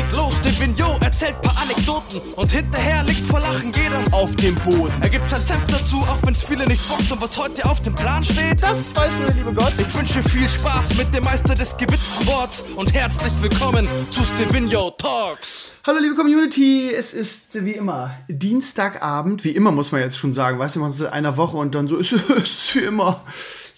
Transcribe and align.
Geht 0.00 0.16
los, 0.16 0.32
der 0.42 0.58
Vignot 0.58 1.02
erzählt 1.02 1.42
paar 1.42 1.54
Anekdoten 1.60 2.22
und 2.34 2.50
hinterher 2.50 3.02
liegt 3.02 3.26
vor 3.26 3.38
Lachen 3.38 3.70
jeder 3.70 4.02
auf 4.12 4.34
dem 4.36 4.54
Boden. 4.54 4.94
Er 5.02 5.10
gibt 5.10 5.28
sein 5.28 5.42
Senf 5.42 5.66
dazu, 5.66 5.98
auch 5.98 6.16
wenn's 6.22 6.42
viele 6.42 6.64
nicht 6.64 6.88
bockt 6.88 7.12
und 7.12 7.20
was 7.20 7.36
heute 7.36 7.62
auf 7.66 7.82
dem 7.82 7.94
Plan 7.94 8.24
steht, 8.24 8.62
das 8.62 8.96
weiß 8.96 9.12
nur 9.18 9.26
der 9.26 9.34
liebe 9.34 9.52
Gott. 9.52 9.74
Ich 9.76 9.94
wünsche 9.94 10.22
viel 10.22 10.48
Spaß 10.48 10.96
mit 10.96 11.12
dem 11.12 11.22
Meister 11.24 11.52
des 11.52 11.76
gewitzten 11.76 12.26
Worts 12.26 12.64
und 12.76 12.94
herzlich 12.94 13.32
willkommen 13.42 13.86
zu 14.10 14.24
Stevino 14.24 14.90
Talks. 14.92 15.72
Hallo 15.84 15.98
liebe 15.98 16.14
Community, 16.14 16.90
es 16.94 17.12
ist 17.12 17.62
wie 17.62 17.72
immer 17.72 18.16
Dienstagabend, 18.28 19.44
wie 19.44 19.50
immer 19.50 19.70
muss 19.70 19.92
man 19.92 20.00
jetzt 20.00 20.16
schon 20.16 20.32
sagen, 20.32 20.58
weißt 20.58 20.76
du, 20.76 20.80
man 20.80 20.88
ist 20.88 21.00
in 21.00 21.08
einer 21.08 21.36
Woche 21.36 21.58
und 21.58 21.74
dann 21.74 21.88
so 21.88 21.96
ist 21.98 22.12
es 22.12 22.74
wie 22.74 22.78
immer. 22.78 23.22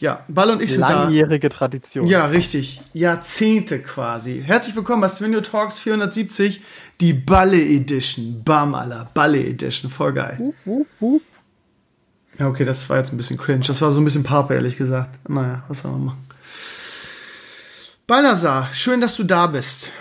Ja, 0.03 0.25
Ball 0.27 0.51
und 0.51 0.61
ich 0.61 0.73
sind 0.73 0.81
da. 0.81 1.05
Langjährige 1.05 1.49
Tradition. 1.49 2.09
Ja, 2.09 2.27
richtig. 2.27 2.81
Jahrzehnte 2.93 3.79
quasi. 3.79 4.43
Herzlich 4.45 4.75
willkommen 4.75 5.01
bei 5.01 5.07
Svenio 5.07 5.41
Talks 5.43 5.79
470, 5.79 6.61
die 7.01 7.13
Balle 7.13 7.63
Edition. 7.63 8.43
Bam, 8.45 8.75
aller 8.75 9.09
Balle 9.15 9.39
Edition. 9.39 9.93
Voll 9.93 10.13
geil. 10.13 10.39
Uh, 10.41 10.55
uh, 10.67 10.87
uh. 11.01 11.21
Ja, 12.37 12.49
okay, 12.49 12.65
das 12.65 12.91
war 12.91 12.99
jetzt 12.99 13.13
ein 13.13 13.17
bisschen 13.17 13.37
cringe. 13.37 13.65
Das 13.65 13.81
war 13.81 13.93
so 13.93 14.01
ein 14.01 14.05
bisschen 14.05 14.25
Pape, 14.25 14.55
ehrlich 14.55 14.77
gesagt. 14.77 15.31
Naja, 15.31 15.63
was 15.69 15.83
soll 15.83 15.93
man 15.93 16.07
machen. 16.07 16.27
Balnasar, 18.09 18.73
schön, 18.73 19.01
dass 19.01 19.15
du 19.15 19.23
da 19.23 19.47
bist. 19.47 19.93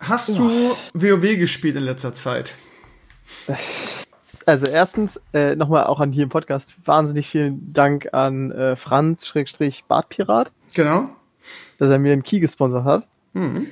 Hast 0.00 0.30
du 0.30 0.74
WoW 0.94 1.38
gespielt 1.38 1.76
in 1.76 1.84
letzter 1.84 2.12
Zeit? 2.12 2.54
Also 4.48 4.64
erstens, 4.64 5.20
äh, 5.34 5.56
nochmal 5.56 5.84
auch 5.84 6.00
an 6.00 6.10
hier 6.10 6.22
im 6.22 6.30
Podcast, 6.30 6.74
wahnsinnig 6.82 7.28
vielen 7.28 7.70
Dank 7.74 8.14
an 8.14 8.50
äh, 8.50 8.76
Franz 8.76 9.30
Bartpirat. 9.86 10.54
Genau. 10.72 11.10
Dass 11.76 11.90
er 11.90 11.98
mir 11.98 12.14
einen 12.14 12.22
Key 12.22 12.40
gesponsert 12.40 12.84
hat. 12.84 13.06
Mhm. 13.34 13.66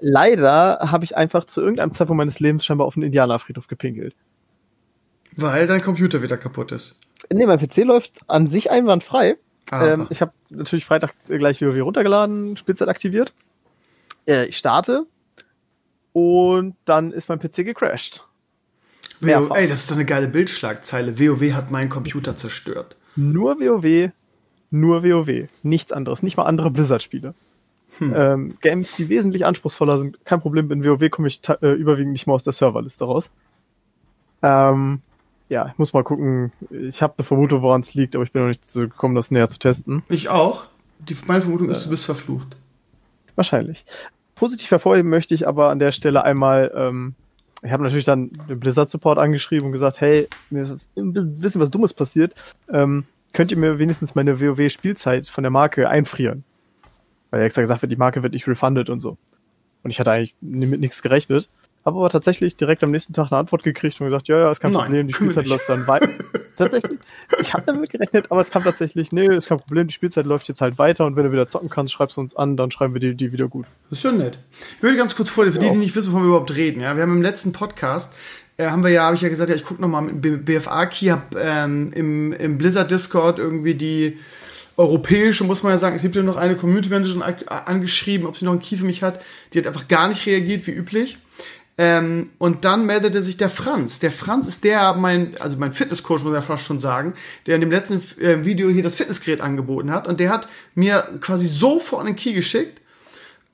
Leider 0.00 0.80
habe 0.82 1.06
ich 1.06 1.16
einfach 1.16 1.46
zu 1.46 1.62
irgendeinem 1.62 1.94
Zeitpunkt 1.94 2.18
meines 2.18 2.40
Lebens 2.40 2.66
scheinbar 2.66 2.86
auf 2.86 2.92
den 2.92 3.04
Indianerfriedhof 3.04 3.68
gepinkelt. 3.68 4.14
Weil 5.34 5.66
dein 5.66 5.80
Computer 5.80 6.20
wieder 6.20 6.36
kaputt 6.36 6.72
ist. 6.72 6.96
Nee, 7.32 7.46
mein 7.46 7.58
PC 7.58 7.84
läuft 7.84 8.20
an 8.26 8.48
sich 8.48 8.70
einwandfrei. 8.70 9.38
Ähm, 9.72 10.08
ich 10.10 10.20
habe 10.20 10.32
natürlich 10.50 10.84
Freitag 10.84 11.14
gleich 11.26 11.62
WoW 11.62 11.80
runtergeladen, 11.80 12.58
Spielzeit 12.58 12.88
aktiviert. 12.88 13.32
Äh, 14.26 14.44
ich 14.44 14.58
starte 14.58 15.06
und 16.12 16.76
dann 16.84 17.12
ist 17.12 17.30
mein 17.30 17.38
PC 17.38 17.64
gecrashed. 17.64 18.27
WoW, 19.20 19.50
ey, 19.54 19.68
das 19.68 19.80
ist 19.80 19.90
doch 19.90 19.96
eine 19.96 20.04
geile 20.04 20.28
Bildschlagzeile. 20.28 21.18
WoW 21.18 21.52
hat 21.52 21.70
meinen 21.70 21.88
Computer 21.88 22.36
zerstört. 22.36 22.96
Nur 23.16 23.58
WoW, 23.58 24.12
nur 24.70 25.02
WoW. 25.02 25.48
Nichts 25.62 25.92
anderes. 25.92 26.22
Nicht 26.22 26.36
mal 26.36 26.44
andere 26.44 26.70
Blizzard-Spiele. 26.70 27.34
Hm. 27.98 28.14
Ähm, 28.14 28.54
Games, 28.60 28.94
die 28.96 29.08
wesentlich 29.08 29.46
anspruchsvoller 29.46 29.98
sind, 29.98 30.24
kein 30.24 30.40
Problem. 30.40 30.70
In 30.70 30.84
WoW 30.84 31.10
komme 31.10 31.28
ich 31.28 31.40
äh, 31.48 31.72
überwiegend 31.72 32.12
nicht 32.12 32.26
mal 32.26 32.34
aus 32.34 32.44
der 32.44 32.52
Serverliste 32.52 33.04
raus. 33.04 33.30
Ähm, 34.42 35.00
ja, 35.48 35.68
ich 35.68 35.78
muss 35.78 35.92
mal 35.92 36.04
gucken. 36.04 36.52
Ich 36.70 37.02
habe 37.02 37.14
eine 37.16 37.24
Vermutung, 37.24 37.62
woran 37.62 37.80
es 37.80 37.94
liegt, 37.94 38.14
aber 38.14 38.24
ich 38.24 38.32
bin 38.32 38.42
noch 38.42 38.48
nicht 38.48 38.62
dazu 38.62 38.80
gekommen, 38.80 39.14
das 39.14 39.30
näher 39.30 39.48
zu 39.48 39.58
testen. 39.58 40.02
Ich 40.08 40.28
auch. 40.28 40.64
Die, 41.00 41.16
meine 41.26 41.40
Vermutung 41.40 41.70
ist, 41.70 41.86
du 41.86 41.90
bist 41.90 42.04
verflucht. 42.04 42.56
Wahrscheinlich. 43.34 43.84
Positiv 44.34 44.70
hervorheben 44.70 45.10
möchte 45.10 45.34
ich 45.34 45.48
aber 45.48 45.70
an 45.70 45.78
der 45.78 45.92
Stelle 45.92 46.24
einmal 46.24 46.72
ähm, 46.74 47.14
ich 47.62 47.72
habe 47.72 47.82
natürlich 47.82 48.04
dann 48.04 48.30
den 48.48 48.60
Blizzard 48.60 48.88
Support 48.88 49.18
angeschrieben 49.18 49.66
und 49.66 49.72
gesagt, 49.72 50.00
hey, 50.00 50.28
mir 50.50 50.62
ist 50.62 50.86
ein 50.96 51.12
bisschen 51.40 51.60
was 51.60 51.70
Dummes 51.70 51.92
passiert. 51.92 52.34
Ähm, 52.72 53.04
könnt 53.32 53.50
ihr 53.50 53.58
mir 53.58 53.78
wenigstens 53.78 54.14
meine 54.14 54.40
WoW-Spielzeit 54.40 55.28
von 55.28 55.42
der 55.42 55.50
Marke 55.50 55.88
einfrieren? 55.88 56.44
Weil 57.30 57.42
extra 57.42 57.60
gesagt 57.60 57.82
wird, 57.82 57.92
die 57.92 57.96
Marke 57.96 58.22
wird 58.22 58.32
nicht 58.32 58.46
refunded 58.46 58.90
und 58.90 59.00
so. 59.00 59.18
Und 59.82 59.90
ich 59.90 60.00
hatte 60.00 60.12
eigentlich 60.12 60.34
mit 60.40 60.80
nichts 60.80 61.02
gerechnet. 61.02 61.48
Habe 61.88 62.00
aber 62.00 62.10
tatsächlich 62.10 62.54
direkt 62.54 62.84
am 62.84 62.90
nächsten 62.90 63.14
Tag 63.14 63.32
eine 63.32 63.38
Antwort 63.38 63.62
gekriegt 63.62 63.98
und 63.98 64.08
gesagt, 64.08 64.28
ja, 64.28 64.38
ja, 64.38 64.50
ist 64.50 64.60
kein 64.60 64.72
Nein, 64.72 64.82
Problem, 64.82 65.06
die 65.06 65.14
Spielzeit 65.14 65.46
läuft 65.46 65.70
dann 65.70 65.86
weiter. 65.86 66.10
tatsächlich, 66.58 66.98
ich 67.40 67.54
habe 67.54 67.62
damit 67.64 67.88
gerechnet, 67.88 68.30
aber 68.30 68.42
es 68.42 68.50
kam 68.50 68.62
tatsächlich, 68.62 69.10
nee, 69.10 69.26
ist 69.34 69.48
kein 69.48 69.56
Problem, 69.56 69.86
die 69.86 69.94
Spielzeit 69.94 70.26
läuft 70.26 70.48
jetzt 70.48 70.60
halt 70.60 70.76
weiter 70.76 71.06
und 71.06 71.16
wenn 71.16 71.24
du 71.24 71.32
wieder 71.32 71.48
zocken 71.48 71.70
kannst, 71.70 71.94
schreibst 71.94 72.18
du 72.18 72.20
uns 72.20 72.36
an, 72.36 72.58
dann 72.58 72.70
schreiben 72.70 72.92
wir 72.92 73.00
die, 73.00 73.14
die 73.14 73.32
wieder 73.32 73.48
gut. 73.48 73.64
Das 73.88 74.00
ist 74.00 74.02
schon 74.02 74.18
nett. 74.18 74.38
Ich 74.76 74.82
würde 74.82 74.98
ganz 74.98 75.16
kurz 75.16 75.30
vorlesen, 75.30 75.58
für 75.58 75.64
ja. 75.64 75.72
die, 75.72 75.78
die 75.78 75.84
nicht 75.86 75.96
wissen, 75.96 76.12
wovon 76.12 76.24
wir 76.24 76.28
überhaupt 76.28 76.54
reden. 76.54 76.82
Ja, 76.82 76.94
wir 76.94 77.02
haben 77.04 77.16
im 77.16 77.22
letzten 77.22 77.52
Podcast 77.52 78.12
äh, 78.58 78.66
haben 78.66 78.84
wir 78.84 78.90
ja, 78.90 79.04
habe 79.04 79.16
ich 79.16 79.22
ja 79.22 79.30
gesagt, 79.30 79.48
ja, 79.48 79.56
ich 79.56 79.64
gucke 79.64 79.80
nochmal 79.80 80.02
mit 80.02 80.44
BFA-Key, 80.44 81.06
habe 81.06 81.40
ähm, 81.40 81.90
im, 81.94 82.34
im 82.34 82.58
Blizzard-Discord 82.58 83.38
irgendwie 83.38 83.76
die 83.76 84.18
europäische, 84.76 85.44
muss 85.44 85.62
man 85.62 85.72
ja 85.72 85.78
sagen, 85.78 85.96
es 85.96 86.02
gibt 86.02 86.16
ja 86.16 86.22
noch 86.22 86.36
eine 86.36 86.54
Community 86.54 86.90
Managerin 86.90 87.22
angeschrieben, 87.48 88.26
ob 88.26 88.36
sie 88.36 88.44
noch 88.44 88.52
einen 88.52 88.60
Key 88.60 88.76
für 88.76 88.84
mich 88.84 89.02
hat. 89.02 89.24
Die 89.54 89.58
hat 89.58 89.66
einfach 89.66 89.88
gar 89.88 90.08
nicht 90.08 90.26
reagiert, 90.26 90.66
wie 90.66 90.72
üblich. 90.72 91.16
Ähm, 91.80 92.30
und 92.38 92.64
dann 92.64 92.86
meldete 92.86 93.22
sich 93.22 93.36
der 93.36 93.50
Franz. 93.50 94.00
Der 94.00 94.10
Franz 94.10 94.48
ist 94.48 94.64
der, 94.64 94.94
mein, 94.94 95.32
also 95.38 95.56
mein 95.58 95.72
Fitnesscoach, 95.72 96.24
muss 96.24 96.32
ich 96.32 96.34
ja 96.34 96.40
fast 96.40 96.64
schon 96.64 96.80
sagen, 96.80 97.14
der 97.46 97.54
in 97.54 97.60
dem 97.60 97.70
letzten 97.70 98.02
äh, 98.20 98.44
Video 98.44 98.68
hier 98.68 98.82
das 98.82 98.96
Fitnessgerät 98.96 99.40
angeboten 99.40 99.92
hat. 99.92 100.08
Und 100.08 100.18
der 100.18 100.30
hat 100.30 100.48
mir 100.74 101.06
quasi 101.20 101.46
sofort 101.46 102.04
einen 102.04 102.16
Key 102.16 102.32
geschickt. 102.32 102.80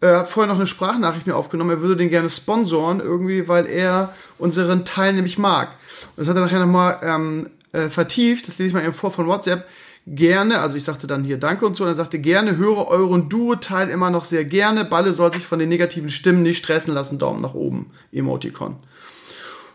Er 0.01 0.21
hat 0.21 0.29
vorher 0.29 0.51
noch 0.51 0.59
eine 0.59 0.67
Sprachnachricht 0.67 1.27
mir 1.27 1.37
aufgenommen. 1.37 1.71
Er 1.71 1.81
würde 1.83 1.97
den 1.97 2.09
gerne 2.09 2.31
sponsoren, 2.31 3.01
irgendwie, 3.01 3.47
weil 3.47 3.67
er 3.67 4.15
unseren 4.39 4.87
Teil 4.87 5.13
nämlich 5.13 5.37
mag. 5.37 5.69
Und 6.17 6.19
das 6.19 6.29
hat 6.29 6.37
er 6.37 6.43
nachher 6.43 6.61
nochmal 6.61 6.99
ähm, 7.03 7.51
äh, 7.73 7.91
vertieft. 7.91 8.49
Das 8.49 8.57
lese 8.59 8.69
ich 8.69 8.75
mal 8.75 8.84
eben 8.84 8.95
vor 8.95 9.11
von 9.11 9.27
WhatsApp 9.27 9.67
gerne, 10.06 10.60
also 10.60 10.76
ich 10.76 10.84
sagte 10.84 11.06
dann 11.06 11.25
hier 11.25 11.38
Danke 11.38 11.66
und 11.66 11.76
so, 11.76 11.84
und 11.84 11.91
er 11.91 11.94
sagte 11.94 12.19
gerne, 12.19 12.56
höre 12.56 12.88
euren 12.88 13.28
Duo-Teil 13.28 13.88
immer 13.88 14.10
noch 14.10 14.25
sehr 14.25 14.44
gerne. 14.44 14.84
Balle 14.84 15.12
soll 15.12 15.32
sich 15.32 15.44
von 15.44 15.59
den 15.59 15.69
negativen 15.69 16.10
Stimmen 16.10 16.42
nicht 16.42 16.59
stressen 16.59 16.92
lassen. 16.92 17.19
Daumen 17.19 17.41
nach 17.41 17.54
oben, 17.54 17.91
Emoticon. 18.12 18.76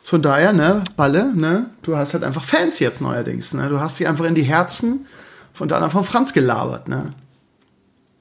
Von 0.03 0.22
daher, 0.22 0.53
ne, 0.53 0.84
Balle, 0.95 1.34
ne, 1.35 1.69
du 1.84 1.95
hast 1.95 2.13
halt 2.13 2.23
einfach 2.23 2.44
Fans 2.44 2.79
jetzt 2.79 3.01
neuerdings, 3.01 3.53
ne. 3.53 3.69
Du 3.69 3.79
hast 3.79 3.97
sie 3.97 4.07
einfach 4.07 4.25
in 4.25 4.35
die 4.35 4.44
Herzen 4.44 5.06
von 5.53 5.67
deiner 5.67 5.90
von 5.90 6.03
Franz 6.03 6.34
gelabert, 6.34 6.88
ne. 6.88 7.13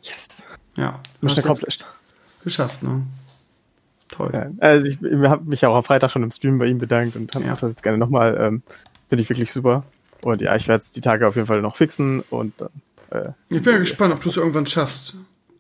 Yes. 0.03 0.43
Ja. 0.77 1.01
Mission 1.21 1.45
accomplished. 1.45 1.87
Geschafft, 2.45 2.83
ne. 2.83 3.03
Toll. 4.09 4.31
Ja, 4.33 4.51
also 4.61 4.87
ich, 4.87 5.03
ich 5.03 5.29
habe 5.29 5.45
mich 5.45 5.65
auch 5.65 5.77
am 5.77 5.85
Freitag 5.85 6.11
schon 6.11 6.23
im 6.23 6.31
Stream 6.31 6.59
bei 6.59 6.67
ihm 6.67 6.79
bedankt 6.79 7.17
und 7.17 7.35
ja. 7.35 7.41
mache 7.41 7.61
das 7.61 7.73
jetzt 7.73 7.83
gerne 7.83 7.99
nochmal. 7.99 8.37
Ähm, 8.39 8.63
Finde 9.09 9.23
ich 9.23 9.29
wirklich 9.29 9.53
super. 9.53 9.85
Und 10.23 10.41
ja, 10.41 10.57
ich 10.57 10.69
werde 10.69 10.83
es 10.83 10.93
die 10.93 11.01
Tage 11.01 11.27
auf 11.27 11.37
jeden 11.37 11.47
Fall 11.47 11.63
noch 11.63 11.77
fixen 11.77 12.23
und 12.31 12.55
dann. 12.59 12.71
Äh, 13.11 13.31
ich 13.49 13.63
bin 13.63 13.73
ja 13.73 13.79
gespannt, 13.79 14.13
ob 14.13 14.21
du 14.21 14.31
es 14.31 14.37
irgendwann 14.37 14.67
schaffst. 14.67 15.15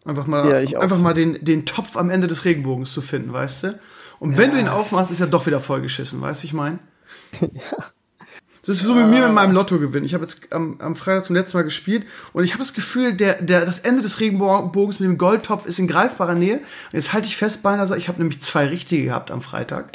Einfach 0.04 0.26
mal, 0.26 0.64
ja, 0.64 0.80
einfach 0.80 0.98
mal 0.98 1.14
den, 1.14 1.44
den 1.44 1.66
Topf 1.66 1.96
am 1.96 2.10
Ende 2.10 2.26
des 2.28 2.44
Regenbogens 2.44 2.92
zu 2.92 3.02
finden, 3.02 3.32
weißt 3.32 3.64
du? 3.64 3.78
Und 4.20 4.36
wenn 4.36 4.50
ja, 4.50 4.56
du 4.56 4.60
ihn 4.62 4.68
aufmachst, 4.68 5.10
ist 5.10 5.20
er 5.20 5.26
doch 5.26 5.46
wieder 5.46 5.60
vollgeschissen, 5.60 6.20
weißt 6.20 6.42
du, 6.42 6.46
ich 6.46 6.52
meine? 6.52 6.78
ja. 7.40 7.48
Das 8.66 8.76
ist 8.76 8.84
so 8.84 8.94
mit 8.94 9.06
mir 9.06 9.22
mit 9.22 9.32
meinem 9.32 9.52
Lottogewinn. 9.52 10.04
Ich 10.04 10.12
habe 10.12 10.24
jetzt 10.24 10.52
am, 10.52 10.78
am 10.80 10.94
Freitag 10.94 11.24
zum 11.24 11.34
letzten 11.34 11.56
Mal 11.56 11.62
gespielt 11.62 12.04
und 12.34 12.44
ich 12.44 12.52
habe 12.52 12.62
das 12.62 12.74
Gefühl, 12.74 13.14
der, 13.14 13.40
der, 13.40 13.64
das 13.64 13.78
Ende 13.78 14.02
des 14.02 14.20
Regenbogens 14.20 15.00
mit 15.00 15.08
dem 15.08 15.16
Goldtopf 15.16 15.64
ist 15.64 15.78
in 15.78 15.88
greifbarer 15.88 16.34
Nähe. 16.34 16.56
Und 16.56 16.64
jetzt 16.92 17.14
halte 17.14 17.28
ich 17.28 17.36
fest, 17.38 17.62
beinahe, 17.62 17.96
ich 17.96 18.08
habe 18.08 18.18
nämlich 18.18 18.42
zwei 18.42 18.66
richtige 18.66 19.04
gehabt 19.04 19.30
am 19.30 19.40
Freitag. 19.40 19.92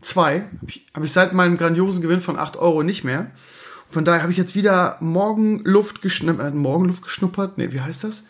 Zwei. 0.00 0.40
Habe 0.40 0.66
ich, 0.66 0.84
hab 0.92 1.04
ich 1.04 1.12
seit 1.12 1.34
meinem 1.34 1.56
grandiosen 1.56 2.02
Gewinn 2.02 2.20
von 2.20 2.36
8 2.36 2.56
Euro 2.56 2.82
nicht 2.82 3.04
mehr. 3.04 3.30
Von 3.90 4.04
daher 4.04 4.22
habe 4.22 4.32
ich 4.32 4.38
jetzt 4.38 4.54
wieder 4.54 4.96
Morgenluft 5.00 6.00
geschnuppert. 6.00 6.54
Äh, 6.54 6.56
Morgenluft 6.56 7.02
geschnuppert? 7.02 7.58
Nee, 7.58 7.72
wie 7.72 7.80
heißt 7.80 8.04
das? 8.04 8.24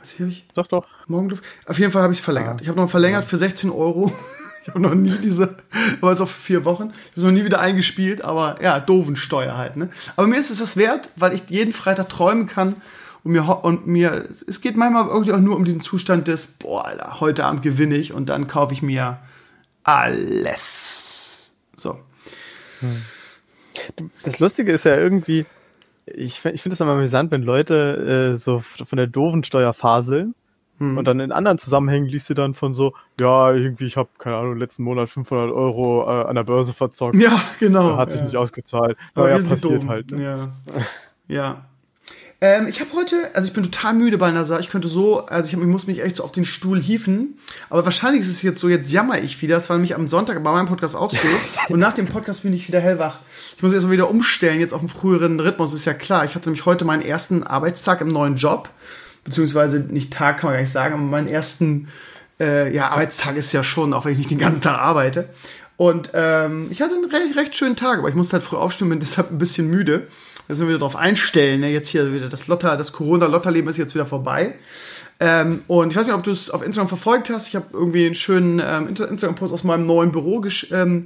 Was 0.00 0.12
hier 0.12 0.26
habe 0.26 0.32
ich? 0.32 0.46
Doch, 0.54 0.68
doch. 0.68 0.86
Morgenluft. 1.08 1.42
Auf 1.66 1.78
jeden 1.78 1.90
Fall 1.90 2.02
habe 2.02 2.12
ich 2.12 2.20
es 2.20 2.24
verlängert. 2.24 2.60
Ich 2.60 2.68
habe 2.68 2.78
noch 2.78 2.88
verlängert 2.88 3.24
für 3.24 3.36
16 3.36 3.70
Euro. 3.70 4.12
Ich 4.60 4.74
habe 4.74 4.80
noch 4.80 4.94
nie 4.94 5.16
diese, 5.18 5.56
aber 6.02 6.12
es 6.12 6.20
auch 6.20 6.28
für 6.28 6.42
vier 6.42 6.64
Wochen. 6.66 6.92
Ich 7.12 7.16
habe 7.16 7.28
noch 7.28 7.32
nie 7.32 7.46
wieder 7.46 7.58
eingespielt, 7.58 8.22
aber 8.22 8.62
ja, 8.62 8.80
doofen 8.80 9.16
Steuer 9.16 9.56
halt, 9.56 9.76
ne? 9.76 9.88
Aber 10.14 10.26
mir 10.26 10.36
ist 10.36 10.50
es 10.50 10.58
das 10.58 10.76
wert, 10.76 11.08
weil 11.16 11.32
ich 11.32 11.48
jeden 11.48 11.72
Freitag 11.72 12.10
träumen 12.10 12.46
kann 12.46 12.76
und 13.24 13.32
mir, 13.32 13.64
und 13.64 13.86
mir, 13.86 14.28
es 14.46 14.60
geht 14.60 14.76
manchmal 14.76 15.06
irgendwie 15.06 15.32
auch 15.32 15.38
nur 15.38 15.56
um 15.56 15.64
diesen 15.64 15.80
Zustand 15.80 16.28
des, 16.28 16.48
boah, 16.48 16.84
Alter, 16.84 17.20
heute 17.20 17.46
Abend 17.46 17.62
gewinne 17.62 17.96
ich 17.96 18.12
und 18.12 18.28
dann 18.28 18.46
kaufe 18.46 18.74
ich 18.74 18.82
mir 18.82 19.20
alles. 19.84 21.52
So. 21.74 21.98
Hm. 22.80 23.02
Das 24.24 24.38
Lustige 24.38 24.72
ist 24.72 24.84
ja 24.84 24.96
irgendwie, 24.96 25.46
ich, 26.06 26.44
ich 26.44 26.62
finde 26.62 26.74
es 26.74 26.80
immer 26.80 26.92
amüsant, 26.92 27.30
wenn 27.30 27.42
Leute 27.42 28.32
äh, 28.32 28.36
so 28.36 28.60
von 28.60 28.96
der 28.96 29.06
doofen 29.06 29.44
Steuer 29.44 29.72
faseln 29.72 30.34
hm. 30.78 30.96
und 30.96 31.04
dann 31.06 31.20
in 31.20 31.32
anderen 31.32 31.58
Zusammenhängen 31.58 32.06
liest 32.06 32.30
du 32.30 32.34
dann 32.34 32.54
von 32.54 32.74
so, 32.74 32.94
ja, 33.20 33.52
irgendwie, 33.52 33.84
ich 33.84 33.96
habe, 33.96 34.08
keine 34.18 34.36
Ahnung, 34.36 34.56
letzten 34.56 34.84
Monat 34.84 35.08
500 35.10 35.50
Euro 35.50 36.04
äh, 36.08 36.24
an 36.24 36.36
der 36.36 36.44
Börse 36.44 36.72
verzockt. 36.72 37.16
Ja, 37.16 37.40
genau. 37.58 37.96
Hat 37.96 38.12
sich 38.12 38.20
ja. 38.20 38.26
nicht 38.26 38.36
ausgezahlt. 38.36 38.96
Aber 39.14 39.30
ja, 39.30 39.38
passiert 39.44 39.86
halt. 39.86 40.12
Ne? 40.12 40.22
Ja. 40.22 40.48
ja. 41.28 41.67
Ähm, 42.40 42.68
ich 42.68 42.80
habe 42.80 42.90
heute, 42.94 43.16
also 43.34 43.48
ich 43.48 43.52
bin 43.52 43.64
total 43.64 43.94
müde 43.94 44.16
bei 44.16 44.30
Nasa. 44.30 44.60
Ich 44.60 44.68
könnte 44.68 44.86
so, 44.86 45.26
also 45.26 45.48
ich, 45.48 45.54
hab, 45.54 45.60
ich 45.60 45.66
muss 45.66 45.88
mich 45.88 46.02
echt 46.02 46.16
so 46.16 46.24
auf 46.24 46.30
den 46.30 46.44
Stuhl 46.44 46.80
hieven. 46.80 47.36
Aber 47.68 47.84
wahrscheinlich 47.84 48.22
ist 48.22 48.28
es 48.28 48.42
jetzt 48.42 48.60
so, 48.60 48.68
jetzt 48.68 48.92
jammer 48.92 49.20
ich 49.20 49.42
wieder. 49.42 49.56
Das 49.56 49.68
war 49.68 49.76
nämlich 49.76 49.96
am 49.96 50.06
Sonntag 50.06 50.42
bei 50.44 50.52
meinem 50.52 50.66
Podcast 50.66 50.94
auch 50.94 51.10
so. 51.10 51.18
und 51.68 51.80
nach 51.80 51.94
dem 51.94 52.06
Podcast 52.06 52.44
bin 52.44 52.52
ich 52.52 52.68
wieder 52.68 52.80
hellwach. 52.80 53.18
Ich 53.56 53.62
muss 53.62 53.72
jetzt 53.72 53.82
mal 53.84 53.90
wieder 53.90 54.08
umstellen, 54.08 54.60
jetzt 54.60 54.72
auf 54.72 54.80
einen 54.80 54.88
früheren 54.88 55.40
Rhythmus, 55.40 55.74
ist 55.74 55.84
ja 55.84 55.94
klar. 55.94 56.24
Ich 56.24 56.36
hatte 56.36 56.48
nämlich 56.48 56.64
heute 56.64 56.84
meinen 56.84 57.02
ersten 57.02 57.42
Arbeitstag 57.42 58.00
im 58.02 58.08
neuen 58.08 58.36
Job. 58.36 58.68
Beziehungsweise 59.24 59.80
nicht 59.80 60.12
Tag, 60.12 60.38
kann 60.38 60.48
man 60.48 60.54
gar 60.54 60.60
nicht 60.60 60.72
sagen, 60.72 60.94
aber 60.94 61.02
meinen 61.02 61.28
ersten 61.28 61.88
äh, 62.38 62.72
ja, 62.72 62.90
Arbeitstag 62.90 63.36
ist 63.36 63.52
ja 63.52 63.64
schon, 63.64 63.92
auch 63.92 64.04
wenn 64.04 64.12
ich 64.12 64.18
nicht 64.18 64.30
den 64.30 64.38
ganzen 64.38 64.62
Tag 64.62 64.78
arbeite. 64.78 65.28
Und 65.76 66.10
ähm, 66.14 66.68
ich 66.70 66.82
hatte 66.82 66.94
einen 66.94 67.04
recht, 67.04 67.36
recht 67.36 67.56
schönen 67.56 67.76
Tag, 67.76 67.98
aber 67.98 68.08
ich 68.08 68.14
musste 68.14 68.34
halt 68.34 68.42
früh 68.42 68.56
aufstehen, 68.56 68.88
bin 68.88 69.00
deshalb 69.00 69.30
ein 69.30 69.38
bisschen 69.38 69.68
müde. 69.68 70.08
Sind 70.48 70.66
wir 70.66 70.68
wieder 70.68 70.78
drauf 70.78 70.96
einstellen. 70.96 71.60
Ne? 71.60 71.70
Jetzt 71.70 71.88
hier 71.88 72.12
wieder 72.12 72.28
das 72.28 72.46
Lotter, 72.46 72.76
das 72.76 72.92
Corona-Lotterleben 72.92 73.68
ist 73.68 73.76
jetzt 73.76 73.94
wieder 73.94 74.06
vorbei. 74.06 74.54
Ähm, 75.20 75.62
und 75.66 75.90
ich 75.90 75.96
weiß 75.96 76.06
nicht, 76.06 76.16
ob 76.16 76.22
du 76.22 76.30
es 76.30 76.50
auf 76.50 76.64
Instagram 76.64 76.88
verfolgt 76.88 77.30
hast. 77.30 77.48
Ich 77.48 77.56
habe 77.56 77.66
irgendwie 77.72 78.06
einen 78.06 78.14
schönen 78.14 78.62
ähm, 78.64 78.88
Instagram-Post 78.88 79.52
aus 79.52 79.64
meinem 79.64 79.84
neuen 79.84 80.12
Büro 80.12 80.42
ähm, 80.70 81.04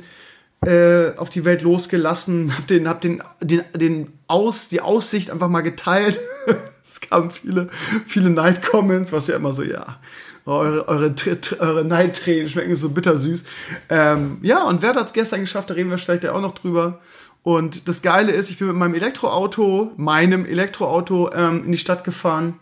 äh, 0.64 1.16
auf 1.16 1.30
die 1.30 1.44
Welt 1.44 1.62
losgelassen, 1.62 2.52
hab 2.56 2.66
den, 2.66 2.88
hab 2.88 3.00
den, 3.00 3.22
den, 3.40 3.62
den 3.74 4.12
Aus, 4.28 4.68
die 4.68 4.80
Aussicht 4.80 5.30
einfach 5.30 5.48
mal 5.48 5.62
geteilt. 5.62 6.20
es 6.82 7.00
kamen 7.00 7.30
viele, 7.30 7.68
viele 8.06 8.30
Night-Comments, 8.30 9.10
was 9.12 9.26
ja 9.26 9.36
immer 9.36 9.52
so, 9.52 9.62
ja, 9.62 9.98
eure, 10.44 10.88
eure, 10.88 11.14
eure 11.60 11.84
Neidtränen 11.84 12.48
schmecken 12.48 12.76
so 12.76 12.90
bittersüß. 12.90 13.44
Ähm, 13.88 14.38
ja, 14.42 14.64
und 14.64 14.82
wer 14.82 14.94
hat 14.94 15.06
es 15.06 15.12
gestern 15.12 15.40
geschafft? 15.40 15.70
Da 15.70 15.74
reden 15.74 15.90
wir 15.90 15.98
vielleicht 15.98 16.26
auch 16.26 16.40
noch 16.40 16.54
drüber. 16.54 17.00
Und 17.42 17.88
das 17.88 18.02
Geile 18.02 18.32
ist, 18.32 18.50
ich 18.50 18.58
bin 18.58 18.68
mit 18.68 18.76
meinem 18.76 18.94
Elektroauto, 18.94 19.92
meinem 19.96 20.44
Elektroauto, 20.46 21.32
ähm, 21.32 21.64
in 21.64 21.72
die 21.72 21.78
Stadt 21.78 22.04
gefahren. 22.04 22.58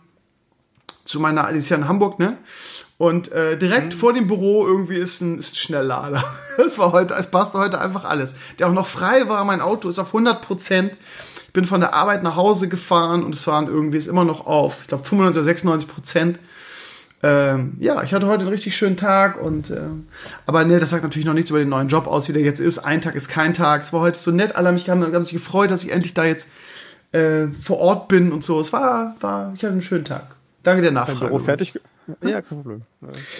Zu 1.05 1.19
meiner, 1.19 1.51
die 1.51 1.59
ist 1.59 1.69
ja 1.69 1.77
in 1.77 1.87
Hamburg, 1.87 2.19
ne? 2.19 2.37
Und 2.97 3.31
äh, 3.31 3.57
direkt 3.57 3.93
mhm. 3.93 3.97
vor 3.97 4.13
dem 4.13 4.27
Büro 4.27 4.65
irgendwie 4.65 4.97
ist 4.97 5.21
ein, 5.21 5.39
ist 5.39 5.53
ein 5.53 5.55
Schnelllader. 5.55 6.23
Es 6.63 6.77
war 6.77 6.91
heute, 6.91 7.15
es 7.15 7.31
passte 7.31 7.57
heute 7.57 7.81
einfach 7.81 8.03
alles. 8.03 8.35
Der 8.59 8.67
auch 8.67 8.73
noch 8.73 8.85
frei 8.85 9.27
war, 9.27 9.43
mein 9.45 9.61
Auto 9.61 9.89
ist 9.89 9.97
auf 9.97 10.07
100 10.07 10.41
Prozent. 10.41 10.97
Ich 11.47 11.53
bin 11.53 11.65
von 11.65 11.79
der 11.79 11.95
Arbeit 11.95 12.21
nach 12.21 12.35
Hause 12.35 12.67
gefahren 12.69 13.23
und 13.23 13.33
es 13.33 13.47
waren 13.47 13.67
irgendwie, 13.67 13.97
ist 13.97 14.07
immer 14.07 14.25
noch 14.25 14.45
auf, 14.45 14.81
ich 14.81 14.87
glaube 14.87 15.03
95 15.03 15.39
oder 15.39 15.43
96 15.43 15.89
Prozent. 15.89 16.39
Ähm, 17.23 17.73
ja, 17.79 18.01
ich 18.01 18.13
hatte 18.13 18.27
heute 18.27 18.41
einen 18.41 18.49
richtig 18.49 18.75
schönen 18.75 18.97
Tag 18.97 19.39
und 19.39 19.69
äh, 19.69 19.77
aber 20.47 20.65
ne, 20.65 20.79
das 20.79 20.89
sagt 20.89 21.03
natürlich 21.03 21.25
noch 21.25 21.35
nichts 21.35 21.51
über 21.51 21.59
den 21.59 21.69
neuen 21.69 21.87
Job 21.87 22.07
aus, 22.07 22.27
wie 22.27 22.33
der 22.33 22.41
jetzt 22.41 22.59
ist. 22.59 22.79
Ein 22.79 23.01
Tag 23.01 23.13
ist 23.15 23.29
kein 23.29 23.53
Tag. 23.53 23.81
Es 23.81 23.93
war 23.93 24.01
heute 24.01 24.17
so 24.17 24.31
nett, 24.31 24.55
alle 24.55 24.69
haben 24.69 24.75
mich 24.75 24.89
haben, 24.89 25.03
haben 25.03 25.23
sich 25.23 25.33
gefreut, 25.33 25.69
dass 25.69 25.83
ich 25.83 25.91
endlich 25.91 26.15
da 26.15 26.25
jetzt 26.25 26.49
äh, 27.11 27.47
vor 27.61 27.79
Ort 27.79 28.07
bin 28.07 28.31
und 28.31 28.43
so. 28.43 28.59
Es 28.59 28.73
war, 28.73 29.15
war, 29.19 29.53
ich 29.55 29.63
hatte 29.63 29.73
einen 29.73 29.81
schönen 29.81 30.05
Tag. 30.05 30.35
Danke 30.63 30.81
der 30.81 30.91
Nachfrage. 30.91 31.13
Ist 31.13 31.21
dein 31.21 31.29
Büro 31.29 31.39
fertig? 31.39 31.73
Ja, 32.21 32.41
kein 32.41 32.61
Problem. 32.61 32.81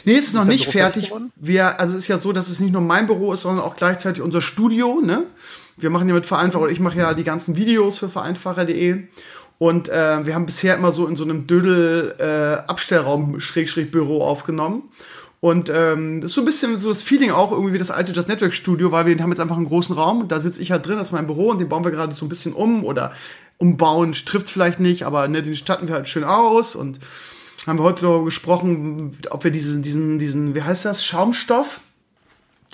Nee, 0.05 0.13
es 0.13 0.19
ist, 0.19 0.27
ist 0.27 0.33
noch 0.35 0.45
nicht 0.45 0.67
fertig. 0.67 1.09
fertig 1.09 1.31
Wir, 1.35 1.79
also 1.79 1.95
es 1.95 2.03
ist 2.03 2.07
ja 2.07 2.17
so, 2.17 2.31
dass 2.31 2.49
es 2.49 2.59
nicht 2.59 2.71
nur 2.71 2.81
mein 2.81 3.07
Büro 3.07 3.33
ist, 3.33 3.41
sondern 3.41 3.65
auch 3.65 3.75
gleichzeitig 3.75 4.21
unser 4.21 4.41
Studio. 4.41 5.01
Ne? 5.01 5.23
Wir 5.77 5.89
machen 5.89 6.07
ja 6.07 6.13
mit 6.13 6.25
Vereinfacher, 6.25 6.63
oder 6.63 6.71
ich 6.71 6.79
mache 6.79 6.97
ja 6.97 7.13
die 7.13 7.23
ganzen 7.23 7.57
Videos 7.57 7.97
für 7.97 8.09
vereinfacher.de. 8.09 9.03
Und 9.61 9.89
äh, 9.89 10.25
wir 10.25 10.33
haben 10.33 10.47
bisher 10.47 10.75
immer 10.75 10.91
so 10.91 11.05
in 11.05 11.15
so 11.15 11.23
einem 11.23 11.45
Dödel 11.45 12.15
äh, 12.17 12.63
aufgenommen. 12.67 14.89
Und 15.39 15.69
ähm, 15.69 16.19
das 16.19 16.31
ist 16.31 16.35
so 16.35 16.41
ein 16.41 16.45
bisschen 16.45 16.79
so 16.79 16.89
das 16.89 17.03
Feeling 17.03 17.29
auch 17.29 17.51
irgendwie 17.51 17.73
wie 17.73 17.77
das 17.77 17.91
alte 17.91 18.11
Just 18.11 18.27
Network 18.27 18.55
Studio, 18.55 18.91
weil 18.91 19.05
wir 19.05 19.15
haben 19.19 19.29
jetzt 19.29 19.39
einfach 19.39 19.57
einen 19.57 19.67
großen 19.67 19.95
Raum. 19.95 20.27
Da 20.27 20.39
sitze 20.39 20.63
ich 20.63 20.71
halt 20.71 20.87
drin, 20.87 20.97
das 20.97 21.09
ist 21.09 21.11
mein 21.11 21.27
Büro 21.27 21.51
und 21.51 21.61
den 21.61 21.69
bauen 21.69 21.83
wir 21.83 21.91
gerade 21.91 22.15
so 22.15 22.25
ein 22.25 22.29
bisschen 22.29 22.53
um 22.53 22.83
oder 22.83 23.11
umbauen 23.59 24.13
trifft 24.13 24.49
vielleicht 24.49 24.79
nicht, 24.79 25.03
aber 25.03 25.27
ne, 25.27 25.43
den 25.43 25.53
statten 25.53 25.87
wir 25.87 25.93
halt 25.93 26.07
schön 26.07 26.23
aus 26.23 26.75
und 26.75 26.97
haben 27.67 27.77
wir 27.77 27.83
heute 27.83 28.01
darüber 28.01 28.25
gesprochen, 28.25 29.15
ob 29.29 29.43
wir 29.43 29.51
diesen, 29.51 29.83
diesen, 29.83 30.17
diesen, 30.17 30.55
wie 30.55 30.63
heißt 30.63 30.85
das, 30.85 31.05
Schaumstoff, 31.05 31.81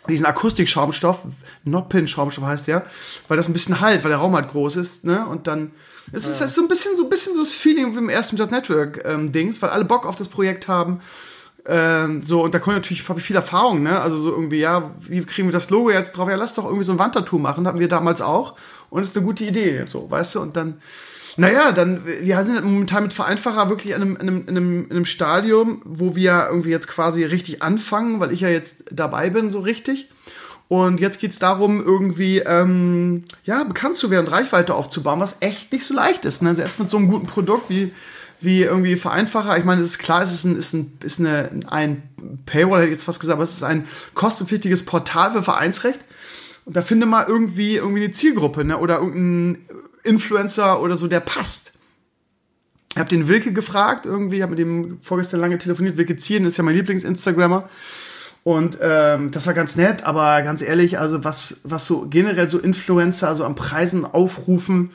diesen 0.10 0.26
Akustik-Schaumstoff, 0.26 1.26
Noppin-Schaumstoff 1.64 2.46
heißt 2.46 2.68
der, 2.68 2.86
weil 3.28 3.38
das 3.38 3.48
ein 3.48 3.54
bisschen 3.54 3.80
halt, 3.80 4.04
weil 4.04 4.10
der 4.10 4.20
Raum 4.20 4.36
halt 4.36 4.50
groß 4.50 4.78
ist, 4.78 5.06
ne, 5.06 5.26
und 5.28 5.48
dann 5.48 5.72
es 6.14 6.26
ist, 6.26 6.40
es 6.40 6.48
ist 6.48 6.56
so 6.56 6.62
ein 6.62 6.68
bisschen 6.70 6.96
so 6.96 7.04
ein 7.04 7.10
bisschen 7.10 7.34
so 7.34 7.40
das 7.40 7.54
Feeling 7.54 7.94
wie 7.94 8.00
im 8.00 8.10
ersten 8.10 8.38
Just 8.38 8.52
Network 8.52 9.04
ähm, 9.06 9.32
Dings, 9.32 9.62
weil 9.62 9.72
alle 9.72 9.84
Bock 9.84 10.06
auf 10.06 10.16
das 10.16 10.30
Projekt 10.30 10.68
haben. 10.68 11.02
Ähm, 11.66 12.24
so, 12.24 12.44
und 12.44 12.54
da 12.54 12.60
kommt 12.60 12.78
natürlich, 12.78 13.08
habe 13.10 13.20
ich 13.20 13.26
viel 13.26 13.36
Erfahrung, 13.36 13.84
ne? 13.84 14.00
Also 14.00 14.18
so 14.18 14.32
irgendwie, 14.32 14.60
ja, 14.60 14.92
wie 15.00 15.22
kriegen 15.26 15.50
wir 15.50 15.52
das 15.52 15.70
Logo 15.70 15.92
jetzt 15.92 16.14
drauf? 16.14 16.30
Ja, 16.30 16.38
lass 16.38 16.54
doch 16.54 16.64
irgendwie 16.64 16.86
so 16.86 16.94
ein 16.94 17.00
Wandtattoo 17.00 17.40
machen, 17.40 17.68
hatten 17.68 17.80
wir 17.80 17.90
damals 17.90 18.22
auch. 18.22 18.56
Und 18.90 19.02
ist 19.02 19.18
eine 19.18 19.26
gute 19.26 19.44
Idee, 19.44 19.84
so, 19.86 20.10
weißt 20.10 20.36
du? 20.36 20.40
Und 20.40 20.56
dann, 20.56 20.80
naja, 21.38 21.72
dann, 21.72 22.02
wir 22.06 22.44
sind 22.44 22.64
momentan 22.64 23.04
mit 23.04 23.14
Vereinfacher 23.14 23.70
wirklich 23.70 23.94
in 23.94 24.02
einem, 24.02 24.16
in 24.16 24.22
einem, 24.22 24.42
in 24.48 24.58
einem, 24.58 24.86
in 24.86 24.92
einem 24.92 25.06
Stadium, 25.06 25.82
wo 25.86 26.16
wir 26.16 26.48
irgendwie 26.50 26.72
jetzt 26.72 26.88
quasi 26.88 27.24
richtig 27.24 27.62
anfangen, 27.62 28.20
weil 28.20 28.32
ich 28.32 28.42
ja 28.42 28.50
jetzt 28.50 28.86
dabei 28.92 29.30
bin, 29.30 29.52
so 29.52 29.60
richtig. 29.60 30.10
Und 30.68 31.00
jetzt 31.00 31.22
geht's 31.22 31.40
darum, 31.40 31.82
irgendwie 31.84 32.40
ähm, 32.40 33.24
ja, 33.46 33.64
bekannt 33.64 33.96
zu 33.96 34.10
werden, 34.10 34.28
Reichweite 34.28 34.74
aufzubauen, 34.74 35.20
was 35.20 35.38
echt 35.40 35.72
nicht 35.72 35.86
so 35.86 35.94
leicht 35.94 36.26
ist. 36.26 36.42
Ne? 36.42 36.56
Selbst 36.56 36.80
mit 36.80 36.90
so 36.90 36.98
einem 36.98 37.08
guten 37.08 37.28
Produkt 37.28 37.70
wie, 37.70 37.94
wie 38.42 38.64
irgendwie 38.64 38.96
Vereinfacher. 38.96 39.58
Ich 39.58 39.64
meine, 39.64 39.82
es 39.82 39.88
ist 39.88 40.00
klar, 40.00 40.24
es 40.24 40.34
ist 40.34 40.44
ein, 40.44 40.58
ist 40.58 40.74
ein, 40.74 40.98
ist 41.04 41.20
eine, 41.20 41.52
ein 41.68 42.04
Paywall, 42.46 42.80
hätte 42.80 42.90
ich 42.90 42.96
jetzt 42.96 43.06
fast 43.06 43.20
gesagt, 43.20 43.36
aber 43.36 43.44
es 43.44 43.54
ist 43.54 43.64
ein 43.64 43.88
kostenpflichtiges 44.14 44.86
Portal 44.86 45.32
für 45.32 45.44
Vereinsrecht. 45.44 46.00
Und 46.66 46.76
da 46.76 46.82
finde 46.82 47.06
mal 47.06 47.26
irgendwie, 47.28 47.78
irgendwie 47.78 48.04
eine 48.04 48.12
Zielgruppe, 48.12 48.66
ne? 48.66 48.78
Oder 48.78 49.00
irgendein 49.00 49.66
Influencer 50.08 50.82
oder 50.82 50.98
so, 50.98 51.08
der 51.08 51.20
passt. 51.20 51.74
Ich 52.94 53.00
habe 53.00 53.10
den 53.10 53.28
Wilke 53.28 53.54
gefragt, 53.54 54.06
irgendwie, 54.06 54.42
habe 54.42 54.52
mit 54.52 54.60
dem 54.60 55.00
vorgestern 55.02 55.40
lange 55.40 55.58
telefoniert. 55.58 55.98
Wilke 55.98 56.18
Zieren 56.18 56.46
ist 56.46 56.58
ja 56.58 56.64
mein 56.64 56.76
Lieblings-Instagrammer. 56.76 57.70
Und 58.44 58.78
ähm, 58.82 59.30
das 59.32 59.46
war 59.46 59.54
ganz 59.54 59.76
nett, 59.76 60.04
aber 60.04 60.42
ganz 60.42 60.62
ehrlich, 60.62 60.98
also 60.98 61.26
was, 61.26 61.60
was 61.64 61.86
so 61.86 62.08
generell 62.10 62.50
so 62.50 62.60
Influencer, 62.60 63.28
also 63.28 63.44
am 63.44 63.56
Preisen 63.56 64.06
aufrufen, 64.06 64.92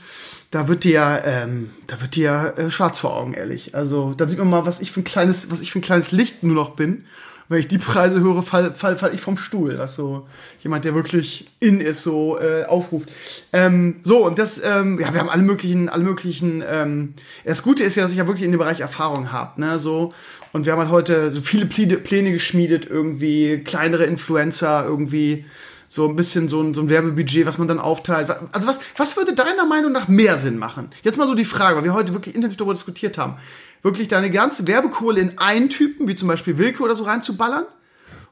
da 0.51 0.69
wird 0.69 0.85
dir, 0.85 1.23
ähm, 1.27 1.71
da 1.87 2.01
wird 2.01 2.17
dir 2.17 2.55
äh, 2.57 2.71
schwarz 2.71 3.01
vor 3.01 3.15
Augen, 3.15 3.35
ehrlich. 3.35 3.75
Also 3.75 4.15
da 4.17 4.27
sieht 4.27 4.39
man 4.39 4.49
mal, 4.49 4.65
was 4.65 4.81
ich 4.81 4.91
für 4.91 5.01
ein 5.01 5.05
kleines, 5.05 5.51
was 5.51 5.61
ich 5.61 5.71
für 5.71 5.81
ein 5.81 5.83
kleines 5.83 6.13
Licht 6.13 6.43
nur 6.43 6.55
noch 6.55 6.71
bin 6.71 7.05
wenn 7.49 7.59
ich 7.59 7.69
die 7.69 7.79
Preise 7.79 8.21
höre, 8.21 8.43
fall, 8.43 8.75
fall, 8.75 8.97
fall 8.97 9.15
ich 9.15 9.21
vom 9.21 9.37
Stuhl. 9.37 9.77
dass 9.77 9.95
so 9.95 10.27
jemand, 10.63 10.85
der 10.85 10.95
wirklich 10.95 11.47
in 11.61 11.81
ist, 11.81 12.03
so 12.03 12.39
äh, 12.39 12.65
aufruft. 12.65 13.11
Ähm, 13.53 13.97
so, 14.03 14.25
und 14.27 14.39
das, 14.39 14.61
ähm, 14.65 14.99
ja, 15.01 15.13
wir 15.13 15.21
haben 15.21 15.29
alle 15.29 15.43
möglichen, 15.43 15.89
alle 15.89 16.05
möglichen, 16.05 16.63
ähm, 16.67 17.15
das 17.45 17.63
Gute 17.63 17.83
ist 17.85 17.97
ja, 17.97 18.03
dass 18.03 18.13
ich 18.13 18.19
ja 18.19 18.27
wirklich 18.27 18.45
in 18.45 18.53
dem 18.53 18.59
Bereich 18.59 18.81
Erfahrung 18.81 19.33
habe, 19.33 19.61
ne, 19.61 19.79
so. 19.79 20.13
Und 20.53 20.67
wir 20.67 20.73
haben 20.73 20.81
halt 20.81 20.91
heute 20.91 21.31
so 21.31 21.41
viele 21.41 21.67
Pläne, 21.67 21.97
Pläne 21.97 22.33
geschmiedet, 22.33 22.87
irgendwie 22.87 23.59
kleinere 23.65 24.05
Influencer, 24.05 24.85
irgendwie 24.87 25.45
so 25.89 26.09
ein 26.09 26.17
bisschen 26.17 26.49
so 26.49 26.63
ein, 26.63 26.73
so 26.73 26.81
ein 26.81 26.89
Werbebudget, 26.89 27.45
was 27.45 27.59
man 27.59 27.69
dann 27.69 27.79
aufteilt. 27.79 28.31
Also 28.53 28.67
was, 28.67 28.81
was 28.97 29.17
würde 29.19 29.35
deiner 29.35 29.67
Meinung 29.67 29.93
nach 29.93 30.09
mehr 30.09 30.39
Sinn 30.39 30.59
machen? 30.59 30.89
Jetzt 31.03 31.19
mal 31.19 31.27
so 31.27 31.35
die 31.35 31.45
Frage, 31.45 31.77
weil 31.77 31.85
wir 31.85 31.93
heute 31.93 32.15
wirklich 32.15 32.35
intensiv 32.35 32.57
darüber 32.57 32.73
diskutiert 32.73 33.19
haben 33.19 33.37
wirklich 33.83 34.09
deine 34.09 34.31
ganze 34.31 34.67
Werbekohle 34.67 35.21
in 35.21 35.39
einen 35.39 35.69
Typen, 35.69 36.09
wie 36.09 36.15
zum 36.15 36.29
Beispiel 36.29 36.59
Wilke 36.59 36.83
oder 36.83 36.97
so, 36.97 37.05
reinzuballern. 37.05 37.67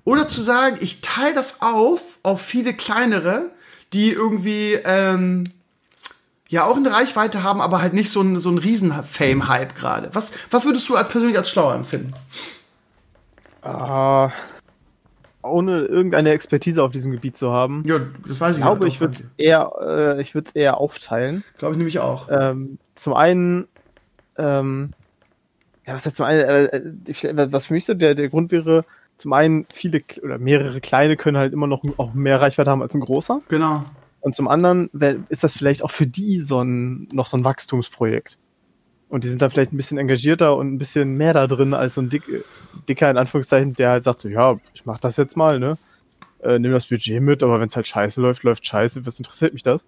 Oder 0.05 0.27
zu 0.27 0.41
sagen, 0.41 0.79
ich 0.81 1.03
teile 1.03 1.35
das 1.35 1.61
auf 1.61 2.19
auf 2.23 2.41
viele 2.41 2.73
kleinere, 2.73 3.51
die 3.93 4.13
irgendwie 4.13 4.75
ähm, 4.85 5.45
ja 6.49 6.65
auch 6.65 6.77
eine 6.77 6.93
Reichweite 6.93 7.43
haben, 7.43 7.61
aber 7.61 7.83
halt 7.83 7.93
nicht 7.93 8.11
so 8.11 8.21
ein, 8.23 8.39
so 8.39 8.51
ein 8.51 8.59
Riesen-Fame-Hype 8.59 9.75
gerade. 9.75 10.11
Was, 10.13 10.33
was 10.51 10.65
würdest 10.65 10.89
du 10.89 10.97
als 10.97 11.09
persönlich 11.09 11.39
als 11.39 11.51
schlauer 11.51 11.75
empfinden? 11.75 12.13
Uh, 13.65 14.31
ohne 15.43 15.83
irgendeine 15.83 16.31
Expertise 16.31 16.83
auf 16.83 16.93
diesem 16.93 17.13
Gebiet 17.13 17.37
zu 17.37 17.53
haben. 17.53 17.85
Ja, 17.87 18.01
das 18.27 18.41
weiß 18.41 18.53
ich. 18.53 18.57
Ich 18.59 18.63
glaube, 18.63 18.89
ich 18.89 19.01
würde 19.01 19.15
es 19.15 19.25
eher, 19.37 19.71
äh, 19.81 20.21
ich 20.21 20.35
würde 20.35 20.49
es 20.49 20.55
eher 20.55 20.79
aufteilen. 20.79 21.45
Glaube 21.59 21.75
ich 21.75 21.79
nämlich 21.79 21.99
auch. 21.99 22.29
Ähm, 22.31 22.79
zum 22.95 23.15
einen 23.15 23.69
ähm, 24.39 24.93
ja, 25.87 25.95
was 25.95 26.07
heißt 26.07 26.17
zum 26.17 26.27
einen, 26.27 26.41
äh, 26.41 26.65
äh, 26.67 27.53
was 27.53 27.67
für 27.67 27.75
mich 27.75 27.85
so 27.85 27.95
der, 27.95 28.15
der 28.15 28.29
Grund 28.29 28.53
wäre, 28.53 28.85
zum 29.17 29.33
einen, 29.33 29.67
viele 29.73 30.01
oder 30.23 30.39
mehrere 30.39 30.81
kleine 30.81 31.17
können 31.17 31.37
halt 31.37 31.53
immer 31.53 31.67
noch 31.67 31.83
auch 31.99 32.15
mehr 32.15 32.41
Reichweite 32.41 32.71
haben 32.71 32.83
als 32.83 32.95
ein 32.95 33.01
großer. 33.01 33.43
Genau. 33.49 33.85
Und 34.21 34.35
zum 34.35 34.49
anderen 34.49 34.91
ist 35.29 35.45
das 35.45 35.57
vielleicht 35.57 35.83
auch 35.83 35.91
für 35.91 36.07
die 36.07 36.41
so 36.41 36.63
ein, 36.63 37.09
noch 37.13 37.27
so 37.27 37.37
ein 37.37 37.45
Wachstumsprojekt. 37.45 38.39
Und 39.09 39.25
die 39.25 39.29
sind 39.29 39.43
da 39.43 39.49
vielleicht 39.49 39.73
ein 39.73 39.77
bisschen 39.77 39.99
engagierter 39.99 40.57
und 40.57 40.73
ein 40.73 40.79
bisschen 40.79 41.17
mehr 41.17 41.33
da 41.33 41.47
drin 41.47 41.75
als 41.75 41.97
so 41.97 42.01
ein 42.01 42.11
dick, 42.11 42.23
dicker, 42.89 43.11
in 43.11 43.19
Anführungszeichen, 43.19 43.75
der 43.75 43.91
halt 43.91 44.03
sagt 44.03 44.21
so, 44.21 44.29
ja, 44.29 44.59
ich 44.73 44.87
mach 44.87 45.01
das 45.01 45.17
jetzt 45.17 45.37
mal, 45.37 45.59
ne? 45.59 45.77
Äh, 46.43 46.59
nimm 46.59 46.73
das 46.73 46.87
Budget 46.87 47.21
mit, 47.21 47.43
aber 47.43 47.61
wenn 47.61 47.67
es 47.67 47.77
halt 47.77 47.87
scheiße 47.87 48.21
läuft, 48.21 48.45
läuft 48.45 48.65
scheiße, 48.65 49.05
was 49.05 49.19
interessiert 49.19 49.53
mich 49.53 49.63
das? 49.63 49.85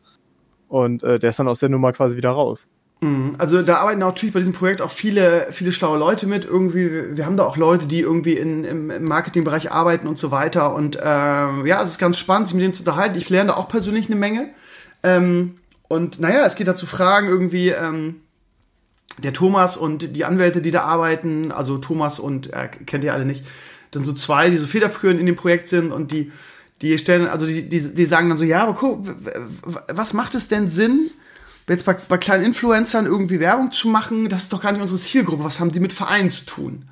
Und 0.68 1.02
äh, 1.02 1.18
der 1.18 1.30
ist 1.30 1.38
dann 1.38 1.48
aus 1.48 1.60
der 1.60 1.68
Nummer 1.68 1.92
quasi 1.92 2.16
wieder 2.16 2.30
raus. 2.30 2.68
Mhm. 3.02 3.34
Also 3.36 3.62
da 3.62 3.78
arbeiten 3.78 3.98
natürlich 3.98 4.32
bei 4.32 4.38
diesem 4.38 4.54
Projekt 4.54 4.80
auch 4.80 4.90
viele, 4.90 5.48
viele 5.50 5.72
schlaue 5.72 5.98
Leute 5.98 6.26
mit. 6.26 6.44
Irgendwie, 6.44 7.16
wir 7.16 7.26
haben 7.26 7.36
da 7.36 7.44
auch 7.44 7.56
Leute, 7.56 7.86
die 7.86 8.00
irgendwie 8.00 8.34
in, 8.34 8.64
im, 8.64 9.04
Marketingbereich 9.04 9.72
arbeiten 9.72 10.06
und 10.06 10.16
so 10.16 10.30
weiter. 10.30 10.72
Und 10.72 10.96
ähm, 11.02 11.66
ja, 11.66 11.82
es 11.82 11.90
ist 11.90 11.98
ganz 11.98 12.16
spannend, 12.16 12.46
sich 12.46 12.54
mit 12.54 12.62
denen 12.62 12.74
zu 12.74 12.82
unterhalten. 12.82 13.18
Ich 13.18 13.28
lerne 13.28 13.48
da 13.48 13.56
auch 13.56 13.68
persönlich 13.68 14.06
eine 14.06 14.14
Menge. 14.14 14.50
Ähm, 15.02 15.56
und 15.88 16.20
naja, 16.20 16.46
es 16.46 16.54
geht 16.54 16.68
dazu 16.68 16.86
Fragen 16.86 17.28
irgendwie, 17.28 17.70
ähm, 17.70 18.20
der 19.18 19.32
Thomas 19.32 19.76
und 19.76 20.16
die 20.16 20.24
Anwälte, 20.24 20.62
die 20.62 20.70
da 20.70 20.82
arbeiten, 20.82 21.52
also 21.52 21.76
Thomas 21.78 22.18
und, 22.18 22.52
äh, 22.52 22.68
kennt 22.86 23.04
ihr 23.04 23.12
alle 23.12 23.26
nicht, 23.26 23.44
dann 23.90 24.04
so 24.04 24.14
zwei, 24.14 24.48
die 24.48 24.56
so 24.56 24.66
federführend 24.66 25.20
in 25.20 25.26
dem 25.26 25.36
Projekt 25.36 25.68
sind 25.68 25.92
und 25.92 26.12
die, 26.12 26.32
die 26.80 26.96
stellen, 26.96 27.26
also 27.26 27.44
die, 27.44 27.68
die, 27.68 27.94
die 27.94 28.04
sagen 28.06 28.30
dann 28.30 28.38
so, 28.38 28.44
ja, 28.44 28.62
aber 28.62 28.72
guck, 28.72 29.04
was 29.92 30.14
macht 30.14 30.34
es 30.34 30.48
denn 30.48 30.68
Sinn, 30.68 31.10
jetzt 31.72 31.84
bei, 31.84 31.94
bei 31.94 32.18
kleinen 32.18 32.44
Influencern 32.44 33.06
irgendwie 33.06 33.40
Werbung 33.40 33.72
zu 33.72 33.88
machen, 33.88 34.28
das 34.28 34.44
ist 34.44 34.52
doch 34.52 34.62
gar 34.62 34.72
nicht 34.72 34.80
unsere 34.80 35.00
Zielgruppe. 35.00 35.44
Was 35.44 35.60
haben 35.60 35.72
die 35.72 35.80
mit 35.80 35.92
Vereinen 35.92 36.30
zu 36.30 36.44
tun? 36.44 36.84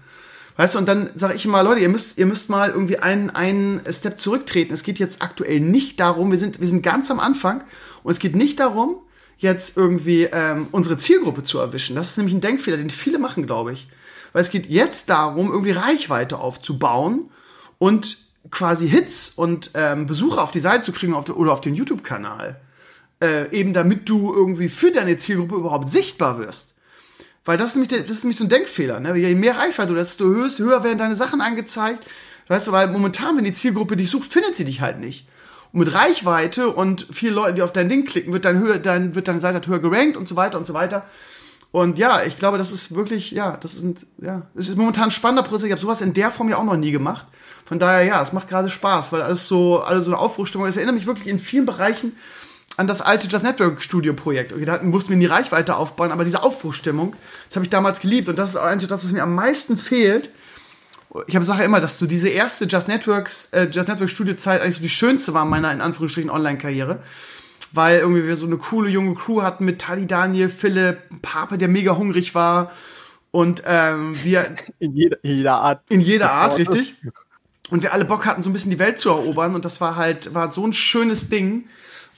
Weißt 0.57 0.75
du, 0.75 0.79
und 0.79 0.89
dann 0.89 1.11
sage 1.15 1.35
ich 1.35 1.45
immer, 1.47 1.63
Leute, 1.63 1.81
ihr 1.81 1.89
müsst, 1.89 2.19
ihr 2.19 2.27
müsst 2.27 2.51
mal 2.51 2.71
irgendwie 2.71 2.99
einen, 2.99 3.31
einen 3.31 3.81
Step 3.91 4.19
zurücktreten. 4.19 4.75
Es 4.75 4.83
geht 4.83 4.99
jetzt 4.99 5.23
aktuell 5.23 5.61
nicht 5.61 6.01
darum, 6.01 6.31
wir 6.31 6.39
sind, 6.39 6.61
wir 6.61 6.69
sind 6.69 6.83
ganz 6.83 7.11
am 7.11 7.21
Anfang 7.21 7.63
und 8.03 8.13
es 8.13 8.19
geht 8.19 8.37
nicht 8.37 8.61
darum, 8.61 8.97
jetzt 9.39 9.77
irgendwie 9.77 10.25
ähm, 10.25 10.67
unsere 10.71 10.99
Zielgruppe 10.99 11.45
zu 11.45 11.59
erwischen. 11.59 11.97
Das 11.97 12.11
ist 12.11 12.19
nämlich 12.19 12.35
ein 12.35 12.43
Denkfehler, 12.43 12.77
den 12.77 12.91
viele 12.91 13.19
machen, 13.19 13.47
glaube 13.47 13.73
ich. 13.73 13.89
Weil 14.33 14.43
es 14.43 14.51
geht 14.51 14.67
jetzt 14.67 15.09
darum, 15.09 15.51
irgendwie 15.51 15.73
Reichweite 15.73 16.39
aufzubauen 16.39 17.31
und 17.79 18.19
quasi 18.51 18.89
Hits 18.89 19.31
und 19.31 19.71
ähm, 19.75 20.07
Besucher 20.07 20.43
auf 20.43 20.51
die 20.51 20.61
Seite 20.61 20.85
zu 20.85 20.93
kriegen 20.93 21.15
auf 21.15 21.25
de, 21.25 21.35
oder 21.35 21.53
auf 21.53 21.61
den 21.61 21.75
YouTube-Kanal. 21.75 22.61
Äh, 23.23 23.51
eben 23.55 23.73
damit 23.73 24.09
du 24.09 24.33
irgendwie 24.35 24.69
für 24.69 24.91
deine 24.91 25.19
Zielgruppe 25.19 25.57
überhaupt 25.57 25.91
sichtbar 25.91 26.39
wirst. 26.39 26.75
Weil 27.45 27.59
das 27.59 27.71
ist 27.71 27.75
nämlich, 27.77 27.89
der, 27.89 28.01
das 28.01 28.13
ist 28.13 28.25
nämlich 28.25 28.39
so 28.39 28.45
ein 28.45 28.49
Denkfehler. 28.49 29.01
Ne? 29.01 29.17
Je 29.17 29.35
mehr 29.35 29.59
Reichweite 29.59 29.91
du 29.91 29.95
desto 29.95 30.25
höher, 30.25 30.49
höher 30.49 30.85
werden 30.85 30.99
deine 30.99 31.17
Sachen 31.17 31.41
angezeigt. 31.41 32.07
Weißt 32.49 32.67
du, 32.67 32.73
weil 32.73 32.89
momentan, 32.89 33.37
wenn 33.37 33.45
die 33.45 33.53
Zielgruppe 33.53 33.97
dich 33.97 34.11
sucht, 34.11 34.33
findet 34.33 34.57
sie 34.57 34.65
dich 34.65 34.81
halt 34.81 34.99
nicht. 34.99 35.27
Und 35.73 35.81
mit 35.81 35.95
Reichweite 35.95 36.69
und 36.69 37.07
viele 37.13 37.35
Leute, 37.35 37.55
die 37.55 37.63
auf 37.63 37.73
dein 37.73 37.89
Ding 37.89 38.05
klicken, 38.05 38.33
wird, 38.33 38.45
dein 38.45 38.59
höher, 38.59 38.79
dein, 38.79 39.15
wird 39.15 39.29
deine 39.29 39.41
Seite 39.41 39.55
halt 39.55 39.69
höher 39.69 39.79
gerankt 39.79 40.17
und 40.17 40.27
so 40.27 40.37
weiter 40.37 40.59
und 40.59 40.67
so 40.67 40.75
weiter. 40.75 41.05
Und 41.73 41.99
ja, 42.01 42.25
ich 42.25 42.37
glaube, 42.37 42.59
das 42.59 42.73
ist 42.73 42.95
wirklich, 42.97 43.31
ja, 43.31 43.57
das 43.57 43.77
ist, 43.77 44.07
ja, 44.19 44.43
das 44.55 44.69
ist 44.69 44.77
momentan 44.77 45.05
ein 45.05 45.11
spannender 45.13 45.45
Prozess. 45.45 45.67
Ich 45.67 45.73
habe 45.73 45.81
sowas 45.81 46.01
in 46.01 46.13
der 46.13 46.33
Form 46.33 46.49
ja 46.49 46.57
auch 46.57 46.65
noch 46.65 46.77
nie 46.77 46.91
gemacht. 46.91 47.27
Von 47.65 47.79
daher, 47.79 48.03
ja, 48.05 48.21
es 48.21 48.33
macht 48.33 48.49
gerade 48.49 48.69
Spaß, 48.69 49.13
weil 49.13 49.23
alles 49.23 49.47
so, 49.47 49.79
alles 49.79 50.07
so 50.07 50.11
eine 50.11 50.19
Aufbruchstimmung 50.19 50.67
ist. 50.67 50.75
Es 50.75 50.79
erinnert 50.79 50.97
mich 50.97 51.07
wirklich 51.07 51.29
in 51.29 51.39
vielen 51.39 51.67
Bereichen 51.67 52.17
an 52.81 52.87
das 52.87 53.03
alte 53.03 53.29
Just 53.29 53.45
Network 53.45 53.83
Studio 53.83 54.15
Projekt. 54.15 54.55
Okay, 54.55 54.65
da 54.65 54.83
mussten 54.83 55.11
wir 55.11 55.15
in 55.15 55.21
die 55.21 55.27
Reichweite 55.27 55.77
aufbauen, 55.77 56.13
aber 56.13 56.25
diese 56.25 56.43
Aufbruchstimmung, 56.43 57.15
das 57.47 57.57
habe 57.57 57.65
ich 57.67 57.71
damals 57.71 58.01
geliebt 58.01 58.31
und 58.31 58.39
das 58.39 58.51
ist 58.51 58.57
eigentlich 58.57 58.89
das, 58.89 59.05
was 59.05 59.13
mir 59.13 59.23
am 59.23 59.35
meisten 59.35 59.77
fehlt. 59.77 60.31
Ich 61.27 61.35
habe 61.37 61.45
Sache 61.45 61.63
immer, 61.63 61.81
dass 61.81 61.99
so 61.99 62.07
diese 62.07 62.31
erste 62.31 62.65
Just 62.65 62.89
Networks, 62.89 63.51
äh, 63.53 63.69
Just 63.71 63.89
Network 63.89 64.09
Studio 64.09 64.35
Zeit 64.35 64.63
eigentlich 64.63 64.77
so 64.77 64.83
die 64.83 64.89
schönste 64.89 65.35
war 65.35 65.45
meiner 65.45 65.71
in 65.73 65.83
Anführungsstrichen 65.83 66.31
Online-Karriere 66.31 67.01
weil 67.73 68.01
irgendwie 68.01 68.27
wir 68.27 68.37
so 68.37 68.47
eine 68.47 68.57
coole 68.57 68.89
junge 68.91 69.15
Crew 69.15 69.43
hatten 69.43 69.65
mit 69.65 69.81
Tali 69.81 70.07
Daniel, 70.07 70.49
Philipp, 70.49 70.99
Pape, 71.23 71.57
der 71.57 71.69
mega 71.69 71.97
hungrig 71.97 72.35
war 72.35 72.73
und 73.31 73.63
ähm, 73.67 74.13
wir 74.25 74.57
in 74.81 74.97
jeder, 74.97 75.19
jeder 75.23 75.55
Art 75.57 75.83
in 75.89 76.01
jeder 76.01 76.33
Art 76.33 76.59
richtig 76.59 76.97
und 77.71 77.83
wir 77.83 77.93
alle 77.93 78.07
Bock 78.07 78.27
hatten 78.27 78.43
so 78.43 78.51
ein 78.51 78.53
bisschen 78.53 78.73
die 78.73 78.81
Welt 78.81 78.99
zu 78.99 79.11
erobern 79.11 79.55
und 79.55 79.65
das 79.65 79.81
war 79.81 79.97
halt 79.97 80.35
war 80.35 80.51
so 80.51 80.67
ein 80.67 80.73
schönes 80.73 81.29
Ding 81.29 81.67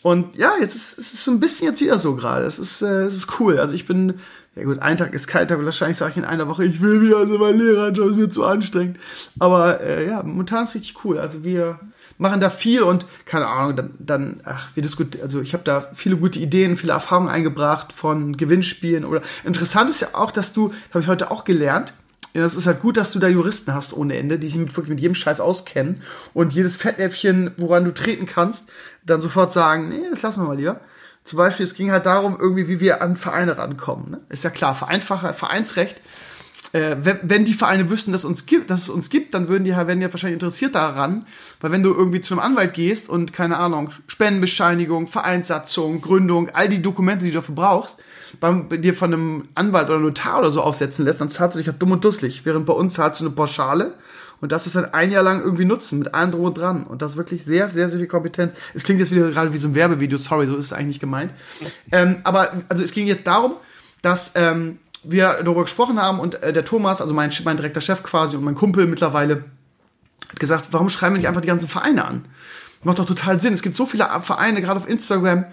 und 0.03 0.37
ja 0.37 0.53
jetzt 0.61 0.75
ist 0.75 0.99
es 0.99 1.25
so 1.25 1.31
ein 1.31 1.41
bisschen 1.41 1.69
jetzt 1.69 1.81
wieder 1.81 1.99
so 1.99 2.15
gerade 2.15 2.45
es 2.45 2.59
ist 2.59 2.83
äh, 2.83 3.05
es 3.05 3.17
ist 3.17 3.41
cool 3.41 3.59
also 3.59 3.75
ich 3.75 3.87
bin 3.87 4.15
ja 4.55 4.65
gut, 4.65 4.81
ein 4.81 4.99
Tag 4.99 5.15
ist 5.15 5.29
kalt, 5.29 5.51
aber 5.51 5.65
wahrscheinlich 5.65 5.97
sage 5.97 6.11
ich 6.11 6.17
in 6.19 6.27
einer 6.27 6.47
Woche, 6.47 6.67
ich 6.67 6.83
will 6.83 7.01
wieder, 7.01 7.17
also 7.17 7.39
mein 7.39 7.57
Lehrerjob 7.57 8.11
ist 8.11 8.17
mir 8.17 8.29
zu 8.29 8.45
anstrengend. 8.45 8.99
Aber 9.39 9.81
äh, 9.81 10.07
ja, 10.07 10.23
momentan 10.23 10.65
ist 10.65 10.75
richtig 10.75 11.03
cool. 11.07 11.17
Also 11.17 11.43
wir, 11.43 11.81
machen 12.23 12.41
da 12.41 12.49
viel 12.49 12.83
und 12.83 13.05
keine 13.27 13.49
Ahnung, 13.49 13.77
dann, 13.77 13.91
dann 13.99 14.41
ach, 14.45 14.69
wir 14.75 14.83
diskutieren, 14.83 15.25
also 15.25 15.41
ich 15.41 15.53
habe 15.53 15.65
da 15.65 15.89
viele 15.93 16.17
gute 16.17 16.39
Ideen, 16.39 16.77
viele 16.77 16.93
Erfahrungen 16.93 17.29
eingebracht 17.29 17.93
von 17.93 18.37
Gewinnspielen 18.37 19.05
oder 19.05 19.21
interessant 19.45 19.91
ist 19.91 20.01
ja 20.01 20.09
auch, 20.15 20.31
dass 20.31 20.53
du, 20.53 20.73
habe 20.91 21.01
ich 21.01 21.09
heute 21.09 21.31
auch 21.31 21.45
gelernt, 21.45 21.93
ja, 22.35 22.41
das 22.41 22.55
ist 22.55 22.67
halt 22.67 22.81
gut, 22.81 22.97
dass 22.97 23.13
du 23.13 23.19
da 23.19 23.29
Juristen 23.29 23.75
hast 23.75 23.93
ohne 23.93 24.17
Ende, 24.17 24.39
die 24.39 24.49
sich 24.49 24.59
mit, 24.59 24.75
wirklich 24.77 24.91
mit 24.91 25.01
jedem 25.01 25.15
Scheiß 25.15 25.41
auskennen 25.41 26.03
und 26.33 26.55
jedes 26.55 26.77
Fettnäpfchen, 26.77 27.53
woran 27.57 27.85
du 27.85 27.93
treten 27.93 28.27
kannst, 28.27 28.71
dann 29.05 29.21
sofort 29.21 29.53
sagen, 29.53 29.89
nee, 29.89 30.03
das 30.11 30.23
lassen 30.23 30.43
wir 30.43 30.49
mal 30.49 30.57
lieber. 30.57 30.81
Zum 31.25 31.37
Beispiel, 31.37 31.67
es 31.67 31.75
ging 31.75 31.93
halt 31.93 32.07
darum, 32.07 32.37
irgendwie, 32.41 32.69
wie 32.69 32.81
wir 32.81 33.03
an 33.03 33.17
Vereine 33.17 33.59
rankommen. 33.59 34.11
Ne? 34.13 34.21
Ist 34.29 34.45
ja 34.45 34.51
klar, 34.51 34.75
Vereinfacher, 34.75 35.35
Vereinsrecht 35.35 36.01
äh, 36.73 36.97
wenn, 37.01 37.19
wenn 37.23 37.45
die 37.45 37.53
Vereine 37.53 37.91
wüssten, 37.91 38.13
dass, 38.13 38.25
uns 38.25 38.47
gibt, 38.47 38.71
dass 38.71 38.83
es 38.83 38.91
uns 38.91 39.11
gibt, 39.11 39.35
dann 39.35 39.49
würden 39.49 39.65
die, 39.65 39.73
werden 39.73 40.01
die 40.01 40.11
wahrscheinlich 40.11 40.41
interessiert 40.41 40.75
daran, 40.75 41.25
weil 41.61 41.71
wenn 41.71 41.83
du 41.83 41.93
irgendwie 41.93 42.21
zu 42.21 42.35
einem 42.35 42.41
Anwalt 42.41 42.75
gehst 42.75 43.09
und, 43.09 43.33
keine 43.33 43.59
Ahnung, 43.59 43.91
Spendenbescheinigung, 44.07 45.07
Vereinssatzung, 45.07 46.01
Gründung, 46.01 46.51
all 46.51 46.69
die 46.69 46.83
Dokumente, 46.83 47.25
die 47.25 47.31
du 47.31 47.39
dafür 47.39 47.55
brauchst, 47.55 48.03
beim, 48.41 48.69
dir 48.81 48.95
von 48.95 49.13
einem 49.13 49.49
Anwalt 49.55 49.89
oder 49.89 49.99
Notar 49.99 50.41
oder 50.41 50.51
so 50.51 50.63
aufsetzen 50.63 51.05
lässt, 51.05 51.21
dann 51.21 51.31
zahlst 51.31 51.55
du 51.55 51.59
dich 51.59 51.69
halt 51.69 51.81
dumm 51.81 51.93
und 51.93 52.05
dusselig. 52.05 52.45
Während 52.45 52.67
bei 52.67 52.73
uns 52.73 52.95
zahlst 52.95 53.21
du 53.21 53.27
eine 53.27 53.35
Pauschale 53.35 53.95
und 54.41 54.51
das 54.51 54.67
ist 54.67 54.75
halt 54.75 54.93
ein 54.93 55.11
Jahr 55.11 55.23
lang 55.23 55.41
irgendwie 55.43 55.65
nutzen, 55.65 56.01
mit 56.01 56.15
allem 56.15 56.33
drum 56.33 56.45
und 56.45 56.59
dran. 56.59 56.85
Und 56.85 57.01
das 57.01 57.13
ist 57.13 57.17
wirklich 57.17 57.45
sehr, 57.45 57.71
sehr, 57.71 57.89
sehr 57.89 58.01
viel 58.01 58.09
Kompetenz. 58.09 58.53
Es 58.75 58.83
klingt 58.83 59.01
jetzt 59.01 59.13
wieder 59.13 59.31
gerade 59.31 59.53
wie 59.53 59.59
so 59.59 59.69
ein 59.69 59.75
Werbevideo, 59.75 60.19
sorry, 60.19 60.47
so 60.47 60.57
ist 60.57 60.65
es 60.67 60.73
eigentlich 60.73 60.89
nicht 60.89 61.01
gemeint. 61.01 61.33
Ähm, 61.93 62.17
aber, 62.25 62.63
also 62.69 62.83
es 62.83 62.93
ging 62.93 63.07
jetzt 63.07 63.27
darum, 63.27 63.55
dass 64.03 64.33
ähm, 64.35 64.79
wir 65.05 65.43
darüber 65.45 65.63
gesprochen 65.63 66.01
haben 66.01 66.19
und 66.19 66.43
äh, 66.43 66.53
der 66.53 66.65
Thomas, 66.65 67.01
also 67.01 67.15
mein, 67.15 67.33
mein 67.45 67.57
direkter 67.57 67.81
Chef 67.81 68.03
quasi 68.03 68.37
und 68.37 68.43
mein 68.43 68.57
Kumpel 68.57 68.87
mittlerweile, 68.87 69.45
hat 70.29 70.41
gesagt, 70.41 70.67
warum 70.73 70.89
schreiben 70.89 71.15
wir 71.15 71.19
nicht 71.19 71.29
einfach 71.29 71.41
die 71.41 71.49
ganzen 71.49 71.69
Vereine 71.69 72.05
an? 72.05 72.25
Macht 72.83 72.99
doch 72.99 73.07
total 73.07 73.41
Sinn. 73.41 73.55
Es 73.55 73.63
gibt 73.63 73.77
so 73.77 73.87
viele 73.87 74.09
Vereine, 74.23 74.61
gerade 74.61 74.81
auf 74.81 74.89
Instagram. 74.89 75.45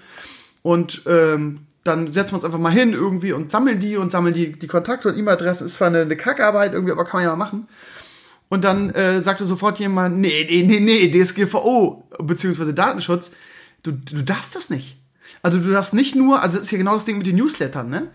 Und 0.64 1.04
ähm, 1.06 1.68
dann 1.90 2.12
setzen 2.12 2.32
wir 2.32 2.36
uns 2.36 2.46
einfach 2.46 2.60
mal 2.60 2.72
hin 2.72 2.94
irgendwie 2.94 3.34
und 3.34 3.50
sammeln 3.50 3.80
die 3.80 3.98
und 3.98 4.12
sammeln 4.12 4.34
die, 4.34 4.54
die 4.54 4.68
Kontakte 4.68 5.10
und 5.10 5.18
E-Mail-Adressen. 5.18 5.66
Ist 5.66 5.76
zwar 5.76 5.88
eine, 5.88 6.02
eine 6.02 6.18
Kackarbeit 6.18 6.74
irgendwie, 6.74 6.92
aber 6.92 7.06
kann 7.06 7.20
man 7.20 7.24
ja 7.24 7.36
mal 7.36 7.46
machen. 7.46 7.68
Und 8.50 8.64
dann 8.64 8.90
äh, 8.92 9.22
sagte 9.22 9.46
sofort 9.46 9.80
jemand, 9.80 10.18
nee, 10.18 10.48
nee, 10.50 10.64
nee, 10.64 10.80
nee, 10.80 11.12
DSGVO, 11.12 12.10
beziehungsweise 12.20 12.74
Datenschutz, 12.74 13.32
du, 13.84 13.92
du 13.92 14.24
darfst 14.24 14.56
das 14.56 14.70
nicht. 14.70 14.98
Also 15.44 15.60
du 15.60 15.72
darfst 15.72 15.94
nicht 15.94 16.16
nur, 16.16 16.42
also 16.42 16.58
das 16.58 16.66
ist 16.66 16.72
ja 16.72 16.78
genau 16.78 16.94
das 16.94 17.06
Ding 17.06 17.18
mit 17.18 17.28
den 17.28 17.36
Newslettern, 17.36 17.90
ne? 17.90 18.08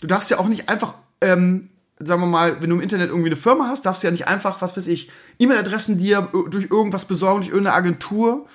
du 0.00 0.06
darfst 0.06 0.30
ja 0.30 0.38
auch 0.38 0.48
nicht 0.48 0.68
einfach, 0.68 0.94
ähm, 1.20 1.70
sagen 1.98 2.22
wir 2.22 2.26
mal, 2.26 2.60
wenn 2.60 2.70
du 2.70 2.76
im 2.76 2.82
Internet 2.82 3.10
irgendwie 3.10 3.28
eine 3.28 3.36
Firma 3.36 3.68
hast, 3.68 3.86
darfst 3.86 4.02
du 4.02 4.06
ja 4.06 4.10
nicht 4.10 4.26
einfach, 4.26 4.60
was 4.62 4.76
weiß 4.76 4.86
ich, 4.86 5.10
E-Mail-Adressen 5.38 5.98
dir 5.98 6.28
durch 6.50 6.70
irgendwas 6.70 7.04
besorgen, 7.04 7.40
durch 7.40 7.50
irgendeine 7.50 7.76
Agentur 7.76 8.46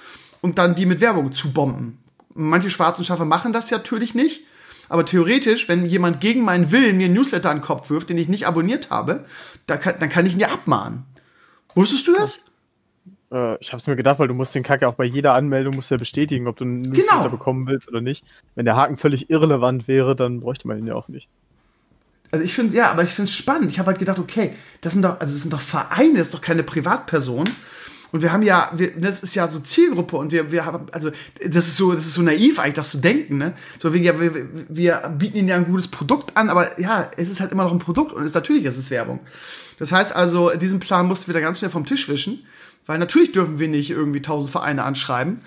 und 0.42 0.58
dann 0.58 0.76
die 0.76 0.86
mit 0.86 1.02
Werbung 1.02 1.32
zu 1.32 1.54
bomben. 1.54 2.00
Manche 2.34 2.70
schwarzen 2.70 3.06
Schafe 3.06 3.26
machen 3.26 3.54
das 3.54 3.70
ja 3.70 3.78
natürlich 3.78 4.16
nicht. 4.16 4.44
Aber 4.90 5.06
theoretisch, 5.06 5.68
wenn 5.68 5.86
jemand 5.86 6.22
gegen 6.22 6.42
meinen 6.42 6.72
Willen 6.72 6.98
mir 6.98 7.06
einen 7.06 7.16
Newsletter 7.16 7.50
an 7.50 7.58
den 7.58 7.64
Kopf 7.64 7.90
wirft, 7.90 8.10
den 8.10 8.18
ich 8.18 8.30
nicht 8.30 8.48
abonniert 8.48 8.90
habe, 8.90 9.26
dann 9.68 9.80
kann, 9.80 9.96
dann 10.00 10.10
kann 10.10 10.26
ich 10.26 10.34
ihn 10.34 10.40
ja 10.40 10.50
abmahnen. 10.50 11.04
Wusstest 11.74 12.08
du 12.08 12.14
das? 12.14 12.40
Äh, 13.32 13.58
ich 13.60 13.72
habe 13.72 13.82
es 13.82 13.88
mir 13.88 13.96
gedacht, 13.96 14.20
weil 14.20 14.28
du 14.28 14.34
musst 14.34 14.56
den 14.56 14.64
Kack 14.64 14.82
ja 14.82 14.88
auch 14.88 14.96
bei 14.96 15.06
jeder 15.06 15.34
Anmeldung 15.34 15.76
musst 15.76 15.92
ja 15.92 15.98
bestätigen, 15.98 16.48
ob 16.48 16.58
du 16.58 16.64
einen 16.64 16.84
genau. 16.84 16.96
Newsletter 16.96 17.30
bekommen 17.30 17.68
willst 17.68 17.88
oder 17.88 18.02
nicht. 18.02 18.24
Wenn 18.56 18.66
der 18.66 18.76
Haken 18.76 18.98
völlig 18.98 19.30
irrelevant 19.30 19.88
wäre, 19.88 20.16
dann 20.16 20.40
bräuchte 20.40 20.68
man 20.68 20.78
ihn 20.78 20.88
ja 20.88 20.96
auch 20.96 21.08
nicht. 21.08 21.30
Also 22.32 22.44
ich 22.44 22.54
finde, 22.54 22.76
ja, 22.76 22.92
aber 22.92 23.04
ich 23.04 23.10
finde 23.10 23.30
es 23.30 23.36
spannend. 23.36 23.72
Ich 23.72 23.80
habe 23.80 23.88
halt 23.88 24.00
gedacht, 24.00 24.20
okay, 24.20 24.54
das 24.82 24.94
sind 24.94 25.04
doch, 25.04 25.20
also 25.20 25.34
das 25.34 25.42
sind 25.42 25.54
doch 25.54 25.62
Vereine, 25.62 26.18
das 26.18 26.28
ist 26.28 26.34
doch 26.34 26.42
keine 26.42 26.64
Privatperson. 26.64 27.46
Und 28.16 28.22
wir 28.22 28.32
haben 28.32 28.44
ja, 28.44 28.72
wir, 28.76 28.92
das 28.98 29.22
ist 29.22 29.36
ja 29.36 29.48
so 29.48 29.60
Zielgruppe 29.60 30.16
und 30.18 30.32
wir, 30.32 30.52
wir 30.52 30.66
haben, 30.66 30.86
also 30.92 31.12
das 31.46 31.68
ist 31.68 31.76
so, 31.76 31.92
das 31.92 32.06
ist 32.06 32.14
so 32.14 32.22
naiv 32.22 32.60
eigentlich, 32.60 32.74
das 32.74 32.90
zu 32.90 32.98
denken, 32.98 33.38
ne? 33.38 33.54
So 33.78 33.94
wegen, 33.94 34.06
ja, 34.06 34.20
wir, 34.20 34.34
wir 34.70 35.16
bieten 35.18 35.38
ihnen 35.38 35.50
ja 35.50 35.56
ein 35.56 35.66
gutes 35.66 35.90
Produkt 35.90 36.36
an, 36.38 36.50
aber 36.50 36.80
ja, 36.80 37.12
es 37.18 37.30
ist 37.30 37.42
halt 37.42 37.52
immer 37.52 37.64
noch 37.64 37.74
ein 37.74 37.80
Produkt 37.80 38.14
und 38.14 38.22
es 38.22 38.32
ist 38.32 38.36
natürlich, 38.36 38.66
es 38.66 38.78
ist 38.78 38.90
Werbung. 38.90 39.20
Das 39.78 39.92
heißt 39.92 40.16
also, 40.16 40.52
diesen 40.52 40.80
Plan 40.80 41.08
mussten 41.08 41.28
wir 41.28 41.34
da 41.34 41.42
ganz 41.42 41.60
schnell 41.60 41.72
vom 41.72 41.86
Tisch 41.86 42.08
wischen. 42.10 42.46
Weil 42.86 43.00
natürlich 43.00 43.32
dürfen 43.32 43.60
wir 43.60 43.68
nicht 43.68 43.90
irgendwie 43.90 44.22
tausend 44.22 44.52
Vereine 44.52 44.84
anschreiben. 44.84 45.42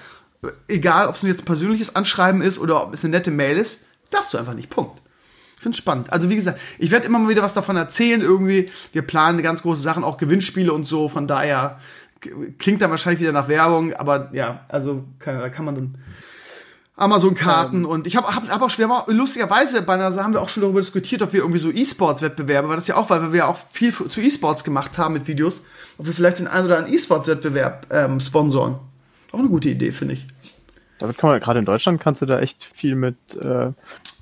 Egal, 0.67 1.09
ob 1.09 1.15
es 1.15 1.23
jetzt 1.23 1.43
ein 1.43 1.47
persönliches 1.47 1.97
Anschreiben 1.97 2.43
ist 2.43 2.59
oder 2.59 2.83
ob 2.83 2.95
es 2.95 3.05
eine 3.05 3.13
nette 3.13 3.31
Mail 3.31 3.57
ist, 3.57 3.81
darfst 4.11 4.33
du 4.33 4.39
einfach 4.39 4.55
nicht. 4.55 4.71
Punkt. 4.71 5.01
Ich 5.57 5.63
finde 5.63 5.75
es 5.75 5.79
spannend. 5.79 6.13
Also 6.13 6.31
wie 6.31 6.37
gesagt, 6.37 6.61
ich 6.79 6.93
werde 6.93 7.07
immer 7.07 7.19
mal 7.19 7.29
wieder 7.29 7.43
was 7.43 7.53
davon 7.53 7.77
erzählen 7.77 8.21
irgendwie. 8.21 8.71
Wir 8.93 9.03
planen 9.03 9.43
ganz 9.43 9.63
große 9.63 9.83
Sachen, 9.83 10.05
auch 10.05 10.17
Gewinnspiele 10.17 10.73
und 10.73 10.85
so. 10.85 11.09
Von 11.09 11.27
daher 11.27 11.81
klingt 12.59 12.83
dann 12.83 12.91
wahrscheinlich 12.91 13.21
wieder 13.21 13.33
nach 13.33 13.49
Werbung, 13.49 13.95
aber 13.95 14.31
ja, 14.33 14.65
also 14.69 15.05
kann, 15.19 15.39
da 15.39 15.49
kann 15.49 15.65
man 15.65 15.75
dann 15.75 15.99
Amazon-Karten 16.99 17.85
ähm. 17.85 17.87
und 17.87 18.07
ich 18.07 18.17
habe 18.17 18.35
hab, 18.35 18.49
hab 18.49 18.61
auch 18.61 18.71
schwer, 18.71 18.89
lustigerweise 19.07 19.83
bei 19.83 19.95
einer 19.95 20.15
haben 20.17 20.33
wir 20.33 20.43
auch 20.43 20.49
schon 20.49 20.63
darüber 20.63 20.81
diskutiert, 20.81 21.23
ob 21.23 21.33
wir 21.33 21.41
irgendwie 21.41 21.61
so 21.61 21.71
E-Sports-Wettbewerbe, 21.71 22.69
weil 22.69 22.77
das 22.77 22.89
ja 22.89 22.97
auch, 22.97 23.09
weil 23.11 23.33
wir 23.33 23.39
ja 23.39 23.47
auch 23.47 23.57
viel 23.57 23.93
zu 23.93 24.21
E-Sports 24.21 24.65
gemacht 24.65 24.99
haben 24.99 25.15
mit 25.15 25.29
Videos, 25.29 25.65
ob 25.97 26.07
wir 26.07 26.13
vielleicht 26.13 26.41
den 26.41 26.49
einen 26.49 26.67
oder 26.67 26.79
anderen 26.79 26.95
E-Sports-Wettbewerb 26.95 27.87
ähm, 27.91 28.19
sponsoren. 28.19 28.77
Auch 29.31 29.39
eine 29.39 29.49
gute 29.49 29.69
Idee, 29.69 29.93
finde 29.93 30.15
ich. 30.15 30.27
Damit 30.99 31.19
kann 31.19 31.31
man, 31.31 31.41
gerade 31.41 31.61
in 31.61 31.65
Deutschland 31.65 32.01
kannst 32.01 32.23
du 32.23 32.27
da 32.27 32.41
echt 32.41 32.65
viel 32.65 32.97
mit 32.97 33.17
äh, 33.41 33.71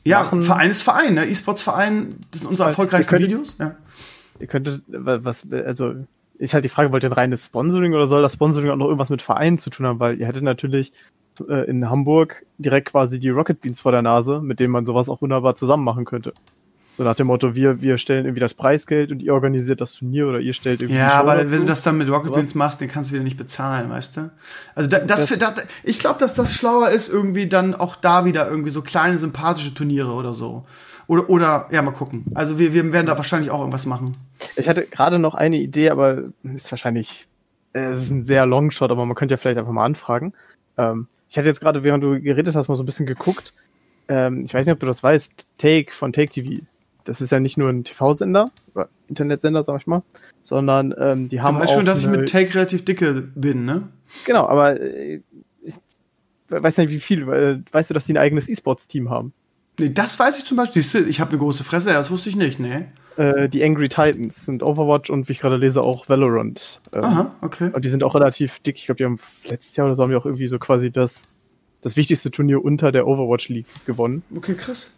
Ja, 0.04 0.22
machen. 0.24 0.42
Verein 0.42 0.70
ist 0.70 0.82
Verein, 0.82 1.14
ne? 1.14 1.26
E-Sports-Verein, 1.26 2.08
das 2.30 2.42
sind 2.42 2.50
unsere 2.50 2.68
erfolgreichsten 2.68 3.10
könntet, 3.10 3.30
Videos. 3.30 3.56
Ja. 3.58 3.76
Ihr 4.38 4.46
könntet, 4.48 4.82
was, 4.86 5.50
also 5.50 5.94
ist 6.38 6.54
halt 6.54 6.64
die 6.64 6.68
Frage, 6.68 6.92
wollt 6.92 7.02
ihr 7.02 7.10
ein 7.10 7.14
reines 7.14 7.46
Sponsoring 7.46 7.94
oder 7.94 8.06
soll 8.06 8.22
das 8.22 8.34
Sponsoring 8.34 8.70
auch 8.70 8.76
noch 8.76 8.86
irgendwas 8.86 9.10
mit 9.10 9.22
Vereinen 9.22 9.58
zu 9.58 9.70
tun 9.70 9.86
haben? 9.86 10.00
Weil 10.00 10.18
ihr 10.18 10.26
hättet 10.26 10.42
natürlich 10.42 10.92
äh, 11.48 11.68
in 11.68 11.88
Hamburg 11.88 12.44
direkt 12.58 12.90
quasi 12.90 13.18
die 13.18 13.30
Rocket 13.30 13.60
Beans 13.60 13.80
vor 13.80 13.92
der 13.92 14.02
Nase, 14.02 14.40
mit 14.40 14.60
denen 14.60 14.72
man 14.72 14.86
sowas 14.86 15.08
auch 15.08 15.22
wunderbar 15.22 15.56
zusammen 15.56 15.84
machen 15.84 16.04
könnte. 16.04 16.32
So 16.96 17.02
nach 17.02 17.14
dem 17.14 17.26
Motto, 17.26 17.54
wir, 17.54 17.82
wir 17.82 17.98
stellen 17.98 18.24
irgendwie 18.24 18.40
das 18.40 18.54
Preisgeld 18.54 19.12
und 19.12 19.22
ihr 19.22 19.34
organisiert 19.34 19.82
das 19.82 19.92
Turnier 19.92 20.28
oder 20.28 20.40
ihr 20.40 20.54
stellt 20.54 20.80
irgendwie. 20.80 20.98
Ja, 20.98 21.12
aber 21.12 21.34
dazu. 21.34 21.52
wenn 21.52 21.60
du 21.60 21.66
das 21.66 21.82
dann 21.82 21.98
mit 21.98 22.08
Rocket 22.08 22.32
Beans 22.32 22.54
machst, 22.54 22.80
den 22.80 22.88
kannst 22.88 23.10
du 23.10 23.14
wieder 23.14 23.24
nicht 23.24 23.36
bezahlen, 23.36 23.90
weißt 23.90 24.16
du? 24.16 24.30
Also 24.74 24.88
da, 24.88 25.00
das, 25.00 25.26
das, 25.26 25.38
das, 25.38 25.68
ich 25.84 25.98
glaube, 25.98 26.18
dass 26.18 26.34
das 26.34 26.54
schlauer 26.54 26.88
ist, 26.88 27.12
irgendwie 27.12 27.48
dann 27.48 27.74
auch 27.74 27.96
da 27.96 28.24
wieder 28.24 28.48
irgendwie 28.48 28.70
so 28.70 28.80
kleine 28.80 29.18
sympathische 29.18 29.74
Turniere 29.74 30.12
oder 30.12 30.32
so. 30.32 30.64
Oder, 31.08 31.30
oder, 31.30 31.68
ja, 31.70 31.82
mal 31.82 31.92
gucken. 31.92 32.24
Also 32.34 32.58
wir, 32.58 32.74
wir 32.74 32.92
werden 32.92 33.06
da 33.06 33.16
wahrscheinlich 33.16 33.50
auch 33.50 33.60
irgendwas 33.60 33.86
machen. 33.86 34.16
Ich 34.56 34.68
hatte 34.68 34.86
gerade 34.86 35.18
noch 35.18 35.34
eine 35.34 35.56
Idee, 35.56 35.90
aber 35.90 36.24
ist 36.42 36.70
wahrscheinlich, 36.70 37.26
äh, 37.72 37.90
es 37.90 38.02
ist 38.02 38.10
ein 38.10 38.24
sehr 38.24 38.46
Longshot, 38.46 38.90
aber 38.90 39.06
man 39.06 39.14
könnte 39.14 39.34
ja 39.34 39.36
vielleicht 39.36 39.58
einfach 39.58 39.72
mal 39.72 39.84
anfragen. 39.84 40.32
Ähm, 40.76 41.06
ich 41.28 41.38
hatte 41.38 41.48
jetzt 41.48 41.60
gerade, 41.60 41.82
während 41.82 42.02
du 42.02 42.20
geredet 42.20 42.54
hast, 42.54 42.68
mal 42.68 42.76
so 42.76 42.82
ein 42.82 42.86
bisschen 42.86 43.06
geguckt. 43.06 43.54
Ähm, 44.08 44.42
ich 44.44 44.54
weiß 44.54 44.66
nicht, 44.66 44.72
ob 44.72 44.80
du 44.80 44.86
das 44.86 45.02
weißt, 45.02 45.58
Take 45.58 45.92
von 45.92 46.12
Take 46.12 46.30
TV. 46.30 46.62
Das 47.04 47.20
ist 47.20 47.30
ja 47.30 47.38
nicht 47.38 47.56
nur 47.56 47.70
ein 47.70 47.84
TV-Sender 47.84 48.46
Internetsender, 49.08 49.62
sag 49.62 49.80
ich 49.80 49.86
mal, 49.86 50.02
sondern 50.42 50.94
ähm, 50.98 51.28
die 51.28 51.40
haben. 51.40 51.56
Du 51.56 51.62
weißt 51.62 51.72
schon, 51.72 51.84
dass 51.84 52.00
ich 52.00 52.08
mit 52.08 52.28
Take 52.28 52.54
relativ 52.54 52.84
dicke 52.84 53.12
bin, 53.34 53.64
ne? 53.64 53.88
Genau, 54.24 54.46
aber 54.46 54.80
äh, 54.80 55.20
ich 55.62 55.76
weiß 56.48 56.78
nicht, 56.78 56.90
wie 56.90 57.00
viel. 57.00 57.28
Äh, 57.28 57.58
weißt 57.70 57.90
du, 57.90 57.94
dass 57.94 58.04
die 58.06 58.14
ein 58.14 58.18
eigenes 58.18 58.48
E-Sports-Team 58.48 59.10
haben? 59.10 59.32
Nee, 59.78 59.90
das 59.90 60.18
weiß 60.18 60.38
ich 60.38 60.44
zum 60.44 60.56
Beispiel. 60.56 60.82
Ich 61.08 61.20
habe 61.20 61.30
eine 61.30 61.38
große 61.38 61.64
Fresse, 61.64 61.92
das 61.92 62.10
wusste 62.10 62.28
ich 62.30 62.36
nicht, 62.36 62.58
ne? 62.58 62.88
Äh, 63.16 63.48
die 63.48 63.64
Angry 63.64 63.88
Titans 63.88 64.46
sind 64.46 64.62
Overwatch 64.62 65.10
und 65.10 65.28
wie 65.28 65.32
ich 65.32 65.40
gerade 65.40 65.56
lese 65.56 65.82
auch 65.82 66.08
Valorant. 66.08 66.80
Ähm, 66.92 67.04
Aha, 67.04 67.34
okay. 67.40 67.70
Und 67.72 67.84
die 67.84 67.88
sind 67.88 68.02
auch 68.02 68.14
relativ 68.14 68.58
dick. 68.60 68.76
Ich 68.76 68.86
glaube, 68.86 68.98
die 68.98 69.04
haben 69.04 69.18
letztes 69.44 69.76
Jahr 69.76 69.86
oder 69.86 69.94
so 69.94 70.02
haben 70.02 70.10
die 70.10 70.16
auch 70.16 70.26
irgendwie 70.26 70.46
so 70.46 70.58
quasi 70.58 70.90
das, 70.90 71.28
das 71.80 71.96
wichtigste 71.96 72.30
Turnier 72.30 72.64
unter 72.64 72.92
der 72.92 73.06
Overwatch 73.06 73.48
League 73.48 73.66
gewonnen. 73.86 74.22
Okay, 74.34 74.54
krass. 74.54 74.90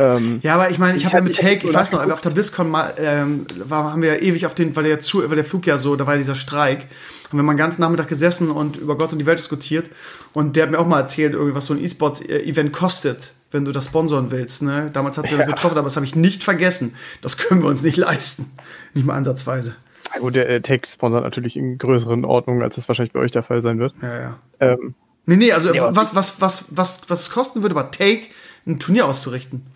Ähm, 0.00 0.40
ja, 0.42 0.54
aber 0.54 0.70
ich 0.70 0.78
meine, 0.78 0.96
ich, 0.96 1.04
ich 1.04 1.06
habe 1.06 1.18
ja 1.18 1.22
mit 1.22 1.36
Take, 1.36 1.66
ich 1.66 1.74
weiß 1.74 1.92
noch, 1.92 2.08
auf 2.10 2.22
der 2.22 2.30
BlizzCon 2.30 2.70
mal, 2.70 2.94
ähm, 2.96 3.46
war, 3.66 3.92
haben 3.92 4.00
wir 4.00 4.14
ja 4.14 4.22
ewig 4.22 4.46
auf 4.46 4.54
den, 4.54 4.74
weil 4.74 4.84
der, 4.84 4.98
zu, 4.98 5.28
weil 5.28 5.36
der 5.36 5.44
Flug 5.44 5.66
ja 5.66 5.76
so, 5.76 5.94
da 5.94 6.06
war 6.06 6.14
ja 6.14 6.18
dieser 6.18 6.34
Streik, 6.34 6.86
haben 7.28 7.38
wir 7.38 7.42
mal 7.42 7.52
einen 7.52 7.58
ganzen 7.58 7.82
Nachmittag 7.82 8.08
gesessen 8.08 8.50
und 8.50 8.78
über 8.78 8.96
Gott 8.96 9.12
und 9.12 9.18
die 9.18 9.26
Welt 9.26 9.38
diskutiert. 9.38 9.90
Und 10.32 10.56
der 10.56 10.64
hat 10.64 10.70
mir 10.70 10.78
auch 10.78 10.86
mal 10.86 11.00
erzählt, 11.00 11.34
irgendwie, 11.34 11.54
was 11.54 11.66
so 11.66 11.74
ein 11.74 11.84
E-Sports-Event 11.84 12.72
kostet, 12.72 13.34
wenn 13.50 13.64
du 13.64 13.72
das 13.72 13.86
sponsoren 13.86 14.30
willst. 14.30 14.62
Ne? 14.62 14.90
Damals 14.92 15.18
hat 15.18 15.26
er 15.26 15.38
ja. 15.38 15.46
getroffen, 15.46 15.76
aber 15.76 15.86
das 15.86 15.96
habe 15.96 16.06
ich 16.06 16.16
nicht 16.16 16.44
vergessen. 16.44 16.94
Das 17.20 17.36
können 17.36 17.62
wir 17.62 17.68
uns 17.68 17.82
nicht 17.82 17.96
leisten. 17.98 18.50
Nicht 18.94 19.06
mal 19.06 19.14
ansatzweise. 19.14 19.74
Ja, 20.14 20.20
gut, 20.20 20.34
der 20.34 20.48
äh, 20.48 20.60
Take 20.60 20.88
sponsert 20.88 21.22
natürlich 21.22 21.56
in 21.56 21.78
größeren 21.78 22.24
Ordnungen, 22.24 22.62
als 22.62 22.76
das 22.76 22.88
wahrscheinlich 22.88 23.12
bei 23.12 23.20
euch 23.20 23.30
der 23.30 23.42
Fall 23.42 23.62
sein 23.62 23.78
wird. 23.78 23.94
Ja, 24.02 24.20
ja. 24.20 24.38
Ähm, 24.60 24.94
nee, 25.26 25.36
nee, 25.36 25.52
also 25.52 25.72
ja, 25.72 25.94
was, 25.94 26.14
was, 26.14 26.40
was, 26.40 26.76
was, 26.76 27.02
was 27.08 27.20
es 27.22 27.30
kosten 27.30 27.62
würde, 27.62 27.76
aber 27.76 27.90
Take 27.90 28.26
ein 28.66 28.78
Turnier 28.78 29.06
auszurichten. 29.06 29.66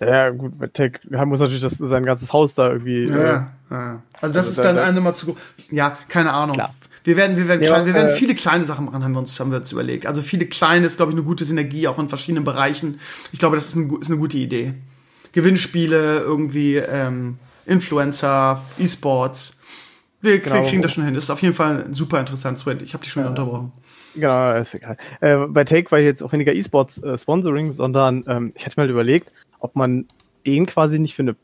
Ja, 0.00 0.30
gut, 0.30 0.58
bei 0.58 0.66
Tech 0.66 1.00
muss 1.08 1.40
natürlich 1.40 1.62
das, 1.62 1.78
sein 1.78 2.04
ganzes 2.04 2.32
Haus 2.32 2.54
da 2.54 2.72
irgendwie. 2.72 3.06
Ja, 3.06 3.52
äh, 3.70 3.74
ja. 3.74 4.02
Also, 4.20 4.34
das 4.34 4.48
also 4.48 4.50
ist 4.50 4.64
dann 4.64 4.76
da, 4.76 4.84
eine 4.84 4.94
Nummer 4.94 5.14
zu. 5.14 5.36
Ja, 5.70 5.96
keine 6.08 6.32
Ahnung. 6.32 6.54
Klar. 6.54 6.70
Wir 7.04 7.16
werden, 7.16 7.36
wir 7.36 7.48
werden, 7.48 7.62
ja, 7.62 7.68
klein, 7.68 7.86
wir 7.86 7.94
werden 7.94 8.10
äh, 8.10 8.16
viele 8.16 8.34
kleine 8.34 8.64
Sachen 8.64 8.86
machen, 8.86 9.02
haben 9.02 9.12
wir 9.12 9.18
uns, 9.18 9.38
haben 9.40 9.50
wir 9.50 9.58
uns 9.58 9.72
überlegt. 9.72 10.06
Also 10.06 10.22
viele 10.22 10.46
kleine 10.46 10.86
ist, 10.86 10.96
glaube 10.96 11.12
ich, 11.12 11.16
eine 11.16 11.24
gute 11.24 11.44
Synergie, 11.44 11.88
auch 11.88 11.98
in 11.98 12.08
verschiedenen 12.08 12.44
Bereichen. 12.44 13.00
Ich 13.32 13.38
glaube, 13.38 13.56
das 13.56 13.66
ist, 13.66 13.76
ein, 13.76 13.96
ist 14.00 14.10
eine 14.10 14.18
gute 14.18 14.38
Idee. 14.38 14.74
Gewinnspiele, 15.32 16.20
irgendwie, 16.20 16.76
ähm, 16.76 17.38
Influencer, 17.66 18.62
E-Sports. 18.78 19.58
Wir, 20.20 20.38
genau. 20.38 20.56
wir, 20.56 20.62
kriegen 20.62 20.82
das 20.82 20.92
schon 20.92 21.04
hin. 21.04 21.14
Das 21.14 21.24
ist 21.24 21.30
auf 21.30 21.42
jeden 21.42 21.54
Fall 21.54 21.84
ein 21.86 21.94
super 21.94 22.20
interessantes 22.20 22.62
Projekt. 22.62 22.82
Ich 22.82 22.94
habe 22.94 23.02
dich 23.02 23.12
schon 23.12 23.24
ja. 23.24 23.30
unterbrochen. 23.30 23.72
Ja, 24.14 24.56
ist 24.58 24.74
egal. 24.74 24.96
Äh, 25.20 25.46
bei 25.48 25.64
Take 25.64 25.90
war 25.90 25.98
ich 25.98 26.04
jetzt 26.04 26.22
auch 26.22 26.32
weniger 26.32 26.52
E-Sports 26.52 26.98
äh, 26.98 27.16
Sponsoring, 27.18 27.72
sondern 27.72 28.24
ähm, 28.28 28.52
ich 28.54 28.64
hatte 28.66 28.78
mal 28.78 28.88
überlegt, 28.88 29.32
ob 29.58 29.74
man 29.74 30.06
den 30.46 30.66
quasi 30.66 30.98
nicht 30.98 31.14
für 31.14 31.22
eine, 31.22 31.36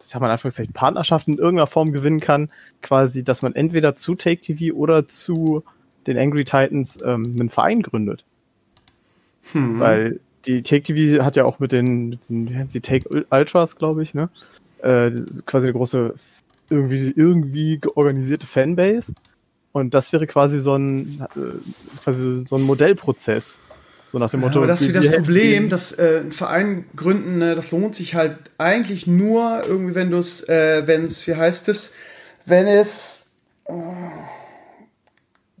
ich 0.00 0.06
sag 0.06 0.20
mal 0.20 0.26
in 0.28 0.32
Anführungszeichen, 0.32 0.72
Partnerschaft 0.72 1.28
in 1.28 1.38
irgendeiner 1.38 1.66
Form 1.66 1.92
gewinnen 1.92 2.20
kann, 2.20 2.50
quasi, 2.82 3.22
dass 3.24 3.42
man 3.42 3.54
entweder 3.54 3.96
zu 3.96 4.14
Take 4.14 4.40
TV 4.40 4.74
oder 4.74 5.08
zu 5.08 5.62
den 6.06 6.18
Angry 6.18 6.44
Titans 6.44 6.98
ähm, 7.04 7.32
einen 7.38 7.50
Verein 7.50 7.82
gründet. 7.82 8.24
Hm. 9.52 9.80
Weil 9.80 10.20
die 10.46 10.62
Take 10.62 10.82
TV 10.82 11.24
hat 11.24 11.36
ja 11.36 11.44
auch 11.44 11.58
mit 11.58 11.72
den, 11.72 12.18
den 12.28 12.66
die 12.72 12.80
Take 12.80 13.26
Ultras, 13.30 13.76
glaube 13.76 14.02
ich, 14.02 14.14
ne? 14.14 14.30
Äh, 14.82 15.10
quasi 15.44 15.66
eine 15.66 15.74
große, 15.74 16.14
irgendwie, 16.70 17.12
irgendwie 17.14 17.80
organisierte 17.94 18.46
Fanbase. 18.46 19.12
Und 19.72 19.94
das 19.94 20.12
wäre 20.12 20.26
quasi 20.26 20.60
so 20.60 20.74
ein, 20.74 21.26
äh, 21.36 21.98
quasi 22.02 22.44
so 22.46 22.56
ein 22.56 22.62
Modellprozess, 22.62 23.60
so 24.10 24.18
nach 24.18 24.30
dem 24.30 24.40
Motto. 24.40 24.54
Ja, 24.54 24.58
aber 24.58 24.66
das 24.66 24.82
ist 24.82 24.94
das 24.94 25.10
Problem, 25.12 25.68
dass 25.68 25.92
äh, 25.92 26.22
ein 26.24 26.32
Verein 26.32 26.84
gründen, 26.96 27.38
ne, 27.38 27.54
das 27.54 27.70
lohnt 27.70 27.94
sich 27.94 28.14
halt 28.14 28.36
eigentlich 28.58 29.06
nur 29.06 29.62
irgendwie, 29.66 29.94
wenn 29.94 30.10
du 30.10 30.18
es, 30.18 30.48
äh, 30.48 30.86
wenn 30.86 31.04
es, 31.04 31.26
wie 31.26 31.36
heißt 31.36 31.68
es, 31.68 31.92
wenn 32.44 32.66
es, 32.66 33.32
äh, 33.66 33.72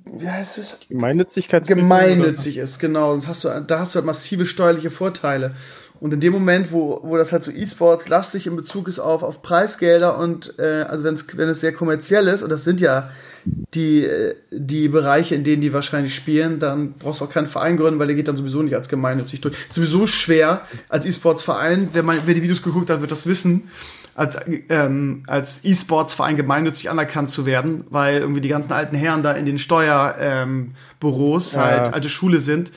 wie 0.04 0.28
heißt 0.28 0.58
es? 0.58 0.78
Gemeinnützigkeit. 0.88 1.66
Gemeinnützig 1.66 2.58
ist, 2.58 2.80
genau. 2.80 3.14
Das 3.14 3.28
hast 3.28 3.44
du, 3.44 3.64
da 3.64 3.78
hast 3.78 3.94
du 3.94 3.98
halt 3.98 4.06
massive 4.06 4.44
steuerliche 4.46 4.90
Vorteile. 4.90 5.54
Und 6.00 6.14
in 6.14 6.20
dem 6.20 6.32
Moment, 6.32 6.72
wo, 6.72 7.00
wo 7.02 7.16
das 7.16 7.30
halt 7.30 7.42
so 7.42 7.50
E-Sports 7.50 8.08
lastig 8.08 8.46
in 8.46 8.56
Bezug 8.56 8.88
ist 8.88 8.98
auf, 8.98 9.22
auf 9.22 9.42
Preisgelder 9.42 10.18
und 10.18 10.58
äh, 10.58 10.84
also 10.88 11.04
wenn's, 11.04 11.26
wenn 11.36 11.48
es 11.48 11.60
sehr 11.60 11.72
kommerziell 11.72 12.26
ist, 12.26 12.42
und 12.42 12.50
das 12.50 12.64
sind 12.64 12.80
ja 12.80 13.10
die, 13.44 14.08
die 14.50 14.88
Bereiche, 14.88 15.34
in 15.34 15.44
denen 15.44 15.62
die 15.62 15.72
wahrscheinlich 15.72 16.14
spielen, 16.14 16.58
dann 16.58 16.94
brauchst 16.94 17.20
du 17.20 17.26
auch 17.26 17.30
keinen 17.30 17.46
Verein 17.46 17.76
gründen, 17.76 17.98
weil 17.98 18.06
der 18.06 18.16
geht 18.16 18.28
dann 18.28 18.36
sowieso 18.36 18.62
nicht 18.62 18.74
als 18.74 18.88
gemeinnützig 18.88 19.40
durch. 19.40 19.54
Ist 19.54 19.74
sowieso 19.74 20.06
schwer 20.06 20.62
als 20.88 21.06
E-Sports-Verein, 21.06 21.90
wenn 21.92 22.04
man, 22.04 22.18
wer 22.24 22.34
die 22.34 22.42
Videos 22.42 22.62
geguckt 22.62 22.90
hat, 22.90 23.00
wird 23.00 23.10
das 23.10 23.26
wissen, 23.26 23.70
als, 24.14 24.38
ähm, 24.68 25.22
als 25.26 25.64
E-Sports-Verein 25.64 26.36
gemeinnützig 26.36 26.90
anerkannt 26.90 27.30
zu 27.30 27.46
werden, 27.46 27.84
weil 27.90 28.20
irgendwie 28.20 28.40
die 28.40 28.48
ganzen 28.48 28.72
alten 28.72 28.96
Herren 28.96 29.22
da 29.22 29.32
in 29.32 29.44
den 29.44 29.58
Steuerbüros 29.58 31.54
ähm, 31.54 31.60
ja. 31.60 31.66
halt 31.66 31.94
alte 31.94 32.08
Schule 32.08 32.40
sind. 32.40 32.72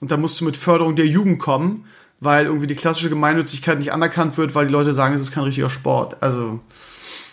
Und 0.00 0.10
da 0.10 0.16
musst 0.16 0.40
du 0.40 0.44
mit 0.44 0.56
Förderung 0.56 0.94
der 0.94 1.06
Jugend 1.06 1.38
kommen, 1.38 1.84
weil 2.20 2.46
irgendwie 2.46 2.66
die 2.66 2.74
klassische 2.74 3.08
Gemeinnützigkeit 3.08 3.78
nicht 3.78 3.92
anerkannt 3.92 4.36
wird, 4.38 4.54
weil 4.54 4.66
die 4.66 4.72
Leute 4.72 4.92
sagen, 4.92 5.14
es 5.14 5.20
ist 5.20 5.32
kein 5.32 5.44
richtiger 5.44 5.70
Sport. 5.70 6.16
Also 6.22 6.60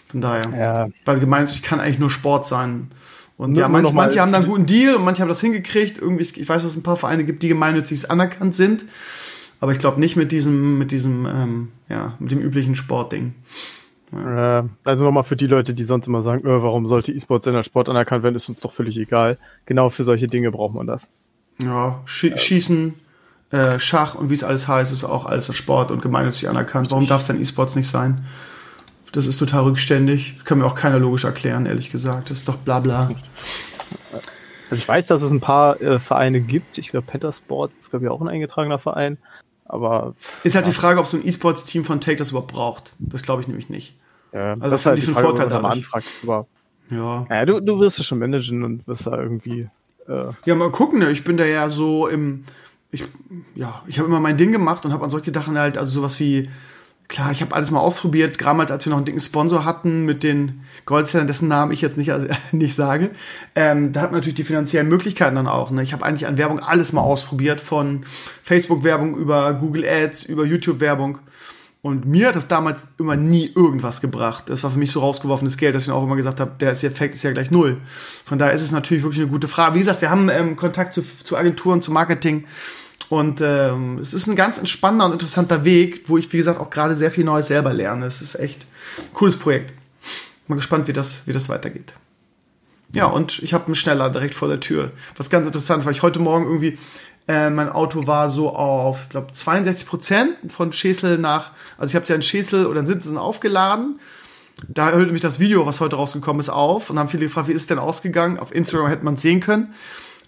von 0.08 0.22
daher. 0.22 0.50
Ja. 0.58 0.88
Weil 1.06 1.20
gemeinnützig 1.20 1.64
kann 1.64 1.80
eigentlich 1.80 2.00
nur 2.00 2.10
Sport 2.10 2.46
sein. 2.46 2.92
Und 3.38 3.52
nur, 3.52 3.62
ja, 3.62 3.68
manche, 3.68 3.94
manche 3.94 4.22
haben 4.22 4.32
da 4.32 4.38
einen 4.38 4.48
guten 4.48 4.66
Deal 4.66 4.96
und 4.96 5.04
manche 5.04 5.22
haben 5.22 5.30
das 5.30 5.42
hingekriegt. 5.42 5.98
Irgendwie, 5.98 6.24
ich 6.24 6.48
weiß, 6.48 6.62
dass 6.62 6.72
es 6.72 6.78
ein 6.78 6.84
paar 6.84 6.98
Vereine 6.98 7.24
gibt, 7.24 7.44
die 7.44 7.48
gemeinnützig 7.48 8.12
anerkannt 8.12 8.56
sind. 8.56 8.86
Aber 9.60 9.72
ich 9.72 9.80
glaube 9.80 10.00
nicht 10.00 10.16
mit 10.16 10.32
diesem, 10.32 10.78
mit 10.78 10.92
diesem, 10.92 11.26
ähm, 11.26 11.70
ja, 11.90 12.16
mit 12.20 12.32
dem 12.32 12.42
üblichen 12.42 12.76
Sportding. 12.76 13.34
Ja. 14.12 14.70
Also 14.84 15.06
nochmal 15.06 15.24
für 15.24 15.36
die 15.36 15.48
Leute, 15.48 15.74
die 15.74 15.84
sonst 15.84 16.08
immer 16.08 16.22
sagen, 16.22 16.46
äh, 16.46 16.62
warum 16.62 16.86
sollte 16.86 17.12
E-Sports 17.12 17.48
in 17.48 17.54
der 17.54 17.64
Sport 17.64 17.90
anerkannt 17.90 18.24
werden, 18.24 18.36
ist 18.36 18.50
uns 18.50 18.60
doch 18.60 18.74
völlig 18.74 18.98
egal. 18.98 19.38
Genau 19.66 19.90
für 19.90 20.04
solche 20.04 20.28
Dinge 20.28 20.52
braucht 20.52 20.76
man 20.76 20.86
das. 20.86 21.10
Ja, 21.62 22.02
Sch 22.06 22.26
ja. 22.26 22.38
Schießen, 22.38 22.94
äh, 23.54 23.78
Schach 23.78 24.16
und 24.16 24.30
wie 24.30 24.34
es 24.34 24.44
alles 24.44 24.68
heißt, 24.68 24.92
ist 24.92 25.04
auch 25.04 25.28
alles 25.28 25.56
Sport 25.56 25.92
und 25.92 26.02
gemeinnützig 26.02 26.50
anerkannt. 26.50 26.90
Warum 26.90 27.08
darf 27.08 27.22
es 27.22 27.28
dann 27.28 27.40
E-Sports 27.40 27.76
nicht 27.76 27.88
sein? 27.88 28.26
Das 29.12 29.28
ist 29.28 29.38
total 29.38 29.64
rückständig. 29.64 30.44
Kann 30.44 30.58
mir 30.58 30.66
auch 30.66 30.74
keiner 30.74 30.98
logisch 30.98 31.24
erklären, 31.24 31.68
ehrlich 31.68 31.92
gesagt. 31.92 32.32
Das 32.32 32.40
ist 32.40 32.48
doch 32.48 32.56
bla 32.56 32.80
bla. 32.80 33.12
Also 34.12 34.82
ich 34.82 34.88
weiß, 34.88 35.06
dass 35.06 35.22
es 35.22 35.30
ein 35.30 35.40
paar 35.40 35.80
äh, 35.82 36.00
Vereine 36.00 36.42
gibt. 36.42 36.80
Ich 36.80 36.88
glaube, 36.88 37.06
Penta 37.06 37.32
Sports 37.32 37.78
ist, 37.78 37.92
glaube 37.92 38.06
ich, 38.06 38.12
auch 38.12 38.22
ein 38.22 38.28
eingetragener 38.28 38.80
Verein. 38.80 39.20
Aber. 39.66 40.16
Ist 40.44 40.56
halt 40.56 40.66
ja. 40.66 40.72
die 40.72 40.76
Frage, 40.76 41.00
ob 41.00 41.06
so 41.06 41.18
ein 41.18 41.28
E-Sports-Team 41.28 41.86
von 41.86 42.02
Take 42.02 42.18
das 42.18 42.32
überhaupt 42.32 42.52
braucht. 42.52 42.94
Das 42.98 43.22
glaube 43.22 43.42
ich 43.42 43.48
nämlich 43.48 43.70
nicht. 43.70 43.96
Ja, 44.34 44.54
also 44.54 44.70
das 44.70 44.80
ist 44.80 44.86
halt 44.88 44.98
die 44.98 45.06
Frage, 45.06 45.28
Vorteil 45.28 45.50
dadurch. 45.50 45.74
Anfragt, 45.74 46.08
aber 46.24 46.48
ja. 46.90 47.28
ja 47.30 47.46
du, 47.46 47.60
du 47.60 47.80
wirst 47.80 48.00
es 48.00 48.08
schon 48.08 48.18
managen 48.18 48.64
und 48.64 48.88
wirst 48.88 49.06
da 49.06 49.16
irgendwie. 49.16 49.70
Äh 50.08 50.26
ja, 50.46 50.56
mal 50.56 50.72
gucken. 50.72 50.98
Ne? 50.98 51.12
Ich 51.12 51.24
bin 51.24 51.38
da 51.38 51.46
ja 51.46 51.70
so 51.70 52.08
im. 52.08 52.46
Ich, 52.94 53.04
ja, 53.56 53.84
ich 53.88 54.00
habe 54.00 54.08
immer 54.08 54.22
mein 54.22 54.38
Ding 54.38 54.54
gemacht 54.54 54.86
und 54.86 54.94
habe 54.94 55.04
an 55.04 55.10
solche 55.10 55.34
Sachen 55.34 55.58
halt, 55.58 55.78
also 55.78 55.92
sowas 55.92 56.20
wie 56.20 56.48
klar, 57.08 57.32
ich 57.32 57.42
habe 57.42 57.54
alles 57.54 57.70
mal 57.72 57.80
ausprobiert, 57.80 58.38
gerade 58.38 58.72
als 58.72 58.86
wir 58.86 58.90
noch 58.92 58.98
einen 58.98 59.06
dicken 59.06 59.20
Sponsor 59.20 59.66
hatten 59.66 60.06
mit 60.06 60.24
den 60.24 60.64
Goldzellern, 60.86 61.28
dessen 61.28 61.48
Namen 61.48 61.72
ich 61.72 61.82
jetzt 61.82 61.98
nicht, 61.98 62.12
also, 62.12 62.28
nicht 62.52 62.76
sage. 62.76 63.12
Ähm, 63.56 63.92
da 63.92 64.02
hat 64.02 64.12
man 64.12 64.20
natürlich 64.20 64.36
die 64.36 64.44
finanziellen 64.44 64.90
Möglichkeiten 64.90 65.36
dann 65.36 65.48
auch. 65.48 65.72
Ne? 65.72 65.84
Ich 65.84 65.94
habe 65.94 66.06
eigentlich 66.06 66.28
an 66.28 66.38
Werbung 66.38 66.60
alles 66.60 66.94
mal 66.94 67.02
ausprobiert, 67.02 67.62
von 67.62 68.06
Facebook-Werbung 68.44 69.16
über 69.16 69.54
Google 69.54 69.86
Ads, 69.86 70.24
über 70.24 70.46
YouTube-Werbung. 70.46 71.20
Und 71.84 72.06
mir 72.06 72.30
hat 72.30 72.38
das 72.38 72.48
damals 72.48 72.88
immer 72.98 73.18
nie 73.18 73.52
irgendwas 73.54 74.00
gebracht. 74.00 74.46
Das 74.48 74.64
war 74.64 74.72
für 74.72 74.80
mich 74.80 74.92
so 74.92 75.02
rausgeworfenes 75.02 75.58
Geld, 75.58 75.76
dass 75.76 75.84
ich 75.84 75.92
auch 75.92 76.04
immer 76.04 76.16
gesagt 76.16 76.40
habe, 76.40 76.54
der 76.58 76.72
Effekt 76.72 77.14
ist 77.14 77.24
ja 77.24 77.32
gleich 77.34 77.52
null. 77.52 77.82
Von 78.24 78.38
daher 78.38 78.54
ist 78.54 78.62
es 78.62 78.72
natürlich 78.72 79.04
wirklich 79.04 79.20
eine 79.20 79.30
gute 79.30 79.50
Frage. 79.50 79.76
Wie 79.76 79.80
gesagt, 79.80 80.00
wir 80.02 80.10
haben 80.10 80.30
ähm, 80.30 80.56
Kontakt 80.56 80.94
zu, 80.94 81.02
zu 81.02 81.36
Agenturen, 81.36 81.82
zu 81.82 81.92
Marketing. 81.92 82.46
Und 83.14 83.42
ähm, 83.42 84.00
es 84.00 84.16
ist 84.16 84.26
ein 84.26 84.36
ganz 84.36 84.58
entspannender 84.58 85.06
und 85.06 85.12
interessanter 85.12 85.64
Weg, 85.64 86.06
wo 86.08 86.18
ich, 86.18 86.34
wie 86.34 86.38
gesagt, 86.38 86.60
auch 86.60 86.72
gerade 86.72 86.96
sehr 86.96 87.12
viel 87.12 87.24
Neues 87.24 87.48
selber 87.48 87.72
lerne. 87.72 88.08
Es 88.08 88.22
ist 88.22 88.34
echt 88.34 88.62
ein 88.98 89.14
cooles 89.14 89.38
Projekt. 89.38 89.72
Mal 90.48 90.56
gespannt, 90.56 90.88
wie 90.88 90.94
das, 90.94 91.28
wie 91.28 91.34
das 91.34 91.48
weitergeht. 91.48 91.94
Ja, 92.92 93.06
und 93.06 93.38
ich 93.44 93.54
habe 93.54 93.68
einen 93.68 93.76
Schneller 93.76 94.10
direkt 94.10 94.34
vor 94.34 94.48
der 94.48 94.60
Tür. 94.60 94.94
Was 95.16 95.30
ganz 95.30 95.46
interessant, 95.46 95.86
weil 95.86 95.92
ich 95.92 96.02
heute 96.02 96.18
Morgen 96.18 96.46
irgendwie, 96.46 96.80
äh, 97.28 97.52
mein 97.52 97.70
Auto 97.70 98.08
war 98.08 98.30
so 98.30 98.56
auf, 98.56 99.04
ich 99.04 99.10
glaube, 99.10 99.32
62 99.32 99.86
Prozent 99.86 100.32
von 100.48 100.74
Schäsel 100.74 101.20
nach, 101.20 101.52
also 101.78 101.92
ich 101.92 101.96
habe 101.96 102.08
ja 102.08 102.16
in 102.16 102.24
Schäsel 102.24 102.66
oder 102.66 102.80
in 102.80 102.88
Sinzen 102.88 103.20
aufgeladen. 103.20 104.00
Da 104.68 104.90
hörte 104.90 105.12
mich 105.12 105.22
das 105.22 105.40
Video, 105.40 105.68
was 105.68 105.82
heute 105.82 105.98
rausgekommen 105.98 106.40
ist, 106.40 106.50
auf 106.50 106.90
und 106.90 106.98
haben 106.98 107.10
viele 107.10 107.26
gefragt, 107.26 107.48
wie 107.48 107.54
ist 107.54 107.62
es 107.62 107.68
denn 107.68 107.80
ausgegangen? 107.80 108.40
Auf 108.40 108.54
Instagram 108.54 108.88
hätte 108.88 109.06
man 109.06 109.14
es 109.14 109.22
sehen 109.22 109.40
können. 109.40 109.76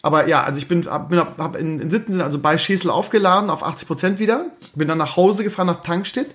Aber 0.05 0.27
ja, 0.27 0.43
also 0.43 0.59
ich 0.59 0.67
bin, 0.67 0.81
bin, 0.81 1.19
hab 1.19 1.55
in, 1.55 1.79
in 1.79 1.89
Sittensen, 1.89 2.21
also 2.21 2.37
bei 2.37 2.59
Schesel 2.59 2.91
aufgeladen 2.91 3.49
auf 3.49 3.63
80 3.63 3.87
Prozent 3.87 4.19
wieder. 4.19 4.51
Bin 4.75 4.87
dann 4.87 4.99
nach 4.99 5.17
Hause 5.17 5.43
gefahren, 5.43 5.65
nach 5.65 5.81
Tankstedt 5.81 6.27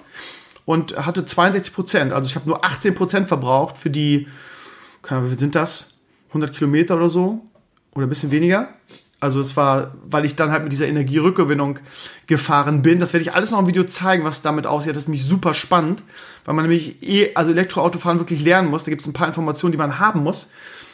und 0.64 1.06
hatte 1.06 1.24
62 1.24 1.72
Prozent. 1.72 2.12
Also 2.12 2.26
ich 2.26 2.35
habe 2.35 2.48
nur 2.48 2.64
18 2.64 2.96
Prozent 2.96 3.28
verbraucht 3.28 3.78
für 3.78 3.88
die, 3.88 4.26
keine 5.02 5.20
Ahnung, 5.20 5.33
wie 5.33 5.38
sind 5.38 5.54
das? 5.54 5.87
100 6.30 6.52
Kilometer 6.52 6.96
oder 6.96 7.09
so? 7.09 7.42
Oder 7.94 8.06
ein 8.06 8.09
bisschen 8.09 8.33
weniger? 8.33 8.70
Also 9.20 9.38
es 9.38 9.56
war, 9.56 9.94
weil 10.04 10.24
ich 10.24 10.35
dann 10.35 10.50
halt 10.50 10.64
mit 10.64 10.72
dieser 10.72 10.88
Energierückgewinnung 10.88 11.78
gefahren 12.26 12.83
bin. 12.83 12.98
Das 12.98 13.12
werde 13.12 13.22
ich 13.22 13.35
alles 13.35 13.52
noch 13.52 13.61
im 13.61 13.68
Video 13.68 13.85
zeigen, 13.85 14.24
was 14.24 14.42
damit 14.42 14.66
aussieht. 14.66 14.96
Das 14.96 15.04
ist 15.04 15.09
nämlich 15.09 15.24
super 15.24 15.54
spannend, 15.54 16.02
weil 16.44 16.56
man 16.56 16.64
nämlich 16.64 17.00
eh, 17.04 17.37
also 17.37 17.52
Elektroautofahren 17.52 18.18
wirklich 18.18 18.42
lernen 18.42 18.68
muss. 18.68 18.83
Da 18.83 18.90
gibt 18.90 19.02
es 19.02 19.06
ein 19.06 19.12
paar 19.12 19.28
Informationen, 19.28 19.70
die 19.70 19.78
man 19.78 20.00
haben 20.00 20.24
muss. 20.24 20.50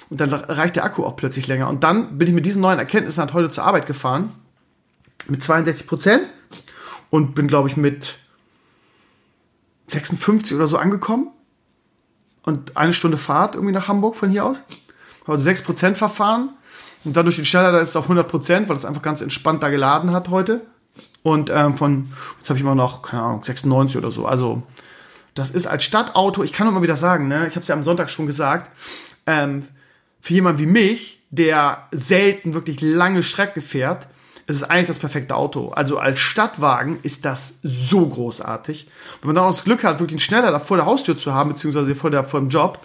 Und 0.08 0.20
dann 0.20 0.32
reicht 0.32 0.76
der 0.76 0.84
Akku 0.84 1.04
auch 1.04 1.16
plötzlich 1.16 1.46
länger. 1.46 1.68
Und 1.68 1.82
dann 1.84 2.18
bin 2.18 2.28
ich 2.28 2.34
mit 2.34 2.46
diesen 2.46 2.62
neuen 2.62 2.78
Erkenntnissen 2.78 3.20
halt 3.20 3.32
heute 3.32 3.48
zur 3.48 3.64
Arbeit 3.64 3.86
gefahren. 3.86 4.32
Mit 5.28 5.42
62 5.42 5.86
Prozent. 5.86 6.22
Und 7.10 7.34
bin, 7.34 7.48
glaube 7.48 7.68
ich, 7.68 7.76
mit 7.76 8.18
56 9.88 10.56
oder 10.56 10.66
so 10.66 10.78
angekommen. 10.78 11.30
Und 12.44 12.76
eine 12.76 12.92
Stunde 12.92 13.16
Fahrt 13.16 13.54
irgendwie 13.54 13.72
nach 13.74 13.88
Hamburg 13.88 14.16
von 14.16 14.30
hier 14.30 14.44
aus. 14.44 14.62
Also 15.26 15.42
6 15.42 15.62
Prozent 15.62 15.98
verfahren 15.98 16.50
und 17.06 17.16
dadurch 17.16 17.36
den 17.36 17.44
Schneller, 17.44 17.70
da 17.70 17.78
ist 17.78 17.90
es 17.90 17.96
auf 17.96 18.04
100 18.04 18.28
Prozent, 18.28 18.68
weil 18.68 18.76
es 18.76 18.84
einfach 18.84 19.00
ganz 19.00 19.20
entspannt 19.20 19.62
da 19.62 19.70
geladen 19.70 20.10
hat 20.10 20.28
heute. 20.28 20.66
Und 21.22 21.50
ähm, 21.50 21.76
von, 21.76 22.12
jetzt 22.38 22.50
habe 22.50 22.58
ich 22.58 22.64
immer 22.64 22.74
noch, 22.74 23.02
keine 23.02 23.22
Ahnung, 23.22 23.42
96 23.44 23.96
oder 23.96 24.10
so. 24.10 24.26
Also, 24.26 24.62
das 25.34 25.50
ist 25.50 25.66
als 25.66 25.84
Stadtauto, 25.84 26.42
ich 26.42 26.52
kann 26.52 26.66
nur 26.66 26.74
mal 26.74 26.82
wieder 26.82 26.96
sagen, 26.96 27.28
ne, 27.28 27.46
ich 27.46 27.54
habe 27.54 27.60
es 27.60 27.68
ja 27.68 27.76
am 27.76 27.84
Sonntag 27.84 28.10
schon 28.10 28.26
gesagt, 28.26 28.70
ähm, 29.26 29.68
für 30.26 30.34
jemanden 30.34 30.60
wie 30.60 30.66
mich, 30.66 31.20
der 31.30 31.86
selten 31.92 32.52
wirklich 32.52 32.80
lange 32.80 33.22
Strecken 33.22 33.62
fährt, 33.62 34.08
ist 34.48 34.56
es 34.56 34.64
eigentlich 34.64 34.88
das 34.88 34.98
perfekte 34.98 35.36
Auto. 35.36 35.68
Also 35.68 35.98
als 35.98 36.18
Stadtwagen 36.18 36.98
ist 37.04 37.24
das 37.24 37.60
so 37.62 38.04
großartig. 38.04 38.88
Wenn 39.20 39.28
man 39.28 39.36
dann 39.36 39.44
auch 39.44 39.52
das 39.52 39.62
Glück 39.62 39.84
hat, 39.84 40.00
wirklich 40.00 40.16
einen 40.16 40.20
Schneller 40.20 40.50
da 40.50 40.58
vor 40.58 40.78
der 40.78 40.86
Haustür 40.86 41.16
zu 41.16 41.32
haben, 41.32 41.50
beziehungsweise 41.50 41.94
vor, 41.94 42.10
der, 42.10 42.24
vor 42.24 42.40
dem 42.40 42.48
Job, 42.48 42.84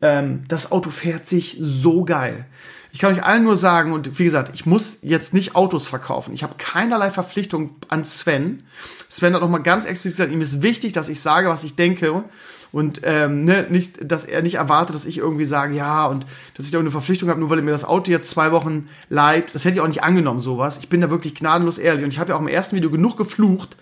ähm, 0.00 0.44
das 0.48 0.72
Auto 0.72 0.88
fährt 0.88 1.28
sich 1.28 1.58
so 1.60 2.06
geil. 2.06 2.46
Ich 2.90 3.00
kann 3.00 3.12
euch 3.12 3.22
allen 3.22 3.44
nur 3.44 3.58
sagen, 3.58 3.92
und 3.92 4.18
wie 4.18 4.24
gesagt, 4.24 4.52
ich 4.54 4.64
muss 4.64 5.00
jetzt 5.02 5.34
nicht 5.34 5.54
Autos 5.54 5.88
verkaufen. 5.88 6.32
Ich 6.32 6.42
habe 6.42 6.54
keinerlei 6.56 7.10
Verpflichtung 7.10 7.76
an 7.88 8.02
Sven. 8.02 8.62
Sven 9.10 9.34
hat 9.34 9.42
noch 9.42 9.50
mal 9.50 9.58
ganz 9.58 9.84
explizit 9.84 10.16
gesagt, 10.16 10.32
ihm 10.32 10.40
ist 10.40 10.62
wichtig, 10.62 10.94
dass 10.94 11.10
ich 11.10 11.20
sage, 11.20 11.50
was 11.50 11.64
ich 11.64 11.76
denke. 11.76 12.24
Und 12.72 13.02
ähm, 13.04 13.44
ne, 13.44 13.66
nicht, 13.68 14.10
dass 14.10 14.24
er 14.24 14.40
nicht 14.40 14.54
erwartet, 14.54 14.96
dass 14.96 15.04
ich 15.04 15.18
irgendwie 15.18 15.44
sage, 15.44 15.76
ja, 15.76 16.06
und 16.06 16.24
dass 16.56 16.64
ich 16.64 16.72
da 16.72 16.78
eine 16.78 16.90
Verpflichtung 16.90 17.28
habe, 17.28 17.38
nur 17.38 17.50
weil 17.50 17.58
er 17.58 17.64
mir 17.64 17.70
das 17.70 17.84
Auto 17.84 18.10
jetzt 18.10 18.30
zwei 18.30 18.50
Wochen 18.50 18.86
leiht. 19.10 19.54
Das 19.54 19.64
hätte 19.64 19.76
ich 19.76 19.80
auch 19.82 19.86
nicht 19.86 20.02
angenommen, 20.02 20.40
sowas. 20.40 20.78
Ich 20.78 20.88
bin 20.88 21.02
da 21.02 21.10
wirklich 21.10 21.34
gnadenlos 21.34 21.76
ehrlich. 21.76 22.02
Und 22.02 22.12
ich 22.12 22.18
habe 22.18 22.30
ja 22.30 22.36
auch 22.36 22.40
im 22.40 22.48
ersten 22.48 22.74
Video 22.74 22.90
genug 22.90 23.18
geflucht, 23.18 23.76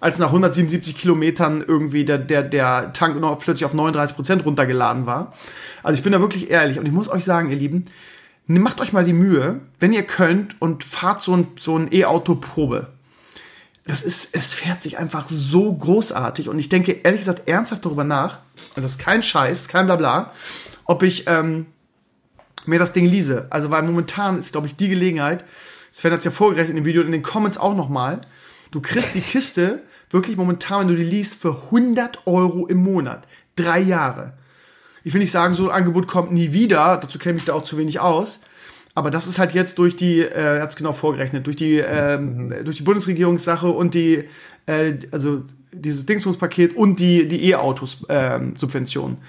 als 0.00 0.18
nach 0.18 0.28
177 0.28 0.96
Kilometern 0.96 1.64
irgendwie 1.66 2.04
der, 2.04 2.18
der, 2.18 2.42
der 2.42 2.92
Tank 2.92 3.20
noch 3.20 3.38
plötzlich 3.38 3.64
auf 3.64 3.74
39 3.74 4.16
Prozent 4.16 4.44
runtergeladen 4.44 5.06
war. 5.06 5.32
Also 5.84 5.98
ich 5.98 6.02
bin 6.02 6.12
da 6.12 6.20
wirklich 6.20 6.50
ehrlich. 6.50 6.80
Und 6.80 6.86
ich 6.86 6.92
muss 6.92 7.08
euch 7.08 7.24
sagen, 7.24 7.48
ihr 7.50 7.56
Lieben, 7.56 7.84
macht 8.46 8.80
euch 8.80 8.92
mal 8.92 9.04
die 9.04 9.12
Mühe, 9.12 9.60
wenn 9.78 9.92
ihr 9.92 10.02
könnt 10.02 10.60
und 10.60 10.82
fahrt 10.82 11.22
so 11.22 11.36
ein, 11.36 11.46
so 11.58 11.78
ein 11.78 11.92
E-Auto-Probe. 11.92 12.91
Das 13.84 14.02
ist, 14.02 14.36
es 14.36 14.54
fährt 14.54 14.82
sich 14.82 14.98
einfach 14.98 15.28
so 15.28 15.72
großartig 15.72 16.48
und 16.48 16.58
ich 16.58 16.68
denke 16.68 16.92
ehrlich 17.02 17.20
gesagt 17.20 17.48
ernsthaft 17.48 17.84
darüber 17.84 18.04
nach, 18.04 18.38
und 18.76 18.82
das 18.82 18.92
ist 18.92 18.98
kein 18.98 19.22
Scheiß, 19.22 19.68
kein 19.68 19.86
Blabla, 19.86 20.32
ob 20.84 21.02
ich 21.02 21.24
ähm, 21.26 21.66
mir 22.64 22.78
das 22.78 22.92
Ding 22.92 23.06
lease. 23.06 23.48
Also, 23.50 23.70
weil 23.70 23.82
momentan 23.82 24.38
ist, 24.38 24.52
glaube 24.52 24.68
ich, 24.68 24.76
die 24.76 24.88
Gelegenheit, 24.88 25.44
Sven 25.90 26.12
hat 26.12 26.20
es 26.20 26.24
ja 26.24 26.30
vorgerechnet 26.30 26.70
in 26.70 26.76
dem 26.76 26.84
Video 26.84 27.00
und 27.00 27.08
in 27.08 27.12
den 27.12 27.22
Comments 27.22 27.58
auch 27.58 27.74
nochmal, 27.74 28.20
du 28.70 28.80
kriegst 28.80 29.14
die 29.14 29.20
Kiste 29.20 29.82
wirklich 30.10 30.36
momentan, 30.36 30.80
wenn 30.80 30.88
du 30.88 30.96
die 30.96 31.08
liest, 31.08 31.40
für 31.40 31.64
100 31.64 32.26
Euro 32.26 32.66
im 32.66 32.78
Monat. 32.78 33.26
Drei 33.56 33.80
Jahre 33.80 34.34
ich 35.04 35.12
will 35.12 35.20
nicht 35.20 35.30
sagen, 35.30 35.54
so 35.54 35.68
ein 35.68 35.74
Angebot 35.74 36.06
kommt 36.06 36.32
nie 36.32 36.52
wieder, 36.52 36.96
dazu 36.96 37.18
kenne 37.18 37.38
ich 37.38 37.44
da 37.44 37.54
auch 37.54 37.62
zu 37.62 37.76
wenig 37.78 38.00
aus. 38.00 38.40
Aber 38.94 39.10
das 39.10 39.26
ist 39.26 39.38
halt 39.38 39.52
jetzt 39.52 39.78
durch 39.78 39.96
die, 39.96 40.20
äh, 40.20 40.56
er 40.56 40.62
hat 40.62 40.70
es 40.70 40.76
genau 40.76 40.92
vorgerechnet, 40.92 41.46
durch 41.46 41.56
die, 41.56 41.78
ähm, 41.78 42.48
mhm. 42.48 42.64
durch 42.64 42.76
die 42.76 42.82
Bundesregierungssache 42.82 43.68
und 43.68 43.94
die, 43.94 44.24
äh, 44.66 44.94
also 45.10 45.42
dieses 45.72 46.04
Dingsbums-Paket 46.06 46.76
und 46.76 47.00
die, 47.00 47.26
die 47.26 47.50
E-Autos-Subventionen. 47.50 49.16
Ähm, 49.16 49.22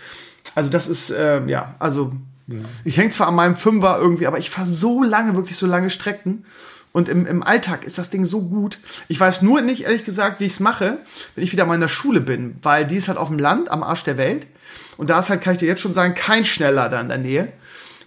also 0.56 0.70
das 0.70 0.88
ist, 0.88 1.10
äh, 1.12 1.46
ja, 1.48 1.76
also 1.80 2.14
ja. 2.48 2.58
ich 2.84 2.98
hänge 2.98 3.10
zwar 3.10 3.28
an 3.28 3.36
meinem 3.36 3.56
Fünfer 3.56 3.98
irgendwie, 4.00 4.28
aber 4.28 4.38
ich 4.38 4.50
fahre 4.50 4.68
so 4.68 5.02
lange, 5.02 5.36
wirklich 5.36 5.58
so 5.58 5.66
lange 5.66 5.90
Strecken. 5.90 6.46
Und 6.92 7.10
im, 7.10 7.26
im 7.26 7.42
Alltag 7.42 7.86
ist 7.86 7.98
das 7.98 8.12
Ding 8.12 8.24
so 8.24 8.42
gut. 8.42 8.78
Ich 9.08 9.20
weiß 9.20 9.42
nur 9.42 9.62
nicht, 9.62 9.86
ehrlich 9.86 10.04
gesagt, 10.04 10.40
wie 10.40 10.46
ich 10.46 10.52
es 10.52 10.60
mache, 10.60 11.00
wenn 11.34 11.44
ich 11.44 11.52
wieder 11.52 11.66
mal 11.66 11.74
in 11.74 11.82
der 11.82 11.88
Schule 11.88 12.22
bin, 12.22 12.58
weil 12.62 12.86
die 12.86 12.98
ist 12.98 13.08
halt 13.08 13.18
auf 13.18 13.30
dem 13.30 13.40
Land, 13.40 13.72
am 13.72 13.82
Arsch 13.82 14.04
der 14.04 14.18
Welt. 14.18 14.46
Und 14.98 15.10
da 15.10 15.20
ist 15.20 15.30
halt, 15.30 15.42
kann 15.42 15.54
ich 15.54 15.60
dir 15.60 15.68
jetzt 15.68 15.82
schon 15.82 15.94
sagen, 15.94 16.14
kein 16.14 16.46
Schnelllader 16.46 17.02
in 17.02 17.08
der 17.08 17.18
Nähe. 17.18 17.52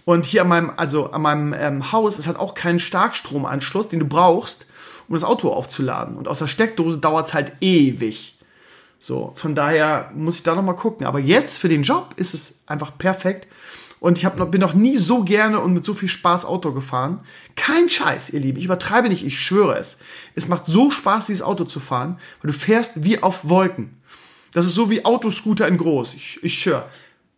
Und 0.07 0.25
hier 0.25 0.43
an 0.43 0.47
meinem, 0.47 0.71
also 0.77 1.11
an 1.11 1.21
meinem 1.21 1.51
ähm, 1.53 1.91
Haus 1.91 2.17
ist 2.17 2.27
halt 2.27 2.39
auch 2.39 2.53
kein 2.53 2.79
Starkstromanschluss, 2.79 3.89
den 3.89 3.99
du 3.99 4.07
brauchst, 4.07 4.65
um 5.09 5.15
das 5.15 5.25
Auto 5.25 5.51
aufzuladen. 5.51 6.15
Und 6.15 6.29
aus 6.29 6.39
der 6.39 6.47
Steckdose 6.47 6.99
dauert 6.99 7.27
es 7.27 7.33
halt 7.33 7.51
ewig. 7.59 8.37
So, 8.97 9.33
von 9.35 9.53
daher 9.53 10.09
muss 10.15 10.37
ich 10.37 10.43
da 10.43 10.55
noch 10.55 10.63
mal 10.63 10.77
gucken. 10.77 11.05
Aber 11.05 11.19
jetzt 11.19 11.59
für 11.59 11.67
den 11.67 11.83
Job 11.83 12.13
ist 12.15 12.33
es 12.33 12.61
einfach 12.67 12.97
perfekt. 12.97 13.49
Und 13.99 14.17
ich 14.17 14.23
hab 14.23 14.37
noch, 14.37 14.49
bin 14.49 14.61
noch 14.61 14.73
nie 14.73 14.95
so 14.95 15.25
gerne 15.25 15.59
und 15.59 15.73
mit 15.73 15.83
so 15.83 15.93
viel 15.93 16.07
Spaß 16.07 16.45
Auto 16.45 16.71
gefahren. 16.71 17.19
Kein 17.57 17.89
Scheiß, 17.89 18.29
ihr 18.29 18.39
Lieben. 18.39 18.59
Ich 18.59 18.65
übertreibe 18.65 19.09
nicht, 19.09 19.25
ich 19.25 19.37
schwöre 19.37 19.77
es. 19.77 19.99
Es 20.35 20.47
macht 20.47 20.63
so 20.63 20.89
Spaß, 20.89 21.25
dieses 21.25 21.43
Auto 21.43 21.65
zu 21.65 21.81
fahren, 21.81 22.17
weil 22.41 22.53
du 22.53 22.57
fährst 22.57 23.03
wie 23.03 23.21
auf 23.21 23.49
Wolken. 23.49 23.97
Das 24.53 24.65
ist 24.65 24.73
so 24.73 24.89
wie 24.89 25.03
Autoscooter 25.03 25.67
in 25.67 25.75
groß. 25.75 26.13
Ich, 26.13 26.39
ich 26.43 26.61
schwör. 26.61 26.87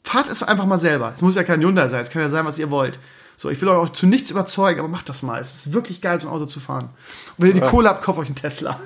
Fahrt 0.04 0.30
es 0.30 0.44
einfach 0.44 0.66
mal 0.66 0.78
selber. 0.78 1.14
Es 1.16 1.22
muss 1.22 1.36
ja 1.36 1.44
kein 1.44 1.62
Hyundai 1.62 1.88
sein. 1.88 2.02
Es 2.02 2.10
kann 2.10 2.22
ja 2.22 2.30
sein, 2.30 2.46
was 2.46 2.58
ihr 2.58 2.72
wollt. 2.72 3.00
So, 3.36 3.50
ich 3.50 3.62
will 3.62 3.70
euch 3.70 3.78
auch 3.78 3.90
zu 3.90 4.06
nichts 4.06 4.30
überzeugen, 4.32 4.80
aber 4.80 4.90
macht 4.90 5.08
das 5.08 5.24
mal. 5.24 5.40
Es 5.40 5.56
ist 5.56 5.74
wirklich 5.74 6.02
geil, 6.02 6.20
so 6.20 6.28
ein 6.28 6.34
Auto 6.34 6.46
zu 6.46 6.60
fahren. 6.60 6.90
Und 7.38 7.44
wenn 7.44 7.48
ihr 7.48 7.54
die 7.54 7.60
ja. 7.62 7.70
Kohle 7.70 7.88
habt, 7.90 8.04
kauft 8.04 8.20
euch 8.20 8.28
einen 8.28 8.36
Tesla. 8.36 8.80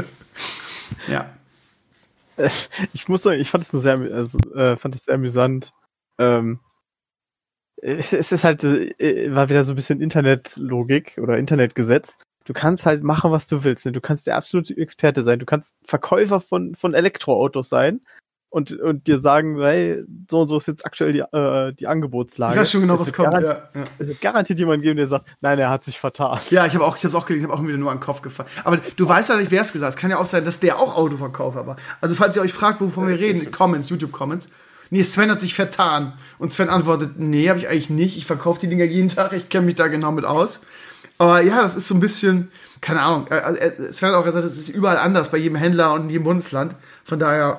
ja. 1.08 1.30
Ich 2.92 3.08
muss 3.08 3.22
sagen, 3.22 3.40
ich 3.40 3.48
fand 3.48 3.62
es 3.62 3.72
nur 3.72 3.80
sehr, 3.80 3.96
also, 4.12 4.38
äh, 4.54 4.76
fand 4.76 4.96
es 4.96 5.04
sehr 5.04 5.14
amüsant. 5.14 5.72
Ähm, 6.18 6.58
es 7.76 8.12
ist 8.12 8.44
halt, 8.44 8.64
äh, 8.64 9.32
war 9.34 9.48
wieder 9.48 9.62
so 9.62 9.72
ein 9.72 9.76
bisschen 9.76 10.00
Internetlogik 10.00 11.18
oder 11.22 11.38
Internetgesetz. 11.38 12.18
Du 12.44 12.52
kannst 12.52 12.86
halt 12.86 13.02
machen, 13.02 13.30
was 13.30 13.46
du 13.46 13.62
willst. 13.64 13.86
Ne? 13.86 13.92
Du 13.92 14.00
kannst 14.00 14.26
der 14.26 14.36
absolute 14.36 14.76
Experte 14.76 15.22
sein. 15.22 15.38
Du 15.38 15.46
kannst 15.46 15.74
Verkäufer 15.84 16.40
von, 16.40 16.74
von 16.74 16.94
Elektroautos 16.94 17.68
sein 17.68 18.00
und, 18.54 18.70
und 18.70 19.08
dir 19.08 19.18
sagen, 19.18 19.60
hey, 19.60 20.04
so 20.30 20.42
und 20.42 20.48
so 20.48 20.56
ist 20.58 20.68
jetzt 20.68 20.86
aktuell 20.86 21.12
die, 21.12 21.18
äh, 21.18 21.72
die 21.72 21.88
Angebotslage. 21.88 22.54
Ich 22.54 22.60
weiß 22.60 22.70
schon 22.70 22.82
genau, 22.82 23.00
was 23.00 23.12
kommt. 23.12 23.32
Ja, 23.32 23.40
ja. 23.40 23.64
Es 23.98 24.06
wird 24.06 24.20
garantiert 24.20 24.60
jemand 24.60 24.84
geben, 24.84 24.96
der 24.96 25.08
sagt, 25.08 25.26
nein, 25.40 25.58
er 25.58 25.70
hat 25.70 25.82
sich 25.82 25.98
vertan. 25.98 26.38
Ja, 26.50 26.64
ich 26.64 26.72
habe 26.74 26.84
auch, 26.84 26.96
ich 26.96 27.04
habe 27.04 27.18
auch 27.18 27.26
gelesen, 27.26 27.46
ich 27.46 27.50
habe 27.50 27.60
auch 27.60 27.66
wieder 27.66 27.78
nur 27.78 27.90
an 27.90 27.96
den 27.96 28.04
Kopf 28.04 28.22
gefallen. 28.22 28.48
Aber 28.62 28.76
du 28.76 29.08
weißt 29.08 29.30
ja 29.30 29.38
nicht, 29.38 29.50
wer 29.50 29.62
es 29.62 29.72
gesagt 29.72 29.90
hat. 29.90 29.96
Es 29.96 30.00
kann 30.00 30.08
ja 30.08 30.18
auch 30.18 30.26
sein, 30.26 30.44
dass 30.44 30.60
der 30.60 30.78
auch 30.78 30.96
Autoverkäufer 30.96 31.66
war. 31.66 31.78
Also 32.00 32.14
falls 32.14 32.36
ihr 32.36 32.42
euch 32.42 32.52
fragt, 32.52 32.80
wovon 32.80 33.08
wir 33.08 33.18
reden, 33.18 33.50
Comments, 33.50 33.88
YouTube-Comments. 33.88 34.48
Nee, 34.90 35.02
Sven 35.02 35.32
hat 35.32 35.40
sich 35.40 35.54
vertan. 35.54 36.12
Und 36.38 36.52
Sven 36.52 36.68
antwortet, 36.68 37.18
nee, 37.18 37.48
habe 37.48 37.58
ich 37.58 37.66
eigentlich 37.66 37.90
nicht. 37.90 38.16
Ich 38.16 38.26
verkaufe 38.26 38.60
die 38.60 38.68
Dinger 38.68 38.84
jeden 38.84 39.08
Tag. 39.08 39.32
Ich 39.32 39.48
kenne 39.48 39.66
mich 39.66 39.74
da 39.74 39.88
genau 39.88 40.12
mit 40.12 40.24
aus. 40.24 40.60
Aber 41.18 41.40
ja, 41.40 41.60
das 41.60 41.74
ist 41.74 41.88
so 41.88 41.96
ein 41.96 42.00
bisschen, 42.00 42.52
keine 42.80 43.02
Ahnung. 43.02 43.26
Äh, 43.32 43.38
äh, 43.38 43.92
Sven 43.92 44.10
hat 44.10 44.14
auch 44.14 44.24
gesagt, 44.24 44.44
es 44.44 44.56
ist 44.56 44.68
überall 44.68 44.98
anders 44.98 45.32
bei 45.32 45.38
jedem 45.38 45.56
Händler 45.56 45.92
und 45.92 46.02
in 46.02 46.10
jedem 46.10 46.22
Bundesland. 46.22 46.76
Von 47.04 47.18
daher 47.18 47.58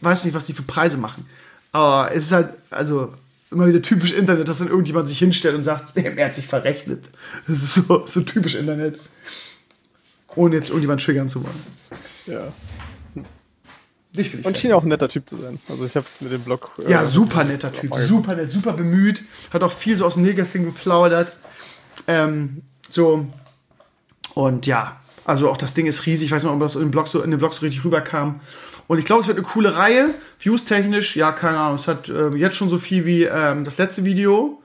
weiß 0.00 0.20
ich 0.20 0.24
nicht, 0.26 0.34
was 0.34 0.46
die 0.46 0.52
für 0.52 0.62
Preise 0.62 0.98
machen. 0.98 1.26
Aber 1.72 2.12
es 2.14 2.24
ist 2.24 2.32
halt, 2.32 2.50
also 2.70 3.12
immer 3.50 3.66
wieder 3.66 3.82
typisch 3.82 4.12
Internet, 4.12 4.48
dass 4.48 4.58
dann 4.58 4.68
irgendjemand 4.68 5.08
sich 5.08 5.18
hinstellt 5.18 5.54
und 5.54 5.62
sagt, 5.62 5.96
er 5.96 6.26
hat 6.26 6.34
sich 6.34 6.46
verrechnet. 6.46 7.04
Das 7.46 7.62
ist 7.62 7.74
so, 7.74 8.02
so 8.06 8.20
typisch 8.20 8.54
Internet. 8.54 8.98
Ohne 10.36 10.56
jetzt 10.56 10.68
irgendjemand 10.68 11.02
triggern 11.02 11.28
zu 11.28 11.42
wollen. 11.42 11.62
Ja. 12.26 12.52
Dich 14.16 14.32
ich 14.32 14.44
und 14.44 14.56
schien 14.56 14.72
auch 14.72 14.84
ein 14.84 14.88
netter 14.88 15.08
Typ 15.08 15.28
zu 15.28 15.36
sein. 15.36 15.58
Also 15.68 15.86
ich 15.86 15.96
habe 15.96 16.06
mit 16.20 16.30
dem 16.30 16.42
Blog. 16.42 16.70
Äh, 16.84 16.90
ja, 16.90 17.04
super 17.04 17.42
netter 17.42 17.72
Typ. 17.72 17.92
Super 18.06 18.36
nett, 18.36 18.50
super 18.50 18.72
bemüht. 18.72 19.22
Hat 19.52 19.62
auch 19.64 19.72
viel 19.72 19.96
so 19.96 20.06
aus 20.06 20.14
dem 20.14 20.22
Nähkästchen 20.22 20.64
geplaudert. 20.64 21.32
Ähm, 22.06 22.62
so. 22.90 23.26
Und 24.34 24.66
ja, 24.66 25.00
also 25.24 25.50
auch 25.50 25.56
das 25.56 25.74
Ding 25.74 25.86
ist 25.86 26.06
riesig. 26.06 26.26
Ich 26.26 26.32
weiß 26.32 26.44
nicht, 26.44 26.52
ob 26.52 26.60
das 26.60 26.76
in, 26.76 26.92
Blog 26.92 27.08
so, 27.08 27.22
in 27.22 27.30
den 27.30 27.38
Blog 27.38 27.54
so 27.54 27.60
richtig 27.60 27.84
rüberkam. 27.84 28.40
Und 28.86 28.98
ich 28.98 29.04
glaube, 29.04 29.22
es 29.22 29.28
wird 29.28 29.38
eine 29.38 29.46
coole 29.46 29.76
Reihe. 29.76 30.14
Views-technisch, 30.38 31.16
ja, 31.16 31.32
keine 31.32 31.58
Ahnung. 31.58 31.76
Es 31.76 31.88
hat 31.88 32.08
äh, 32.08 32.30
jetzt 32.36 32.56
schon 32.56 32.68
so 32.68 32.78
viel 32.78 33.04
wie 33.06 33.24
ähm, 33.24 33.64
das 33.64 33.78
letzte 33.78 34.04
Video. 34.04 34.62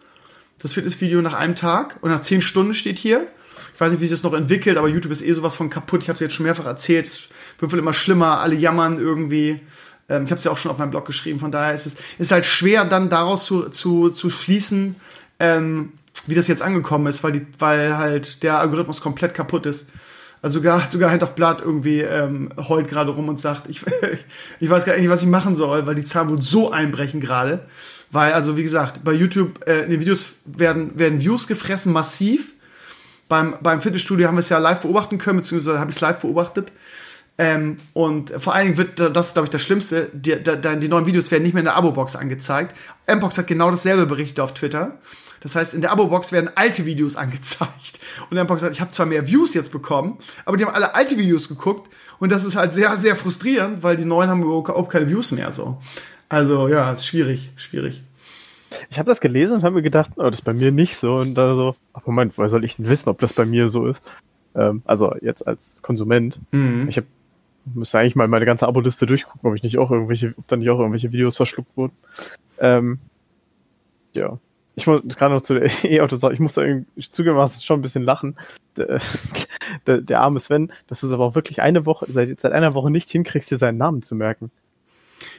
Das 0.62 0.74
Fitnessvideo 0.74 1.22
nach 1.22 1.34
einem 1.34 1.56
Tag. 1.56 1.98
Und 2.02 2.12
nach 2.12 2.20
zehn 2.20 2.42
Stunden 2.42 2.74
steht 2.74 3.00
hier. 3.00 3.28
Ich 3.74 3.80
weiß 3.80 3.92
nicht, 3.92 4.02
wie 4.02 4.08
sich 4.08 4.20
das 4.20 4.24
noch 4.24 4.38
entwickelt, 4.38 4.78
aber 4.78 4.90
YouTube 4.90 5.12
ist 5.12 5.22
eh 5.22 5.32
sowas 5.32 5.56
von 5.56 5.70
kaputt. 5.70 6.04
Ich 6.04 6.10
habe 6.10 6.16
es 6.16 6.20
jetzt 6.20 6.34
schon 6.34 6.46
mehrfach 6.46 6.66
erzählt. 6.66 7.08
Es 7.08 7.30
wird 7.60 7.72
wohl 7.72 7.80
immer 7.80 7.94
schlimmer. 7.94 8.40
Alle 8.40 8.56
jammern 8.56 8.98
irgendwie. 8.98 9.62
Ähm, 10.10 10.26
ich 10.26 10.32
habe 10.32 10.40
es 10.40 10.44
ja 10.44 10.52
auch 10.52 10.58
schon 10.58 10.72
auf 10.72 10.78
meinem 10.80 10.92
Blog 10.92 11.06
geschrieben. 11.06 11.40
Von 11.40 11.52
daher 11.52 11.74
ist 11.74 11.86
es 11.86 11.96
ist 12.18 12.32
halt 12.32 12.46
schwer, 12.46 12.84
dann 12.84 13.10
daraus 13.10 13.46
zu, 13.46 13.70
zu, 13.70 14.10
zu 14.10 14.30
schließen, 14.30 14.98
ähm, 15.40 15.94
wie 16.28 16.36
das 16.36 16.50
jetzt 16.50 16.62
angekommen 16.62 17.08
ist, 17.08 17.24
weil, 17.24 17.32
die, 17.32 17.48
weil 17.58 17.98
halt 17.98 18.44
der 18.44 18.60
Algorithmus 18.60 19.00
komplett 19.00 19.34
kaputt 19.34 19.66
ist. 19.66 19.92
Also 20.42 20.60
sogar, 20.60 20.90
sogar 20.90 21.12
Hand 21.12 21.24
auf 21.24 21.36
Blatt 21.36 21.60
irgendwie 21.62 22.00
ähm, 22.00 22.50
heult 22.58 22.88
gerade 22.88 23.12
rum 23.12 23.28
und 23.28 23.40
sagt, 23.40 23.68
ich, 23.68 23.82
ich 24.60 24.70
weiß 24.70 24.86
gar 24.86 24.98
nicht, 24.98 25.10
was 25.10 25.22
ich 25.22 25.28
machen 25.28 25.56
soll, 25.56 25.86
weil 25.86 25.96
die 25.96 26.06
Zahlen 26.06 26.30
wohl 26.30 26.42
so 26.42 26.72
einbrechen 26.72 27.20
gerade. 27.20 27.66
Weil, 28.12 28.34
also 28.34 28.58
wie 28.58 28.64
gesagt, 28.64 29.04
bei 29.04 29.14
YouTube, 29.14 29.68
äh, 29.68 29.84
in 29.84 29.92
den 29.92 30.00
Videos 30.00 30.34
werden, 30.46 30.98
werden 30.98 31.20
Views 31.20 31.48
gefressen, 31.48 31.92
massiv. 31.92 32.54
Beim, 33.28 33.56
beim 33.62 33.82
Fitnessstudio 33.82 34.28
haben 34.28 34.36
wir 34.36 34.40
es 34.40 34.50
ja 34.50 34.58
live 34.58 34.82
beobachten 34.82 35.18
können, 35.18 35.40
beziehungsweise 35.40 35.80
habe 35.80 35.92
ich 35.92 35.98
es 35.98 36.02
live 36.02 36.18
beobachtet. 36.18 36.72
Ähm, 37.38 37.78
und 37.94 38.34
vor 38.38 38.54
allen 38.54 38.66
Dingen 38.66 38.78
wird, 38.78 39.16
das 39.16 39.28
ist 39.28 39.34
glaube 39.34 39.46
ich 39.46 39.50
das 39.50 39.62
Schlimmste, 39.62 40.10
die, 40.14 40.36
die, 40.36 40.80
die 40.80 40.88
neuen 40.90 41.06
Videos 41.06 41.32
werden 41.32 41.44
nicht 41.44 41.54
mehr 41.54 41.62
in 41.62 41.66
der 41.66 41.76
Abo-Box 41.76 42.16
angezeigt. 42.16 42.76
Mbox 43.08 43.38
hat 43.38 43.48
genau 43.48 43.72
dasselbe 43.72 44.06
berichtet 44.06 44.40
auf 44.40 44.54
Twitter. 44.54 44.98
Das 45.42 45.56
heißt, 45.56 45.74
in 45.74 45.82
der 45.82 45.92
Abo-Box 45.92 46.32
werden 46.32 46.50
alte 46.56 46.86
Videos 46.86 47.16
angezeigt. 47.16 48.00
Und 48.30 48.38
Mbox 48.42 48.62
sagt, 48.62 48.76
ich 48.76 48.82
habe 48.82 48.92
zwar 48.92 49.06
mehr 49.06 49.28
Views 49.28 49.54
jetzt 49.54 49.72
bekommen, 49.72 50.18
aber 50.46 50.58
die 50.58 50.66
haben 50.66 50.74
alle 50.74 50.96
alte 50.96 51.18
Videos 51.18 51.48
geguckt. 51.48 51.90
Und 52.20 52.32
das 52.32 52.44
ist 52.44 52.56
halt 52.56 52.74
sehr, 52.74 52.96
sehr 52.98 53.16
frustrierend, 53.16 53.82
weil 53.82 53.96
die 53.96 54.06
neuen 54.06 54.30
haben 54.30 54.44
überhaupt 54.44 54.90
keine 54.90 55.10
Views 55.10 55.32
mehr. 55.32 55.52
So. 55.52 55.82
Also 56.28 56.68
ja, 56.68 56.92
ist 56.92 57.06
schwierig, 57.06 57.52
schwierig. 57.56 58.04
Ich 58.90 59.00
habe 59.00 59.10
das 59.10 59.20
gelesen 59.20 59.56
und 59.56 59.64
habe 59.64 59.76
mir 59.76 59.82
gedacht, 59.82 60.12
oh, 60.18 60.24
das 60.24 60.40
ist 60.40 60.44
bei 60.44 60.54
mir 60.54 60.72
nicht 60.72 60.98
so. 60.98 61.18
Und 61.18 61.36
dann 61.36 61.56
so, 61.56 61.76
ach 61.94 62.06
Moment, 62.06 62.38
woher 62.38 62.50
soll 62.50 62.64
ich 62.64 62.76
denn 62.76 62.88
wissen, 62.88 63.10
ob 63.10 63.20
das 63.20 63.34
bei 63.34 63.46
mir 63.46 63.68
so 63.68 63.88
ist? 63.88 64.02
Ähm, 64.56 64.84
also 64.86 65.16
jetzt 65.22 65.48
als 65.48 65.82
Konsument. 65.82 66.40
Mhm. 66.52 66.88
Ich 66.90 66.98
habe 66.98 67.08
müsste 67.74 68.00
eigentlich 68.00 68.16
mal 68.16 68.28
meine 68.28 68.46
ganze 68.46 68.68
Abo-Liste 68.68 69.06
durchgucken, 69.06 69.50
ob 69.50 69.56
ich 69.56 69.64
nicht 69.64 69.78
auch 69.78 69.92
irgendwelche, 69.92 70.34
ob 70.38 70.48
da 70.48 70.56
nicht 70.56 70.70
auch 70.70 70.80
irgendwelche 70.80 71.12
Videos 71.12 71.38
verschluckt 71.38 71.76
wurden. 71.76 71.94
Ähm, 72.60 73.00
ja. 74.14 74.40
Ich 74.80 74.88
muss 74.88 75.02
gerade 75.16 75.36
noch 75.36 75.42
zu 75.42 75.54
der 75.54 75.70
E-Auto 75.84 76.16
sagen, 76.16 76.34
ich 76.34 76.40
muss 76.40 76.54
da 76.54 76.62
zugegebenermaßen 76.62 77.62
schon 77.62 77.80
ein 77.80 77.82
bisschen 77.82 78.04
lachen. 78.04 78.38
Der, 78.78 79.00
der, 79.88 80.02
der, 80.02 80.22
arme 80.22 80.40
Sven, 80.40 80.72
dass 80.88 81.02
du 81.02 81.08
es 81.08 81.14
aber 81.14 81.26
auch 81.26 81.36
wirklich 81.36 81.62
eine 81.62 81.86
Woche, 81.86 82.06
seit, 82.10 82.40
seit 82.40 82.52
einer 82.54 82.74
Woche 82.74 82.90
nicht 82.90 83.10
hinkriegst, 83.10 83.52
dir 83.52 83.58
seinen 83.58 83.78
Namen 83.78 84.02
zu 84.02 84.16
merken. 84.16 84.52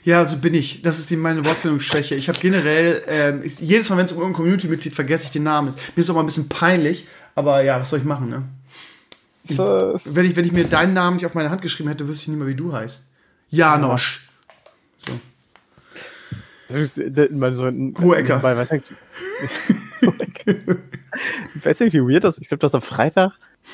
Ja, 0.04 0.24
so 0.26 0.36
bin 0.36 0.54
ich. 0.54 0.82
Das 0.82 0.98
ist 0.98 1.10
die, 1.10 1.16
meine 1.16 1.44
Wortfindungsschwäche. 1.44 2.14
Ich 2.14 2.28
habe 2.28 2.38
generell, 2.38 3.02
ähm, 3.06 3.42
ist, 3.42 3.60
jedes 3.60 3.88
Mal, 3.88 3.96
wenn 3.96 4.04
es 4.04 4.12
um 4.12 4.18
irgendein 4.18 4.36
Community-Mitglied 4.36 4.94
vergesse 4.94 5.24
ich 5.24 5.30
den 5.30 5.44
Namen. 5.44 5.68
Mir 5.68 5.72
ist 5.72 6.04
es 6.04 6.10
auch 6.10 6.14
mal 6.14 6.20
ein 6.20 6.26
bisschen 6.26 6.48
peinlich, 6.48 7.06
aber 7.34 7.62
ja, 7.62 7.80
was 7.80 7.90
soll 7.90 7.98
ich 7.98 8.04
machen, 8.04 8.28
ne? 8.28 8.42
Ich, 9.44 9.58
wenn, 9.58 10.26
ich, 10.26 10.36
wenn 10.36 10.44
ich 10.44 10.52
mir 10.52 10.64
deinen 10.64 10.92
Namen 10.92 11.16
nicht 11.16 11.26
auf 11.26 11.34
meine 11.34 11.50
Hand 11.50 11.62
geschrieben 11.62 11.88
hätte, 11.88 12.06
wüsste 12.06 12.24
ich 12.24 12.28
nicht 12.28 12.38
mehr, 12.38 12.46
wie 12.46 12.54
du 12.54 12.72
heißt. 12.72 13.04
Janosch. 13.48 14.29
Mal 17.32 17.54
so 17.54 17.64
ein 17.64 17.94
Hohecker. 18.00 18.42
Weiß 18.42 18.70
nicht, 18.70 18.92
ich 21.54 21.64
weiß 21.64 21.80
nicht, 21.80 21.92
wie 21.92 22.00
weird 22.00 22.24
das 22.24 22.36
ist. 22.36 22.42
Ich 22.42 22.48
glaube, 22.48 22.60
das 22.60 22.74
am 22.74 22.82
Freitag, 22.82 23.32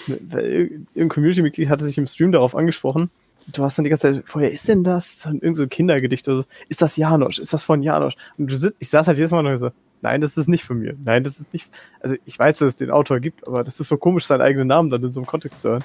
irgendein 0.09 1.09
Community-Mitglied 1.09 1.69
hatte 1.69 1.85
sich 1.85 1.99
im 1.99 2.07
Stream 2.07 2.33
darauf 2.33 2.55
angesprochen. 2.55 3.11
Du 3.53 3.63
hast 3.63 3.79
dann 3.79 3.85
die 3.85 3.91
ganze 3.91 4.13
Zeit, 4.13 4.25
woher 4.33 4.51
ist 4.51 4.67
denn 4.67 4.83
das? 4.83 5.25
Und 5.27 5.43
irgend 5.43 5.57
so 5.57 5.63
ein 5.63 5.69
Kindergedicht 5.69 6.27
oder 6.27 6.39
so. 6.39 6.49
Ist 6.69 6.83
das 6.83 6.97
Janosch? 6.97 7.39
Ist 7.39 7.53
das 7.53 7.63
von 7.63 7.83
Janosch? 7.83 8.17
Und 8.39 8.51
du 8.51 8.57
sitzt, 8.57 8.77
ich 8.81 8.89
saß 8.89 9.07
halt 9.07 9.19
jedes 9.19 9.31
Mal 9.31 9.43
noch 9.43 9.57
so, 9.57 9.71
nein, 10.03 10.21
das 10.21 10.37
ist 10.37 10.49
nicht 10.49 10.65
von 10.65 10.81
mir. 10.81 10.95
Nein, 11.05 11.23
das 11.23 11.39
ist 11.39 11.53
nicht. 11.53 11.69
Also 12.01 12.17
ich 12.25 12.37
weiß, 12.39 12.59
dass 12.59 12.71
es 12.71 12.77
den 12.77 12.91
Autor 12.91 13.21
gibt, 13.21 13.47
aber 13.47 13.63
das 13.63 13.79
ist 13.79 13.87
so 13.87 13.97
komisch, 13.99 14.27
seinen 14.27 14.41
eigenen 14.41 14.67
Namen 14.67 14.91
dann 14.91 15.05
in 15.05 15.13
so 15.13 15.21
einem 15.21 15.27
Kontext 15.27 15.63
zu 15.63 15.69
hören. 15.71 15.85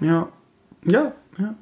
Ja. 0.00 0.28
Ja, 0.84 1.12
ja. 1.38 1.54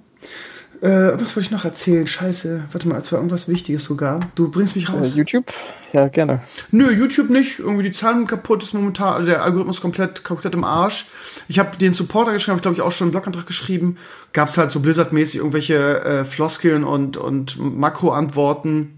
Äh, 0.82 1.12
was 1.14 1.34
wollte 1.34 1.40
ich 1.46 1.50
noch 1.50 1.64
erzählen? 1.64 2.06
Scheiße. 2.06 2.64
Warte 2.70 2.88
mal, 2.88 2.98
es 2.98 3.10
war 3.10 3.18
irgendwas 3.18 3.48
Wichtiges 3.48 3.84
sogar. 3.84 4.20
Du 4.34 4.50
bringst 4.50 4.76
mich 4.76 4.92
raus. 4.92 5.14
Äh, 5.14 5.18
YouTube? 5.18 5.52
Ja, 5.92 6.08
gerne. 6.08 6.42
Nö, 6.70 6.90
YouTube 6.90 7.30
nicht. 7.30 7.58
Irgendwie 7.58 7.84
die 7.84 7.92
Zahlen 7.92 8.26
kaputt 8.26 8.62
ist 8.62 8.74
momentan, 8.74 9.14
also 9.14 9.26
der 9.26 9.42
Algorithmus 9.42 9.80
komplett, 9.80 10.24
komplett 10.24 10.54
im 10.54 10.64
Arsch. 10.64 11.06
Ich 11.48 11.58
habe 11.58 11.76
den 11.76 11.92
Supporter 11.92 12.32
geschrieben, 12.32 12.52
habe 12.52 12.58
ich 12.58 12.62
glaube 12.62 12.74
ich 12.76 12.82
auch 12.82 12.92
schon 12.92 13.06
einen 13.06 13.12
Blogantrag 13.12 13.46
geschrieben. 13.46 13.96
Gab 14.32 14.48
es 14.48 14.58
halt 14.58 14.70
so 14.70 14.80
Blizzard-mäßig 14.80 15.36
irgendwelche 15.36 16.00
äh, 16.02 16.24
Floskeln 16.24 16.84
und, 16.84 17.16
und 17.16 17.58
Makro-Antworten 17.58 18.96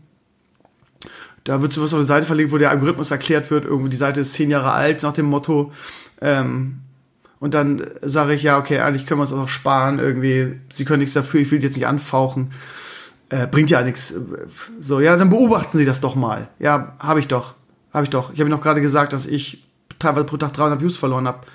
da 1.48 1.62
wird 1.62 1.72
sowas 1.72 1.94
auf 1.94 2.00
der 2.00 2.04
Seite 2.04 2.26
verlinkt, 2.26 2.52
wo 2.52 2.58
der 2.58 2.68
Algorithmus 2.68 3.10
erklärt 3.10 3.50
wird. 3.50 3.64
Irgendwie 3.64 3.88
die 3.88 3.96
Seite 3.96 4.20
ist 4.20 4.34
zehn 4.34 4.50
Jahre 4.50 4.72
alt, 4.72 5.02
nach 5.02 5.14
dem 5.14 5.24
Motto. 5.24 5.72
Ähm, 6.20 6.80
und 7.40 7.54
dann 7.54 7.88
sage 8.02 8.34
ich, 8.34 8.42
ja, 8.42 8.58
okay, 8.58 8.80
eigentlich 8.80 9.06
können 9.06 9.20
wir 9.20 9.24
es 9.24 9.32
auch 9.32 9.48
sparen. 9.48 9.98
Irgendwie, 9.98 10.60
sie 10.72 10.84
können 10.84 11.00
nichts 11.00 11.14
dafür, 11.14 11.40
ich 11.40 11.50
will 11.50 11.62
jetzt 11.62 11.76
nicht 11.76 11.86
anfauchen. 11.86 12.50
Äh, 13.30 13.46
bringt 13.46 13.70
ja 13.70 13.82
nichts. 13.82 14.14
So, 14.80 15.00
ja, 15.00 15.16
dann 15.16 15.30
beobachten 15.30 15.78
Sie 15.78 15.84
das 15.84 16.00
doch 16.00 16.14
mal. 16.14 16.48
Ja, 16.58 16.96
habe 16.98 17.20
ich 17.20 17.28
doch. 17.28 17.54
Habe 17.92 18.04
ich 18.04 18.10
doch. 18.10 18.32
Ich 18.32 18.40
habe 18.40 18.50
noch 18.50 18.60
gerade 18.60 18.80
gesagt, 18.80 19.12
dass 19.12 19.26
ich 19.26 19.64
teilweise 19.98 20.24
pro 20.24 20.36
Tag 20.36 20.52
300 20.52 20.80
Views 20.80 20.96
verloren 20.96 21.26
habe. 21.26 21.46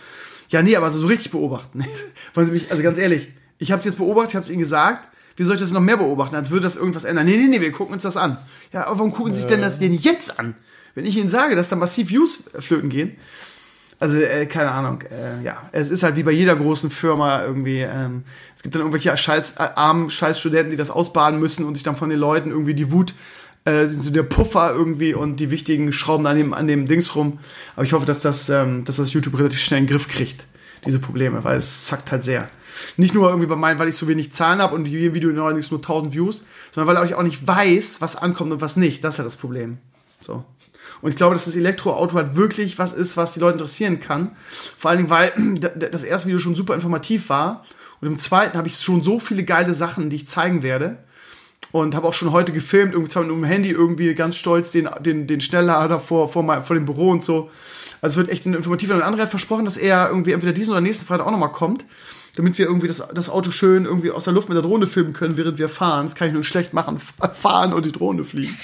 Ja, 0.49 0.61
nee, 0.61 0.75
aber 0.75 0.89
so, 0.91 0.99
so 0.99 1.07
richtig 1.07 1.31
beobachten. 1.31 1.83
Wollen 2.33 2.47
Sie 2.47 2.53
mich, 2.53 2.71
also 2.71 2.83
ganz 2.83 2.97
ehrlich, 2.97 3.29
ich 3.57 3.71
habe 3.71 3.79
es 3.79 3.85
jetzt 3.85 3.97
beobachtet, 3.97 4.31
ich 4.31 4.35
habe 4.35 4.43
es 4.43 4.51
Ihnen 4.51 4.59
gesagt. 4.59 5.09
Wie 5.35 5.43
soll 5.43 5.55
ich 5.55 5.61
das 5.61 5.71
noch 5.71 5.81
mehr 5.81 5.97
beobachten, 5.97 6.35
als 6.35 6.51
würde 6.51 6.63
das 6.63 6.75
irgendwas 6.75 7.05
ändern? 7.05 7.25
Nee, 7.25 7.37
nee, 7.37 7.47
nee, 7.47 7.61
wir 7.61 7.71
gucken 7.71 7.93
uns 7.93 8.03
das 8.03 8.17
an. 8.17 8.37
Ja, 8.71 8.85
aber 8.85 8.99
warum 8.99 9.13
gucken 9.13 9.33
Sie 9.33 9.39
sich 9.39 9.49
denn 9.49 9.61
das 9.61 9.79
denn 9.79 9.93
jetzt 9.93 10.39
an? 10.39 10.53
Wenn 10.93 11.07
ich 11.07 11.17
Ihnen 11.17 11.29
sage, 11.29 11.55
dass 11.55 11.69
da 11.69 11.75
massiv 11.75 12.09
Views 12.09 12.43
flöten 12.59 12.89
gehen. 12.89 13.17
Also, 13.99 14.17
äh, 14.17 14.45
keine 14.47 14.71
Ahnung, 14.71 15.01
äh, 15.03 15.43
ja. 15.43 15.61
Es 15.71 15.91
ist 15.91 16.03
halt 16.03 16.15
wie 16.15 16.23
bei 16.23 16.31
jeder 16.31 16.55
großen 16.55 16.89
Firma 16.89 17.43
irgendwie, 17.43 17.79
ähm, 17.79 18.23
es 18.55 18.63
gibt 18.63 18.75
dann 18.75 18.81
irgendwelche 18.81 19.15
scheiß, 19.15 19.53
äh, 19.57 19.69
armen 19.75 20.09
Scheißstudenten, 20.09 20.71
die 20.71 20.77
das 20.77 20.89
ausbaden 20.89 21.39
müssen 21.39 21.65
und 21.65 21.75
sich 21.75 21.83
dann 21.83 21.95
von 21.95 22.09
den 22.09 22.19
Leuten 22.19 22.49
irgendwie 22.49 22.73
die 22.73 22.91
Wut, 22.91 23.13
äh, 23.65 23.87
so 23.87 24.11
der 24.11 24.23
Puffer 24.23 24.73
irgendwie 24.73 25.13
und 25.13 25.39
die 25.39 25.51
wichtigen 25.51 25.93
Schrauben 25.93 26.27
an 26.27 26.37
dem, 26.37 26.53
an 26.53 26.67
dem 26.67 26.85
Dings 26.85 27.15
rum. 27.15 27.39
Aber 27.75 27.85
ich 27.85 27.93
hoffe, 27.93 28.05
dass 28.05 28.19
das, 28.19 28.49
ähm, 28.49 28.83
dass 28.85 28.97
das 28.97 29.13
YouTube 29.13 29.37
relativ 29.37 29.59
schnell 29.59 29.79
in 29.79 29.85
den 29.85 29.91
Griff 29.91 30.07
kriegt, 30.07 30.45
diese 30.85 30.99
Probleme, 30.99 31.43
weil 31.43 31.57
es 31.57 31.85
zackt 31.85 32.11
halt 32.11 32.23
sehr. 32.23 32.49
Nicht 32.97 33.13
nur 33.13 33.29
irgendwie 33.29 33.47
bei 33.47 33.55
meinen, 33.55 33.79
weil 33.79 33.87
ich 33.87 33.95
so 33.95 34.07
wenig 34.07 34.33
Zahlen 34.33 34.59
habe 34.59 34.75
und 34.75 34.87
jedem 34.87 35.13
Video 35.13 35.29
neuerdings 35.31 35.71
nur 35.71 35.79
1000 35.79 36.13
Views, 36.13 36.43
sondern 36.71 36.95
weil 36.95 37.05
ich 37.05 37.15
auch 37.15 37.23
nicht 37.23 37.45
weiß, 37.47 38.01
was 38.01 38.15
ankommt 38.15 38.51
und 38.51 38.61
was 38.61 38.75
nicht. 38.75 39.03
Das 39.03 39.13
ist 39.13 39.17
ja 39.19 39.23
das 39.23 39.37
Problem. 39.37 39.77
So. 40.25 40.43
Und 41.03 41.09
ich 41.09 41.17
glaube, 41.17 41.35
dass 41.35 41.43
das 41.43 41.57
Elektroauto 41.57 42.15
halt 42.15 42.37
wirklich 42.37 42.79
was 42.79 42.93
ist, 42.93 43.17
was 43.17 43.33
die 43.33 43.41
Leute 43.41 43.55
interessieren 43.55 43.99
kann. 43.99 44.31
Vor 44.77 44.89
allen 44.89 44.99
Dingen, 44.99 45.09
weil 45.09 45.31
das 45.91 46.05
erste 46.05 46.27
Video 46.27 46.39
schon 46.39 46.55
super 46.55 46.73
informativ 46.73 47.27
war. 47.27 47.65
Und 47.99 48.07
im 48.07 48.17
zweiten 48.17 48.57
habe 48.57 48.69
ich 48.69 48.77
schon 48.77 49.03
so 49.03 49.19
viele 49.19 49.43
geile 49.43 49.73
Sachen, 49.73 50.09
die 50.09 50.15
ich 50.15 50.29
zeigen 50.29 50.63
werde. 50.63 50.97
Und 51.73 51.93
habe 51.93 52.07
auch 52.07 52.13
schon 52.13 52.31
heute 52.31 52.53
gefilmt, 52.53 52.93
irgendwie 52.93 53.11
zwar 53.11 53.23
mit 53.23 53.31
dem 53.31 53.43
Handy 53.43 53.69
irgendwie 53.69 54.15
ganz 54.15 54.37
stolz 54.37 54.71
den, 54.71 54.89
den, 55.01 55.27
den 55.27 55.41
Schnelllader 55.41 55.99
vor, 55.99 56.29
vor, 56.29 56.41
mein, 56.41 56.63
vor 56.63 56.75
dem 56.75 56.85
Büro 56.85 57.09
und 57.09 57.21
so. 57.21 57.49
Also 58.01 58.13
es 58.13 58.27
wird 58.27 58.29
echt 58.29 58.45
informativ. 58.45 58.89
Und 58.89 58.97
ein 58.97 59.01
anderer 59.01 59.23
hat 59.23 59.29
versprochen, 59.29 59.65
dass 59.65 59.75
er 59.75 60.07
irgendwie 60.07 60.31
entweder 60.31 60.53
diesen 60.53 60.71
oder 60.71 60.79
nächsten 60.81 61.05
Freitag 61.05 61.27
auch 61.27 61.31
nochmal 61.31 61.51
kommt 61.51 61.83
damit 62.35 62.57
wir 62.57 62.65
irgendwie 62.65 62.87
das, 62.87 63.07
das 63.13 63.29
Auto 63.29 63.51
schön 63.51 63.85
irgendwie 63.85 64.09
aus 64.09 64.23
der 64.23 64.33
Luft 64.33 64.49
mit 64.49 64.55
der 64.55 64.63
Drohne 64.63 64.87
filmen 64.87 65.13
können, 65.13 65.37
während 65.37 65.59
wir 65.59 65.69
fahren. 65.69 66.05
Das 66.05 66.15
kann 66.15 66.27
ich 66.27 66.33
nur 66.33 66.43
schlecht 66.43 66.73
machen, 66.73 66.97
fahren 67.33 67.73
und 67.73 67.85
die 67.85 67.91
Drohne 67.91 68.23
fliegen. 68.23 68.55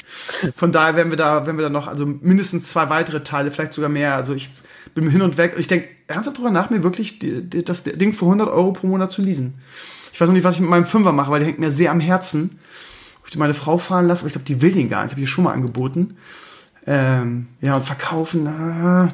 Von 0.56 0.72
daher 0.72 0.96
werden 0.96 1.12
wir 1.12 1.18
da, 1.18 1.46
werden 1.46 1.58
wir 1.58 1.64
da 1.64 1.70
noch, 1.70 1.88
also 1.88 2.06
mindestens 2.06 2.70
zwei 2.70 2.90
weitere 2.90 3.24
Teile, 3.24 3.52
vielleicht 3.52 3.74
sogar 3.74 3.90
mehr. 3.90 4.16
Also 4.16 4.34
ich 4.34 4.50
bin 4.96 5.08
hin 5.10 5.22
und 5.22 5.38
weg. 5.38 5.54
Und 5.54 5.60
ich 5.60 5.68
denke 5.68 5.88
ernsthaft 6.08 6.40
drüber 6.40 6.50
nach, 6.50 6.72
mir 6.72 6.84
wirklich 6.84 7.20
die, 7.20 7.48
die, 7.48 7.64
das 7.64 7.84
Ding 7.84 8.14
für 8.14 8.26
100 8.26 8.50
Euro 8.50 8.72
pro 8.72 8.88
Monat 8.88 9.12
zu 9.12 9.22
leasen. 9.22 9.54
Ich 10.12 10.20
weiß 10.20 10.28
noch 10.28 10.34
nicht, 10.34 10.44
was 10.44 10.56
ich 10.56 10.62
mit 10.62 10.70
meinem 10.72 10.86
Fünfer 10.86 11.12
mache, 11.12 11.30
weil 11.30 11.40
der 11.40 11.48
hängt 11.48 11.60
mir 11.60 11.70
sehr 11.70 11.92
am 11.92 12.00
Herzen. 12.00 12.60
Ob 13.22 13.28
ich 13.30 13.38
meine 13.38 13.54
Frau 13.54 13.78
fahren 13.78 14.08
lasse, 14.08 14.22
aber 14.22 14.28
ich 14.28 14.34
glaube, 14.34 14.46
die 14.46 14.64
will 14.64 14.72
den 14.72 14.90
gar 14.90 15.04
nicht. 15.04 15.12
Habe 15.12 15.22
ich 15.22 15.30
schon 15.30 15.44
mal 15.44 15.54
angeboten. 15.54 16.18
Ähm, 16.88 17.48
ja, 17.62 17.76
und 17.76 17.84
verkaufen, 17.84 18.46
na, 18.46 19.10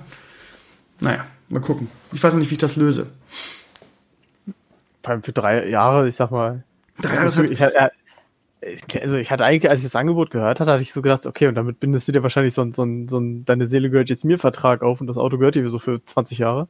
naja, 1.02 1.26
mal 1.50 1.60
gucken. 1.60 1.90
Ich 2.14 2.24
weiß 2.24 2.34
noch 2.34 2.40
nicht, 2.40 2.50
wie 2.52 2.54
ich 2.54 2.60
das 2.60 2.78
löse 2.78 3.12
vor 5.06 5.12
allem 5.12 5.24
für 5.24 5.34
drei 5.34 5.68
Jahre, 5.70 6.08
ich 6.08 6.16
sag 6.16 6.32
mal. 6.32 6.64
Drei 7.00 7.14
Jahre? 7.14 7.46
Ich, 7.46 7.62
halt, 7.62 7.76
also 9.02 9.18
ich 9.18 9.30
hatte 9.30 9.46
eigentlich, 9.46 9.70
als 9.70 9.80
ich 9.80 9.86
das 9.86 9.96
Angebot 9.96 10.32
gehört 10.32 10.60
hatte, 10.60 10.72
hatte 10.72 10.82
ich 10.82 10.92
so 10.92 11.04
gedacht, 11.04 11.26
okay, 11.28 11.48
und 11.48 11.56
damit 11.56 11.80
bindest 11.80 12.08
du 12.08 12.12
dir 12.12 12.24
wahrscheinlich 12.24 12.54
so 12.54 12.64
ein, 12.64 12.74
so 12.74 12.84
ein, 12.84 13.08
so 13.08 13.20
ein 13.20 13.46
Deine 13.46 13.68
Seele 13.68 13.92
gehört 13.92 14.10
jetzt 14.10 14.26
mir 14.26 14.40
Vertrag 14.40 14.82
auf 14.82 15.02
und 15.02 15.08
das 15.08 15.18
Auto 15.18 15.38
gehört 15.38 15.56
dir 15.56 15.70
so 15.70 15.78
für 15.78 16.04
20 16.04 16.40
Jahre. 16.40 16.68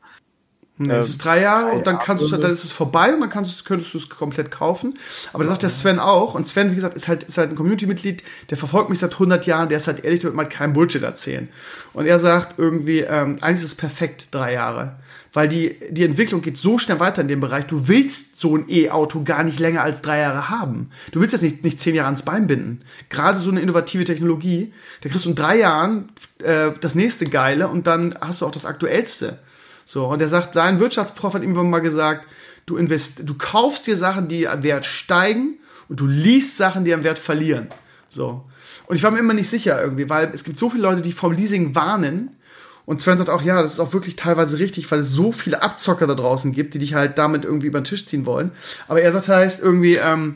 Nee, 0.77 0.91
ähm, 0.91 0.99
es 0.99 1.07
ist 1.07 1.23
drei 1.23 1.41
Jahre 1.41 1.71
und 1.71 1.87
dann 1.87 1.97
kannst 1.97 2.29
du 2.29 2.35
dann 2.35 2.51
ist 2.51 2.65
es 2.65 2.73
vorbei 2.73 3.13
und 3.13 3.21
dann 3.21 3.29
kannst, 3.29 3.63
könntest 3.63 3.93
du 3.93 3.97
es 3.97 4.09
komplett 4.09 4.51
kaufen. 4.51 4.95
Aber 5.31 5.45
da 5.45 5.51
sagt 5.51 5.63
der 5.63 5.69
Sven 5.69 5.99
auch. 5.99 6.35
Und 6.35 6.45
Sven, 6.45 6.71
wie 6.71 6.75
gesagt, 6.75 6.95
ist 6.95 7.07
halt, 7.07 7.23
ist 7.23 7.37
halt 7.37 7.51
ein 7.51 7.55
Community-Mitglied, 7.55 8.23
der 8.49 8.57
verfolgt 8.57 8.89
mich 8.89 8.99
seit 8.99 9.13
100 9.13 9.45
Jahren, 9.45 9.69
der 9.69 9.77
ist 9.77 9.87
halt 9.87 10.03
ehrlich, 10.03 10.21
wird 10.25 10.35
mal 10.35 10.49
keinen 10.49 10.73
Bullshit 10.73 11.03
erzählen. 11.03 11.47
Und 11.93 12.07
er 12.07 12.19
sagt 12.19 12.59
irgendwie, 12.59 12.99
ähm, 12.99 13.37
eigentlich 13.39 13.63
ist 13.63 13.63
es 13.63 13.75
perfekt, 13.75 14.27
drei 14.31 14.51
Jahre 14.51 14.97
weil 15.35 15.49
die, 15.49 15.75
die 15.89 16.05
Entwicklung 16.05 16.41
geht 16.41 16.57
so 16.57 16.77
schnell 16.77 17.01
weiter 17.01 17.21
in 17.21 17.27
dem 17.27 17.41
Bereich. 17.41 17.65
Du 17.65 17.89
willst 17.89 18.39
so 18.39 18.55
ein 18.55 18.69
E-Auto 18.69 19.25
gar 19.25 19.43
nicht 19.43 19.59
länger 19.59 19.83
als 19.83 20.01
drei 20.01 20.19
Jahre 20.19 20.49
haben. 20.49 20.89
Du 21.11 21.19
willst 21.19 21.33
das 21.33 21.41
nicht, 21.41 21.61
nicht 21.61 21.81
zehn 21.81 21.93
Jahre 21.93 22.07
ans 22.07 22.23
Bein 22.23 22.47
binden. 22.47 22.79
Gerade 23.09 23.37
so 23.37 23.51
eine 23.51 23.59
innovative 23.59 24.05
Technologie, 24.05 24.71
da 25.01 25.09
kriegst 25.09 25.25
du 25.25 25.29
in 25.29 25.35
drei 25.35 25.57
Jahren 25.57 26.07
äh, 26.41 26.71
das 26.79 26.95
nächste 26.95 27.25
Geile 27.25 27.67
und 27.67 27.85
dann 27.85 28.15
hast 28.21 28.39
du 28.39 28.45
auch 28.45 28.51
das 28.51 28.65
Aktuellste. 28.65 29.37
So, 29.83 30.07
und 30.07 30.21
er 30.21 30.29
sagt, 30.29 30.53
sein 30.53 30.79
Wirtschaftsprof 30.79 31.33
hat 31.33 31.41
irgendwann 31.41 31.69
mal 31.69 31.79
gesagt, 31.79 32.25
du 32.65 32.77
invest, 32.77 33.27
du 33.27 33.35
kaufst 33.37 33.87
dir 33.87 33.97
Sachen, 33.97 34.29
die 34.29 34.47
am 34.47 34.63
Wert 34.63 34.85
steigen 34.85 35.59
und 35.89 35.99
du 35.99 36.07
liest 36.07 36.55
Sachen, 36.55 36.85
die 36.85 36.93
am 36.93 37.03
Wert 37.03 37.19
verlieren. 37.19 37.67
So. 38.07 38.45
Und 38.87 38.95
ich 38.95 39.03
war 39.03 39.11
mir 39.11 39.19
immer 39.19 39.33
nicht 39.33 39.49
sicher 39.49 39.81
irgendwie, 39.81 40.09
weil 40.09 40.31
es 40.33 40.45
gibt 40.45 40.57
so 40.57 40.69
viele 40.69 40.83
Leute, 40.83 41.01
die 41.01 41.11
vom 41.11 41.33
Leasing 41.33 41.75
warnen 41.75 42.37
Und 42.85 43.01
Sven 43.01 43.17
sagt 43.17 43.29
auch, 43.29 43.41
ja, 43.41 43.61
das 43.61 43.73
ist 43.73 43.79
auch 43.79 43.93
wirklich 43.93 44.15
teilweise 44.15 44.59
richtig, 44.59 44.89
weil 44.91 44.99
es 44.99 45.11
so 45.11 45.31
viele 45.31 45.61
Abzocker 45.61 46.05
da 46.07 46.13
draußen 46.13 46.51
gibt, 46.51 46.73
die 46.73 46.79
dich 46.79 46.93
halt 46.93 47.17
damit 47.17 47.43
irgendwie 47.43 47.67
über 47.67 47.79
den 47.81 47.85
Tisch 47.85 48.05
ziehen 48.05 48.25
wollen. 48.25 48.51
Aber 48.87 49.01
er 49.01 49.11
sagt 49.11 49.27
heißt 49.27 49.61
irgendwie, 49.61 49.95
ähm, 49.95 50.35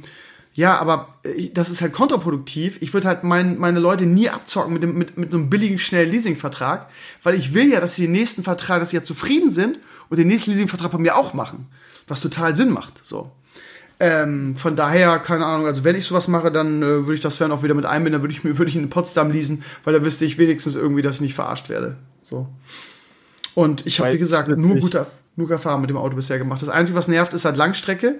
ja, 0.54 0.78
aber 0.78 1.08
das 1.54 1.70
ist 1.70 1.82
halt 1.82 1.94
kontraproduktiv. 1.94 2.80
Ich 2.82 2.94
würde 2.94 3.08
halt 3.08 3.24
mein, 3.24 3.58
meine 3.60 3.80
Leute 3.80 4.06
nie 4.06 4.30
abzocken 4.30 4.74
mit, 4.74 4.84
dem, 4.84 4.98
mit, 4.98 5.16
mit 5.16 5.34
einem 5.34 5.50
billigen, 5.50 5.78
schnellen 5.78 6.12
Leasingvertrag, 6.12 6.90
weil 7.24 7.36
ich 7.36 7.54
will 7.54 7.72
ja, 7.72 7.80
dass 7.80 7.96
sie 7.96 8.04
den 8.04 8.12
nächsten 8.12 8.44
Vertrag, 8.44 8.80
dass 8.80 8.90
sie 8.90 8.98
ja 8.98 9.04
zufrieden 9.04 9.52
sind 9.52 9.80
und 10.10 10.18
den 10.18 10.28
nächsten 10.28 10.52
Leasingvertrag 10.52 10.92
bei 10.92 10.98
mir 10.98 11.16
auch 11.16 11.34
machen. 11.34 11.68
Was 12.08 12.22
total 12.22 12.56
Sinn 12.56 12.72
macht, 12.72 13.06
so. 13.06 13.32
Ähm, 14.02 14.56
von 14.56 14.76
daher, 14.76 15.20
keine 15.20 15.46
Ahnung, 15.46 15.68
also 15.68 15.84
wenn 15.84 15.96
ich 15.96 16.06
sowas 16.06 16.30
mache, 16.30 16.52
dann 16.52 16.82
äh, 16.82 16.86
würde 16.86 17.16
ich 17.16 17.20
das 17.20 17.36
Fan 17.36 17.52
auch 17.52 17.64
wieder 17.64 17.74
mit 17.74 17.86
einbinden, 17.86 18.14
dann 18.14 18.22
würde 18.24 18.34
ich 18.34 18.44
mir 18.44 18.58
würde 18.58 18.70
ich 18.70 18.78
in 18.78 18.90
Potsdam 18.90 19.30
leasen, 19.30 19.64
weil 19.84 19.94
da 19.94 20.04
wüsste 20.04 20.26
ich 20.26 20.38
wenigstens 20.38 20.76
irgendwie, 20.76 21.02
dass 21.02 21.16
ich 21.16 21.22
nicht 21.22 21.34
verarscht 21.34 21.70
werde. 21.70 21.98
So. 22.30 22.48
Und 23.56 23.86
ich 23.86 24.00
habe, 24.00 24.14
wie 24.14 24.18
gesagt, 24.18 24.48
nur 24.48 24.78
gute, 24.78 25.06
nur 25.36 25.50
Erfahrungen 25.50 25.82
mit 25.82 25.90
dem 25.90 25.98
Auto 25.98 26.16
bisher 26.16 26.38
gemacht. 26.38 26.62
Das 26.62 26.70
Einzige, 26.70 26.98
was 26.98 27.08
nervt, 27.08 27.34
ist 27.34 27.46
halt 27.46 27.58
Langstrecke. 27.58 28.20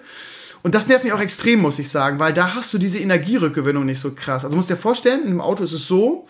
Und 0.64 0.76
das 0.76 0.88
nervt 0.88 1.06
mich 1.06 1.14
auch 1.14 1.22
extrem, 1.22 1.60
muss 1.60 1.80
ich 1.80 1.90
sagen, 1.90 2.20
weil 2.20 2.34
da 2.34 2.56
hast 2.56 2.74
du 2.74 2.78
diese 2.78 3.00
Energierückgewinnung 3.00 3.86
nicht 3.86 4.00
so 4.00 4.12
krass. 4.12 4.44
Also 4.44 4.56
musst 4.58 4.70
dir 4.70 4.76
vorstellen, 4.76 5.22
in 5.22 5.30
dem 5.30 5.42
Auto 5.42 5.64
ist 5.64 5.72
es 5.72 5.88
so, 5.88 6.28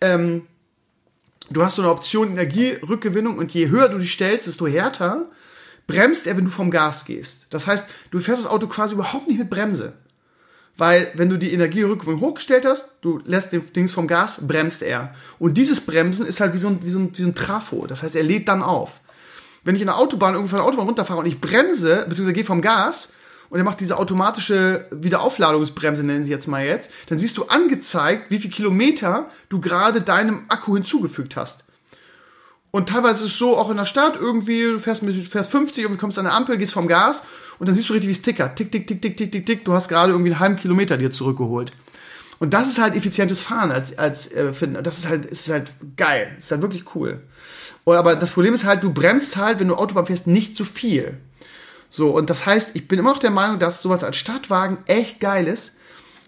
ähm, 0.00 0.42
du 1.50 1.64
hast 1.64 1.76
so 1.76 1.82
eine 1.82 1.90
Option 1.90 2.30
Energierückgewinnung 2.32 3.38
und 3.38 3.54
je 3.54 3.68
höher 3.68 3.88
du 3.88 3.98
dich 3.98 4.12
stellst, 4.12 4.48
desto 4.48 4.66
härter 4.66 5.30
bremst 5.86 6.26
er, 6.26 6.36
wenn 6.36 6.44
du 6.44 6.50
vom 6.50 6.70
Gas 6.70 7.06
gehst. 7.06 7.46
Das 7.50 7.66
heißt, 7.66 7.88
du 8.10 8.18
fährst 8.18 8.44
das 8.44 8.50
Auto 8.50 8.66
quasi 8.66 8.94
überhaupt 8.94 9.28
nicht 9.28 9.38
mit 9.38 9.48
Bremse. 9.48 9.94
Weil, 10.76 11.10
wenn 11.14 11.28
du 11.28 11.36
die 11.36 11.52
Energierückgewinnung 11.52 12.20
hochgestellt 12.20 12.64
hast, 12.64 12.96
du 13.02 13.20
lässt 13.24 13.52
den 13.52 13.62
Dings 13.72 13.92
vom 13.92 14.06
Gas, 14.06 14.40
bremst 14.46 14.82
er. 14.82 15.14
Und 15.38 15.58
dieses 15.58 15.82
Bremsen 15.82 16.26
ist 16.26 16.40
halt 16.40 16.54
wie 16.54 16.58
so 16.58 16.68
ein, 16.68 16.80
wie 16.82 16.90
so 16.90 16.98
ein, 16.98 17.10
wie 17.12 17.22
so 17.22 17.28
ein 17.28 17.34
Trafo. 17.34 17.86
Das 17.86 18.02
heißt, 18.02 18.16
er 18.16 18.22
lädt 18.22 18.48
dann 18.48 18.62
auf. 18.62 19.00
Wenn 19.62 19.74
ich 19.74 19.82
in 19.82 19.88
der 19.88 19.98
Autobahn 19.98 20.34
irgendwo 20.34 20.50
von 20.50 20.58
der 20.58 20.66
Autobahn 20.66 20.86
runterfahre 20.86 21.20
und 21.20 21.26
ich 21.26 21.40
bremse, 21.40 22.06
beziehungsweise 22.08 22.32
gehe 22.32 22.44
vom 22.44 22.62
Gas, 22.62 23.12
und 23.50 23.58
er 23.58 23.64
macht 23.64 23.80
diese 23.80 23.98
automatische 23.98 24.86
Wiederaufladungsbremse, 24.92 26.04
nennen 26.04 26.24
sie 26.24 26.30
jetzt 26.30 26.46
mal 26.46 26.64
jetzt, 26.64 26.92
dann 27.08 27.18
siehst 27.18 27.36
du 27.36 27.46
angezeigt, 27.46 28.30
wie 28.30 28.38
viel 28.38 28.50
Kilometer 28.50 29.28
du 29.48 29.60
gerade 29.60 30.00
deinem 30.00 30.44
Akku 30.48 30.74
hinzugefügt 30.74 31.36
hast. 31.36 31.64
Und 32.70 32.88
teilweise 32.88 33.24
ist 33.24 33.32
es 33.32 33.38
so, 33.38 33.56
auch 33.56 33.68
in 33.70 33.76
der 33.76 33.84
Stadt, 33.84 34.16
irgendwie, 34.16 34.62
du 34.62 34.78
fährst, 34.78 35.02
fährst 35.04 35.50
50, 35.50 35.82
irgendwie 35.82 36.00
kommst 36.00 36.18
an 36.18 36.26
der 36.26 36.34
Ampel, 36.34 36.56
gehst 36.56 36.72
vom 36.72 36.86
Gas 36.86 37.24
und 37.60 37.68
dann 37.68 37.76
siehst 37.76 37.90
du 37.90 37.92
richtig 37.92 38.08
wie 38.08 38.12
es 38.12 38.22
tickert. 38.22 38.56
Tick, 38.56 38.72
tick, 38.72 38.86
tick, 38.86 39.02
tick, 39.02 39.16
tick, 39.18 39.30
tick, 39.30 39.46
tick. 39.46 39.64
Du 39.66 39.74
hast 39.74 39.88
gerade 39.88 40.12
irgendwie 40.12 40.30
einen 40.30 40.40
halben 40.40 40.56
Kilometer 40.56 40.96
dir 40.96 41.10
zurückgeholt. 41.10 41.72
Und 42.38 42.54
das 42.54 42.70
ist 42.70 42.80
halt 42.80 42.96
effizientes 42.96 43.42
Fahren 43.42 43.70
als, 43.70 43.98
als 43.98 44.32
äh, 44.32 44.54
finden. 44.54 44.82
Das 44.82 44.96
ist 44.96 45.08
halt, 45.08 45.26
ist 45.26 45.50
halt 45.50 45.70
geil. 45.98 46.34
Ist 46.38 46.50
halt 46.50 46.62
wirklich 46.62 46.94
cool. 46.94 47.20
Und, 47.84 47.96
aber 47.96 48.16
das 48.16 48.30
Problem 48.30 48.54
ist 48.54 48.64
halt, 48.64 48.82
du 48.82 48.94
bremst 48.94 49.36
halt, 49.36 49.60
wenn 49.60 49.68
du 49.68 49.74
Autobahn 49.74 50.06
fährst, 50.06 50.26
nicht 50.26 50.56
zu 50.56 50.64
viel. 50.64 51.18
So, 51.90 52.16
und 52.16 52.30
das 52.30 52.46
heißt, 52.46 52.76
ich 52.76 52.88
bin 52.88 52.98
immer 52.98 53.10
noch 53.10 53.18
der 53.18 53.30
Meinung, 53.30 53.58
dass 53.58 53.82
sowas 53.82 54.02
als 54.04 54.16
Stadtwagen 54.16 54.78
echt 54.86 55.20
geil 55.20 55.46
ist. 55.46 55.76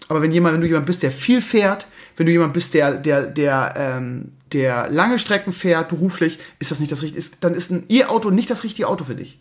Aber 0.09 0.21
wenn 0.21 0.31
jemand, 0.31 0.53
wenn 0.53 0.61
du 0.61 0.67
jemand 0.67 0.85
bist, 0.85 1.01
der 1.01 1.09
viel 1.09 1.41
fährt, 1.41 1.87
wenn 2.15 2.27
du 2.27 2.31
jemand 2.31 2.53
bist, 2.53 2.75
der, 2.75 2.93
der, 2.93 3.25
der, 3.25 3.73
ähm, 3.75 4.33
der 4.51 4.87
lange 4.91 5.17
Strecken 5.17 5.51
fährt, 5.51 5.89
beruflich, 5.89 6.37
ist 6.59 6.69
das 6.69 6.79
nicht 6.79 6.91
das 6.91 7.01
richtige, 7.01 7.17
ist, 7.25 7.37
dann 7.39 7.55
ist 7.55 7.71
ein 7.71 7.85
E-Auto 7.89 8.29
nicht 8.29 8.51
das 8.51 8.63
richtige 8.63 8.87
Auto 8.87 9.05
für 9.05 9.15
dich. 9.15 9.39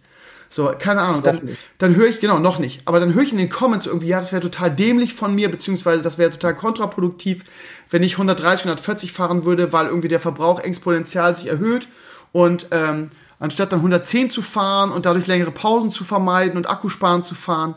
So, 0.53 0.71
keine 0.79 1.01
Ahnung. 1.01 1.23
Dann, 1.23 1.57
dann 1.79 1.97
höre 1.97 2.09
ich, 2.09 2.21
genau, 2.21 2.39
noch 2.39 2.59
nicht. 2.59 2.83
Aber 2.85 3.01
dann 3.01 3.15
höre 3.15 3.23
ich 3.23 3.33
in 3.33 3.39
den 3.39 3.49
Comments 3.49 3.87
irgendwie, 3.87 4.09
ja, 4.09 4.19
das 4.19 4.33
wäre 4.33 4.43
total 4.43 4.71
dämlich 4.71 5.15
von 5.15 5.35
mir, 5.35 5.51
beziehungsweise 5.51 6.03
das 6.03 6.19
wäre 6.19 6.31
total 6.31 6.55
kontraproduktiv, 6.55 7.45
wenn 7.89 8.03
ich 8.03 8.13
130, 8.13 8.67
140 8.67 9.13
fahren 9.13 9.47
würde, 9.47 9.73
weil 9.73 9.87
irgendwie 9.87 10.09
der 10.09 10.21
Verbrauch 10.21 10.61
exponentiell 10.61 11.35
sich 11.35 11.47
erhöht 11.47 11.89
und 12.33 12.67
ähm, 12.71 13.09
anstatt 13.39 13.73
dann 13.73 13.79
110 13.79 14.29
zu 14.29 14.43
fahren 14.43 14.93
und 14.93 15.07
dadurch 15.07 15.27
längere 15.27 15.53
Pausen 15.53 15.91
zu 15.91 16.05
vermeiden 16.05 16.59
und 16.59 16.69
Akkusparen 16.69 17.23
zu 17.23 17.35
fahren. 17.35 17.75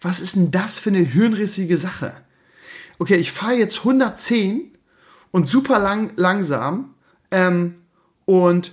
Was 0.00 0.18
ist 0.18 0.34
denn 0.34 0.50
das 0.50 0.80
für 0.80 0.90
eine 0.90 0.98
hirnrissige 0.98 1.76
Sache? 1.76 2.12
Okay, 2.98 3.16
ich 3.16 3.30
fahre 3.30 3.54
jetzt 3.54 3.78
110 3.78 4.72
und 5.30 5.46
super 5.46 5.78
lang, 5.78 6.12
langsam 6.16 6.94
ähm, 7.30 7.76
und 8.24 8.72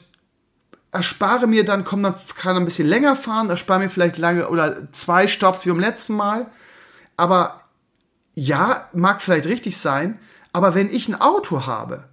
erspare 0.93 1.47
mir 1.47 1.65
dann, 1.65 1.83
komm, 1.83 2.03
dann 2.03 2.15
kann 2.37 2.55
ein 2.55 2.65
bisschen 2.65 2.87
länger 2.87 3.15
fahren, 3.15 3.49
erspare 3.49 3.79
mir 3.79 3.89
vielleicht 3.89 4.17
lange 4.17 4.47
oder 4.49 4.91
zwei 4.91 5.27
Stops 5.27 5.65
wie 5.65 5.69
beim 5.69 5.79
letzten 5.79 6.15
Mal. 6.15 6.47
Aber 7.17 7.61
ja, 8.35 8.87
mag 8.93 9.21
vielleicht 9.21 9.47
richtig 9.47 9.77
sein, 9.77 10.19
aber 10.53 10.75
wenn 10.75 10.89
ich 10.89 11.09
ein 11.09 11.19
Auto 11.19 11.65
habe, 11.65 12.05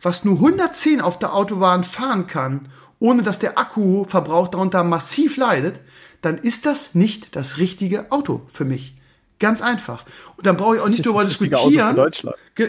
was 0.00 0.24
nur 0.24 0.34
110 0.34 1.00
auf 1.00 1.18
der 1.18 1.32
Autobahn 1.32 1.82
fahren 1.82 2.26
kann 2.26 2.68
ohne 2.98 3.22
dass 3.22 3.38
der 3.38 3.58
Akkuverbrauch 3.58 4.48
darunter 4.48 4.84
massiv 4.84 5.36
leidet, 5.36 5.80
dann 6.22 6.38
ist 6.38 6.66
das 6.66 6.94
nicht 6.94 7.36
das 7.36 7.58
richtige 7.58 8.10
Auto 8.10 8.42
für 8.48 8.64
mich. 8.64 8.94
Ganz 9.38 9.60
einfach. 9.60 10.06
Und 10.36 10.46
dann 10.46 10.56
brauche 10.56 10.76
ich 10.76 10.82
auch 10.82 10.88
nicht 10.88 11.04
darüber 11.04 11.24
diskutieren. 11.24 12.10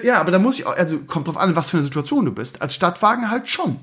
Ja, 0.04 0.20
aber 0.20 0.32
dann 0.32 0.44
muss 0.44 0.60
ich 0.60 0.66
auch, 0.66 0.76
also 0.76 0.98
kommt 1.00 1.28
drauf 1.28 1.38
an, 1.38 1.56
was 1.56 1.70
für 1.70 1.78
eine 1.78 1.84
Situation 1.84 2.26
du 2.26 2.34
bist. 2.34 2.62
Als 2.62 2.76
Stadtwagen 2.76 3.32
halt 3.32 3.48
schon. 3.48 3.80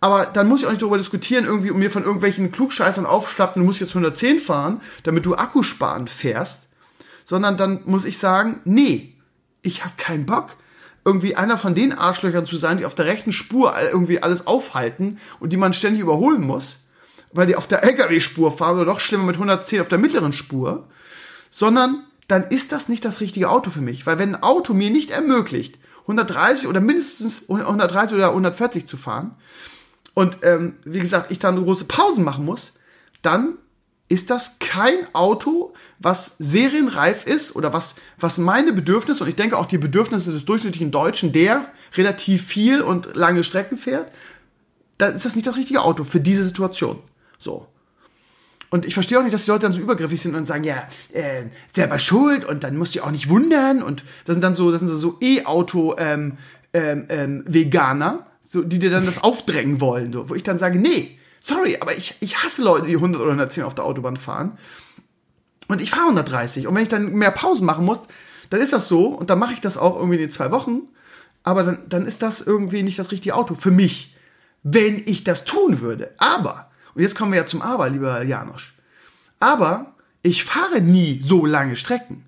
Aber 0.00 0.26
dann 0.26 0.48
muss 0.48 0.60
ich 0.60 0.66
auch 0.66 0.70
nicht 0.70 0.82
darüber 0.82 0.98
diskutieren, 0.98 1.46
irgendwie, 1.46 1.70
um 1.70 1.78
mir 1.78 1.90
von 1.90 2.04
irgendwelchen 2.04 2.52
Klugscheißern 2.52 3.06
aufschlappen, 3.06 3.62
du 3.62 3.66
musst 3.66 3.80
jetzt 3.80 3.90
110 3.90 4.38
fahren, 4.40 4.80
damit 5.02 5.24
du 5.24 5.34
Akkusparend 5.34 6.10
fährst. 6.10 6.68
Sondern 7.24 7.56
dann 7.56 7.80
muss 7.86 8.04
ich 8.04 8.18
sagen, 8.18 8.60
nee, 8.64 9.14
ich 9.62 9.84
habe 9.84 9.94
keinen 9.96 10.26
Bock 10.26 10.56
irgendwie 11.06 11.36
einer 11.36 11.56
von 11.56 11.76
den 11.76 11.92
Arschlöchern 11.96 12.46
zu 12.46 12.56
sein, 12.56 12.78
die 12.78 12.84
auf 12.84 12.96
der 12.96 13.04
rechten 13.04 13.32
Spur 13.32 13.72
irgendwie 13.92 14.22
alles 14.22 14.48
aufhalten 14.48 15.18
und 15.38 15.52
die 15.52 15.56
man 15.56 15.72
ständig 15.72 16.02
überholen 16.02 16.42
muss, 16.42 16.86
weil 17.32 17.46
die 17.46 17.54
auf 17.54 17.68
der 17.68 17.84
LKW-Spur 17.84 18.50
fahren 18.50 18.74
oder 18.74 18.86
noch 18.86 18.98
schlimmer 18.98 19.22
mit 19.22 19.36
110 19.36 19.80
auf 19.80 19.88
der 19.88 19.98
mittleren 19.98 20.32
Spur, 20.32 20.88
sondern 21.48 22.04
dann 22.26 22.48
ist 22.48 22.72
das 22.72 22.88
nicht 22.88 23.04
das 23.04 23.20
richtige 23.20 23.50
Auto 23.50 23.70
für 23.70 23.82
mich. 23.82 24.04
Weil 24.04 24.18
wenn 24.18 24.34
ein 24.34 24.42
Auto 24.42 24.74
mir 24.74 24.90
nicht 24.90 25.10
ermöglicht, 25.10 25.78
130 26.02 26.66
oder 26.66 26.80
mindestens 26.80 27.48
130 27.48 28.16
oder 28.16 28.28
140 28.30 28.86
zu 28.86 28.96
fahren 28.96 29.36
und 30.16 30.38
ähm, 30.44 30.76
wie 30.86 31.00
gesagt, 31.00 31.30
ich 31.30 31.40
dann 31.40 31.62
große 31.62 31.84
Pausen 31.84 32.24
machen 32.24 32.46
muss, 32.46 32.78
dann 33.20 33.58
ist 34.08 34.30
das 34.30 34.58
kein 34.60 34.94
Auto, 35.12 35.74
was 35.98 36.36
serienreif 36.38 37.26
ist 37.26 37.54
oder 37.54 37.74
was, 37.74 37.96
was 38.18 38.38
meine 38.38 38.72
Bedürfnisse 38.72 39.22
und 39.22 39.28
ich 39.28 39.36
denke 39.36 39.58
auch 39.58 39.66
die 39.66 39.76
Bedürfnisse 39.76 40.32
des 40.32 40.46
durchschnittlichen 40.46 40.90
Deutschen, 40.90 41.32
der 41.32 41.70
relativ 41.98 42.46
viel 42.46 42.80
und 42.80 43.14
lange 43.14 43.44
Strecken 43.44 43.76
fährt, 43.76 44.10
dann 44.96 45.14
ist 45.14 45.26
das 45.26 45.34
nicht 45.34 45.46
das 45.46 45.58
richtige 45.58 45.82
Auto 45.82 46.02
für 46.02 46.20
diese 46.20 46.44
Situation. 46.44 46.98
So. 47.38 47.66
Und 48.70 48.86
ich 48.86 48.94
verstehe 48.94 49.18
auch 49.18 49.22
nicht, 49.22 49.34
dass 49.34 49.44
die 49.44 49.50
Leute 49.50 49.64
dann 49.64 49.74
so 49.74 49.82
übergriffig 49.82 50.22
sind 50.22 50.34
und 50.34 50.46
sagen, 50.46 50.64
ja, 50.64 50.88
äh, 51.12 51.44
selber 51.74 51.98
schuld 51.98 52.46
und 52.46 52.64
dann 52.64 52.78
musst 52.78 52.94
du 52.94 53.00
dich 53.00 53.06
auch 53.06 53.10
nicht 53.10 53.28
wundern 53.28 53.82
und 53.82 54.02
das 54.24 54.32
sind 54.34 54.42
dann 54.42 54.54
so, 54.54 54.70
das 54.70 54.80
sind 54.80 54.88
so 54.88 55.18
E-Auto 55.20 55.94
ähm, 55.98 56.38
ähm, 56.72 57.04
ähm, 57.10 57.44
Veganer, 57.46 58.25
so, 58.46 58.62
die 58.62 58.78
dir 58.78 58.90
dann 58.90 59.06
das 59.06 59.22
aufdrängen 59.22 59.80
wollen, 59.80 60.12
so, 60.12 60.30
wo 60.30 60.34
ich 60.34 60.42
dann 60.42 60.58
sage, 60.58 60.78
nee, 60.78 61.18
Sorry, 61.40 61.76
aber 61.80 61.96
ich, 61.96 62.16
ich 62.18 62.42
hasse 62.42 62.62
Leute, 62.62 62.86
die 62.86 62.96
100 62.96 63.20
oder 63.20 63.30
110 63.30 63.62
auf 63.62 63.74
der 63.76 63.84
Autobahn 63.84 64.16
fahren. 64.16 64.58
Und 65.68 65.80
ich 65.80 65.90
fahre 65.90 66.06
130. 66.06 66.66
Und 66.66 66.74
wenn 66.74 66.82
ich 66.82 66.88
dann 66.88 67.12
mehr 67.12 67.30
Pausen 67.30 67.66
machen 67.66 67.84
muss, 67.84 68.00
dann 68.50 68.60
ist 68.60 68.72
das 68.72 68.88
so. 68.88 69.06
Und 69.08 69.30
dann 69.30 69.38
mache 69.38 69.52
ich 69.52 69.60
das 69.60 69.78
auch 69.78 69.94
irgendwie 69.94 70.16
in 70.16 70.22
den 70.22 70.30
zwei 70.30 70.50
Wochen. 70.50 70.82
Aber 71.44 71.62
dann, 71.62 71.88
dann 71.88 72.06
ist 72.06 72.22
das 72.22 72.40
irgendwie 72.40 72.82
nicht 72.82 72.98
das 72.98 73.12
richtige 73.12 73.36
Auto 73.36 73.54
für 73.54 73.70
mich. 73.70 74.16
Wenn 74.64 75.00
ich 75.06 75.22
das 75.22 75.44
tun 75.44 75.80
würde. 75.80 76.12
Aber, 76.18 76.70
und 76.94 77.02
jetzt 77.02 77.14
kommen 77.14 77.30
wir 77.30 77.38
ja 77.38 77.46
zum 77.46 77.62
Aber, 77.62 77.88
lieber 77.90 78.24
Janosch. 78.24 78.74
Aber 79.38 79.94
ich 80.22 80.42
fahre 80.42 80.80
nie 80.80 81.20
so 81.22 81.46
lange 81.46 81.76
Strecken. 81.76 82.24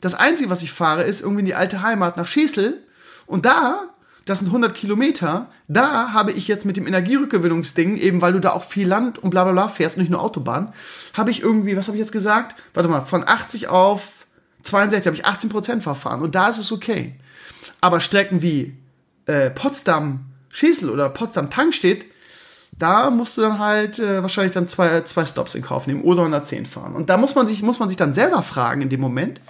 Das 0.00 0.14
Einzige, 0.14 0.50
was 0.50 0.62
ich 0.62 0.70
fahre, 0.70 1.02
ist 1.02 1.20
irgendwie 1.20 1.40
in 1.40 1.46
die 1.46 1.56
alte 1.56 1.82
Heimat 1.82 2.16
nach 2.16 2.28
Schesel. 2.28 2.84
Und 3.26 3.44
da 3.44 3.88
das 4.24 4.40
sind 4.40 4.48
100 4.48 4.74
Kilometer. 4.74 5.48
Da 5.68 6.12
habe 6.12 6.32
ich 6.32 6.48
jetzt 6.48 6.64
mit 6.64 6.76
dem 6.76 6.86
Energierückgewinnungsding, 6.86 7.96
eben 7.96 8.20
weil 8.20 8.32
du 8.32 8.40
da 8.40 8.52
auch 8.52 8.64
viel 8.64 8.86
Land 8.86 9.18
und 9.18 9.30
bla 9.30 9.44
bla 9.44 9.52
bla 9.52 9.68
fährst 9.68 9.96
und 9.96 10.02
nicht 10.02 10.10
nur 10.10 10.20
Autobahn, 10.20 10.72
habe 11.14 11.30
ich 11.30 11.42
irgendwie, 11.42 11.76
was 11.76 11.88
habe 11.88 11.96
ich 11.96 12.02
jetzt 12.02 12.12
gesagt? 12.12 12.56
Warte 12.74 12.88
mal, 12.88 13.02
von 13.02 13.26
80 13.26 13.68
auf 13.68 14.26
62 14.62 15.06
habe 15.06 15.16
ich 15.16 15.24
18 15.24 15.50
Prozent 15.50 15.82
verfahren 15.82 16.22
und 16.22 16.34
da 16.34 16.48
ist 16.48 16.58
es 16.58 16.72
okay. 16.72 17.14
Aber 17.80 18.00
Strecken 18.00 18.42
wie 18.42 18.76
äh, 19.26 19.50
Potsdam 19.50 20.26
Schesel 20.50 20.90
oder 20.90 21.08
Potsdam 21.08 21.48
Tankstedt, 21.48 22.04
da 22.72 23.10
musst 23.10 23.36
du 23.36 23.42
dann 23.42 23.58
halt 23.58 23.98
äh, 23.98 24.22
wahrscheinlich 24.22 24.52
dann 24.52 24.66
zwei, 24.66 25.02
zwei 25.02 25.24
Stops 25.24 25.54
in 25.54 25.62
Kauf 25.62 25.86
nehmen 25.86 26.02
oder 26.02 26.20
110 26.22 26.66
fahren. 26.66 26.94
Und 26.94 27.10
da 27.10 27.16
muss 27.16 27.34
man 27.34 27.46
sich, 27.46 27.62
muss 27.62 27.78
man 27.78 27.88
sich 27.88 27.98
dann 27.98 28.14
selber 28.14 28.42
fragen 28.42 28.80
in 28.80 28.88
dem 28.88 29.00
Moment, 29.00 29.40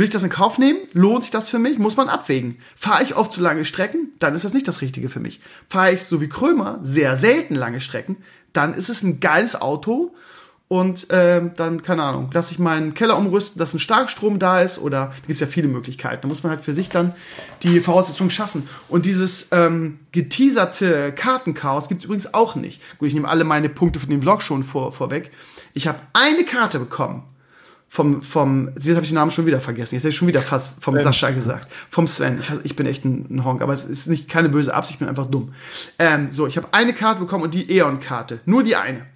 Will 0.00 0.04
ich 0.04 0.10
das 0.10 0.22
in 0.22 0.30
Kauf 0.30 0.56
nehmen? 0.56 0.78
Lohnt 0.94 1.24
sich 1.24 1.30
das 1.30 1.50
für 1.50 1.58
mich? 1.58 1.78
Muss 1.78 1.98
man 1.98 2.08
abwägen. 2.08 2.56
Fahre 2.74 3.02
ich 3.02 3.16
oft 3.16 3.34
zu 3.34 3.42
lange 3.42 3.66
Strecken? 3.66 4.14
Dann 4.18 4.34
ist 4.34 4.46
das 4.46 4.54
nicht 4.54 4.66
das 4.66 4.80
Richtige 4.80 5.10
für 5.10 5.20
mich. 5.20 5.40
Fahre 5.68 5.92
ich 5.92 6.04
so 6.04 6.22
wie 6.22 6.28
Krömer 6.30 6.78
sehr 6.80 7.18
selten 7.18 7.54
lange 7.54 7.82
Strecken? 7.82 8.16
Dann 8.54 8.72
ist 8.72 8.88
es 8.88 9.02
ein 9.02 9.20
geiles 9.20 9.60
Auto 9.60 10.14
und 10.68 11.08
ähm, 11.10 11.50
dann, 11.54 11.82
keine 11.82 12.02
Ahnung, 12.02 12.30
lasse 12.32 12.50
ich 12.52 12.58
meinen 12.58 12.94
Keller 12.94 13.18
umrüsten, 13.18 13.58
dass 13.58 13.74
ein 13.74 13.78
Starkstrom 13.78 14.38
da 14.38 14.62
ist 14.62 14.78
oder 14.78 15.08
da 15.08 15.12
gibt 15.16 15.32
es 15.32 15.40
ja 15.40 15.46
viele 15.46 15.68
Möglichkeiten. 15.68 16.22
Da 16.22 16.28
muss 16.28 16.42
man 16.42 16.48
halt 16.48 16.62
für 16.62 16.72
sich 16.72 16.88
dann 16.88 17.12
die 17.62 17.82
Voraussetzungen 17.82 18.30
schaffen. 18.30 18.66
Und 18.88 19.04
dieses 19.04 19.48
ähm, 19.52 19.98
geteaserte 20.12 21.12
Kartenchaos 21.12 21.88
gibt 21.88 22.00
es 22.00 22.04
übrigens 22.06 22.32
auch 22.32 22.54
nicht. 22.54 22.80
Gut, 22.96 23.08
ich 23.08 23.14
nehme 23.14 23.28
alle 23.28 23.44
meine 23.44 23.68
Punkte 23.68 24.00
von 24.00 24.08
dem 24.08 24.22
Vlog 24.22 24.40
schon 24.40 24.62
vor, 24.62 24.92
vorweg. 24.92 25.30
Ich 25.74 25.86
habe 25.86 25.98
eine 26.14 26.44
Karte 26.44 26.78
bekommen 26.78 27.24
vom, 27.92 28.22
vom, 28.22 28.70
jetzt 28.76 28.88
habe 28.90 29.02
ich 29.02 29.08
den 29.08 29.16
Namen 29.16 29.32
schon 29.32 29.46
wieder 29.46 29.58
vergessen, 29.58 29.96
jetzt 29.96 30.04
habe 30.04 30.10
ich 30.10 30.16
schon 30.16 30.28
wieder 30.28 30.40
fast 30.40 30.80
vom 30.82 30.94
Sven. 30.94 31.02
Sascha 31.02 31.30
gesagt, 31.30 31.72
vom 31.90 32.06
Sven. 32.06 32.38
Ich, 32.38 32.50
ich 32.62 32.76
bin 32.76 32.86
echt 32.86 33.04
ein, 33.04 33.26
ein, 33.28 33.44
Honk, 33.44 33.62
aber 33.62 33.72
es 33.72 33.84
ist 33.84 34.06
nicht 34.06 34.28
keine 34.28 34.48
böse 34.48 34.72
Absicht, 34.72 34.94
ich 34.94 34.98
bin 35.00 35.08
einfach 35.08 35.26
dumm. 35.26 35.52
Ähm, 35.98 36.30
so, 36.30 36.46
ich 36.46 36.56
habe 36.56 36.68
eine 36.70 36.92
Karte 36.92 37.18
bekommen 37.18 37.42
und 37.42 37.52
die 37.52 37.68
Eon-Karte, 37.68 38.38
nur 38.46 38.62
die 38.62 38.76
eine. 38.76 39.06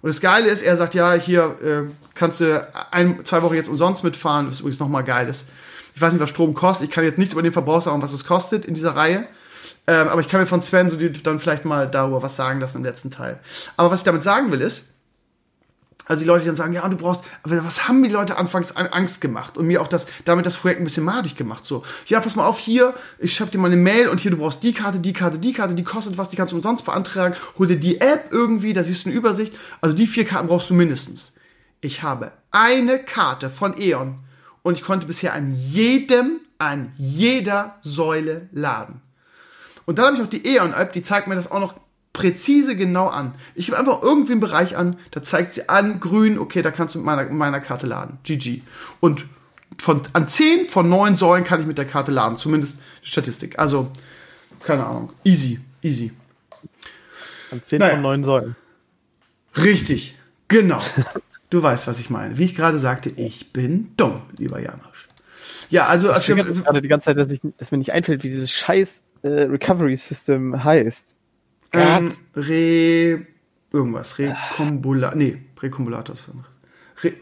Und 0.00 0.08
das 0.08 0.22
Geile 0.22 0.48
ist, 0.48 0.62
er 0.62 0.78
sagt, 0.78 0.94
ja, 0.94 1.12
hier 1.12 1.56
äh, 1.62 1.90
kannst 2.14 2.40
du 2.40 2.66
ein, 2.90 3.22
zwei 3.26 3.42
Wochen 3.42 3.54
jetzt 3.54 3.68
umsonst 3.68 4.04
mitfahren, 4.04 4.48
was 4.48 4.60
übrigens 4.60 4.80
nochmal 4.80 5.04
geil 5.04 5.28
ist. 5.28 5.48
Ich 5.94 6.00
weiß 6.00 6.14
nicht, 6.14 6.22
was 6.22 6.30
Strom 6.30 6.54
kostet. 6.54 6.88
Ich 6.88 6.94
kann 6.94 7.04
jetzt 7.04 7.18
nichts 7.18 7.34
über 7.34 7.42
den 7.42 7.52
Verbrauch 7.52 7.82
sagen, 7.82 8.00
was 8.00 8.14
es 8.14 8.24
kostet 8.24 8.64
in 8.64 8.72
dieser 8.72 8.96
Reihe. 8.96 9.26
Ähm, 9.86 10.08
aber 10.08 10.22
ich 10.22 10.28
kann 10.28 10.40
mir 10.40 10.46
von 10.46 10.62
Sven 10.62 10.88
so 10.88 10.96
die, 10.96 11.12
dann 11.12 11.40
vielleicht 11.40 11.66
mal 11.66 11.90
darüber 11.90 12.22
was 12.22 12.36
sagen 12.36 12.58
lassen 12.58 12.78
im 12.78 12.84
letzten 12.84 13.10
Teil. 13.10 13.38
Aber 13.76 13.90
was 13.90 14.00
ich 14.00 14.04
damit 14.04 14.22
sagen 14.22 14.50
will, 14.50 14.62
ist, 14.62 14.93
also 16.06 16.20
die 16.20 16.26
Leute, 16.26 16.44
dann 16.44 16.56
sagen, 16.56 16.72
ja, 16.72 16.86
du 16.88 16.96
brauchst, 16.96 17.24
aber 17.42 17.64
was 17.64 17.88
haben 17.88 18.02
die 18.02 18.10
Leute 18.10 18.36
anfangs 18.36 18.76
Angst 18.76 19.20
gemacht 19.20 19.56
und 19.56 19.66
mir 19.66 19.80
auch 19.80 19.88
das, 19.88 20.06
damit 20.24 20.46
das 20.46 20.56
Projekt 20.56 20.80
ein 20.80 20.84
bisschen 20.84 21.04
madig 21.04 21.36
gemacht, 21.36 21.64
so, 21.64 21.82
ja, 22.06 22.20
pass 22.20 22.36
mal 22.36 22.46
auf, 22.46 22.58
hier, 22.58 22.94
ich 23.18 23.34
schreib 23.34 23.50
dir 23.50 23.58
mal 23.58 23.68
eine 23.68 23.76
Mail 23.76 24.08
und 24.08 24.20
hier, 24.20 24.30
du 24.30 24.36
brauchst 24.36 24.62
die 24.62 24.72
Karte, 24.72 25.00
die 25.00 25.12
Karte, 25.12 25.38
die 25.38 25.52
Karte, 25.52 25.74
die 25.74 25.84
kostet 25.84 26.18
was, 26.18 26.28
die 26.28 26.36
kannst 26.36 26.52
du 26.52 26.56
umsonst 26.56 26.84
beantragen, 26.84 27.34
hol 27.58 27.66
dir 27.66 27.78
die 27.78 28.00
App 28.00 28.28
irgendwie, 28.30 28.72
da 28.72 28.84
siehst 28.84 29.04
du 29.04 29.10
eine 29.10 29.18
Übersicht, 29.18 29.54
also 29.80 29.96
die 29.96 30.06
vier 30.06 30.24
Karten 30.24 30.48
brauchst 30.48 30.70
du 30.70 30.74
mindestens. 30.74 31.34
Ich 31.80 32.02
habe 32.02 32.32
eine 32.50 32.98
Karte 32.98 33.50
von 33.50 33.80
E.ON 33.80 34.18
und 34.62 34.78
ich 34.78 34.84
konnte 34.84 35.06
bisher 35.06 35.34
an 35.34 35.54
jedem, 35.54 36.40
an 36.58 36.92
jeder 36.96 37.76
Säule 37.82 38.48
laden. 38.52 39.02
Und 39.86 39.98
dann 39.98 40.06
habe 40.06 40.14
ich 40.14 40.22
noch 40.22 40.30
die 40.30 40.46
E.ON-App, 40.46 40.92
die 40.92 41.02
zeigt 41.02 41.26
mir 41.26 41.34
das 41.34 41.50
auch 41.50 41.60
noch 41.60 41.74
präzise 42.14 42.76
genau 42.76 43.08
an. 43.08 43.34
Ich 43.54 43.66
gebe 43.66 43.78
einfach 43.78 44.00
irgendwie 44.00 44.32
einen 44.32 44.40
Bereich 44.40 44.76
an, 44.76 44.96
da 45.10 45.22
zeigt 45.22 45.52
sie 45.52 45.68
an, 45.68 46.00
grün, 46.00 46.38
okay, 46.38 46.62
da 46.62 46.70
kannst 46.70 46.94
du 46.94 47.00
mit 47.00 47.04
meiner, 47.04 47.24
meiner 47.28 47.60
Karte 47.60 47.86
laden. 47.86 48.18
GG. 48.22 48.62
Und 49.00 49.26
von, 49.78 50.00
an 50.14 50.26
10 50.26 50.64
von 50.64 50.88
9 50.88 51.16
Säulen 51.16 51.44
kann 51.44 51.60
ich 51.60 51.66
mit 51.66 51.76
der 51.76 51.84
Karte 51.84 52.12
laden, 52.12 52.36
zumindest 52.36 52.80
Statistik. 53.02 53.58
Also, 53.58 53.90
keine 54.62 54.86
Ahnung. 54.86 55.12
Easy, 55.24 55.60
easy. 55.82 56.12
An 57.50 57.60
10 57.62 57.80
naja. 57.80 57.94
von 57.94 58.02
9 58.02 58.24
Säulen. 58.24 58.56
Richtig, 59.56 60.14
genau. 60.46 60.80
du 61.50 61.62
weißt, 61.62 61.88
was 61.88 61.98
ich 61.98 62.10
meine. 62.10 62.38
Wie 62.38 62.44
ich 62.44 62.54
gerade 62.54 62.78
sagte, 62.78 63.10
ich 63.10 63.52
bin 63.52 63.92
dumm, 63.96 64.22
lieber 64.38 64.60
Janosch. 64.60 65.08
Ja, 65.68 65.86
also. 65.86 66.10
Ich 66.10 66.14
also, 66.14 66.62
gerade 66.62 66.80
die 66.80 66.88
ganze 66.88 67.06
Zeit, 67.06 67.16
dass, 67.16 67.32
ich, 67.32 67.40
dass 67.58 67.72
mir 67.72 67.78
nicht 67.78 67.92
einfällt, 67.92 68.22
wie 68.22 68.30
dieses 68.30 68.52
scheiß 68.52 69.02
äh, 69.22 69.28
Recovery 69.28 69.96
System 69.96 70.62
heißt. 70.62 71.16
Ähm, 71.74 72.12
Re. 72.34 73.26
Irgendwas. 73.72 74.18
Rekombulator. 74.18 75.16
Nee, 75.16 75.38
Rekombulator 75.60 76.14
ist 76.14 76.30
Re 77.02 77.12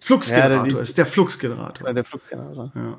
Fluxgenerator 0.00 0.66
ja, 0.66 0.72
der, 0.72 0.80
ist 0.80 0.96
der 0.96 1.06
Fluxgenerator. 1.06 1.86
Ja, 1.86 1.92
der 1.92 2.04
Fluxgenerator. 2.04 2.72
Ja. 2.74 2.98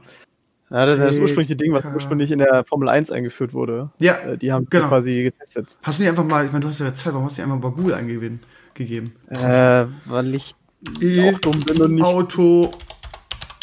Ja, 0.71 0.85
das, 0.85 0.99
das 0.99 1.17
ursprüngliche 1.17 1.55
Ding, 1.55 1.73
was 1.73 1.83
ursprünglich 1.83 2.31
in 2.31 2.39
der 2.39 2.63
Formel 2.63 2.89
1 2.89 3.11
eingeführt 3.11 3.53
wurde. 3.53 3.89
Ja. 3.99 4.17
Äh, 4.19 4.37
die 4.37 4.51
haben 4.51 4.67
genau. 4.69 4.87
quasi 4.87 5.23
getestet. 5.23 5.77
Hast 5.83 5.97
du 5.97 6.03
nicht 6.03 6.09
einfach 6.09 6.25
mal, 6.25 6.45
ich 6.45 6.51
meine, 6.51 6.61
du 6.61 6.67
hast 6.69 6.79
ja 6.79 6.93
Zeit, 6.93 7.13
warum 7.13 7.25
hast 7.25 7.37
du 7.37 7.41
nicht 7.41 7.51
einfach 7.51 7.69
mal 7.69 7.75
Google 7.75 7.95
eingegeben? 7.95 8.41
Gegeben? 8.75 9.11
Äh, 9.29 9.85
weil 10.05 10.35
ich 10.35 10.53
e 11.01 11.31
auch 11.33 11.39
dumm 11.39 11.59
bin 11.61 11.81
und 11.81 11.95
nicht. 11.95 12.03
Auto, 12.03 12.71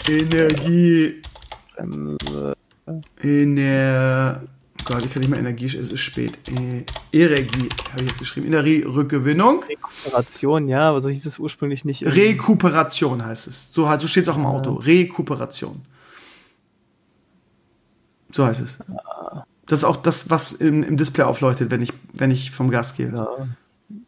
Energie, 0.09 1.23
Ener 3.23 4.43
Gott, 4.87 5.05
ich 5.05 5.13
kann 5.13 5.21
nicht 5.21 5.29
mehr 5.29 5.41
Energie, 5.41 5.67
es 5.67 5.75
ist 5.75 5.99
spät. 5.99 6.39
E 6.49 6.85
Energie, 7.13 7.69
habe 7.91 8.03
ich 8.03 8.09
jetzt 8.09 8.19
geschrieben. 8.21 8.47
Energierückgewinnung. 8.47 9.65
Rekuperation, 9.65 10.69
ja, 10.69 10.91
aber 10.91 11.01
so 11.01 11.09
hieß 11.09 11.27
es 11.27 11.39
ursprünglich 11.41 11.85
nicht. 11.85 12.05
Rekuperation 12.05 13.25
heißt 13.25 13.49
es. 13.49 13.73
So, 13.73 13.91
so 13.99 14.07
steht 14.07 14.23
es 14.23 14.29
auch 14.29 14.37
im 14.37 14.47
Auto. 14.47 14.75
Rekuperation. 14.75 15.83
So 18.31 18.47
heißt 18.47 18.61
es. 18.61 18.79
Das 19.67 19.81
ist 19.81 19.85
auch 19.85 19.97
das, 19.97 20.31
was 20.31 20.53
im, 20.53 20.85
im 20.85 20.97
Display 20.97 21.25
aufleuchtet, 21.25 21.73
wenn 21.73 21.83
ich, 21.83 21.93
wenn 22.13 22.31
ich 22.31 22.53
vom 22.53 22.71
Gas 22.71 22.95
gehe. 22.95 23.13
Ja. 23.13 23.29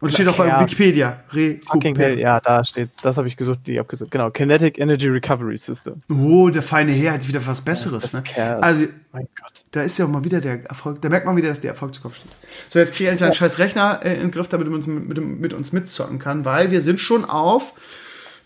Und 0.00 0.12
steht 0.12 0.26
auch 0.26 0.36
bei 0.36 0.60
Wikipedia. 0.60 1.22
Recuper. 1.32 2.08
Ja, 2.14 2.40
da 2.40 2.64
steht's. 2.64 2.96
Das 2.96 3.16
habe 3.16 3.28
ich 3.28 3.36
gesucht, 3.36 3.60
die 3.66 3.78
abgesucht. 3.78 4.10
Genau, 4.10 4.30
Kinetic 4.30 4.78
Energy 4.78 5.06
Recovery 5.06 5.56
System. 5.56 6.02
Oh, 6.10 6.48
der 6.48 6.62
feine 6.62 6.90
Herr 6.90 7.12
hat 7.12 7.28
wieder 7.28 7.44
was 7.46 7.60
Besseres. 7.60 8.12
Ne? 8.12 8.22
Also, 8.60 8.86
mein 9.12 9.28
Gott. 9.40 9.64
Da 9.70 9.82
ist 9.82 9.96
ja 9.98 10.06
auch 10.06 10.08
mal 10.08 10.24
wieder 10.24 10.40
der 10.40 10.64
Erfolg. 10.64 11.00
Da 11.00 11.08
merkt 11.08 11.26
man 11.26 11.36
wieder, 11.36 11.48
dass 11.48 11.60
der 11.60 11.70
Erfolg 11.70 11.94
zu 11.94 12.00
Kopf 12.00 12.16
steht. 12.16 12.30
So, 12.68 12.80
jetzt 12.80 12.94
kriege 12.94 13.10
ich 13.10 13.22
einen 13.22 13.30
ja. 13.30 13.32
scheiß 13.32 13.60
Rechner 13.60 14.00
äh, 14.02 14.14
in 14.14 14.20
den 14.22 14.30
Griff, 14.32 14.48
damit 14.48 14.66
man 14.66 14.76
uns 14.76 14.88
mit, 14.88 15.16
mit, 15.18 15.52
uns 15.52 15.72
mitzocken 15.72 16.18
kann, 16.18 16.44
weil 16.44 16.72
wir 16.72 16.80
sind 16.80 16.98
schon 16.98 17.24
auf 17.24 17.74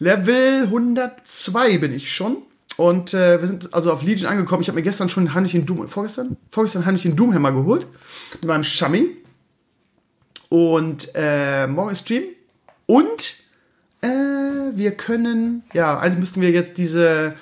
Level 0.01 0.65
102 0.65 1.79
bin 1.79 1.95
ich 1.95 2.13
schon. 2.13 2.43
Und 2.77 3.15
äh, 3.15 3.41
wir 3.41 3.47
sind 3.47 3.73
also 3.73 3.93
auf 3.93 4.03
Legion 4.03 4.31
angekommen. 4.31 4.63
Ich 4.63 4.69
habe 4.69 4.77
mir 4.77 4.83
gestern 4.83 5.09
schon 5.09 5.33
heimlich 5.33 5.53
den 5.53 5.65
Doom, 5.65 5.89
vorgestern? 5.89 6.37
Vorgestern 6.51 6.85
heimlich 6.85 7.03
den 7.03 7.17
Doomhammer 7.17 7.53
geholt. 7.53 7.87
Mit 8.35 8.47
meinem 8.47 8.65
Shami. 8.65 9.22
Und 10.53 11.09
äh, 11.15 11.67
morgen 11.67 11.93
ist 11.93 12.01
Stream. 12.01 12.25
Und 12.85 13.37
äh, 14.03 14.07
wir 14.75 14.91
können, 14.91 15.63
ja, 15.73 15.97
also 15.97 16.19
müssten 16.19 16.43
wir 16.43 16.51
jetzt 16.51 16.77
diese, 16.77 17.33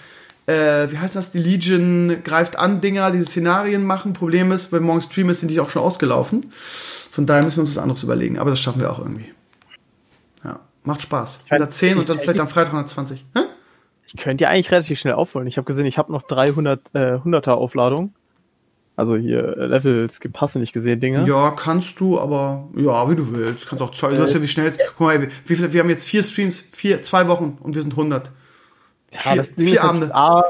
äh, 0.47 0.89
wie 0.93 0.97
heißt 0.97 1.17
das, 1.17 1.33
die 1.33 1.41
Legion 1.41 2.19
greift 2.23 2.55
an 2.55 2.81
Dinger, 2.81 3.11
diese 3.11 3.25
Szenarien 3.25 3.83
machen. 3.83 4.13
Problem 4.13 4.53
ist, 4.53 4.71
wenn 4.71 4.85
morgen 4.85 5.01
Stream 5.01 5.29
ist, 5.29 5.41
sind 5.41 5.51
die 5.51 5.59
auch 5.59 5.71
schon 5.71 5.83
ausgelaufen. 5.83 6.53
Von 6.53 7.27
daher 7.27 7.43
müssen 7.43 7.57
wir 7.57 7.63
uns 7.63 7.71
was 7.71 7.83
anderes 7.83 8.05
überlegen. 8.05 8.39
Aber 8.39 8.51
das 8.51 8.61
schaffen 8.61 8.81
wir 8.81 8.93
auch 8.93 9.01
irgendwie. 9.01 9.35
Ja, 10.45 10.61
macht 10.85 11.03
Spaß. 11.03 11.41
110 11.47 11.99
und 11.99 12.09
dann 12.09 12.21
vielleicht 12.21 12.39
am 12.39 12.47
Freitag 12.47 12.75
120. 12.75 13.27
Hä? 13.35 13.41
Ich 14.07 14.17
könnte 14.19 14.45
ja 14.45 14.51
eigentlich 14.51 14.71
relativ 14.71 15.01
schnell 15.01 15.15
aufholen. 15.15 15.49
Ich 15.49 15.57
habe 15.57 15.65
gesehen, 15.65 15.87
ich 15.87 15.99
habe 15.99 16.13
noch 16.13 16.23
300 16.23 16.81
äh, 16.95 16.99
100er 17.15 17.51
Aufladung. 17.51 18.15
Also 19.01 19.17
hier 19.17 19.57
äh, 19.57 19.65
Levels 19.65 20.21
hast 20.37 20.55
du 20.55 20.59
nicht 20.59 20.75
gesehen, 20.75 21.01
Dinge. 21.01 21.27
Ja, 21.27 21.53
kannst 21.53 21.99
du, 22.01 22.21
aber 22.21 22.69
ja, 22.77 23.11
wie 23.11 23.17
du 23.17 23.33
willst. 23.33 23.67
Kannst 23.67 23.83
auch 23.83 23.93
zwei. 23.93 24.13
Du 24.13 24.21
hast 24.21 24.35
ja 24.35 24.43
wie 24.43 24.47
schnell. 24.47 24.71
Guck 24.89 25.01
mal, 25.01 25.29
wie 25.47 25.57
viel, 25.57 25.73
wir 25.73 25.81
haben 25.81 25.89
jetzt 25.89 26.07
vier 26.07 26.23
Streams, 26.23 26.61
vier, 26.61 27.01
zwei 27.01 27.27
Wochen 27.27 27.57
und 27.63 27.75
wir 27.75 27.81
sind 27.81 27.93
100. 27.93 28.31
Ja, 29.13 29.21
vier, 29.21 29.37
das 29.37 29.55
Ding 29.55 29.69
vier 29.69 29.83
halt 29.83 29.89
Abende. 29.89 30.15
A, 30.15 30.45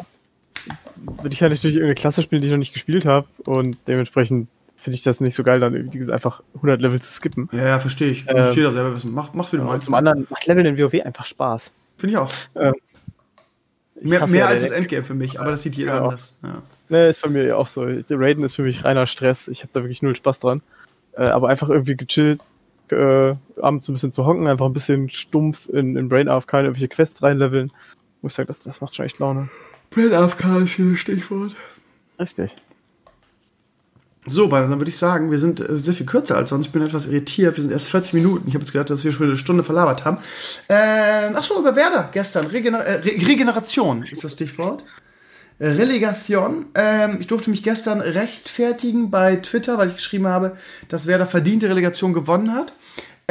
würde 1.22 1.32
ich 1.32 1.38
ja 1.38 1.48
natürlich 1.48 1.76
irgendeine 1.76 1.94
Klasse 1.94 2.22
spielen, 2.22 2.42
die 2.42 2.48
ich 2.48 2.52
noch 2.52 2.58
nicht 2.58 2.72
gespielt 2.72 3.06
habe 3.06 3.28
und 3.46 3.76
dementsprechend 3.86 4.48
finde 4.74 4.96
ich 4.96 5.02
das 5.04 5.20
nicht 5.20 5.36
so 5.36 5.44
geil, 5.44 5.60
dann 5.60 5.74
irgendwie 5.74 6.12
einfach 6.12 6.42
100 6.56 6.80
Level 6.80 7.00
zu 7.00 7.12
skippen. 7.12 7.48
Ja, 7.52 7.66
ja 7.66 7.78
verstehe 7.78 8.08
ich. 8.08 8.24
Ähm, 8.26 8.46
muss 8.46 8.56
jeder 8.56 8.72
selber 8.72 8.96
wissen. 8.96 9.14
Mach, 9.14 9.32
mach 9.32 9.52
wie 9.52 9.58
du 9.58 9.62
meinst. 9.62 9.84
Zum 9.84 9.94
anderen 9.94 10.26
macht 10.28 10.46
Level 10.46 10.66
in 10.66 10.76
WoW 10.76 11.04
einfach 11.04 11.26
Spaß. 11.26 11.70
Finde 11.98 12.12
ich 12.14 12.18
auch. 12.18 12.32
Ähm, 12.56 12.74
mehr, 14.00 14.26
mehr 14.26 14.40
ja 14.40 14.46
als 14.46 14.62
das 14.62 14.72
Endgame 14.72 15.04
für 15.04 15.14
mich, 15.14 15.38
aber 15.38 15.52
das 15.52 15.62
sieht 15.62 15.76
jeder 15.76 15.94
ja. 15.94 16.02
anders. 16.02 16.34
Ja. 16.42 16.62
Ne, 16.90 17.06
ist 17.06 17.22
bei 17.22 17.28
mir 17.28 17.44
ja 17.44 17.56
auch 17.56 17.68
so. 17.68 17.82
Raiden 17.84 18.42
ist 18.42 18.56
für 18.56 18.62
mich 18.62 18.84
reiner 18.84 19.06
Stress. 19.06 19.46
Ich 19.46 19.62
habe 19.62 19.70
da 19.72 19.80
wirklich 19.80 20.02
null 20.02 20.16
Spaß 20.16 20.40
dran. 20.40 20.60
Äh, 21.12 21.26
aber 21.26 21.48
einfach 21.48 21.68
irgendwie 21.68 21.96
gechillt, 21.96 22.40
äh, 22.90 23.34
abends 23.60 23.88
ein 23.88 23.94
bisschen 23.94 24.10
zu 24.10 24.26
hocken, 24.26 24.48
einfach 24.48 24.66
ein 24.66 24.72
bisschen 24.72 25.08
stumpf 25.08 25.68
in, 25.68 25.96
in 25.96 26.08
Brain 26.08 26.28
AFK 26.28 26.54
in 26.54 26.64
irgendwelche 26.64 26.88
Quests 26.88 27.22
reinleveln. 27.22 27.72
Muss 28.22 28.32
ich 28.32 28.36
sagen, 28.36 28.48
das, 28.48 28.62
das 28.62 28.80
macht 28.80 28.96
schon 28.96 29.06
echt 29.06 29.20
Laune. 29.20 29.48
Brain 29.90 30.12
AFK 30.12 30.62
ist 30.62 30.74
hier 30.74 30.90
das 30.90 30.98
Stichwort. 30.98 31.54
Richtig. 32.18 32.56
So, 34.26 34.48
dann 34.48 34.68
würde 34.68 34.90
ich 34.90 34.98
sagen, 34.98 35.30
wir 35.30 35.38
sind 35.38 35.60
äh, 35.60 35.78
sehr 35.78 35.94
viel 35.94 36.06
kürzer 36.06 36.36
als 36.36 36.50
sonst. 36.50 36.66
Ich 36.66 36.72
bin 36.72 36.82
etwas 36.82 37.06
irritiert. 37.06 37.56
Wir 37.56 37.62
sind 37.62 37.72
erst 37.72 37.88
40 37.88 38.14
Minuten. 38.14 38.48
Ich 38.48 38.54
habe 38.54 38.62
jetzt 38.62 38.72
gedacht, 38.72 38.90
dass 38.90 39.04
wir 39.04 39.12
schon 39.12 39.28
eine 39.28 39.36
Stunde 39.36 39.62
verlabert 39.62 40.04
haben. 40.04 40.18
Ähm, 40.68 41.36
achso, 41.36 41.58
über 41.58 41.74
Werder 41.74 42.10
gestern. 42.12 42.46
Regener 42.46 42.80
äh, 42.80 42.96
Re 42.96 43.28
Regeneration 43.28 44.02
ist 44.02 44.24
das 44.24 44.32
Stichwort. 44.32 44.84
Relegation. 45.60 46.66
Ähm, 46.74 47.18
ich 47.20 47.26
durfte 47.26 47.50
mich 47.50 47.62
gestern 47.62 48.00
rechtfertigen 48.00 49.10
bei 49.10 49.36
Twitter, 49.36 49.76
weil 49.78 49.88
ich 49.88 49.96
geschrieben 49.96 50.26
habe, 50.26 50.56
dass 50.88 51.06
Werder 51.06 51.26
verdiente 51.26 51.68
Relegation 51.68 52.12
gewonnen 52.12 52.54
hat. 52.54 52.72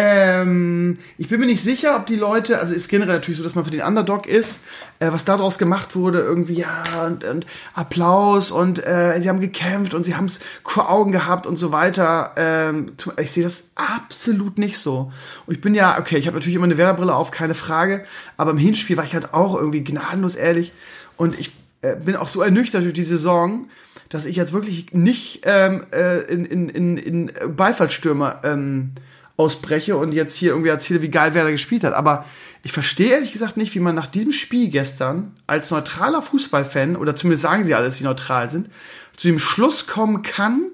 Ähm, 0.02 0.98
ich 1.18 1.28
bin 1.28 1.42
mir 1.42 1.46
nicht 1.46 1.62
sicher, 1.62 1.98
ob 1.98 2.06
die 2.06 2.16
Leute, 2.16 2.60
also 2.60 2.74
ist 2.74 2.88
generell 2.88 3.16
natürlich 3.16 3.38
so, 3.38 3.44
dass 3.44 3.56
man 3.56 3.66
für 3.66 3.72
den 3.72 3.82
Underdog 3.82 4.28
ist, 4.28 4.62
äh, 5.00 5.12
was 5.12 5.26
daraus 5.26 5.58
gemacht 5.58 5.94
wurde, 5.94 6.22
irgendwie, 6.22 6.54
ja, 6.54 6.84
und, 7.06 7.26
und 7.26 7.46
Applaus 7.74 8.50
und 8.50 8.80
äh, 8.88 9.20
sie 9.20 9.28
haben 9.28 9.42
gekämpft 9.42 9.94
und 9.94 10.06
sie 10.06 10.16
haben 10.16 10.28
es 10.28 10.40
vor 10.64 10.90
Augen 10.90 11.12
gehabt 11.12 11.46
und 11.46 11.58
so 11.58 11.74
weiter. 11.74 12.32
Ähm, 12.38 12.94
ich 13.20 13.32
sehe 13.32 13.44
das 13.44 13.72
absolut 13.76 14.58
nicht 14.58 14.78
so. 14.78 15.12
Und 15.46 15.56
ich 15.56 15.60
bin 15.60 15.76
ja, 15.76 16.00
okay, 16.00 16.18
ich 16.18 16.28
habe 16.28 16.38
natürlich 16.38 16.56
immer 16.56 16.64
eine 16.64 16.78
Werderbrille 16.78 17.14
auf, 17.14 17.32
keine 17.32 17.54
Frage, 17.54 18.06
aber 18.38 18.52
im 18.52 18.58
Hinspiel 18.58 18.96
war 18.96 19.04
ich 19.04 19.16
halt 19.16 19.34
auch 19.34 19.54
irgendwie 19.54 19.84
gnadenlos 19.84 20.36
ehrlich 20.36 20.72
und 21.18 21.38
ich 21.38 21.52
äh, 21.82 21.96
bin 21.96 22.16
auch 22.16 22.28
so 22.28 22.42
ernüchtert 22.42 22.84
durch 22.84 22.94
die 22.94 23.04
Saison, 23.04 23.68
dass 24.10 24.26
ich 24.26 24.36
jetzt 24.36 24.54
wirklich 24.54 24.94
nicht 24.94 25.42
ähm, 25.44 25.86
äh, 25.94 26.22
in, 26.24 26.46
in, 26.46 26.70
in, 26.70 26.98
in 26.98 27.32
Beifallstürmer 27.56 28.42
ähm, 28.44 28.92
ausbreche 29.38 29.96
und 29.96 30.14
jetzt 30.14 30.36
hier 30.36 30.52
irgendwie 30.52 30.70
erzähle, 30.70 31.02
wie 31.02 31.10
geil 31.10 31.34
Werder 31.34 31.52
gespielt 31.52 31.84
hat. 31.84 31.94
Aber 31.94 32.26
ich 32.64 32.74
verstehe 32.74 33.12
ehrlich 33.12 33.32
gesagt 33.32 33.56
nicht, 33.56 33.74
wie 33.76 33.80
man 33.80 33.96
nach 33.96 34.08
diesem 34.08 34.34
Spiel 34.34 34.70
gestern 34.70 35.32
als 35.48 35.72
neutraler 35.72 36.22
Fußballfan, 36.22 36.96
oder 36.98 37.16
zumindest 37.16 37.44
sagen 37.44 37.64
sie 37.64 37.74
alle, 37.74 37.86
dass 37.86 37.98
sie 37.98 38.04
neutral 38.04 38.50
sind, 38.50 38.70
zu 39.16 39.28
dem 39.28 39.40
Schluss 39.40 39.88
kommen 39.88 40.24
kann, 40.24 40.72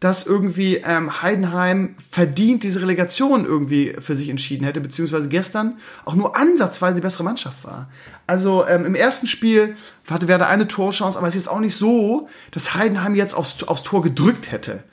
dass 0.00 0.26
irgendwie 0.26 0.76
ähm, 0.76 1.22
Heidenheim 1.22 1.96
verdient 2.10 2.62
diese 2.62 2.80
Relegation 2.82 3.44
irgendwie 3.44 3.96
für 3.98 4.14
sich 4.14 4.28
entschieden 4.28 4.64
hätte, 4.64 4.80
beziehungsweise 4.80 5.28
gestern 5.28 5.78
auch 6.04 6.14
nur 6.14 6.36
ansatzweise 6.36 6.96
die 6.96 7.00
bessere 7.00 7.24
Mannschaft 7.24 7.64
war. 7.64 7.90
Also 8.26 8.64
ähm, 8.66 8.84
im 8.84 8.94
ersten 8.94 9.26
Spiel 9.26 9.76
hatte 10.08 10.28
Werder 10.28 10.48
eine 10.48 10.68
Torchance, 10.68 11.18
aber 11.18 11.26
es 11.26 11.34
ist 11.34 11.42
jetzt 11.42 11.50
auch 11.50 11.60
nicht 11.60 11.74
so, 11.74 12.28
dass 12.52 12.74
Heidenheim 12.74 13.16
jetzt 13.16 13.34
aufs, 13.34 13.64
aufs 13.64 13.82
Tor 13.82 14.02
gedrückt 14.02 14.52
hätte. 14.52 14.84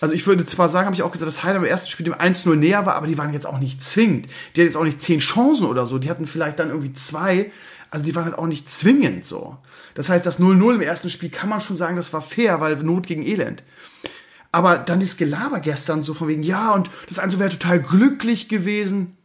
Also 0.00 0.14
ich 0.14 0.26
würde 0.26 0.46
zwar 0.46 0.68
sagen, 0.68 0.86
habe 0.86 0.94
ich 0.94 1.02
auch 1.02 1.10
gesagt, 1.10 1.28
dass 1.28 1.42
Heidenheim 1.42 1.64
im 1.64 1.70
ersten 1.70 1.90
Spiel 1.90 2.04
dem 2.04 2.14
1-0 2.14 2.54
näher 2.54 2.86
war, 2.86 2.94
aber 2.94 3.06
die 3.06 3.18
waren 3.18 3.32
jetzt 3.32 3.46
auch 3.46 3.58
nicht 3.58 3.82
zwingend. 3.82 4.26
Die 4.26 4.60
hatten 4.60 4.68
jetzt 4.68 4.76
auch 4.76 4.84
nicht 4.84 5.02
zehn 5.02 5.18
Chancen 5.18 5.66
oder 5.66 5.84
so, 5.84 5.98
die 5.98 6.08
hatten 6.08 6.26
vielleicht 6.26 6.58
dann 6.58 6.68
irgendwie 6.68 6.92
zwei. 6.94 7.50
Also 7.90 8.04
die 8.04 8.14
waren 8.14 8.24
halt 8.24 8.38
auch 8.38 8.46
nicht 8.46 8.68
zwingend 8.68 9.26
so. 9.26 9.56
Das 9.94 10.08
heißt, 10.08 10.24
das 10.24 10.38
0-0 10.38 10.74
im 10.74 10.80
ersten 10.80 11.10
Spiel 11.10 11.30
kann 11.30 11.48
man 11.48 11.60
schon 11.60 11.74
sagen, 11.74 11.96
das 11.96 12.12
war 12.12 12.22
fair, 12.22 12.60
weil 12.60 12.76
Not 12.76 13.06
gegen 13.06 13.22
Elend. 13.22 13.64
Aber 14.50 14.78
dann 14.78 15.00
dieses 15.00 15.16
Gelaber 15.16 15.60
gestern 15.60 16.02
so 16.02 16.14
von 16.14 16.28
wegen, 16.28 16.42
ja, 16.42 16.72
und 16.72 16.90
das 17.08 17.18
eine 17.18 17.38
wäre 17.38 17.50
total 17.50 17.80
glücklich 17.80 18.48
gewesen. 18.48 19.16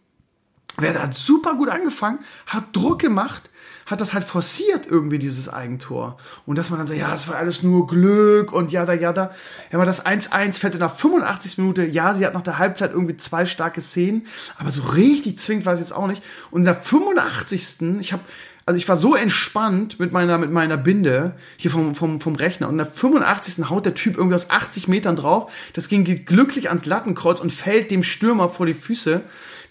Wer 0.78 1.02
hat 1.02 1.14
super 1.14 1.56
gut 1.56 1.70
angefangen, 1.70 2.20
hat 2.48 2.76
Druck 2.76 3.00
gemacht, 3.00 3.50
hat 3.86 4.02
das 4.02 4.14
halt 4.14 4.24
forciert 4.24 4.88
irgendwie 4.88 5.20
dieses 5.20 5.50
Eigentor. 5.50 6.18
Und 6.46 6.58
dass 6.58 6.70
man 6.70 6.80
dann 6.80 6.88
sagt, 6.88 7.00
ja, 7.00 7.14
es 7.14 7.28
war 7.28 7.36
alles 7.36 7.64
nur 7.64 7.86
Glück 7.88 8.52
und 8.52 8.72
jada, 8.72 8.94
jada. 8.94 9.32
Ja, 9.72 9.78
aber 9.78 9.86
das 9.86 10.06
1-1 10.06 10.58
fällt 10.58 10.80
nach 10.80 10.96
85 10.96 11.60
Minuten. 11.60 11.92
Ja, 11.92 12.16
sie 12.16 12.26
hat 12.26 12.34
nach 12.34 12.42
der 12.42 12.58
Halbzeit 12.58 12.92
irgendwie 12.92 13.18
zwei 13.18 13.46
starke 13.46 13.82
Szenen, 13.82 14.26
aber 14.58 14.72
so 14.72 14.82
richtig 14.82 15.38
zwingend 15.38 15.66
war 15.66 15.74
es 15.74 15.80
jetzt 15.80 15.94
auch 15.94 16.08
nicht. 16.08 16.24
Und 16.50 16.62
in 16.62 16.66
der 16.66 16.76
85. 16.76 18.00
ich 18.00 18.14
habe 18.14 18.24
also 18.66 18.78
ich 18.78 18.88
war 18.88 18.96
so 18.96 19.16
entspannt 19.16 20.00
mit 20.00 20.12
meiner, 20.14 20.38
mit 20.38 20.52
meiner 20.52 20.78
Binde 20.78 21.36
hier 21.58 21.70
vom, 21.70 21.96
vom, 21.96 22.22
vom 22.22 22.36
Rechner. 22.36 22.68
Und 22.68 22.76
in 22.76 22.78
der 22.78 22.88
85. 22.88 23.70
haut 23.70 23.86
der 23.86 23.94
Typ 23.94 24.18
irgendwie 24.18 24.36
aus 24.36 24.50
80 24.50 24.88
Metern 24.88 25.16
drauf. 25.16 25.52
Das 25.74 25.90
ging 25.90 26.04
glücklich 26.26 26.70
ans 26.70 26.86
Lattenkreuz 26.86 27.42
und 27.42 27.52
fällt 27.52 27.92
dem 27.92 28.04
Stürmer 28.04 28.50
vor 28.50 28.66
die 28.66 28.74
Füße. 28.74 29.22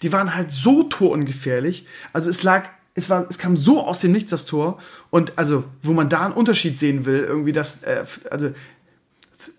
Die 0.03 0.13
waren 0.13 0.35
halt 0.35 0.51
so 0.51 0.83
torungefährlich. 0.83 1.87
Also 2.11 2.29
es 2.29 2.43
lag, 2.43 2.69
es 2.93 3.09
war, 3.09 3.25
es 3.29 3.39
kam 3.39 3.57
so 3.57 3.81
aus 3.81 4.01
dem 4.01 4.11
Nichts 4.11 4.29
das 4.29 4.45
Tor. 4.45 4.77
Und 5.09 5.33
also, 5.37 5.63
wo 5.81 5.93
man 5.93 6.09
da 6.09 6.25
einen 6.25 6.33
Unterschied 6.33 6.77
sehen 6.77 7.05
will, 7.05 7.21
irgendwie 7.21 7.53
das, 7.53 7.81
äh, 7.83 8.05
also 8.29 8.51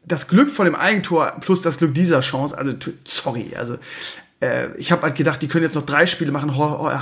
das 0.05 0.29
Glück 0.29 0.51
von 0.51 0.67
dem 0.67 0.77
Eigentor 0.77 1.37
plus 1.41 1.63
das 1.63 1.79
Glück 1.79 1.95
dieser 1.95 2.21
Chance, 2.21 2.57
also 2.57 2.73
sorry, 3.05 3.53
also 3.57 3.79
äh, 4.41 4.75
ich 4.77 4.93
habe 4.93 5.03
halt 5.03 5.17
gedacht, 5.17 5.43
die 5.43 5.49
können 5.49 5.65
jetzt 5.65 5.75
noch 5.75 5.87
drei 5.87 6.07
Spiele 6.07 6.33
machen. 6.33 6.57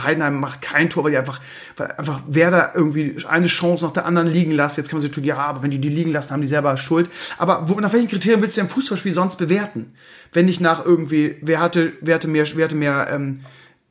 Heidenheim 0.04 0.38
macht 0.38 0.62
kein 0.62 0.90
Tor, 0.90 1.04
weil 1.04 1.12
die 1.12 1.18
einfach, 1.18 1.40
weil 1.76 1.92
einfach 1.92 2.20
Werder 2.26 2.72
irgendwie 2.74 3.16
eine 3.26 3.46
Chance 3.46 3.84
nach 3.84 3.92
der 3.92 4.06
anderen 4.06 4.28
liegen 4.28 4.52
lässt. 4.52 4.76
Jetzt 4.76 4.88
kann 4.88 4.98
man 4.98 5.02
sich 5.02 5.10
tun, 5.10 5.24
ja, 5.24 5.36
aber 5.36 5.62
wenn 5.62 5.70
die 5.70 5.80
die 5.80 5.88
liegen 5.88 6.12
lassen, 6.12 6.30
haben 6.30 6.40
die 6.40 6.46
selber 6.46 6.76
Schuld. 6.76 7.10
Aber 7.38 7.68
wo, 7.68 7.80
nach 7.80 7.92
welchen 7.92 8.08
Kriterien 8.08 8.42
willst 8.42 8.56
du 8.56 8.60
ein 8.60 8.68
Fußballspiel 8.68 9.12
sonst 9.12 9.36
bewerten? 9.36 9.94
Wenn 10.32 10.46
nicht 10.46 10.60
nach 10.60 10.84
irgendwie, 10.84 11.36
wer 11.40 11.60
hatte, 11.60 11.92
wer 12.00 12.16
hatte 12.16 12.28
mehr, 12.28 12.46
wer 12.54 12.64
hatte 12.64 12.76
mehr 12.76 13.08
ähm, 13.10 13.40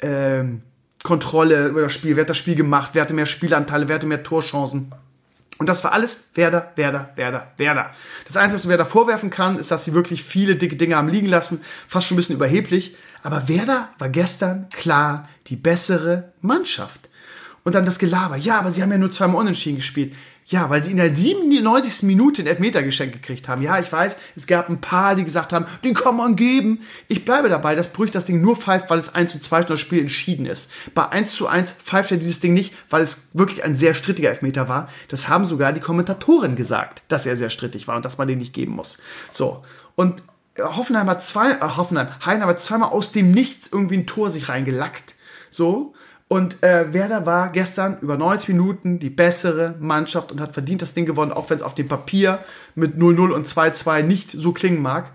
ähm, 0.01 0.61
Kontrolle 1.03 1.67
über 1.67 1.81
das 1.81 1.93
Spiel, 1.93 2.15
wer 2.15 2.21
hat 2.21 2.29
das 2.29 2.37
Spiel 2.37 2.55
gemacht, 2.55 2.91
wer 2.93 3.01
hatte 3.01 3.13
mehr 3.13 3.25
Spielanteile, 3.25 3.87
wer 3.87 3.95
hatte 3.95 4.07
mehr 4.07 4.23
Torchancen. 4.23 4.91
Und 5.57 5.67
das 5.67 5.83
war 5.83 5.93
alles 5.93 6.29
Werder, 6.33 6.71
Werder, 6.75 7.11
Werder, 7.15 7.51
Werder. 7.57 7.91
Das 8.25 8.35
Einzige, 8.35 8.55
was 8.55 8.61
du 8.63 8.69
Werder 8.69 8.85
vorwerfen 8.85 9.29
kann, 9.29 9.59
ist, 9.59 9.69
dass 9.69 9.85
sie 9.85 9.93
wirklich 9.93 10.23
viele 10.23 10.55
dicke 10.55 10.75
Dinge 10.75 10.95
haben 10.95 11.07
liegen 11.07 11.27
lassen. 11.27 11.61
Fast 11.87 12.07
schon 12.07 12.15
ein 12.15 12.17
bisschen 12.17 12.35
überheblich. 12.35 12.95
Aber 13.23 13.47
Werder 13.47 13.89
war 13.97 14.09
gestern 14.09 14.69
klar 14.69 15.29
die 15.47 15.55
bessere 15.55 16.33
Mannschaft. 16.41 17.09
Und 17.63 17.75
dann 17.75 17.85
das 17.85 17.99
Gelaber. 17.99 18.37
Ja, 18.37 18.57
aber 18.59 18.71
sie 18.71 18.81
haben 18.81 18.91
ja 18.91 18.97
nur 18.97 19.11
zweimal 19.11 19.41
unentschieden 19.41 19.77
gespielt. 19.77 20.15
Ja, 20.47 20.69
weil 20.69 20.83
sie 20.83 20.91
in 20.91 20.97
der 20.97 21.15
97. 21.15 22.03
Minute 22.03 22.41
einen 22.41 22.49
Elfmeter 22.49 22.83
geschenkt 22.83 23.13
gekriegt 23.13 23.47
haben. 23.47 23.61
Ja, 23.61 23.79
ich 23.79 23.89
weiß, 23.89 24.17
es 24.35 24.47
gab 24.47 24.67
ein 24.67 24.81
paar, 24.81 25.15
die 25.15 25.23
gesagt 25.23 25.53
haben, 25.53 25.65
den 25.83 25.93
kann 25.93 26.17
man 26.17 26.35
geben. 26.35 26.81
Ich 27.07 27.23
bleibe 27.23 27.47
dabei, 27.47 27.73
dass 27.73 27.93
Brüch 27.93 28.11
das 28.11 28.25
Ding 28.25 28.41
nur 28.41 28.57
pfeift, 28.57 28.89
weil 28.89 28.99
es 28.99 29.15
1 29.15 29.31
zu 29.31 29.39
2 29.39 29.63
das 29.63 29.79
Spiel 29.79 29.99
entschieden 29.99 30.45
ist. 30.45 30.69
Bei 30.93 31.07
1 31.07 31.35
zu 31.35 31.47
1 31.47 31.71
pfeift 31.71 32.11
er 32.11 32.17
dieses 32.17 32.41
Ding 32.41 32.53
nicht, 32.53 32.73
weil 32.89 33.01
es 33.01 33.29
wirklich 33.33 33.63
ein 33.63 33.77
sehr 33.77 33.93
strittiger 33.93 34.29
Elfmeter 34.29 34.67
war. 34.67 34.89
Das 35.07 35.29
haben 35.29 35.45
sogar 35.45 35.71
die 35.71 35.79
Kommentatoren 35.79 36.55
gesagt, 36.55 37.03
dass 37.07 37.25
er 37.25 37.37
sehr 37.37 37.49
strittig 37.49 37.87
war 37.87 37.95
und 37.95 38.03
dass 38.03 38.17
man 38.17 38.27
den 38.27 38.39
nicht 38.39 38.53
geben 38.53 38.73
muss. 38.73 38.97
So. 39.29 39.63
Und 39.95 40.21
Hoffenheim 40.57 41.09
hat 41.09 41.23
zwei, 41.23 41.51
äh, 41.51 41.61
Hoffenheim, 41.61 42.07
Heidenheim 42.25 42.49
hat 42.49 42.59
zweimal 42.59 42.89
aus 42.89 43.11
dem 43.11 43.31
Nichts 43.31 43.69
irgendwie 43.71 43.97
ein 43.97 44.07
Tor 44.07 44.29
sich 44.29 44.49
reingelackt. 44.49 45.15
So. 45.49 45.93
Und 46.27 46.63
äh, 46.63 46.93
Werder 46.93 47.25
war 47.25 47.49
gestern 47.49 47.97
über 47.99 48.15
90 48.15 48.49
Minuten 48.49 48.99
die 48.99 49.09
bessere 49.09 49.75
Mannschaft 49.79 50.31
und 50.31 50.39
hat 50.39 50.53
verdient 50.53 50.81
das 50.81 50.93
Ding 50.93 51.05
gewonnen, 51.05 51.33
auch 51.33 51.49
wenn 51.49 51.57
es 51.57 51.63
auf 51.63 51.75
dem 51.75 51.89
Papier 51.89 52.39
mit 52.73 52.95
0-0 52.95 53.31
und 53.31 53.45
2-2 53.45 54.01
nicht 54.03 54.31
so 54.31 54.53
klingen 54.53 54.81
mag. 54.81 55.11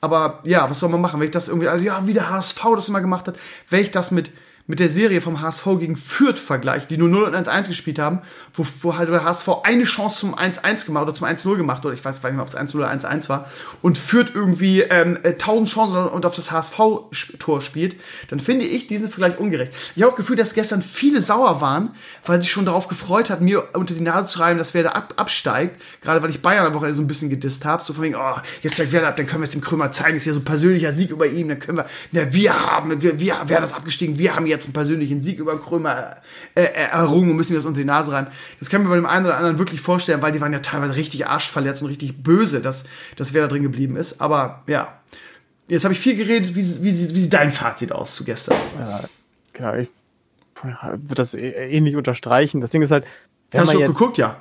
Aber 0.00 0.40
ja, 0.44 0.70
was 0.70 0.78
soll 0.78 0.88
man 0.88 1.00
machen? 1.00 1.18
Wenn 1.20 1.26
ich 1.26 1.32
das 1.32 1.48
irgendwie, 1.48 1.68
also, 1.68 1.84
ja, 1.84 2.06
wie 2.06 2.12
der 2.12 2.30
HSV 2.30 2.60
das 2.76 2.88
immer 2.88 3.00
gemacht 3.00 3.26
hat, 3.26 3.36
wenn 3.68 3.82
ich 3.82 3.90
das 3.90 4.12
mit 4.12 4.30
mit 4.70 4.78
der 4.78 4.88
Serie 4.88 5.20
vom 5.20 5.40
HSV 5.40 5.66
gegen 5.80 5.96
Fürth 5.96 6.38
vergleicht, 6.38 6.92
die 6.92 6.96
nur 6.96 7.08
0 7.08 7.24
und 7.24 7.34
1-1 7.34 7.66
gespielt 7.66 7.98
haben, 7.98 8.20
wo, 8.54 8.64
wo 8.82 8.96
halt 8.96 9.08
der 9.08 9.24
HSV 9.24 9.48
eine 9.64 9.82
Chance 9.82 10.20
zum 10.20 10.38
1-1 10.38 10.86
gemacht 10.86 11.02
oder 11.02 11.14
zum 11.14 11.26
1-0 11.26 11.56
gemacht, 11.56 11.84
oder 11.84 11.92
ich 11.92 12.04
weiß 12.04 12.22
nicht 12.22 12.32
mehr, 12.32 12.42
ob 12.42 12.48
es 12.48 12.56
1-0 12.56 12.76
oder 12.76 12.88
1-1 12.88 13.28
war, 13.28 13.50
und 13.82 13.98
Fürth 13.98 14.30
irgendwie 14.32 14.82
ähm, 14.82 15.18
1000 15.24 15.68
äh, 15.68 15.72
Chancen 15.72 16.06
und 16.06 16.24
auf 16.24 16.36
das 16.36 16.52
HSV-Tor 16.52 17.60
spielt, 17.60 17.96
dann 18.28 18.38
finde 18.38 18.64
ich 18.64 18.86
diesen 18.86 19.08
Vergleich 19.08 19.40
ungerecht. 19.40 19.72
Ich 19.96 20.02
habe 20.02 20.12
auch 20.12 20.16
Gefühl, 20.16 20.36
dass 20.36 20.54
gestern 20.54 20.82
viele 20.82 21.20
sauer 21.20 21.60
waren, 21.60 21.90
weil 22.24 22.40
sie 22.40 22.46
schon 22.46 22.64
darauf 22.64 22.86
gefreut 22.86 23.28
hat, 23.28 23.40
mir 23.40 23.74
unter 23.74 23.94
die 23.94 24.02
Nase 24.02 24.28
zu 24.28 24.38
schreiben, 24.38 24.58
dass 24.58 24.72
wer 24.72 24.84
da 24.84 24.90
ab, 24.90 25.14
absteigt, 25.16 25.82
gerade 26.00 26.22
weil 26.22 26.30
ich 26.30 26.42
Bayern 26.42 26.64
am 26.64 26.74
Wochenende 26.74 26.94
so 26.94 27.02
ein 27.02 27.08
bisschen 27.08 27.28
gedisst 27.28 27.64
habe, 27.64 27.82
so 27.82 27.92
von 27.92 28.04
wegen, 28.04 28.14
oh, 28.14 28.36
jetzt 28.62 28.74
steigt 28.74 28.92
Werder 28.92 29.08
ab, 29.08 29.16
dann 29.16 29.26
können 29.26 29.42
wir 29.42 29.46
es 29.46 29.50
dem 29.50 29.62
Krömer 29.62 29.90
zeigen, 29.90 30.16
es 30.16 30.24
wieder 30.24 30.34
so 30.34 30.40
ein 30.40 30.44
persönlicher 30.44 30.92
Sieg 30.92 31.10
über 31.10 31.26
ihn, 31.26 31.48
dann 31.48 31.58
können 31.58 31.78
wir, 31.78 31.86
na, 32.12 32.32
wir 32.32 32.54
haben, 32.54 33.02
wir, 33.02 33.18
wer 33.18 33.60
das 33.60 33.72
abgestiegen, 33.72 34.16
wir 34.18 34.36
haben 34.36 34.46
jetzt 34.46 34.59
jetzt 34.60 34.66
einen 34.66 34.74
persönlichen 34.74 35.22
Sieg 35.22 35.38
über 35.38 35.58
Krömer 35.58 36.16
äh, 36.54 36.62
äh, 36.62 36.88
errungen 36.90 37.30
und 37.30 37.36
müssen 37.36 37.50
wir 37.50 37.58
das 37.58 37.66
unter 37.66 37.80
die 37.80 37.86
Nase 37.86 38.12
rein. 38.12 38.26
Das 38.58 38.68
kann 38.68 38.82
mir 38.82 38.88
bei 38.88 38.96
dem 38.96 39.06
einen 39.06 39.26
oder 39.26 39.36
anderen 39.36 39.58
wirklich 39.58 39.80
vorstellen, 39.80 40.22
weil 40.22 40.32
die 40.32 40.40
waren 40.40 40.52
ja 40.52 40.60
teilweise 40.60 40.96
richtig 40.96 41.26
arschverletzt 41.26 41.82
und 41.82 41.88
richtig 41.88 42.22
böse, 42.22 42.60
dass, 42.60 42.84
dass 43.16 43.34
wer 43.34 43.42
da 43.42 43.48
drin 43.48 43.62
geblieben 43.62 43.96
ist. 43.96 44.20
Aber 44.20 44.62
ja, 44.66 45.00
jetzt 45.68 45.84
habe 45.84 45.94
ich 45.94 46.00
viel 46.00 46.16
geredet. 46.16 46.54
Wie, 46.54 46.82
wie, 46.82 46.84
wie 46.84 47.20
sieht 47.20 47.32
dein 47.32 47.52
Fazit 47.52 47.92
aus 47.92 48.14
zu 48.14 48.24
gestern? 48.24 48.56
Ja, 48.78 49.00
genau. 49.52 49.74
Ich 49.74 49.88
würde 50.62 51.14
das 51.14 51.34
ähnlich 51.34 51.96
unterstreichen. 51.96 52.60
Das 52.60 52.70
Ding 52.70 52.82
ist 52.82 52.90
halt. 52.90 53.04
Hast 53.54 53.72
du 53.72 53.78
jetzt, 53.78 53.88
geguckt, 53.88 54.18
ja? 54.18 54.36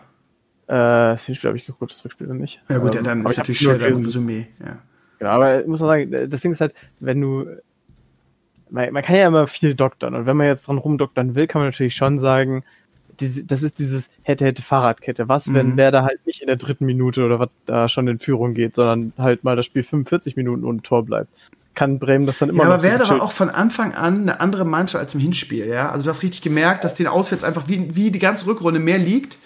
Äh, 0.68 1.14
das 1.14 1.26
Hinspiel 1.26 1.48
habe 1.48 1.58
ich 1.58 1.66
geguckt, 1.66 1.92
das 1.92 2.06
Rückspiel 2.06 2.28
nicht. 2.28 2.62
Ja 2.70 2.78
gut, 2.78 2.96
ähm, 2.96 3.04
ja, 3.04 3.10
dann 3.10 3.26
ist 3.26 3.38
natürlich 3.38 3.60
schwer 3.60 3.80
dein 3.80 3.96
Resümee. 3.96 4.48
Ja. 4.60 4.78
Genau, 5.18 5.32
aber 5.32 5.62
ich 5.62 5.68
muss 5.68 5.80
sagen, 5.80 6.30
das 6.30 6.42
Ding 6.42 6.52
ist 6.52 6.62
halt, 6.62 6.74
wenn 7.00 7.20
du 7.20 7.48
man, 8.70 8.94
man 8.94 9.04
kann 9.04 9.16
ja 9.16 9.28
immer 9.28 9.48
viel 9.48 9.76
doktern 9.76 10.16
und 10.16 10.26
wenn 10.26 10.38
man 10.38 10.48
jetzt 10.48 10.68
dran 10.68 10.78
rumdoktern 10.78 11.36
will, 11.36 11.48
kann 11.48 11.62
man 11.62 11.70
natürlich 11.70 11.96
schon 11.96 12.18
sagen, 12.18 12.64
das 13.20 13.64
ist 13.64 13.80
dieses 13.80 14.10
hätte 14.24 14.46
hätte 14.46 14.62
Fahrradkette. 14.62 15.28
Was, 15.28 15.54
wenn 15.54 15.72
mhm. 15.72 15.78
der 15.78 15.92
da 15.92 16.04
halt 16.04 16.26
nicht 16.26 16.42
in 16.42 16.48
der 16.48 16.56
dritten 16.56 16.86
Minute 16.86 17.26
oder 17.26 17.40
was 17.40 17.50
da 17.66 17.90
schon 17.90 18.08
in 18.08 18.20
Führung 18.20 18.54
geht, 18.54 18.76
sondern 18.76 19.14
halt 19.18 19.44
mal 19.44 19.56
das 19.56 19.66
Spiel 19.66 19.84
45 19.84 20.36
Minuten 20.36 20.64
ohne 20.64 20.82
Tor 20.82 21.04
bleibt? 21.04 21.30
Kann 21.76 22.00
Bremen 22.00 22.26
das 22.26 22.40
dann 22.40 22.50
immer 22.50 22.64
ja, 22.64 22.66
noch 22.66 22.74
aber 22.76 22.84
Werder 22.84 23.06
so 23.06 23.14
war 23.16 23.22
auch 23.22 23.32
von 23.32 23.50
Anfang 23.50 23.94
an 23.94 24.22
eine 24.22 24.40
andere 24.40 24.66
Mannschaft 24.66 25.04
als 25.04 25.14
im 25.16 25.20
Hinspiel, 25.20 25.68
ja. 25.68 25.92
Also 25.92 26.06
du 26.06 26.10
hast 26.10 26.24
richtig 26.24 26.42
gemerkt, 26.42 26.84
dass 26.84 26.94
den 26.94 27.08
auswärts 27.08 27.44
einfach 27.44 27.68
wie, 27.68 27.96
wie 27.96 28.12
die 28.12 28.20
ganze 28.20 28.48
Rückrunde 28.48 28.80
mehr 28.80 28.98
liegt. 28.98 29.38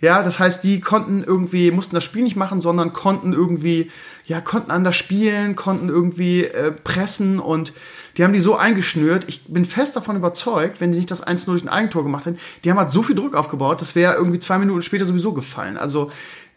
Ja, 0.00 0.22
das 0.22 0.38
heißt, 0.38 0.64
die 0.64 0.80
konnten 0.80 1.22
irgendwie, 1.22 1.70
mussten 1.70 1.94
das 1.94 2.04
Spiel 2.04 2.22
nicht 2.22 2.36
machen, 2.36 2.60
sondern 2.60 2.92
konnten 2.94 3.34
irgendwie, 3.34 3.90
ja, 4.24 4.40
konnten 4.40 4.70
anders 4.70 4.96
spielen, 4.96 5.56
konnten 5.56 5.88
irgendwie 5.88 6.44
äh, 6.44 6.72
pressen 6.72 7.38
und 7.38 7.74
die 8.16 8.24
haben 8.24 8.32
die 8.32 8.40
so 8.40 8.56
eingeschnürt. 8.56 9.24
Ich 9.28 9.44
bin 9.44 9.64
fest 9.64 9.96
davon 9.96 10.16
überzeugt, 10.16 10.80
wenn 10.80 10.92
sie 10.92 10.98
nicht 10.98 11.10
das 11.10 11.26
1-0 11.26 11.46
durch 11.46 11.62
ein 11.62 11.68
Eigentor 11.68 12.02
gemacht 12.02 12.26
hätten, 12.26 12.38
die 12.64 12.70
haben 12.70 12.78
halt 12.78 12.90
so 12.90 13.02
viel 13.02 13.14
Druck 13.14 13.34
aufgebaut, 13.34 13.80
das 13.80 13.94
wäre 13.94 14.14
irgendwie 14.14 14.38
zwei 14.38 14.58
Minuten 14.58 14.82
später 14.82 15.04
sowieso 15.04 15.32
gefallen. 15.32 15.76
Also 15.76 16.10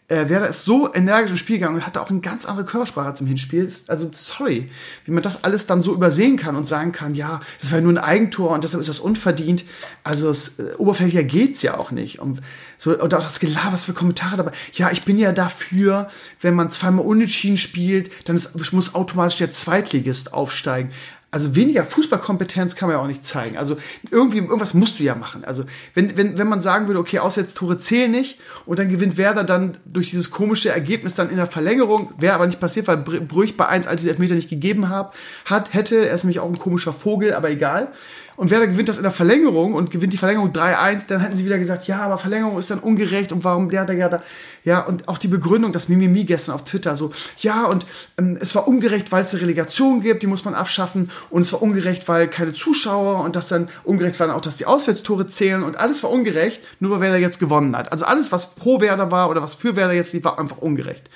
äh, 0.06 0.28
Werder 0.28 0.48
ist 0.48 0.64
so 0.64 0.92
energisch 0.92 1.30
ins 1.30 1.40
Spiel 1.40 1.56
gegangen 1.56 1.76
und 1.76 1.86
hatte 1.86 2.02
auch 2.02 2.10
eine 2.10 2.20
ganz 2.20 2.44
andere 2.44 2.66
Körpersprache 2.66 3.06
als 3.06 3.20
im 3.22 3.26
Hinspiel. 3.26 3.70
Also 3.88 4.10
sorry, 4.12 4.70
wie 5.06 5.10
man 5.12 5.22
das 5.22 5.44
alles 5.44 5.66
dann 5.66 5.80
so 5.80 5.94
übersehen 5.94 6.36
kann 6.36 6.56
und 6.56 6.66
sagen 6.66 6.92
kann, 6.92 7.14
ja, 7.14 7.40
das 7.60 7.72
war 7.72 7.80
nur 7.80 7.92
ein 7.92 7.98
Eigentor 7.98 8.50
und 8.50 8.64
deshalb 8.64 8.82
ist 8.82 8.88
das 8.88 9.00
unverdient. 9.00 9.64
Also 10.02 10.28
es, 10.28 10.58
äh, 10.58 10.74
oberflächlicher 10.76 11.24
geht's 11.24 11.62
ja 11.62 11.78
auch 11.78 11.90
nicht. 11.90 12.18
Und, 12.18 12.42
so, 12.76 12.90
und 12.98 13.14
auch 13.14 13.22
das 13.22 13.40
Gelaber, 13.40 13.72
was 13.72 13.86
für 13.86 13.94
Kommentare 13.94 14.36
dabei. 14.36 14.52
Ja, 14.74 14.90
ich 14.90 15.04
bin 15.04 15.16
ja 15.16 15.32
dafür, 15.32 16.10
wenn 16.42 16.54
man 16.54 16.70
zweimal 16.70 17.06
unentschieden 17.06 17.56
spielt, 17.56 18.10
dann 18.28 18.36
ist, 18.36 18.72
muss 18.72 18.94
automatisch 18.94 19.38
der 19.38 19.52
Zweitligist 19.52 20.34
aufsteigen. 20.34 20.90
Also 21.34 21.56
weniger 21.56 21.84
Fußballkompetenz 21.84 22.76
kann 22.76 22.88
man 22.88 22.96
ja 22.96 23.02
auch 23.02 23.08
nicht 23.08 23.24
zeigen. 23.24 23.56
Also 23.56 23.76
irgendwie, 24.12 24.38
irgendwas 24.38 24.72
musst 24.72 25.00
du 25.00 25.02
ja 25.02 25.16
machen. 25.16 25.44
Also 25.44 25.64
wenn, 25.92 26.16
wenn, 26.16 26.38
wenn 26.38 26.46
man 26.46 26.62
sagen 26.62 26.86
würde, 26.86 27.00
okay, 27.00 27.18
Auswärtstore 27.18 27.76
zählen 27.76 28.12
nicht 28.12 28.38
und 28.66 28.78
dann 28.78 28.88
gewinnt 28.88 29.16
Werder 29.16 29.42
dann 29.42 29.78
durch 29.84 30.10
dieses 30.10 30.30
komische 30.30 30.68
Ergebnis 30.68 31.14
dann 31.14 31.30
in 31.30 31.36
der 31.36 31.48
Verlängerung, 31.48 32.12
wäre 32.18 32.34
aber 32.34 32.46
nicht 32.46 32.60
passiert, 32.60 32.86
weil 32.86 32.98
Brüch 32.98 33.56
bei 33.56 33.66
1, 33.66 33.88
als 33.88 34.04
ich 34.04 34.10
Elfmeter 34.10 34.36
nicht 34.36 34.48
gegeben 34.48 34.88
habe, 34.88 35.10
hat, 35.44 35.74
hätte, 35.74 36.06
er 36.06 36.14
ist 36.14 36.22
nämlich 36.22 36.38
auch 36.38 36.48
ein 36.48 36.56
komischer 36.56 36.92
Vogel, 36.92 37.34
aber 37.34 37.50
egal 37.50 37.90
und 38.36 38.50
Werder 38.50 38.66
gewinnt 38.66 38.88
das 38.88 38.96
in 38.96 39.04
der 39.04 39.12
Verlängerung 39.12 39.74
und 39.74 39.90
gewinnt 39.90 40.12
die 40.12 40.18
Verlängerung 40.18 40.50
3-1, 40.52 41.06
dann 41.08 41.20
hätten 41.20 41.36
sie 41.36 41.44
wieder 41.44 41.58
gesagt, 41.58 41.86
ja, 41.86 42.00
aber 42.00 42.18
Verlängerung 42.18 42.58
ist 42.58 42.70
dann 42.70 42.80
ungerecht 42.80 43.32
und 43.32 43.44
warum 43.44 43.70
der, 43.70 43.84
der, 43.84 44.08
der, 44.08 44.22
ja, 44.64 44.80
und 44.80 45.08
auch 45.08 45.18
die 45.18 45.28
Begründung, 45.28 45.72
das 45.72 45.88
Mimimi 45.88 46.24
gestern 46.24 46.54
auf 46.54 46.64
Twitter, 46.64 46.96
so, 46.96 47.12
ja, 47.38 47.66
und 47.66 47.86
ähm, 48.18 48.36
es 48.40 48.54
war 48.54 48.66
ungerecht, 48.66 49.12
weil 49.12 49.22
es 49.22 49.32
eine 49.32 49.42
Relegation 49.42 50.00
gibt, 50.00 50.22
die 50.22 50.26
muss 50.26 50.44
man 50.44 50.54
abschaffen 50.54 51.10
und 51.30 51.42
es 51.42 51.52
war 51.52 51.62
ungerecht, 51.62 52.08
weil 52.08 52.28
keine 52.28 52.52
Zuschauer 52.52 53.24
und 53.24 53.36
das 53.36 53.48
dann 53.48 53.68
ungerecht 53.84 54.18
war 54.18 54.26
dann 54.26 54.36
auch, 54.36 54.40
dass 54.40 54.56
die 54.56 54.66
Auswärtstore 54.66 55.26
zählen 55.26 55.62
und 55.62 55.76
alles 55.76 56.02
war 56.02 56.10
ungerecht, 56.10 56.62
nur 56.80 56.90
weil 56.90 57.00
Werder 57.00 57.18
jetzt 57.18 57.38
gewonnen 57.38 57.76
hat. 57.76 57.92
Also 57.92 58.04
alles, 58.04 58.32
was 58.32 58.54
pro 58.54 58.80
Werder 58.80 59.10
war 59.10 59.30
oder 59.30 59.42
was 59.42 59.54
für 59.54 59.76
Werder 59.76 59.94
jetzt 59.94 60.12
lief, 60.12 60.24
war 60.24 60.38
einfach 60.38 60.58
ungerecht. 60.58 61.08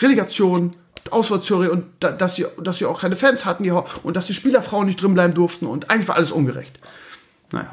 Relegation, 0.00 0.72
Auswärtsjury 1.12 1.68
und 1.68 1.84
da, 2.00 2.12
dass 2.12 2.36
sie, 2.36 2.46
dass 2.62 2.78
sie 2.78 2.86
auch 2.86 3.00
keine 3.00 3.16
Fans 3.16 3.44
hatten 3.44 3.62
die, 3.62 3.70
und 3.70 4.16
dass 4.16 4.26
die 4.26 4.34
Spielerfrauen 4.34 4.86
nicht 4.86 5.02
drin 5.02 5.14
bleiben 5.14 5.34
durften 5.34 5.66
und 5.66 5.90
eigentlich 5.90 6.08
war 6.08 6.16
alles 6.16 6.32
ungerecht. 6.32 6.78
Naja. 7.52 7.70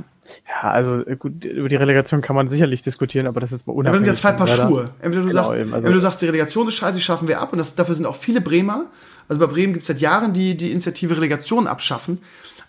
Ja, 0.48 0.72
also 0.72 1.04
gut, 1.20 1.46
über 1.46 1.70
die 1.70 1.76
Relegation 1.76 2.22
kann 2.22 2.36
man 2.36 2.48
sicherlich 2.50 2.82
diskutieren, 2.82 3.28
aber 3.28 3.40
das 3.40 3.52
ist 3.52 3.68
mal 3.68 3.74
unabhängig. 3.74 4.08
Aber 4.08 4.12
das 4.12 4.22
sind 4.22 4.30
ja 4.30 4.38
zwei 4.38 4.46
Paar 4.46 4.70
Schuhe. 4.70 4.90
Entweder 5.00 5.24
du, 5.24 5.30
genau, 5.30 5.44
sagst, 5.44 5.52
eben, 5.52 5.62
also 5.62 5.76
entweder 5.76 5.94
du 5.94 6.02
sagst, 6.02 6.22
die 6.22 6.26
Relegation 6.26 6.68
ist 6.68 6.74
scheiße, 6.76 6.98
die 6.98 7.04
schaffen 7.04 7.28
wir 7.28 7.42
ab 7.42 7.52
und 7.52 7.60
das, 7.60 7.76
dafür 7.76 7.94
sind 7.94 8.06
auch 8.06 8.16
viele 8.16 8.42
Bremer. 8.42 8.86
Also 9.28 9.40
bei 9.40 9.48
Bremen 9.48 9.74
gibt 9.74 9.84
es 9.84 9.88
seit 9.88 10.00
Jahren 10.00 10.34
die, 10.34 10.58
die 10.58 10.72
Initiative 10.72 11.16
Relegation 11.18 11.68
abschaffen. 11.68 12.20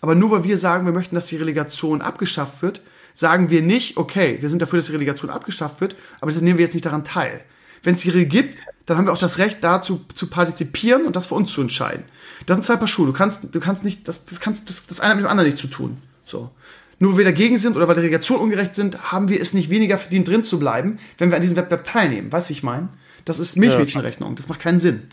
Aber 0.00 0.14
nur 0.14 0.30
weil 0.30 0.44
wir 0.44 0.58
sagen, 0.58 0.84
wir 0.84 0.92
möchten, 0.92 1.14
dass 1.14 1.26
die 1.26 1.36
Relegation 1.36 2.02
abgeschafft 2.02 2.62
wird, 2.62 2.82
sagen 3.14 3.50
wir 3.50 3.62
nicht, 3.62 3.96
okay, 3.96 4.36
wir 4.40 4.50
sind 4.50 4.60
dafür, 4.60 4.78
dass 4.78 4.86
die 4.86 4.92
Relegation 4.92 5.30
abgeschafft 5.30 5.80
wird, 5.80 5.96
aber 6.20 6.30
das 6.30 6.40
nehmen 6.40 6.58
wir 6.58 6.64
jetzt 6.64 6.74
nicht 6.74 6.84
daran 6.84 7.04
teil. 7.04 7.40
Wenn 7.82 7.94
es 7.94 8.02
die 8.02 8.10
Regel 8.10 8.26
gibt, 8.26 8.60
dann 8.86 8.96
haben 8.96 9.06
wir 9.06 9.12
auch 9.12 9.18
das 9.18 9.38
Recht, 9.38 9.58
dazu 9.62 10.04
zu 10.14 10.28
partizipieren 10.28 11.04
und 11.04 11.16
das 11.16 11.26
für 11.26 11.34
uns 11.34 11.52
zu 11.52 11.60
entscheiden. 11.60 12.04
Das 12.46 12.56
sind 12.56 12.64
zwei 12.64 12.76
Paar 12.76 12.88
Schuhe. 12.88 13.06
Du 13.06 13.12
kannst, 13.12 13.54
du 13.54 13.60
kannst 13.60 13.84
nicht, 13.84 14.06
das, 14.06 14.24
das 14.24 14.40
kannst, 14.40 14.68
das, 14.68 14.86
das 14.86 15.00
eine 15.00 15.16
mit 15.16 15.24
dem 15.24 15.28
anderen 15.28 15.50
nicht 15.50 15.58
zu 15.58 15.66
tun. 15.66 16.00
So. 16.24 16.50
Nur 16.98 17.12
weil 17.12 17.18
wir 17.18 17.24
dagegen 17.24 17.58
sind 17.58 17.76
oder 17.76 17.88
weil 17.88 17.96
die 17.96 18.02
Relegation 18.02 18.40
ungerecht 18.40 18.74
sind, 18.74 19.12
haben 19.12 19.28
wir 19.28 19.40
es 19.40 19.52
nicht 19.52 19.70
weniger 19.70 19.98
verdient, 19.98 20.28
drin 20.28 20.44
zu 20.44 20.58
bleiben, 20.58 20.98
wenn 21.18 21.30
wir 21.30 21.36
an 21.36 21.42
diesem 21.42 21.56
Wettbewerb 21.56 21.84
teilnehmen. 21.84 22.32
Weißt 22.32 22.46
du, 22.46 22.50
wie 22.50 22.54
ich 22.54 22.62
meine? 22.62 22.88
Das 23.24 23.38
ist 23.38 23.56
Milchmädchenrechnung. 23.56 24.36
Das 24.36 24.48
macht 24.48 24.60
keinen 24.60 24.78
Sinn. 24.78 25.08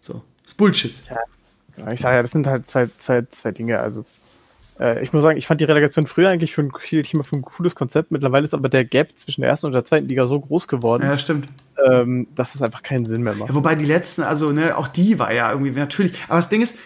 So. 0.00 0.22
Das 0.42 0.52
ist 0.52 0.56
Bullshit. 0.56 0.94
Ja. 1.08 1.92
Ich 1.92 2.00
sage 2.00 2.16
ja, 2.16 2.22
das 2.22 2.32
sind 2.32 2.46
halt 2.46 2.68
zwei, 2.68 2.88
zwei, 2.96 3.22
zwei 3.30 3.52
Dinge. 3.52 3.78
Also 3.78 4.04
äh, 4.80 5.02
ich 5.02 5.12
muss 5.12 5.22
sagen, 5.22 5.36
ich 5.36 5.46
fand 5.46 5.60
die 5.60 5.64
Relegation 5.64 6.06
früher 6.06 6.30
eigentlich 6.30 6.54
für 6.54 6.62
ein, 6.62 6.72
für 6.72 7.36
ein 7.36 7.42
cooles 7.42 7.74
Konzept. 7.74 8.10
Mittlerweile 8.10 8.44
ist 8.44 8.54
aber 8.54 8.68
der 8.68 8.84
Gap 8.84 9.16
zwischen 9.16 9.42
der 9.42 9.50
ersten 9.50 9.66
und 9.66 9.72
der 9.72 9.84
zweiten 9.84 10.08
Liga 10.08 10.26
so 10.26 10.40
groß 10.40 10.68
geworden. 10.68 11.02
Ja, 11.02 11.16
stimmt. 11.18 11.46
Ähm, 11.90 12.28
dass 12.34 12.54
es 12.54 12.62
einfach 12.62 12.82
keinen 12.82 13.04
Sinn 13.04 13.22
mehr 13.22 13.34
macht. 13.34 13.50
Ja, 13.50 13.54
wobei 13.54 13.74
die 13.74 13.84
letzten, 13.84 14.22
also 14.22 14.52
ne, 14.52 14.76
auch 14.76 14.88
die 14.88 15.18
war 15.18 15.32
ja 15.32 15.52
irgendwie 15.52 15.72
natürlich. 15.72 16.12
Aber 16.28 16.38
das 16.38 16.48
Ding 16.48 16.62
ist, 16.62 16.78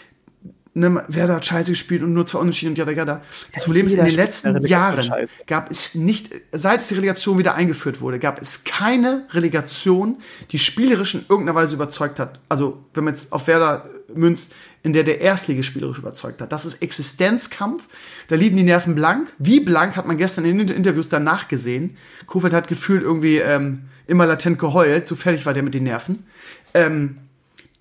ne, 0.74 1.04
wer 1.06 1.26
da 1.28 1.40
Scheiße 1.40 1.70
gespielt 1.70 2.02
und 2.02 2.12
nur 2.12 2.26
zwei 2.26 2.40
Unentschieden 2.40 2.72
und 2.72 2.78
ja, 2.78 2.90
ja, 2.90 3.04
da. 3.04 3.22
Das 3.52 3.62
ja, 3.62 3.66
Problem 3.66 3.86
ist, 3.86 3.94
in 3.94 4.04
den 4.04 4.14
letzten 4.14 4.66
Jahren 4.66 5.28
gab 5.46 5.70
es 5.70 5.94
nicht, 5.94 6.30
seit 6.50 6.80
es 6.80 6.88
die 6.88 6.94
Relegation 6.94 7.38
wieder 7.38 7.54
eingeführt 7.54 8.00
wurde, 8.00 8.18
gab 8.18 8.42
es 8.42 8.64
keine 8.64 9.26
Relegation, 9.30 10.18
die 10.50 10.58
spielerisch 10.58 11.14
in 11.14 11.24
irgendeiner 11.28 11.54
Weise 11.54 11.76
überzeugt 11.76 12.18
hat. 12.18 12.40
Also, 12.48 12.84
wenn 12.94 13.04
man 13.04 13.14
jetzt 13.14 13.32
auf 13.32 13.46
Werder 13.46 13.88
münzt, 14.12 14.52
in 14.84 14.92
der 14.92 15.02
der 15.02 15.20
Erstlige 15.22 15.62
spielerisch 15.62 15.98
überzeugt 15.98 16.42
hat. 16.42 16.52
Das 16.52 16.66
ist 16.66 16.82
Existenzkampf. 16.82 17.88
Da 18.28 18.36
liegen 18.36 18.58
die 18.58 18.62
Nerven 18.62 18.94
blank. 18.94 19.32
Wie 19.38 19.58
blank 19.58 19.96
hat 19.96 20.06
man 20.06 20.18
gestern 20.18 20.44
in 20.44 20.58
den 20.58 20.68
Interviews 20.68 21.08
danach 21.08 21.48
gesehen. 21.48 21.96
Kofeld 22.26 22.52
hat 22.52 22.68
gefühlt 22.68 23.02
irgendwie 23.02 23.38
ähm, 23.38 23.86
immer 24.06 24.26
latent 24.26 24.58
geheult. 24.58 25.08
So 25.08 25.16
fertig 25.16 25.46
war 25.46 25.54
der 25.54 25.62
mit 25.62 25.74
den 25.74 25.84
Nerven. 25.84 26.26
Ähm, 26.74 27.16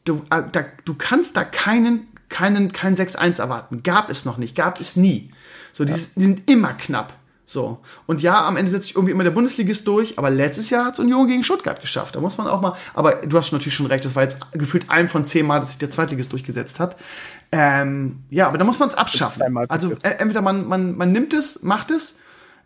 du, 0.06 0.24
äh, 0.30 0.44
da, 0.50 0.64
du 0.86 0.94
kannst 0.94 1.36
da 1.36 1.44
keinen, 1.44 2.08
keinen, 2.30 2.72
kein 2.72 2.96
6-1 2.96 3.42
erwarten. 3.42 3.84
Gab 3.84 4.10
es 4.10 4.24
noch 4.24 4.38
nicht. 4.38 4.56
Gab 4.56 4.80
es 4.80 4.96
nie. 4.96 5.30
So, 5.74 5.84
die, 5.84 5.92
ja. 5.92 5.98
die 6.16 6.24
sind 6.24 6.50
immer 6.50 6.74
knapp. 6.74 7.14
So. 7.46 7.80
Und 8.06 8.22
ja, 8.22 8.46
am 8.46 8.56
Ende 8.56 8.72
setzt 8.72 8.88
sich 8.88 8.96
irgendwie 8.96 9.12
immer 9.12 9.26
der 9.26 9.32
Bundesligist 9.32 9.86
durch, 9.88 10.18
aber 10.18 10.30
letztes 10.30 10.70
Jahr 10.70 10.86
hat 10.86 10.94
es 10.94 11.00
Union 11.00 11.28
gegen 11.28 11.44
Stuttgart 11.44 11.80
geschafft. 11.82 12.16
Da 12.16 12.22
muss 12.22 12.38
man 12.38 12.48
auch 12.48 12.62
mal, 12.62 12.74
aber 12.94 13.16
du 13.26 13.38
hast 13.38 13.52
natürlich 13.52 13.74
schon 13.74 13.86
recht, 13.86 14.06
das 14.06 14.16
war 14.16 14.24
jetzt 14.24 14.40
gefühlt 14.54 14.90
ein 14.90 15.08
von 15.08 15.26
zehn 15.26 15.46
Mal, 15.46 15.60
dass 15.60 15.70
sich 15.70 15.78
der 15.78 15.90
Zweitligist 15.90 16.32
durchgesetzt 16.32 16.80
hat. 16.80 16.96
Ähm, 17.52 18.24
ja, 18.30 18.48
aber 18.48 18.58
da 18.58 18.64
muss 18.64 18.80
man 18.80 18.90
es 18.90 18.96
abschaffen. 18.96 19.58
Also 19.70 19.92
äh, 20.04 20.16
entweder 20.20 20.42
man, 20.42 20.68
man, 20.68 20.96
man 20.96 21.12
nimmt 21.12 21.34
es, 21.34 21.64
macht 21.64 21.92
es, 21.92 22.20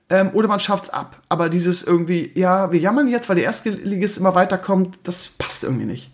ähm, 0.10 0.30
oder 0.34 0.48
man 0.48 0.60
schafft 0.60 0.86
es 0.86 0.90
ab. 0.92 1.18
Aber 1.28 1.50
dieses 1.50 1.84
irgendwie, 1.84 2.32
ja, 2.36 2.72
wir 2.72 2.80
jammern 2.80 3.08
jetzt, 3.08 3.28
weil 3.30 3.36
der 3.36 3.46
Erstligist 3.46 4.18
immer 4.18 4.36
weiterkommt, 4.36 5.00
das 5.04 5.28
passt 5.28 5.64
irgendwie 5.64 5.86
nicht. 5.86 6.12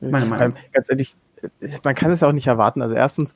Meine 0.00 0.26
Meinung. 0.26 0.56
Ganz 0.72 0.90
ehrlich, 0.90 1.14
man 1.84 1.94
kann 1.94 2.10
es 2.10 2.20
ja 2.20 2.28
auch 2.28 2.32
nicht 2.32 2.46
erwarten. 2.46 2.82
Also 2.82 2.94
erstens, 2.94 3.34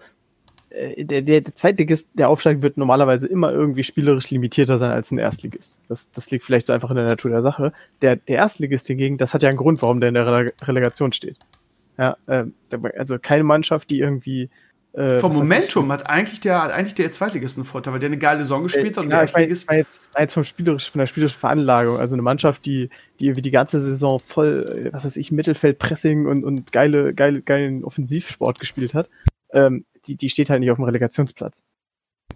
der, 0.70 1.22
der, 1.22 1.40
der 1.40 1.54
Zweitligist, 1.54 2.08
der 2.14 2.28
Aufstieg 2.28 2.62
wird 2.62 2.76
normalerweise 2.76 3.26
immer 3.26 3.52
irgendwie 3.52 3.82
spielerisch 3.82 4.30
limitierter 4.30 4.78
sein 4.78 4.92
als 4.92 5.10
ein 5.10 5.18
Erstligist. 5.18 5.78
Das, 5.88 6.10
das 6.12 6.30
liegt 6.30 6.44
vielleicht 6.44 6.66
so 6.66 6.72
einfach 6.72 6.90
in 6.90 6.96
der 6.96 7.06
Natur 7.06 7.30
der 7.30 7.42
Sache. 7.42 7.72
Der, 8.02 8.16
der 8.16 8.36
Erstligist 8.36 8.86
hingegen, 8.86 9.18
das 9.18 9.34
hat 9.34 9.42
ja 9.42 9.48
einen 9.48 9.58
Grund, 9.58 9.82
warum 9.82 10.00
der 10.00 10.08
in 10.08 10.14
der 10.14 10.26
Rele 10.26 10.52
Relegation 10.62 11.12
steht. 11.12 11.38
Ja, 11.98 12.16
äh, 12.26 12.44
also 12.96 13.18
keine 13.18 13.42
Mannschaft, 13.42 13.90
die 13.90 13.98
irgendwie 13.98 14.48
äh, 14.92 15.18
Vom 15.18 15.34
Momentum 15.34 15.90
hat 15.92 16.08
eigentlich 16.08 16.40
der, 16.40 16.62
hat 16.62 16.72
eigentlich 16.72 16.94
der 16.94 17.12
Zweitligist 17.12 17.56
einen 17.56 17.64
Vorteil, 17.64 17.92
weil 17.92 18.00
der 18.00 18.08
eine 18.08 18.18
geile 18.18 18.40
Saison 18.40 18.64
gespielt 18.64 18.96
hat. 18.96 19.04
Und 19.04 19.10
ja, 19.10 19.18
der. 19.18 19.24
Ich 19.24 19.34
meine 19.66 19.78
jetzt, 19.78 20.10
jetzt 20.18 20.34
vom 20.34 20.44
spielerisch, 20.44 20.90
von 20.90 20.98
der 20.98 21.06
spielerischen 21.06 21.38
Veranlagung. 21.38 21.98
Also 21.98 22.14
eine 22.14 22.22
Mannschaft, 22.22 22.64
die, 22.66 22.90
die 23.20 23.26
irgendwie 23.26 23.42
die 23.42 23.52
ganze 23.52 23.80
Saison 23.80 24.18
voll, 24.18 24.88
was 24.92 25.04
weiß 25.04 25.16
ich, 25.16 25.30
Mittelfeldpressing 25.30 26.26
und, 26.26 26.44
und 26.44 26.72
geile, 26.72 27.14
geile, 27.14 27.40
geilen 27.42 27.84
Offensivsport 27.84 28.58
gespielt 28.58 28.94
hat. 28.94 29.08
Ähm, 29.53 29.84
die, 30.07 30.16
die 30.16 30.30
steht 30.30 30.51
halt 30.51 30.61
nicht 30.61 30.70
auf 30.70 30.78
dem 30.78 30.84
Relegationsplatz. 30.84 31.62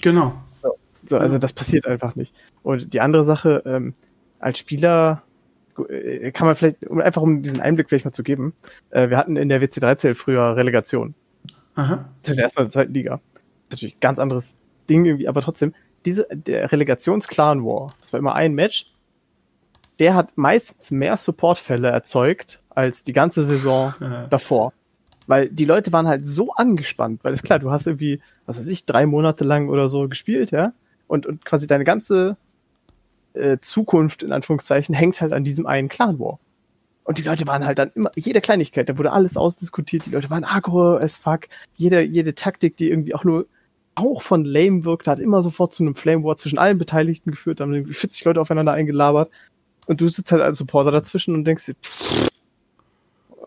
Genau. 0.00 0.34
So, 0.62 0.76
so 1.06 1.18
also 1.18 1.38
das 1.38 1.52
passiert 1.52 1.86
einfach 1.86 2.14
nicht. 2.16 2.34
Und 2.62 2.92
die 2.92 3.00
andere 3.00 3.24
Sache, 3.24 3.62
ähm, 3.66 3.94
als 4.38 4.58
Spieler 4.58 5.22
äh, 5.88 6.30
kann 6.32 6.46
man 6.46 6.54
vielleicht, 6.54 6.86
um 6.88 7.00
einfach 7.00 7.22
um 7.22 7.42
diesen 7.42 7.60
Einblick 7.60 7.88
vielleicht 7.88 8.04
mal 8.04 8.12
zu 8.12 8.22
geben, 8.22 8.54
äh, 8.90 9.08
wir 9.08 9.16
hatten 9.16 9.36
in 9.36 9.48
der 9.48 9.60
WC 9.60 9.80
13 9.80 10.14
früher 10.14 10.56
Relegation. 10.56 11.14
Aha. 11.74 12.08
Zu 12.22 12.34
der 12.34 12.44
ersten 12.44 12.60
oder 12.60 12.70
zweiten 12.70 12.94
Liga. 12.94 13.20
Natürlich 13.70 13.98
ganz 14.00 14.18
anderes 14.18 14.54
Ding 14.88 15.04
irgendwie, 15.04 15.28
aber 15.28 15.40
trotzdem, 15.40 15.74
diese, 16.04 16.26
der 16.30 16.70
Relegations-Clan 16.70 17.64
War, 17.64 17.94
das 18.00 18.12
war 18.12 18.20
immer 18.20 18.34
ein 18.34 18.54
Match, 18.54 18.92
der 19.98 20.14
hat 20.14 20.36
meistens 20.36 20.90
mehr 20.90 21.16
Supportfälle 21.16 21.88
erzeugt 21.88 22.60
als 22.68 23.04
die 23.04 23.12
ganze 23.12 23.42
Saison 23.42 23.94
davor. 24.30 24.72
Weil 25.26 25.48
die 25.48 25.64
Leute 25.64 25.92
waren 25.92 26.06
halt 26.06 26.26
so 26.26 26.52
angespannt, 26.52 27.20
weil 27.22 27.32
ist 27.32 27.44
klar, 27.44 27.58
du 27.58 27.70
hast 27.70 27.86
irgendwie, 27.86 28.20
was 28.46 28.58
weiß 28.58 28.66
ich, 28.68 28.84
drei 28.84 29.06
Monate 29.06 29.44
lang 29.44 29.68
oder 29.68 29.88
so 29.88 30.08
gespielt, 30.08 30.50
ja, 30.50 30.72
und, 31.06 31.26
und 31.26 31.44
quasi 31.44 31.66
deine 31.66 31.84
ganze 31.84 32.36
äh, 33.34 33.58
Zukunft, 33.60 34.22
in 34.22 34.32
Anführungszeichen, 34.32 34.94
hängt 34.94 35.20
halt 35.20 35.32
an 35.32 35.44
diesem 35.44 35.66
einen 35.66 35.88
Clan 35.88 36.18
War. 36.18 36.38
Und 37.04 37.18
die 37.18 37.22
Leute 37.22 37.46
waren 37.46 37.66
halt 37.66 37.78
dann 37.78 37.92
immer, 37.94 38.10
jede 38.16 38.40
Kleinigkeit, 38.40 38.88
da 38.88 38.96
wurde 38.96 39.12
alles 39.12 39.36
ausdiskutiert, 39.36 40.06
die 40.06 40.10
Leute 40.10 40.30
waren 40.30 40.44
aggro 40.44 40.96
as 40.96 41.16
fuck, 41.16 41.48
jede, 41.76 42.00
jede 42.00 42.34
Taktik, 42.34 42.76
die 42.76 42.90
irgendwie 42.90 43.14
auch 43.14 43.24
nur 43.24 43.46
auch 43.94 44.22
von 44.22 44.44
lame 44.44 44.84
wirkte, 44.84 45.10
hat 45.10 45.20
immer 45.20 45.42
sofort 45.42 45.72
zu 45.72 45.82
einem 45.82 45.94
Flame 45.94 46.24
War 46.24 46.36
zwischen 46.36 46.58
allen 46.58 46.78
Beteiligten 46.78 47.30
geführt, 47.30 47.60
haben 47.60 47.72
irgendwie 47.72 47.94
40 47.94 48.24
Leute 48.24 48.40
aufeinander 48.40 48.72
eingelabert. 48.72 49.30
Und 49.86 50.00
du 50.00 50.08
sitzt 50.08 50.32
halt 50.32 50.42
als 50.42 50.58
Supporter 50.58 50.90
dazwischen 50.90 51.34
und 51.34 51.44
denkst 51.44 51.66
dir, 51.66 51.74
pff, 51.74 52.30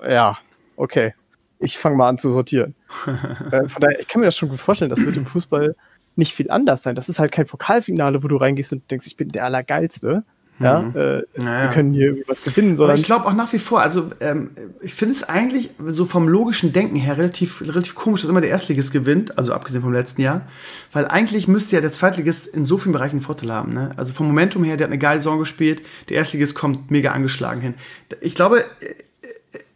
ja, 0.08 0.38
okay, 0.78 1.14
ich 1.60 1.78
fange 1.78 1.96
mal 1.96 2.10
an 2.10 2.18
zu 2.18 2.30
sortieren. 2.30 2.76
äh, 3.52 3.68
von 3.68 3.82
daher, 3.82 4.00
ich 4.00 4.08
kann 4.08 4.20
mir 4.20 4.28
das 4.28 4.38
schon 4.38 4.50
gut 4.50 4.60
vorstellen, 4.60 4.90
das 4.90 5.04
wird 5.04 5.18
im 5.18 5.26
Fußball 5.26 5.76
nicht 6.16 6.34
viel 6.34 6.50
anders 6.50 6.84
sein. 6.84 6.96
Das 6.96 7.10
ist 7.10 7.20
halt 7.20 7.32
kein 7.32 7.46
Pokalfinale, 7.46 8.24
wo 8.24 8.28
du 8.28 8.38
reingehst 8.38 8.74
und 8.74 8.90
denkst, 8.90 9.08
ich 9.08 9.18
bin 9.18 9.30
der 9.30 9.46
Allergeilste. 9.46 10.24
Ja, 10.60 10.82
mhm. 10.82 10.96
äh, 10.96 11.22
naja. 11.36 11.68
wir 11.68 11.74
können 11.74 11.94
hier 11.94 12.18
was 12.26 12.42
gewinnen. 12.42 12.76
Sondern 12.78 12.94
Aber 12.94 13.00
ich 13.00 13.06
glaube 13.06 13.26
auch 13.28 13.34
nach 13.34 13.54
wie 13.54 13.60
vor, 13.60 13.82
also 13.82 14.10
ähm, 14.20 14.50
ich 14.82 14.96
finde 14.96 15.14
es 15.14 15.24
eigentlich 15.24 15.70
so 15.86 16.06
vom 16.06 16.28
logischen 16.28 16.74
Denken 16.74 16.96
her 16.96 17.18
relativ, 17.18 17.62
relativ 17.62 17.94
komisch, 17.94 18.22
dass 18.22 18.30
immer 18.30 18.42
der 18.42 18.50
Erstligist 18.50 18.92
gewinnt, 18.92 19.38
also 19.38 19.54
abgesehen 19.54 19.84
vom 19.84 19.94
letzten 19.94 20.22
Jahr, 20.22 20.48
weil 20.92 21.06
eigentlich 21.06 21.48
müsste 21.48 21.76
ja 21.76 21.82
der 21.82 21.92
Zweitligist 21.92 22.48
in 22.48 22.66
so 22.66 22.80
vielen 22.80 22.94
Bereichen 22.94 23.18
einen 23.18 23.22
Vorteil 23.22 23.52
haben. 23.52 23.72
Ne? 23.72 23.92
Also 23.98 24.14
vom 24.14 24.28
Momentum 24.28 24.64
her, 24.64 24.78
der 24.78 24.86
hat 24.86 24.92
eine 24.92 25.00
geile 25.00 25.20
Saison 25.20 25.38
gespielt, 25.38 25.84
der 26.10 26.18
Erstligist 26.18 26.56
kommt 26.56 26.90
mega 26.90 27.12
angeschlagen 27.12 27.62
hin. 27.62 27.76
Ich 28.22 28.34
glaube, 28.34 28.62
äh, 28.62 28.96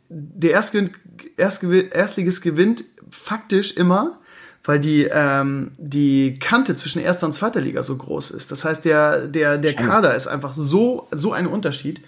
der 0.10 0.52
Erstligist, 0.52 0.94
Erstligist 1.38 2.42
gewinnt 2.42 2.84
faktisch 3.10 3.74
immer, 3.74 4.20
weil 4.64 4.80
die, 4.80 5.08
ähm, 5.12 5.72
die 5.78 6.36
Kante 6.40 6.76
zwischen 6.76 7.02
erster 7.02 7.26
und 7.26 7.34
zweiter 7.34 7.62
Liga 7.62 7.82
so 7.84 7.96
groß 7.96 8.32
ist. 8.32 8.52
Das 8.52 8.64
heißt, 8.64 8.86
der, 8.86 9.28
der, 9.28 9.58
der 9.58 9.74
Kader 9.74 10.16
ist 10.16 10.28
einfach 10.28 10.54
so, 10.54 11.08
so 11.12 11.34
ein 11.34 11.48
Unterschied, 11.48 12.02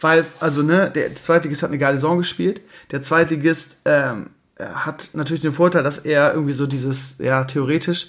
weil, 0.00 0.24
also, 0.40 0.62
ne, 0.62 0.90
der 0.94 1.14
Zweitligist 1.16 1.62
hat 1.62 1.70
eine 1.70 1.78
geile 1.78 1.96
Saison 1.96 2.18
gespielt, 2.18 2.60
der 2.92 3.00
Zweitligist 3.02 3.78
ähm, 3.84 4.30
hat 4.58 5.10
natürlich 5.14 5.42
den 5.42 5.52
Vorteil, 5.52 5.82
dass 5.82 5.98
er 5.98 6.32
irgendwie 6.32 6.52
so 6.52 6.66
dieses, 6.66 7.18
ja, 7.18 7.44
theoretisch, 7.44 8.08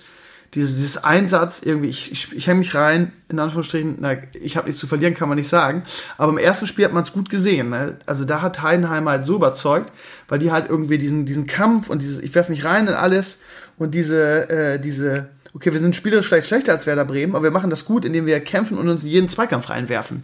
dieses, 0.57 0.75
dieses 0.75 1.03
Einsatz, 1.03 1.61
irgendwie, 1.63 1.89
ich, 1.89 2.11
ich, 2.11 2.35
ich 2.35 2.47
hänge 2.47 2.59
mich 2.59 2.73
rein, 2.73 3.13
in 3.29 3.37
Anführungsstrichen, 3.37 3.97
na, 3.99 4.17
ich 4.33 4.57
habe 4.57 4.65
nichts 4.65 4.79
zu 4.79 4.87
verlieren, 4.87 5.13
kann 5.13 5.29
man 5.29 5.37
nicht 5.37 5.47
sagen. 5.47 5.83
Aber 6.17 6.31
im 6.31 6.39
ersten 6.39 6.65
Spiel 6.65 6.83
hat 6.83 6.93
man 6.93 7.03
es 7.03 7.13
gut 7.13 7.29
gesehen. 7.29 7.69
Ne? 7.69 7.97
Also 8.07 8.25
da 8.25 8.41
hat 8.41 8.63
Heidenheim 8.63 9.07
halt 9.07 9.23
so 9.23 9.35
überzeugt, 9.35 9.93
weil 10.27 10.39
die 10.39 10.51
halt 10.51 10.67
irgendwie 10.67 10.97
diesen, 10.97 11.27
diesen 11.27 11.45
Kampf 11.45 11.91
und 11.91 12.01
dieses, 12.01 12.17
ich 12.23 12.33
werfe 12.33 12.51
mich 12.51 12.65
rein 12.65 12.87
in 12.87 12.95
alles 12.95 13.39
und 13.77 13.93
diese, 13.93 14.49
äh, 14.49 14.79
diese, 14.79 15.29
okay, 15.53 15.71
wir 15.71 15.79
sind 15.79 15.95
spielerisch 15.95 16.27
vielleicht 16.27 16.47
schlechter 16.47 16.73
als 16.73 16.87
Werder 16.87 17.05
Bremen, 17.05 17.35
aber 17.35 17.43
wir 17.43 17.51
machen 17.51 17.69
das 17.69 17.85
gut, 17.85 18.03
indem 18.03 18.25
wir 18.25 18.39
kämpfen 18.39 18.79
und 18.79 18.89
uns 18.89 19.03
jeden 19.03 19.29
Zweikampf 19.29 19.69
reinwerfen. 19.69 20.23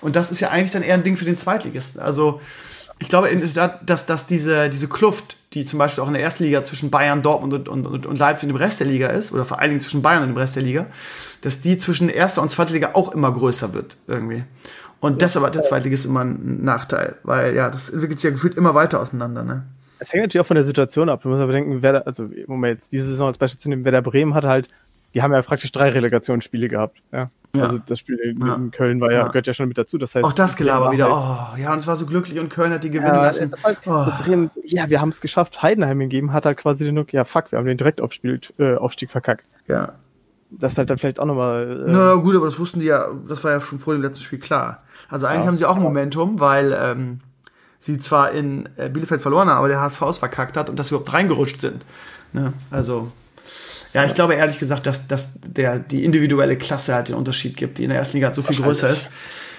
Und 0.00 0.16
das 0.16 0.32
ist 0.32 0.40
ja 0.40 0.48
eigentlich 0.48 0.72
dann 0.72 0.82
eher 0.82 0.94
ein 0.94 1.04
Ding 1.04 1.16
für 1.16 1.26
den 1.26 1.38
Zweitligisten. 1.38 2.00
Also 2.00 2.40
ich 3.00 3.08
glaube, 3.08 3.28
dass, 3.84 4.06
dass 4.06 4.26
diese, 4.26 4.70
diese 4.70 4.88
Kluft, 4.88 5.36
die 5.54 5.64
zum 5.64 5.78
Beispiel 5.78 6.04
auch 6.04 6.08
in 6.08 6.14
der 6.14 6.22
ersten 6.22 6.44
Liga 6.44 6.62
zwischen 6.62 6.90
Bayern, 6.90 7.22
Dortmund 7.22 7.68
und, 7.68 7.86
und, 7.86 8.06
und 8.06 8.18
Leipzig 8.18 8.48
und 8.48 8.54
dem 8.54 8.62
Rest 8.62 8.78
der 8.80 8.86
Liga 8.86 9.08
ist, 9.08 9.32
oder 9.32 9.44
vor 9.44 9.58
allen 9.58 9.70
Dingen 9.70 9.80
zwischen 9.80 10.02
Bayern 10.02 10.22
und 10.22 10.28
dem 10.28 10.36
Rest 10.36 10.54
der 10.54 10.62
Liga, 10.62 10.86
dass 11.40 11.60
die 11.60 11.78
zwischen 11.78 12.08
erster 12.08 12.42
und 12.42 12.50
zweiter 12.50 12.72
Liga 12.72 12.90
auch 12.92 13.12
immer 13.12 13.32
größer 13.32 13.74
wird, 13.74 13.96
irgendwie. 14.06 14.44
Und 15.00 15.22
deshalb 15.22 15.46
hat 15.46 15.54
der 15.54 15.62
Zweitligist 15.62 16.04
immer 16.04 16.20
einen 16.20 16.62
Nachteil, 16.62 17.16
weil 17.22 17.54
ja, 17.54 17.70
das 17.70 17.88
entwickelt 17.88 18.20
sich 18.20 18.28
ja 18.28 18.34
gefühlt 18.34 18.56
immer 18.56 18.74
weiter 18.74 19.00
auseinander, 19.00 19.42
ne? 19.42 19.64
Es 19.98 20.12
hängt 20.12 20.22
natürlich 20.22 20.42
auch 20.42 20.46
von 20.46 20.54
der 20.54 20.64
Situation 20.64 21.10
ab. 21.10 21.22
Du 21.22 21.28
musst 21.28 21.42
aber 21.42 21.52
denken, 21.52 21.82
wer 21.82 21.92
da, 21.92 21.98
also, 22.00 22.26
Moment, 22.46 22.80
jetzt 22.80 22.92
diese 22.92 23.04
Saison 23.04 23.26
als 23.28 23.36
Beispiel 23.36 23.60
zu 23.60 23.68
nehmen, 23.68 23.84
wer 23.84 23.92
der 23.92 24.00
Bremen 24.00 24.32
hat 24.32 24.44
halt 24.44 24.68
die 25.14 25.22
haben 25.22 25.32
ja 25.32 25.42
praktisch 25.42 25.72
drei 25.72 25.90
Relegationsspiele 25.90 26.68
gehabt. 26.68 26.98
Ja. 27.12 27.30
Ja. 27.54 27.62
Also 27.62 27.78
das 27.84 27.98
Spiel 27.98 28.16
in, 28.16 28.40
ja. 28.46 28.58
Köln 28.70 29.00
war 29.00 29.10
ja, 29.10 29.26
gehört 29.26 29.46
ja 29.46 29.54
schon 29.54 29.68
mit 29.68 29.76
dazu. 29.76 29.98
Das 29.98 30.14
heißt, 30.14 30.24
auch 30.24 30.32
das 30.32 30.56
Gelaber 30.56 30.92
wieder. 30.92 31.06
Halt, 31.06 31.56
oh, 31.56 31.60
ja, 31.60 31.72
und 31.72 31.78
es 31.78 31.86
war 31.86 31.96
so 31.96 32.06
glücklich 32.06 32.38
und 32.38 32.48
Köln 32.48 32.72
hat 32.72 32.84
die 32.84 32.90
gewinnen 32.90 33.14
ja, 33.14 33.22
lassen. 33.22 33.52
Halt 33.64 33.78
oh. 33.86 34.04
so 34.04 34.12
Bremen, 34.22 34.50
ja, 34.64 34.88
wir 34.88 35.00
haben 35.00 35.08
es 35.08 35.20
geschafft. 35.20 35.62
Heidenheim 35.62 36.00
hingeben 36.00 36.32
hat 36.32 36.46
halt 36.46 36.58
quasi 36.58 36.84
den 36.84 36.94
Look, 36.94 37.12
ja 37.12 37.24
fuck, 37.24 37.50
wir 37.50 37.58
haben 37.58 37.66
den 37.66 37.76
Direktaufstieg 37.76 38.52
äh, 38.58 38.76
Aufstieg 38.76 39.10
verkackt. 39.10 39.44
Ja. 39.66 39.94
Das 40.50 40.78
halt 40.78 40.90
dann 40.90 40.98
vielleicht 40.98 41.20
auch 41.20 41.26
nochmal. 41.26 41.84
Äh, 41.86 41.90
Na 41.92 42.14
gut, 42.14 42.36
aber 42.36 42.46
das 42.46 42.58
wussten 42.58 42.80
die 42.80 42.86
ja, 42.86 43.08
das 43.28 43.42
war 43.44 43.52
ja 43.52 43.60
schon 43.60 43.78
vor 43.78 43.94
dem 43.94 44.02
letzten 44.02 44.22
Spiel 44.22 44.38
klar. 44.38 44.82
Also 45.08 45.26
eigentlich 45.26 45.46
haben 45.46 45.56
sie 45.56 45.66
auch 45.66 45.78
Momentum, 45.78 46.40
weil 46.40 46.76
ähm, 46.80 47.20
sie 47.78 47.98
zwar 47.98 48.30
in 48.30 48.68
äh, 48.76 48.88
Bielefeld 48.88 49.22
verloren 49.22 49.48
haben, 49.48 49.58
aber 49.58 49.68
der 49.68 49.80
HSV 49.80 50.02
es 50.02 50.18
verkackt 50.18 50.56
hat 50.56 50.68
und 50.70 50.78
dass 50.78 50.88
sie 50.88 50.94
überhaupt 50.94 51.12
reingerutscht 51.12 51.60
sind. 51.60 51.84
Ne? 52.32 52.52
Also 52.70 53.10
ja, 53.92 54.04
ich 54.04 54.14
glaube 54.14 54.34
ehrlich 54.34 54.58
gesagt, 54.58 54.86
dass, 54.86 55.08
dass 55.08 55.30
der, 55.44 55.78
die 55.78 56.04
individuelle 56.04 56.56
Klasse 56.56 56.94
halt 56.94 57.08
den 57.08 57.16
Unterschied 57.16 57.56
gibt, 57.56 57.78
die 57.78 57.84
in 57.84 57.90
der 57.90 57.98
ersten 57.98 58.16
Liga 58.16 58.26
halt 58.26 58.36
so 58.36 58.42
viel 58.42 58.56
größer 58.56 58.88
ist. 58.88 59.10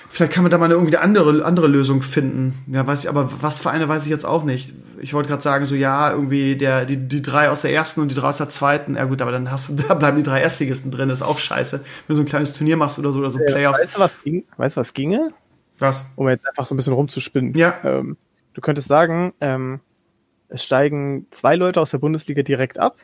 Vielleicht 0.10 0.34
kann 0.34 0.44
man 0.44 0.52
da 0.52 0.58
mal 0.58 0.70
irgendwie 0.70 0.96
eine 0.96 1.06
andere, 1.06 1.46
andere 1.46 1.68
Lösung 1.68 2.02
finden. 2.02 2.66
Ja, 2.68 2.86
weiß 2.86 3.04
ich, 3.04 3.10
aber 3.10 3.30
was 3.42 3.62
für 3.62 3.72
eine 3.72 3.88
weiß 3.88 4.04
ich 4.04 4.10
jetzt 4.10 4.26
auch 4.26 4.44
nicht. 4.44 4.74
Ich 5.00 5.14
wollte 5.14 5.30
gerade 5.30 5.42
sagen, 5.42 5.66
so 5.66 5.74
ja, 5.74 6.12
irgendwie 6.12 6.58
der, 6.58 6.86
die, 6.86 6.98
die 6.98 7.22
drei 7.22 7.50
aus 7.50 7.62
der 7.62 7.74
ersten 7.74 8.02
und 8.02 8.12
die 8.12 8.16
drei 8.16 8.28
aus 8.28 8.38
der 8.38 8.50
zweiten. 8.50 8.96
Ja 8.96 9.06
gut, 9.06 9.22
aber 9.22 9.32
dann 9.32 9.50
hast 9.50 9.70
du, 9.70 9.74
da 9.88 9.94
bleiben 9.94 10.18
die 10.18 10.24
drei 10.24 10.42
Erstligisten 10.42 10.92
drin, 10.92 11.08
das 11.08 11.22
ist 11.22 11.28
auch 11.28 11.40
scheiße. 11.40 11.78
Wenn 11.78 11.86
du 12.10 12.16
so 12.16 12.22
ein 12.22 12.26
kleines 12.26 12.52
Turnier 12.54 12.76
machst 12.76 13.00
oder 13.00 13.14
so, 13.14 13.20
oder 13.20 13.32
so 13.32 13.40
ja, 13.40 13.46
Playoffs. 13.46 13.82
Weißt 13.82 13.96
du, 13.96 14.00
was 14.00 14.20
ging? 14.22 14.44
Weißt 14.58 14.76
du, 14.76 14.80
was 14.82 14.94
ginge? 14.94 15.34
Was? 15.80 16.06
Um 16.16 16.28
jetzt 16.28 16.46
einfach 16.46 16.66
so 16.66 16.74
ein 16.74 16.78
bisschen 16.78 16.94
rumzuspinnen. 16.94 17.56
Ja. 17.56 17.76
Ähm, 17.86 18.18
du 18.54 18.60
könntest 18.60 18.90
sagen, 18.90 19.34
ähm, 19.40 19.80
es 20.50 20.66
steigen 20.66 21.28
zwei 21.32 21.56
Leute 21.56 21.80
aus 21.80 21.92
der 21.92 22.00
Bundesliga 22.00 22.44
direkt 22.44 22.80
ab 22.80 22.98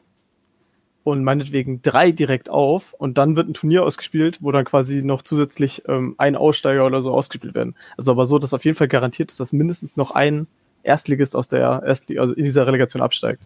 und 1.07 1.23
meinetwegen 1.23 1.81
drei 1.81 2.11
direkt 2.11 2.49
auf 2.49 2.91
und 2.91 3.17
dann 3.17 3.37
wird 3.37 3.47
ein 3.47 3.53
Turnier 3.53 3.85
ausgespielt, 3.85 4.39
wo 4.41 4.51
dann 4.51 4.65
quasi 4.65 5.01
noch 5.03 5.21
zusätzlich 5.21 5.83
ähm, 5.87 6.15
ein 6.17 6.35
Aussteiger 6.35 6.85
oder 6.85 7.01
so 7.01 7.13
ausgespielt 7.13 7.55
werden. 7.55 7.75
Also 7.95 8.11
aber 8.11 8.25
so, 8.25 8.39
dass 8.39 8.53
auf 8.53 8.65
jeden 8.65 8.75
Fall 8.75 8.89
garantiert 8.89 9.31
ist, 9.31 9.39
dass 9.39 9.53
mindestens 9.53 9.95
noch 9.95 10.11
ein 10.11 10.47
Erstligist 10.83 11.33
aus 11.37 11.47
der 11.47 11.81
Erstliga, 11.85 12.19
also 12.19 12.33
in 12.33 12.43
dieser 12.43 12.67
Relegation 12.67 13.01
absteigt. 13.01 13.41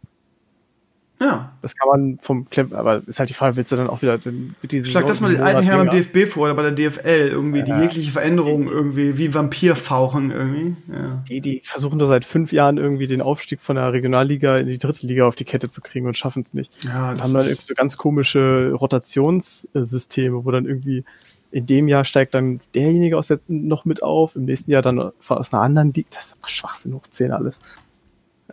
Ja. 1.21 1.51
Das 1.61 1.75
kann 1.75 1.87
man 1.87 2.17
vom 2.19 2.49
Klemm, 2.49 2.73
aber 2.73 3.03
ist 3.05 3.19
halt 3.19 3.29
die 3.29 3.35
Frage, 3.35 3.55
willst 3.55 3.71
du 3.71 3.75
dann 3.75 3.87
auch 3.87 4.01
wieder 4.01 4.17
mit 4.61 4.71
diesen. 4.71 4.89
Schlag 4.89 5.05
das 5.05 5.21
mal 5.21 5.31
den 5.31 5.41
alten 5.41 5.61
Herrn 5.61 5.85
beim 5.85 5.95
DFB 5.95 6.27
vor 6.27 6.45
oder 6.45 6.55
bei 6.55 6.63
der 6.63 6.71
DFL 6.71 7.29
irgendwie, 7.29 7.59
ja. 7.59 7.65
die 7.65 7.83
jegliche 7.83 8.09
Veränderung 8.09 8.67
irgendwie 8.67 9.19
wie 9.19 9.31
Vampirfauchen 9.31 10.31
irgendwie. 10.31 10.75
Ja. 10.91 11.23
Die, 11.29 11.41
die 11.41 11.61
versuchen 11.63 11.99
da 11.99 12.07
seit 12.07 12.25
fünf 12.25 12.51
Jahren 12.51 12.79
irgendwie 12.79 13.05
den 13.05 13.21
Aufstieg 13.21 13.61
von 13.61 13.75
der 13.75 13.93
Regionalliga 13.93 14.57
in 14.57 14.65
die 14.65 14.79
dritte 14.79 15.05
Liga 15.05 15.27
auf 15.27 15.35
die 15.35 15.45
Kette 15.45 15.69
zu 15.69 15.81
kriegen 15.81 16.07
und 16.07 16.17
schaffen 16.17 16.41
es 16.41 16.55
nicht. 16.55 16.83
Ja, 16.85 17.11
das 17.11 17.21
haben 17.21 17.33
dann 17.33 17.45
irgendwie 17.45 17.65
so 17.65 17.75
ganz 17.75 17.97
komische 17.97 18.73
Rotationssysteme, 18.73 20.43
wo 20.43 20.49
dann 20.49 20.65
irgendwie 20.65 21.05
in 21.51 21.67
dem 21.67 21.87
Jahr 21.87 22.03
steigt 22.03 22.33
dann 22.33 22.61
derjenige 22.73 23.17
aus 23.17 23.27
der, 23.27 23.41
noch 23.47 23.85
mit 23.85 24.01
auf, 24.01 24.35
im 24.35 24.45
nächsten 24.45 24.71
Jahr 24.71 24.81
dann 24.81 24.99
aus 24.99 25.53
einer 25.53 25.61
anderen 25.61 25.93
Liga. 25.93 26.09
Das 26.15 26.35
ist 26.41 26.49
Schwachsinn 26.49 26.95
hoch 26.95 27.03
10 27.07 27.31
alles. 27.31 27.59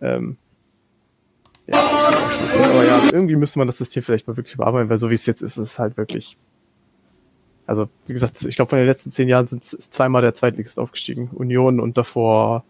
Ähm, 0.02 0.36
ja, 1.70 2.70
aber 2.70 2.84
ja, 2.84 3.00
irgendwie 3.12 3.36
müsste 3.36 3.58
man 3.58 3.68
das 3.68 3.78
System 3.78 4.02
vielleicht 4.02 4.26
mal 4.26 4.36
wirklich 4.36 4.56
bearbeiten, 4.56 4.88
weil 4.88 4.98
so 4.98 5.10
wie 5.10 5.14
es 5.14 5.26
jetzt 5.26 5.42
ist, 5.42 5.56
ist 5.56 5.72
es 5.72 5.78
halt 5.78 5.96
wirklich. 5.96 6.36
Also, 7.66 7.90
wie 8.06 8.14
gesagt, 8.14 8.42
ich 8.42 8.56
glaube, 8.56 8.70
von 8.70 8.78
den 8.78 8.88
letzten 8.88 9.10
zehn 9.10 9.28
Jahren 9.28 9.44
sind 9.44 9.62
es 9.62 9.90
zweimal 9.90 10.22
der 10.22 10.34
Zweitligist 10.34 10.78
aufgestiegen. 10.78 11.28
Union 11.34 11.80
und 11.80 11.98
davor, 11.98 12.64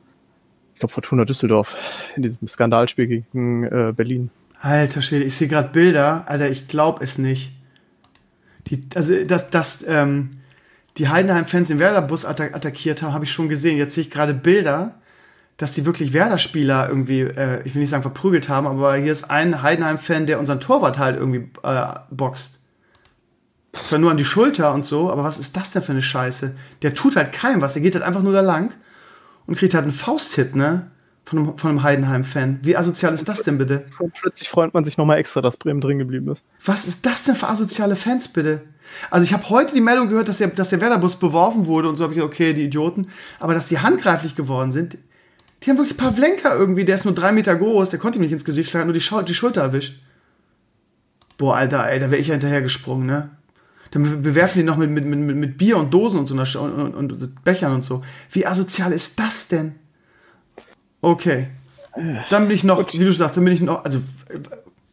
ich 0.74 0.80
glaube, 0.80 0.92
Fortuna 0.92 1.24
Düsseldorf 1.24 1.76
in 2.16 2.22
diesem 2.22 2.48
Skandalspiel 2.48 3.06
gegen 3.06 3.64
äh, 3.64 3.92
Berlin. 3.94 4.30
Alter 4.60 5.00
Schwede, 5.00 5.24
ich 5.24 5.36
sehe 5.36 5.46
gerade 5.46 5.68
Bilder. 5.68 6.24
Alter, 6.26 6.50
ich 6.50 6.66
glaube 6.66 7.04
es 7.04 7.18
nicht. 7.18 7.52
Die, 8.66 8.82
also, 8.96 9.22
dass, 9.24 9.50
dass 9.50 9.84
ähm, 9.86 10.30
die 10.96 11.08
Heidenheim-Fans 11.08 11.68
den 11.68 11.78
Werder-Bus 11.78 12.24
attack 12.24 12.56
attackiert 12.56 13.02
haben, 13.02 13.14
habe 13.14 13.24
ich 13.24 13.30
schon 13.30 13.48
gesehen. 13.48 13.78
Jetzt 13.78 13.94
sehe 13.94 14.02
ich 14.02 14.10
gerade 14.10 14.34
Bilder 14.34 14.97
dass 15.58 15.72
die 15.72 15.84
wirklich 15.84 16.12
Werder-Spieler 16.12 16.88
irgendwie, 16.88 17.22
äh, 17.22 17.60
ich 17.64 17.74
will 17.74 17.80
nicht 17.80 17.90
sagen 17.90 18.02
verprügelt 18.02 18.48
haben, 18.48 18.66
aber 18.66 18.94
hier 18.94 19.12
ist 19.12 19.28
ein 19.30 19.60
Heidenheim-Fan, 19.60 20.26
der 20.26 20.38
unseren 20.38 20.60
Torwart 20.60 20.98
halt 20.98 21.16
irgendwie 21.18 21.50
äh, 21.64 21.94
boxt. 22.10 22.60
Zwar 23.72 23.98
nur 23.98 24.10
an 24.10 24.16
die 24.16 24.24
Schulter 24.24 24.72
und 24.72 24.84
so, 24.84 25.10
aber 25.10 25.24
was 25.24 25.38
ist 25.38 25.56
das 25.56 25.72
denn 25.72 25.82
für 25.82 25.92
eine 25.92 26.00
Scheiße? 26.00 26.54
Der 26.82 26.94
tut 26.94 27.16
halt 27.16 27.32
keinem 27.32 27.60
was, 27.60 27.74
der 27.74 27.82
geht 27.82 27.94
halt 27.94 28.04
einfach 28.04 28.22
nur 28.22 28.32
da 28.32 28.40
lang 28.40 28.72
und 29.46 29.58
kriegt 29.58 29.74
halt 29.74 29.82
einen 29.82 29.92
Fausthit, 29.92 30.54
ne? 30.54 30.90
Von 31.24 31.40
einem, 31.40 31.58
von 31.58 31.70
einem 31.70 31.82
Heidenheim-Fan. 31.82 32.60
Wie 32.62 32.74
asozial 32.74 33.12
ist 33.12 33.28
das 33.28 33.42
denn 33.42 33.58
bitte? 33.58 33.84
Und 33.98 34.14
plötzlich 34.14 34.48
freut 34.48 34.72
man 34.72 34.84
sich 34.84 34.96
nochmal 34.96 35.18
extra, 35.18 35.42
dass 35.42 35.58
Bremen 35.58 35.82
drin 35.82 35.98
geblieben 35.98 36.30
ist. 36.30 36.42
Was 36.64 36.86
ist 36.86 37.04
das 37.04 37.24
denn 37.24 37.34
für 37.34 37.48
asoziale 37.48 37.96
Fans, 37.96 38.28
bitte? 38.28 38.62
Also 39.10 39.24
ich 39.24 39.34
habe 39.34 39.46
heute 39.50 39.74
die 39.74 39.82
Meldung 39.82 40.08
gehört, 40.08 40.28
dass 40.28 40.38
der, 40.38 40.48
dass 40.48 40.70
der 40.70 40.80
Werderbus 40.80 41.16
beworfen 41.16 41.66
wurde 41.66 41.90
und 41.90 41.96
so 41.96 42.04
habe 42.04 42.14
ich 42.14 42.22
okay, 42.22 42.54
die 42.54 42.64
Idioten. 42.64 43.08
Aber 43.40 43.52
dass 43.52 43.66
die 43.66 43.78
handgreiflich 43.78 44.36
geworden 44.36 44.72
sind, 44.72 44.96
die 45.62 45.70
haben 45.70 45.78
wirklich 45.78 45.96
Pavlenka 45.96 46.54
irgendwie, 46.54 46.84
der 46.84 46.94
ist 46.94 47.04
nur 47.04 47.14
drei 47.14 47.32
Meter 47.32 47.56
groß, 47.56 47.90
der 47.90 47.98
konnte 47.98 48.18
ihm 48.18 48.22
nicht 48.22 48.32
ins 48.32 48.44
Gesicht 48.44 48.70
schlagen, 48.70 48.86
nur 48.86 48.94
die, 48.94 49.00
Schul 49.00 49.24
die 49.24 49.34
Schulter 49.34 49.62
erwischt. 49.62 50.00
Boah, 51.36 51.56
Alter, 51.56 51.88
ey, 51.88 51.98
da 51.98 52.10
wäre 52.10 52.20
ich 52.20 52.28
ja 52.28 52.34
hinterher 52.34 52.62
gesprungen, 52.62 53.06
ne? 53.06 53.30
Dann 53.90 54.22
bewerfen 54.22 54.58
die 54.58 54.64
noch 54.64 54.76
mit, 54.76 54.90
mit, 54.90 55.04
mit, 55.04 55.36
mit 55.36 55.56
Bier 55.56 55.78
und 55.78 55.92
Dosen 55.92 56.20
und 56.20 56.26
so 56.26 56.60
und, 56.60 56.94
und, 56.94 57.12
und 57.12 57.44
Bechern 57.44 57.72
und 57.72 57.84
so. 57.84 58.04
Wie 58.30 58.46
asozial 58.46 58.92
ist 58.92 59.18
das 59.18 59.48
denn? 59.48 59.76
Okay. 61.00 61.48
Dann 62.28 62.46
bin 62.46 62.54
ich 62.54 62.64
noch, 62.64 62.92
wie 62.92 62.98
du 62.98 63.12
sagst, 63.12 63.36
dann 63.36 63.44
bin 63.44 63.52
ich 63.52 63.60
noch, 63.60 63.84
also, 63.84 64.00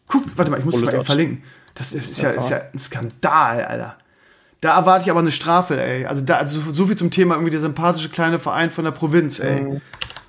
guck, 0.08 0.24
warte 0.38 0.50
mal, 0.50 0.60
ich 0.60 0.66
muss 0.66 0.76
es 0.76 0.86
mal 0.86 1.04
verlinken. 1.04 1.44
Das 1.74 1.92
ist, 1.92 2.12
ist, 2.12 2.22
ja, 2.22 2.30
ist 2.30 2.50
ja 2.50 2.62
ein 2.72 2.80
Skandal, 2.80 3.66
Alter. 3.66 3.98
Da 4.62 4.78
erwarte 4.78 5.06
ich 5.06 5.12
aber 5.12 5.20
eine 5.20 5.32
Strafe, 5.32 5.80
ey. 5.80 6.06
Also, 6.06 6.22
da, 6.24 6.38
also 6.38 6.60
so 6.72 6.88
viel 6.88 6.96
zum 6.96 7.12
Thema 7.12 7.36
irgendwie 7.36 7.52
der 7.52 7.60
sympathische 7.60 8.10
kleine 8.10 8.40
Verein 8.40 8.72
von 8.72 8.86
der 8.86 8.92
Provinz, 8.92 9.40
ey. 9.40 9.62
Mhm. 9.62 9.82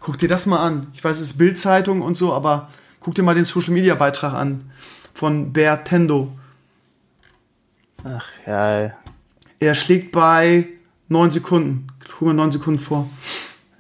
Guck 0.07 0.19
dir 0.19 0.29
das 0.29 0.47
mal 0.47 0.61
an. 0.65 0.87
Ich 0.95 1.03
weiß, 1.03 1.17
es 1.17 1.33
ist 1.33 1.39
Bildzeitung 1.39 2.01
und 2.01 2.17
so, 2.17 2.33
aber 2.33 2.69
guck 3.01 3.17
dir 3.17 3.25
mal 3.25 3.35
den 3.35 3.45
Social 3.45 3.75
Media 3.75 3.97
Beitrag 3.97 4.35
an 4.35 4.71
von 5.13 5.53
Bertendo. 5.53 6.31
Ach 8.05 8.25
ja. 8.47 8.93
Er 9.59 9.75
schlägt 9.75 10.13
bei 10.13 10.69
neun 11.09 11.33
Sekunden. 11.33 11.89
Ich 12.05 12.21
mir 12.21 12.35
neun 12.35 12.53
Sekunden 12.53 12.79
vor. 12.79 13.11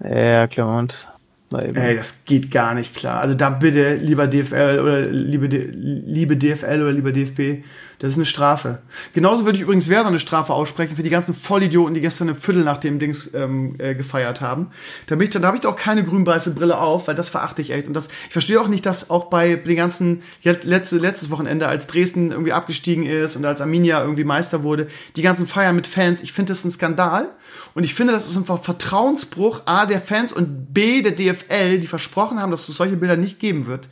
Ja, 0.02 0.48
klar, 0.48 0.80
und 0.80 1.06
Ey, 1.52 1.94
das 1.94 2.24
geht 2.24 2.50
gar 2.50 2.74
nicht 2.74 2.96
klar. 2.96 3.20
Also 3.20 3.34
da 3.34 3.50
bitte, 3.50 3.94
lieber 3.94 4.26
DFL 4.26 4.80
oder 4.82 5.02
liebe, 5.02 5.46
liebe 5.46 6.36
DFL 6.36 6.82
oder 6.82 6.90
lieber 6.90 7.12
DFB, 7.12 7.62
das 7.98 8.12
ist 8.12 8.18
eine 8.18 8.26
Strafe. 8.26 8.82
Genauso 9.14 9.44
würde 9.44 9.56
ich 9.56 9.62
übrigens 9.62 9.88
Werder 9.88 10.08
eine 10.08 10.18
Strafe 10.18 10.52
aussprechen 10.52 10.96
für 10.96 11.02
die 11.02 11.10
ganzen 11.10 11.32
Vollidioten, 11.32 11.94
die 11.94 12.02
gestern 12.02 12.28
ein 12.28 12.36
Viertel 12.36 12.62
nach 12.62 12.76
dem 12.76 12.98
Dings 12.98 13.32
ähm, 13.34 13.76
äh, 13.78 13.94
gefeiert 13.94 14.42
haben. 14.42 14.68
Da, 15.06 15.16
bin 15.16 15.24
ich, 15.24 15.30
da 15.30 15.42
habe 15.42 15.56
ich 15.56 15.62
doch 15.62 15.76
keine 15.76 16.04
grün-weiße 16.04 16.50
Brille 16.50 16.78
auf, 16.78 17.08
weil 17.08 17.14
das 17.14 17.30
verachte 17.30 17.62
ich 17.62 17.70
echt. 17.70 17.88
Und 17.88 17.94
das, 17.94 18.08
ich 18.26 18.32
verstehe 18.32 18.60
auch 18.60 18.68
nicht, 18.68 18.84
dass 18.84 19.08
auch 19.08 19.26
bei 19.26 19.56
den 19.56 19.76
ganzen, 19.76 20.22
letzte, 20.42 20.98
letztes 20.98 21.30
Wochenende, 21.30 21.68
als 21.68 21.86
Dresden 21.86 22.32
irgendwie 22.32 22.52
abgestiegen 22.52 23.06
ist 23.06 23.34
und 23.36 23.44
als 23.46 23.62
Arminia 23.62 24.02
irgendwie 24.02 24.24
Meister 24.24 24.62
wurde, 24.62 24.88
die 25.16 25.22
ganzen 25.22 25.46
Feiern 25.46 25.74
mit 25.74 25.86
Fans, 25.86 26.22
ich 26.22 26.32
finde 26.32 26.52
das 26.52 26.64
ein 26.64 26.72
Skandal. 26.72 27.30
Und 27.74 27.84
ich 27.84 27.94
finde, 27.94 28.12
das 28.12 28.28
ist 28.28 28.36
ein 28.36 28.44
Vertrauensbruch 28.44 29.62
A 29.64 29.86
der 29.86 30.00
Fans 30.00 30.32
und 30.32 30.74
B 30.74 31.02
der 31.02 31.12
DFL, 31.12 31.78
die 31.78 31.86
versprochen 31.86 32.40
haben, 32.40 32.50
dass 32.50 32.68
es 32.68 32.76
solche 32.76 32.96
Bilder 32.96 33.16
nicht 33.16 33.38
geben 33.38 33.66
wird. 33.66 33.88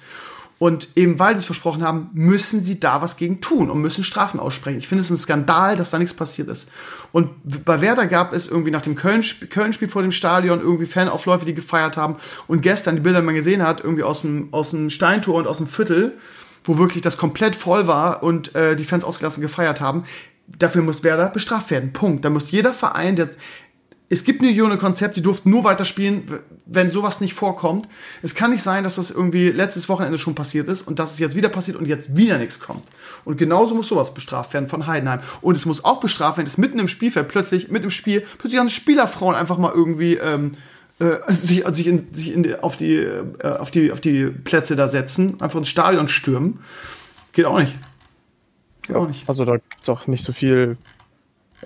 Und 0.58 0.88
eben 0.94 1.18
weil 1.18 1.34
sie 1.34 1.40
es 1.40 1.44
versprochen 1.46 1.82
haben, 1.82 2.10
müssen 2.12 2.62
sie 2.62 2.78
da 2.78 3.02
was 3.02 3.16
gegen 3.16 3.40
tun 3.40 3.70
und 3.70 3.80
müssen 3.80 4.04
Strafen 4.04 4.38
aussprechen. 4.38 4.78
Ich 4.78 4.86
finde 4.86 5.02
es 5.02 5.10
ein 5.10 5.16
Skandal, 5.16 5.76
dass 5.76 5.90
da 5.90 5.98
nichts 5.98 6.14
passiert 6.14 6.48
ist. 6.48 6.70
Und 7.12 7.30
bei 7.44 7.80
Werder 7.80 8.06
gab 8.06 8.32
es 8.32 8.46
irgendwie 8.46 8.70
nach 8.70 8.82
dem 8.82 8.94
Köln-Spiel 8.94 9.48
Köln 9.48 9.72
vor 9.72 10.02
dem 10.02 10.12
Stadion 10.12 10.60
irgendwie 10.60 10.86
Fanaufläufe, 10.86 11.44
die 11.44 11.54
gefeiert 11.54 11.96
haben. 11.96 12.16
Und 12.46 12.62
gestern 12.62 12.96
die 12.96 13.02
Bilder, 13.02 13.20
die 13.20 13.26
man 13.26 13.34
gesehen 13.34 13.62
hat, 13.62 13.80
irgendwie 13.82 14.04
aus 14.04 14.20
dem, 14.20 14.48
aus 14.52 14.70
dem 14.70 14.90
Steintor 14.90 15.34
und 15.34 15.48
aus 15.48 15.58
dem 15.58 15.66
Viertel, 15.66 16.16
wo 16.62 16.78
wirklich 16.78 17.02
das 17.02 17.18
komplett 17.18 17.56
voll 17.56 17.86
war 17.86 18.22
und 18.22 18.54
äh, 18.54 18.76
die 18.76 18.84
Fans 18.84 19.04
ausgelassen 19.04 19.42
gefeiert 19.42 19.80
haben. 19.80 20.04
Dafür 20.46 20.82
muss 20.82 21.02
Werder 21.02 21.30
bestraft 21.30 21.70
werden. 21.70 21.92
Punkt. 21.92 22.24
Da 22.24 22.30
muss 22.30 22.50
jeder 22.50 22.72
Verein, 22.72 23.16
der 23.16 23.28
es 24.14 24.24
gibt 24.24 24.42
ein 24.42 24.54
Jone-Konzept, 24.54 25.16
sie 25.16 25.22
durften 25.22 25.50
nur 25.50 25.64
weiterspielen, 25.64 26.22
wenn 26.66 26.90
sowas 26.90 27.20
nicht 27.20 27.34
vorkommt. 27.34 27.88
Es 28.22 28.34
kann 28.34 28.52
nicht 28.52 28.62
sein, 28.62 28.84
dass 28.84 28.94
das 28.94 29.10
irgendwie 29.10 29.50
letztes 29.50 29.88
Wochenende 29.88 30.18
schon 30.18 30.34
passiert 30.34 30.68
ist 30.68 30.82
und 30.82 30.98
dass 30.98 31.12
es 31.12 31.18
jetzt 31.18 31.36
wieder 31.36 31.48
passiert 31.48 31.76
und 31.76 31.86
jetzt 31.86 32.16
wieder 32.16 32.38
nichts 32.38 32.60
kommt. 32.60 32.84
Und 33.24 33.36
genauso 33.36 33.74
muss 33.74 33.88
sowas 33.88 34.14
bestraft 34.14 34.54
werden 34.54 34.68
von 34.68 34.86
Heidenheim. 34.86 35.20
Und 35.40 35.56
es 35.56 35.66
muss 35.66 35.84
auch 35.84 36.00
bestraft 36.00 36.38
werden, 36.38 36.46
dass 36.46 36.58
mitten 36.58 36.78
im 36.78 36.88
Spielfeld 36.88 37.28
plötzlich, 37.28 37.70
mitten 37.70 37.86
im 37.86 37.90
Spiel, 37.90 38.24
plötzlich 38.38 38.58
ganze 38.58 38.74
Spielerfrauen 38.74 39.34
einfach 39.34 39.58
mal 39.58 39.72
irgendwie 39.72 40.14
ähm, 40.14 40.52
äh, 41.00 41.32
sich, 41.32 41.66
sich, 41.66 41.86
in, 41.88 42.06
sich 42.12 42.32
in, 42.32 42.54
auf, 42.60 42.76
die, 42.76 42.94
äh, 42.94 43.26
auf, 43.42 43.70
die, 43.70 43.90
auf 43.90 44.00
die 44.00 44.26
Plätze 44.26 44.76
da 44.76 44.88
setzen, 44.88 45.40
einfach 45.40 45.58
ins 45.58 45.68
Stadion 45.68 46.08
stürmen. 46.08 46.60
Geht 47.32 47.46
auch 47.46 47.58
nicht. 47.58 47.76
Geht 48.82 48.94
auch 48.94 49.08
nicht. 49.08 49.28
Also 49.28 49.44
da 49.44 49.54
gibt 49.54 49.82
es 49.82 49.88
auch 49.88 50.06
nicht 50.06 50.24
so 50.24 50.32
viel 50.32 50.76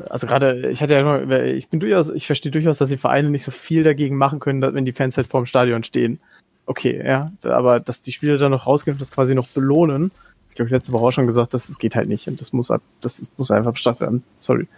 also 0.08 0.26
gerade, 0.26 0.68
ich 0.70 0.82
hatte 0.82 0.94
ja 0.94 1.02
noch, 1.02 1.30
ich 1.30 1.68
bin 1.68 1.80
durchaus, 1.80 2.08
ich 2.10 2.26
verstehe 2.26 2.52
durchaus, 2.52 2.78
dass 2.78 2.88
die 2.88 2.96
Vereine 2.96 3.30
nicht 3.30 3.42
so 3.42 3.50
viel 3.50 3.82
dagegen 3.82 4.16
machen 4.16 4.40
können, 4.40 4.62
wenn 4.74 4.84
die 4.84 4.92
Fans 4.92 5.16
halt 5.16 5.26
vorm 5.26 5.46
Stadion 5.46 5.84
stehen. 5.84 6.20
Okay, 6.66 7.02
ja, 7.04 7.32
aber 7.44 7.80
dass 7.80 8.00
die 8.00 8.12
Spieler 8.12 8.36
dann 8.36 8.50
noch 8.50 8.66
rausgehen 8.66 8.94
und 8.94 9.00
das 9.00 9.12
quasi 9.12 9.34
noch 9.34 9.48
belohnen, 9.48 10.10
ich 10.50 10.54
glaube, 10.54 10.68
ich 10.68 10.72
letzte 10.72 10.92
Woche 10.92 11.04
auch 11.04 11.12
schon 11.12 11.26
gesagt, 11.26 11.54
das, 11.54 11.66
das 11.68 11.78
geht 11.78 11.94
halt 11.94 12.08
nicht 12.08 12.28
und 12.28 12.40
das 12.40 12.52
muss, 12.52 12.72
das 13.00 13.30
muss 13.36 13.50
einfach 13.50 13.72
bestraft 13.72 14.00
werden. 14.00 14.22
Sorry. 14.40 14.68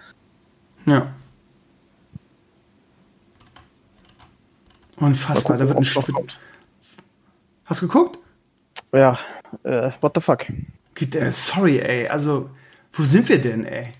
Ja. 0.87 1.13
Unfassbar, 4.99 5.57
da 5.57 5.67
wird 5.67 5.79
ein 5.79 5.85
Spiel. 5.85 6.15
Hast 7.65 7.83
du 7.83 7.87
geguckt? 7.87 8.19
Ja, 8.93 9.19
äh, 9.63 9.91
what 10.01 10.13
the 10.15 10.21
fuck? 10.21 10.47
Sorry, 11.31 11.79
ey, 11.79 12.09
also, 12.09 12.51
wo 12.93 13.05
sind 13.05 13.29
wir 13.29 13.41
denn, 13.41 13.65
ey? 13.65 13.93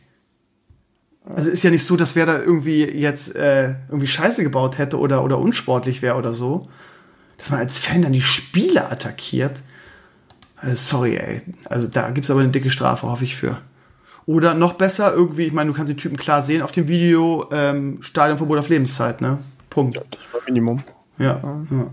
Also 1.35 1.51
ist 1.51 1.63
ja 1.63 1.71
nicht 1.71 1.85
so, 1.85 1.97
dass 1.97 2.17
wer 2.17 2.27
da 2.27 2.41
irgendwie 2.41 2.85
jetzt 2.85 3.35
äh, 3.37 3.75
irgendwie 3.89 4.07
Scheiße 4.07 4.43
gebaut 4.43 4.79
hätte 4.79 4.99
oder, 4.99 5.25
oder 5.25 5.39
unsportlich 5.39 6.03
wäre 6.03 6.17
oder 6.17 6.35
so. 6.35 6.69
Dass 7.39 7.51
man 7.51 7.61
als 7.61 7.79
Fan 7.79 8.03
dann 8.03 8.13
die 8.13 8.23
Spieler 8.23 8.91
attackiert. 8.91 9.63
Also 10.57 10.75
sorry, 10.77 11.17
ey. 11.17 11.43
Also 11.65 11.89
da 11.89 12.11
gibt 12.11 12.25
es 12.25 12.31
aber 12.31 12.41
eine 12.41 12.51
dicke 12.51 12.71
Strafe, 12.71 13.07
hoffe 13.07 13.25
ich 13.25 13.37
für. 13.37 13.59
Oder 14.27 14.55
noch 14.55 14.75
besser, 14.75 15.13
irgendwie, 15.13 15.47
ich 15.47 15.53
meine, 15.53 15.71
du 15.71 15.77
kannst 15.77 15.91
die 15.91 15.97
Typen 15.97 16.17
klar 16.17 16.43
sehen 16.43 16.63
auf 16.63 16.73
dem 16.73 16.87
Video, 16.87 17.49
ähm, 17.51 17.99
Stadionverbot 18.03 18.59
auf 18.59 18.69
Lebenszeit, 18.69 19.21
ne? 19.21 19.39
Punkt. 19.71 19.97
Ja, 19.97 20.03
das 20.11 20.21
war 20.33 20.41
Minimum. 20.47 20.79
Ja, 21.19 21.41
ja, 21.43 21.61
ja. 21.71 21.87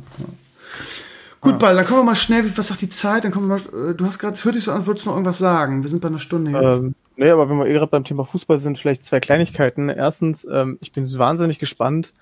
Gut, 1.39 1.53
ja. 1.53 1.57
Ball, 1.57 1.75
dann 1.75 1.85
kommen 1.85 2.01
wir 2.01 2.05
mal 2.05 2.15
schnell, 2.15 2.45
was 2.57 2.67
sagt 2.67 2.81
die 2.81 2.89
Zeit? 2.89 3.23
Dann 3.23 3.31
kommen 3.31 3.47
wir 3.49 3.57
mal, 3.57 3.91
äh, 3.91 3.95
du 3.95 4.05
hast 4.05 4.19
gerade, 4.19 4.37
hört 4.43 4.55
dich 4.55 4.63
so 4.63 4.71
an, 4.71 4.85
würdest 4.85 5.05
du 5.05 5.09
noch 5.09 5.15
irgendwas 5.15 5.37
sagen? 5.37 5.83
Wir 5.83 5.89
sind 5.89 6.01
bei 6.01 6.09
einer 6.09 6.19
Stunde 6.19 6.51
jetzt. 6.51 6.79
Ähm, 6.79 6.95
Nee, 7.17 7.31
aber 7.31 7.49
wenn 7.49 7.57
wir 7.57 7.65
eh 7.65 7.73
gerade 7.73 7.87
beim 7.87 8.03
Thema 8.03 8.25
Fußball 8.25 8.59
sind, 8.59 8.77
vielleicht 8.77 9.03
zwei 9.03 9.19
Kleinigkeiten. 9.19 9.89
Erstens, 9.89 10.47
ähm, 10.49 10.77
ich 10.81 10.91
bin 10.91 11.05
wahnsinnig 11.17 11.57
gespannt, 11.57 12.13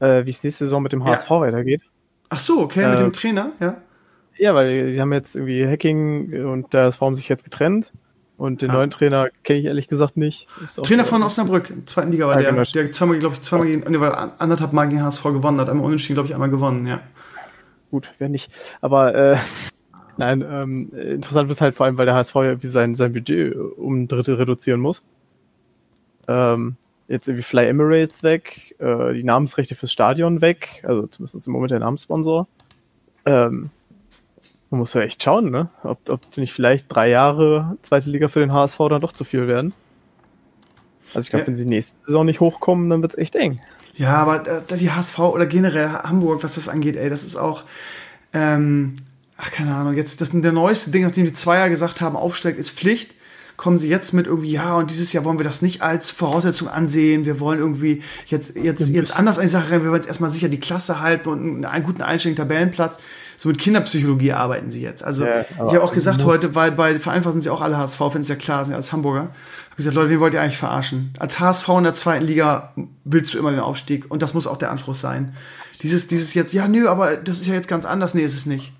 äh, 0.00 0.26
wie 0.26 0.30
es 0.30 0.42
nächste 0.42 0.64
Saison 0.64 0.82
mit 0.82 0.92
dem 0.92 1.04
HSV 1.04 1.30
ja. 1.30 1.40
weitergeht. 1.40 1.82
Ach 2.28 2.40
so, 2.40 2.60
okay, 2.60 2.82
äh, 2.82 2.90
mit 2.90 3.00
dem 3.00 3.12
Trainer, 3.12 3.52
ja. 3.60 3.76
Ja, 4.36 4.54
weil 4.54 4.92
die 4.92 5.00
haben 5.00 5.12
jetzt 5.12 5.36
irgendwie 5.36 5.66
Hacking 5.66 6.44
und 6.44 6.72
der 6.72 6.86
HSV 6.86 7.00
haben 7.00 7.14
sich 7.14 7.28
jetzt 7.28 7.44
getrennt. 7.44 7.92
Und 8.36 8.62
den 8.62 8.70
ah. 8.70 8.74
neuen 8.74 8.90
Trainer 8.90 9.28
kenne 9.44 9.60
ich 9.60 9.66
ehrlich 9.66 9.86
gesagt 9.86 10.16
nicht. 10.16 10.48
Trainer 10.82 11.04
von 11.04 11.22
Osnabrück, 11.22 11.70
in 11.70 11.86
zweiten 11.86 12.10
Liga 12.10 12.26
war 12.26 12.34
ja, 12.34 12.40
der, 12.40 12.50
genau. 12.50 12.64
der 12.64 12.90
zweimal, 12.90 13.20
glaube 13.20 13.36
ich, 13.36 13.42
zweimal 13.42 13.68
gegen, 13.68 13.88
nee, 13.88 14.04
anderthalb 14.38 14.72
Mal 14.72 14.88
gegen 14.88 15.04
HSV 15.04 15.22
gewonnen 15.22 15.60
hat, 15.60 15.68
einmal 15.68 15.86
unentschieden, 15.86 16.14
glaube 16.14 16.28
ich, 16.28 16.34
einmal 16.34 16.50
gewonnen, 16.50 16.86
ja. 16.86 17.00
Gut, 17.92 18.10
wer 18.18 18.28
nicht. 18.28 18.50
Aber 18.80 19.14
äh, 19.14 19.36
Nein, 20.22 20.44
ähm, 20.48 20.92
interessant 20.92 21.48
wird 21.48 21.60
halt 21.60 21.74
vor 21.74 21.84
allem, 21.84 21.98
weil 21.98 22.06
der 22.06 22.14
HSV 22.14 22.34
ja 22.36 22.42
irgendwie 22.44 22.68
sein, 22.68 22.94
sein 22.94 23.12
Budget 23.12 23.56
um 23.56 24.02
ein 24.02 24.08
Drittel 24.08 24.36
reduzieren 24.36 24.78
muss. 24.78 25.02
Ähm, 26.28 26.76
jetzt 27.08 27.26
irgendwie 27.26 27.42
Fly 27.42 27.66
Emirates 27.66 28.22
weg, 28.22 28.76
äh, 28.78 29.14
die 29.14 29.24
Namensrechte 29.24 29.74
fürs 29.74 29.90
Stadion 29.90 30.40
weg, 30.40 30.84
also 30.86 31.08
zumindest 31.08 31.44
im 31.44 31.52
Moment 31.52 31.72
der 31.72 31.80
Namenssponsor. 31.80 32.46
Ähm, 33.26 33.70
man 34.70 34.78
muss 34.78 34.94
ja 34.94 35.00
echt 35.00 35.20
schauen, 35.20 35.50
ne? 35.50 35.70
Ob, 35.82 35.98
ob 36.08 36.20
nicht 36.36 36.52
vielleicht 36.52 36.86
drei 36.94 37.10
Jahre 37.10 37.76
zweite 37.82 38.08
Liga 38.08 38.28
für 38.28 38.38
den 38.38 38.52
HSV 38.52 38.78
dann 38.90 39.00
doch 39.00 39.12
zu 39.12 39.24
viel 39.24 39.48
werden. 39.48 39.74
Also 41.14 41.26
ich 41.26 41.30
glaube, 41.30 41.42
ja. 41.42 41.46
wenn 41.48 41.56
sie 41.56 41.66
nächste 41.66 42.04
Saison 42.04 42.24
nicht 42.24 42.38
hochkommen, 42.38 42.88
dann 42.90 43.02
wird 43.02 43.14
es 43.14 43.18
echt 43.18 43.34
eng. 43.34 43.58
Ja, 43.96 44.18
aber 44.18 44.46
äh, 44.46 44.76
die 44.76 44.92
HSV 44.92 45.18
oder 45.18 45.46
generell 45.46 45.88
Hamburg, 45.88 46.44
was 46.44 46.54
das 46.54 46.68
angeht, 46.68 46.94
ey, 46.94 47.10
das 47.10 47.24
ist 47.24 47.34
auch. 47.34 47.64
Ähm, 48.32 48.94
ach 49.42 49.50
keine 49.50 49.74
Ahnung, 49.74 49.94
jetzt 49.94 50.20
das 50.20 50.30
der 50.32 50.52
neueste 50.52 50.90
Ding, 50.90 51.02
nachdem 51.02 51.26
die 51.26 51.32
Zweier 51.32 51.68
gesagt 51.68 52.00
haben, 52.00 52.16
aufsteigt 52.16 52.58
ist 52.58 52.70
Pflicht, 52.70 53.10
kommen 53.56 53.76
sie 53.76 53.88
jetzt 53.88 54.14
mit 54.14 54.26
irgendwie, 54.26 54.52
ja, 54.52 54.76
und 54.76 54.90
dieses 54.90 55.12
Jahr 55.12 55.24
wollen 55.24 55.38
wir 55.38 55.44
das 55.44 55.62
nicht 55.62 55.82
als 55.82 56.10
Voraussetzung 56.10 56.68
ansehen. 56.68 57.24
Wir 57.24 57.40
wollen 57.40 57.58
irgendwie 57.58 58.02
jetzt, 58.26 58.56
jetzt, 58.56 58.88
jetzt 58.88 59.18
anders 59.18 59.38
an 59.38 59.44
die 59.44 59.50
Sache 59.50 59.72
rein. 59.72 59.82
Wir 59.82 59.90
wollen 59.90 60.00
jetzt 60.00 60.08
erstmal 60.08 60.30
sicher 60.30 60.48
die 60.48 60.60
Klasse 60.60 61.00
halten 61.00 61.28
und 61.28 61.64
einen 61.64 61.84
guten 61.84 62.02
einstelligen 62.02 62.36
Tabellenplatz. 62.36 62.98
So 63.36 63.48
mit 63.48 63.58
Kinderpsychologie 63.58 64.32
arbeiten 64.32 64.70
sie 64.70 64.80
jetzt. 64.80 65.02
Also, 65.02 65.24
ja, 65.24 65.40
ich 65.40 65.58
habe 65.58 65.82
auch 65.82 65.92
gesagt 65.92 66.24
heute, 66.24 66.54
weil 66.54 66.72
bei 66.72 66.98
Vereinfacht 66.98 67.32
sind 67.32 67.42
sie 67.42 67.50
auch 67.50 67.60
alle 67.60 67.76
HSV-Fans, 67.76 68.28
ja 68.28 68.36
klar, 68.36 68.64
sind 68.64 68.74
als 68.74 68.92
Hamburger. 68.92 69.30
Hab 69.70 69.76
gesagt, 69.76 69.96
Leute, 69.96 70.10
wen 70.10 70.20
wollt 70.20 70.34
ihr 70.34 70.40
eigentlich 70.40 70.58
verarschen? 70.58 71.12
Als 71.18 71.40
HSV 71.40 71.68
in 71.78 71.84
der 71.84 71.94
zweiten 71.94 72.24
Liga 72.24 72.72
willst 73.04 73.34
du 73.34 73.38
immer 73.38 73.50
den 73.50 73.60
Aufstieg 73.60 74.08
und 74.10 74.22
das 74.22 74.34
muss 74.34 74.46
auch 74.46 74.56
der 74.56 74.70
Anspruch 74.70 74.94
sein. 74.94 75.34
Dieses, 75.82 76.06
dieses 76.06 76.34
jetzt, 76.34 76.52
ja, 76.52 76.68
nö, 76.68 76.88
aber 76.88 77.16
das 77.16 77.40
ist 77.40 77.48
ja 77.48 77.54
jetzt 77.54 77.68
ganz 77.68 77.84
anders. 77.84 78.14
Nee, 78.14 78.22
ist 78.22 78.36
es 78.36 78.46
nicht. 78.46 78.72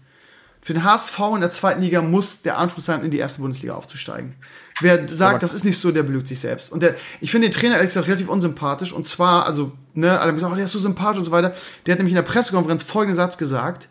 Für 0.65 0.75
den 0.75 0.85
HSV 0.85 1.19
in 1.35 1.41
der 1.41 1.51
zweiten 1.51 1.83
Liga 1.83 2.01
muss 2.03 2.43
der 2.43 2.57
Anspruch 2.57 2.85
sein, 2.85 3.03
in 3.03 3.11
die 3.11 3.19
erste 3.19 3.41
Bundesliga 3.41 3.75
aufzusteigen. 3.75 4.37
Wer 4.81 5.09
sagt, 5.09 5.43
das 5.43 5.55
ist 5.55 5.65
nicht 5.65 5.77
so, 5.77 5.91
der 5.91 6.05
belügt 6.05 6.29
sich 6.29 6.39
selbst. 6.39 6.71
Und 6.71 6.85
der, 6.85 6.95
ich 7.21 7.33
finde 7.33 7.49
den 7.49 7.53
Trainer 7.53 7.75
ehrlich 7.75 7.89
gesagt 7.89 8.07
relativ 8.07 8.29
unsympathisch. 8.29 8.93
Und 8.93 9.09
zwar, 9.09 9.45
also, 9.45 9.73
ne, 9.95 10.13
alle 10.13 10.29
haben 10.29 10.37
gesagt, 10.37 10.53
oh, 10.53 10.55
der 10.55 10.65
ist 10.65 10.71
so 10.71 10.79
sympathisch 10.79 11.19
und 11.19 11.25
so 11.25 11.33
weiter. 11.33 11.55
Der 11.85 11.93
hat 11.93 11.99
nämlich 11.99 12.13
in 12.13 12.17
der 12.17 12.23
Pressekonferenz 12.23 12.85
folgenden 12.85 13.17
Satz 13.17 13.39
gesagt. 13.39 13.89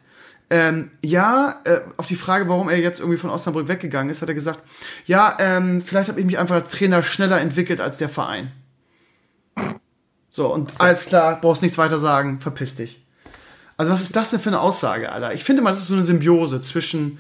Ähm, 0.49 0.91
ja, 1.03 1.59
äh, 1.65 1.81
auf 1.97 2.05
die 2.05 2.15
Frage, 2.15 2.47
warum 2.47 2.69
er 2.69 2.79
jetzt 2.79 3.01
irgendwie 3.01 3.17
von 3.17 3.29
Osnabrück 3.29 3.67
weggegangen 3.67 4.09
ist, 4.09 4.21
hat 4.21 4.29
er 4.29 4.35
gesagt, 4.35 4.61
ja, 5.05 5.35
ähm, 5.39 5.81
vielleicht 5.81 6.07
habe 6.07 6.21
ich 6.21 6.25
mich 6.25 6.39
einfach 6.39 6.55
als 6.55 6.71
Trainer 6.71 7.03
schneller 7.03 7.41
entwickelt 7.41 7.81
als 7.81 7.97
der 7.97 8.09
Verein. 8.09 8.53
So, 10.29 10.53
und 10.53 10.71
alles 10.77 11.05
klar, 11.05 11.39
brauchst 11.41 11.63
nichts 11.63 11.77
weiter 11.77 11.99
sagen, 11.99 12.39
verpiss 12.39 12.75
dich. 12.75 13.05
Also 13.81 13.93
was 13.93 14.01
ist 14.03 14.15
das 14.15 14.29
denn 14.29 14.39
für 14.39 14.49
eine 14.49 14.59
Aussage, 14.59 15.11
Alter? 15.11 15.33
Ich 15.33 15.43
finde 15.43 15.63
mal, 15.63 15.71
das 15.71 15.79
ist 15.79 15.87
so 15.87 15.95
eine 15.95 16.03
Symbiose 16.03 16.61
zwischen, 16.61 17.17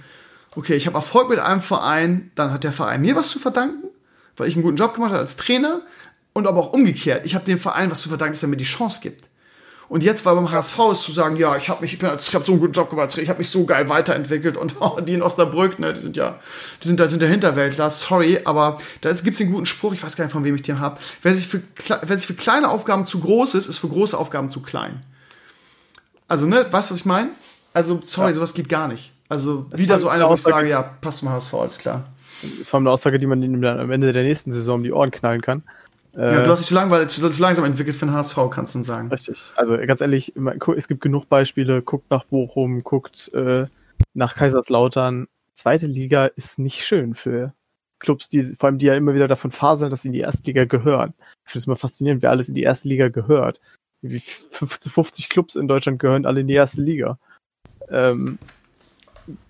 okay, 0.55 0.75
ich 0.75 0.85
habe 0.85 0.95
Erfolg 0.95 1.27
mit 1.27 1.39
einem 1.39 1.59
Verein, 1.59 2.29
dann 2.35 2.53
hat 2.53 2.63
der 2.63 2.71
Verein 2.71 3.01
mir 3.01 3.15
was 3.15 3.29
zu 3.29 3.39
verdanken, 3.39 3.87
weil 4.37 4.47
ich 4.47 4.53
einen 4.53 4.61
guten 4.61 4.75
Job 4.75 4.93
gemacht 4.93 5.09
habe 5.09 5.21
als 5.21 5.37
Trainer 5.37 5.81
und 6.33 6.45
aber 6.45 6.59
auch 6.59 6.71
umgekehrt. 6.71 7.25
Ich 7.25 7.33
habe 7.33 7.45
dem 7.45 7.57
Verein 7.57 7.89
was 7.89 8.01
zu 8.01 8.09
verdanken, 8.09 8.33
dass 8.33 8.43
er 8.43 8.49
mir 8.49 8.57
die 8.57 8.65
Chance 8.65 8.99
gibt. 9.01 9.31
Und 9.89 10.03
jetzt 10.03 10.23
war 10.23 10.35
beim 10.35 10.51
HSV 10.51 10.77
ist 10.91 11.01
zu 11.01 11.11
sagen, 11.13 11.35
ja, 11.35 11.57
ich 11.57 11.67
habe 11.67 11.81
mich, 11.81 11.93
ich, 11.93 11.99
bin, 11.99 12.11
ich 12.15 12.35
habe 12.35 12.45
so 12.45 12.51
einen 12.51 12.61
guten 12.61 12.73
Job 12.73 12.91
gemacht, 12.91 13.17
ich 13.17 13.27
habe 13.27 13.39
mich 13.39 13.49
so 13.49 13.65
geil 13.65 13.89
weiterentwickelt 13.89 14.55
und 14.55 14.75
oh, 14.81 14.99
die 15.01 15.15
in 15.15 15.23
Osnabrück, 15.23 15.79
ne, 15.79 15.93
die 15.93 15.99
sind 15.99 16.15
ja, 16.15 16.37
die 16.83 16.89
sind 16.89 16.99
da 16.99 17.07
sind 17.07 17.23
der 17.23 17.29
Hinterwäldler, 17.29 17.89
sorry, 17.89 18.41
aber 18.43 18.77
da 19.01 19.11
gibt 19.13 19.33
es 19.33 19.41
einen 19.41 19.51
guten 19.51 19.65
Spruch, 19.65 19.93
ich 19.93 20.03
weiß 20.03 20.15
gar 20.15 20.25
nicht, 20.25 20.31
von 20.31 20.43
wem 20.43 20.53
ich 20.53 20.61
den 20.61 20.79
habe. 20.79 20.99
Wer 21.23 21.33
wer 21.33 22.17
sich 22.19 22.27
für 22.27 22.35
kleine 22.35 22.69
Aufgaben 22.69 23.07
zu 23.07 23.19
groß 23.19 23.55
ist, 23.55 23.65
ist 23.65 23.79
für 23.79 23.87
große 23.87 24.15
Aufgaben 24.15 24.51
zu 24.51 24.61
klein. 24.61 25.01
Also, 26.31 26.47
ne, 26.47 26.59
weißt 26.59 26.89
du, 26.89 26.93
was 26.93 26.99
ich 27.01 27.05
meine? 27.05 27.31
Also, 27.73 27.99
sorry, 28.05 28.29
ja. 28.29 28.35
sowas 28.35 28.53
geht 28.53 28.69
gar 28.69 28.87
nicht. 28.87 29.11
Also, 29.27 29.65
das 29.69 29.81
wieder 29.81 29.99
so 29.99 30.07
einer, 30.07 30.29
wo 30.29 30.35
ich 30.35 30.41
sage, 30.41 30.69
ja, 30.69 30.81
passt 30.81 31.17
zum 31.17 31.29
HSV, 31.29 31.53
alles 31.55 31.77
klar. 31.77 32.05
Das 32.41 32.51
ist 32.51 32.69
vor 32.69 32.77
allem 32.77 32.87
eine 32.87 32.93
Aussage, 32.93 33.19
die 33.19 33.25
man 33.27 33.43
ihm 33.43 33.61
dann 33.61 33.81
am 33.81 33.91
Ende 33.91 34.13
der 34.13 34.23
nächsten 34.23 34.49
Saison 34.53 34.75
um 34.75 34.83
die 34.83 34.93
Ohren 34.93 35.11
knallen 35.11 35.41
kann. 35.41 35.63
Ja, 36.13 36.39
äh, 36.39 36.43
du 36.43 36.49
hast 36.49 36.61
dich 36.61 36.69
zu, 36.69 36.73
langweilig, 36.73 37.09
zu, 37.09 37.27
langsam 37.41 37.65
entwickelt 37.65 37.97
für 37.97 38.05
den 38.05 38.13
HSV, 38.13 38.37
kannst 38.49 38.75
du 38.75 38.83
sagen. 38.83 39.09
Richtig. 39.09 39.41
Also 39.57 39.75
ganz 39.75 39.99
ehrlich, 39.99 40.31
es 40.77 40.87
gibt 40.87 41.01
genug 41.01 41.27
Beispiele. 41.27 41.81
Guckt 41.81 42.09
nach 42.09 42.23
Bochum, 42.23 42.81
guckt 42.81 43.29
äh, 43.33 43.65
nach 44.13 44.35
Kaiserslautern. 44.35 45.27
Zweite 45.53 45.87
Liga 45.87 46.27
ist 46.27 46.59
nicht 46.59 46.85
schön 46.85 47.13
für 47.13 47.53
Clubs, 47.99 48.29
die 48.29 48.55
vor 48.55 48.67
allem 48.67 48.77
die 48.77 48.85
ja 48.85 48.93
immer 48.93 49.13
wieder 49.13 49.27
davon 49.27 49.51
faseln, 49.51 49.91
dass 49.91 50.03
sie 50.03 50.07
in 50.07 50.13
die 50.13 50.21
erste 50.21 50.43
Liga 50.45 50.63
gehören. 50.63 51.13
Ich 51.45 51.51
finde 51.51 51.63
es 51.63 51.67
immer 51.67 51.75
faszinierend, 51.75 52.21
wer 52.21 52.29
alles 52.29 52.47
in 52.47 52.55
die 52.55 52.63
erste 52.63 52.87
Liga 52.87 53.09
gehört 53.09 53.59
wie 54.01 54.19
50, 54.19 54.91
50 54.91 55.29
Clubs 55.29 55.55
in 55.55 55.67
Deutschland 55.67 55.99
gehören 55.99 56.25
alle 56.25 56.41
in 56.41 56.47
die 56.47 56.53
erste 56.53 56.81
Liga. 56.81 57.17
Ähm, 57.89 58.37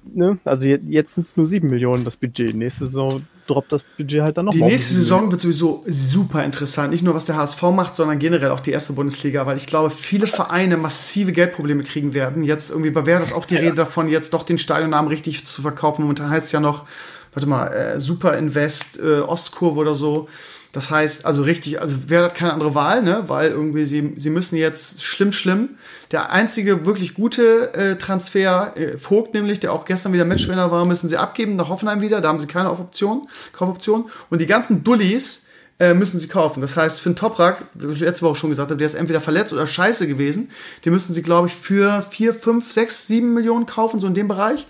ne, 0.04 0.38
also 0.43 0.66
jetzt 0.66 1.16
sind 1.16 1.28
es 1.28 1.38
nur 1.38 1.45
7 1.45 1.70
Millionen 1.70 2.04
das 2.04 2.18
Budget. 2.18 2.56
Nächste 2.56 2.86
Saison 2.88 3.26
droppt 3.47 3.72
das 3.72 3.84
Budget 3.97 4.22
halt 4.22 4.38
dann 4.38 4.45
noch. 4.45 4.54
Die 4.54 4.64
nächste 4.64 4.95
Saison 4.95 5.32
wird 5.32 5.41
sowieso 5.41 5.84
super 5.88 6.43
interessant. 6.43 6.91
Nicht 6.91 7.04
nur, 7.04 7.14
was 7.14 7.26
der 7.26 7.38
HSV 7.38 7.62
macht, 7.64 7.95
sondern 7.95 8.20
generell 8.20 8.52
auch 8.52 8.60
die 8.60 8.72
erste 8.72 8.93
Bundesliga, 8.93 9.45
weil 9.45 9.58
ich 9.58 9.68
glaube, 9.68 9.89
viele 9.89 10.28
Vereine 10.28 10.78
massive 10.78 11.32
Geldprobleme 11.32 11.84
kriegen 11.84 12.14
werden. 12.14 12.43
Jetzt 12.43 12.70
irgendwie 12.70 12.91
bei 12.91 13.06
Werder 13.06 13.24
ist 13.24 13.34
auch 13.34 13.45
die 13.45 13.56
Rede 13.56 13.76
davon, 13.76 14.08
jetzt 14.08 14.34
doch 14.34 14.43
den 14.43 14.58
Stadionnamen 14.58 15.10
richtig 15.10 15.45
zu 15.45 15.62
verkaufen. 15.62 16.04
Momentan 16.04 16.30
heißt 16.30 16.47
es 16.47 16.52
ja 16.52 16.60
noch, 16.60 16.86
warte 17.34 17.47
mal, 17.47 17.68
äh, 17.68 17.99
Super 17.99 18.38
Invest, 18.38 18.99
äh, 18.99 19.20
Ostkurve 19.20 19.80
oder 19.80 19.95
so. 19.95 20.28
Das 20.72 20.89
heißt, 20.89 21.26
also 21.26 21.41
richtig, 21.41 21.82
also 21.82 21.97
wer 22.07 22.24
hat 22.24 22.36
keine 22.36 22.53
andere 22.53 22.74
Wahl, 22.76 23.03
ne? 23.03 23.26
Weil 23.28 23.51
irgendwie 23.51 23.86
sie, 23.86 24.13
sie 24.15 24.30
müssen 24.30 24.55
jetzt 24.55 25.03
schlimm, 25.03 25.34
schlimm. 25.34 25.72
Der 26.11 26.32
einzige 26.32 26.86
wirklich 26.86 27.13
gute 27.13 27.74
äh, 27.74 27.97
Transfer, 27.97 28.74
äh, 28.78 28.97
Vogt 28.97 29.34
nämlich, 29.34 29.59
der 29.59 29.74
auch 29.74 29.84
gestern 29.84 30.13
wieder 30.13 30.24
Matchwinner 30.24 30.72
war, 30.72 30.86
müssen 30.86 31.09
sie 31.09 31.17
abgeben 31.17 31.57
nach 31.57 31.67
Hoffenheim 31.67 31.99
wieder. 31.99 32.22
Da 32.22 32.30
haben 32.30 32.39
sie 32.39 32.47
keine 32.47 32.72
Option, 32.72 33.28
Kaufoption. 33.51 34.09
Und 34.30 34.41
die 34.41 34.45
ganzen 34.45 34.84
Dullis 34.84 35.47
äh, 35.82 35.93
müssen 35.93 36.19
sie 36.19 36.28
kaufen. 36.28 36.61
Das 36.61 36.78
heißt, 36.78 37.01
Finn 37.01 37.17
Toprak, 37.17 37.65
wie 37.74 37.93
ich 37.93 37.99
letzte 37.99 38.24
Woche 38.24 38.36
schon 38.36 38.51
gesagt 38.51 38.69
habe, 38.69 38.78
der 38.78 38.86
ist 38.86 38.93
entweder 38.93 39.19
verletzt 39.19 39.51
oder 39.51 39.67
scheiße 39.67 40.07
gewesen. 40.07 40.51
Die 40.86 40.89
müssen 40.89 41.11
sie, 41.11 41.22
glaube 41.22 41.47
ich, 41.47 41.53
für 41.53 42.01
vier, 42.03 42.34
fünf, 42.34 42.72
sechs, 42.72 43.07
sieben 43.07 43.34
Millionen 43.34 43.65
kaufen, 43.65 43.99
so 43.99 44.07
in 44.07 44.13
dem 44.13 44.30
Bereich. 44.30 44.67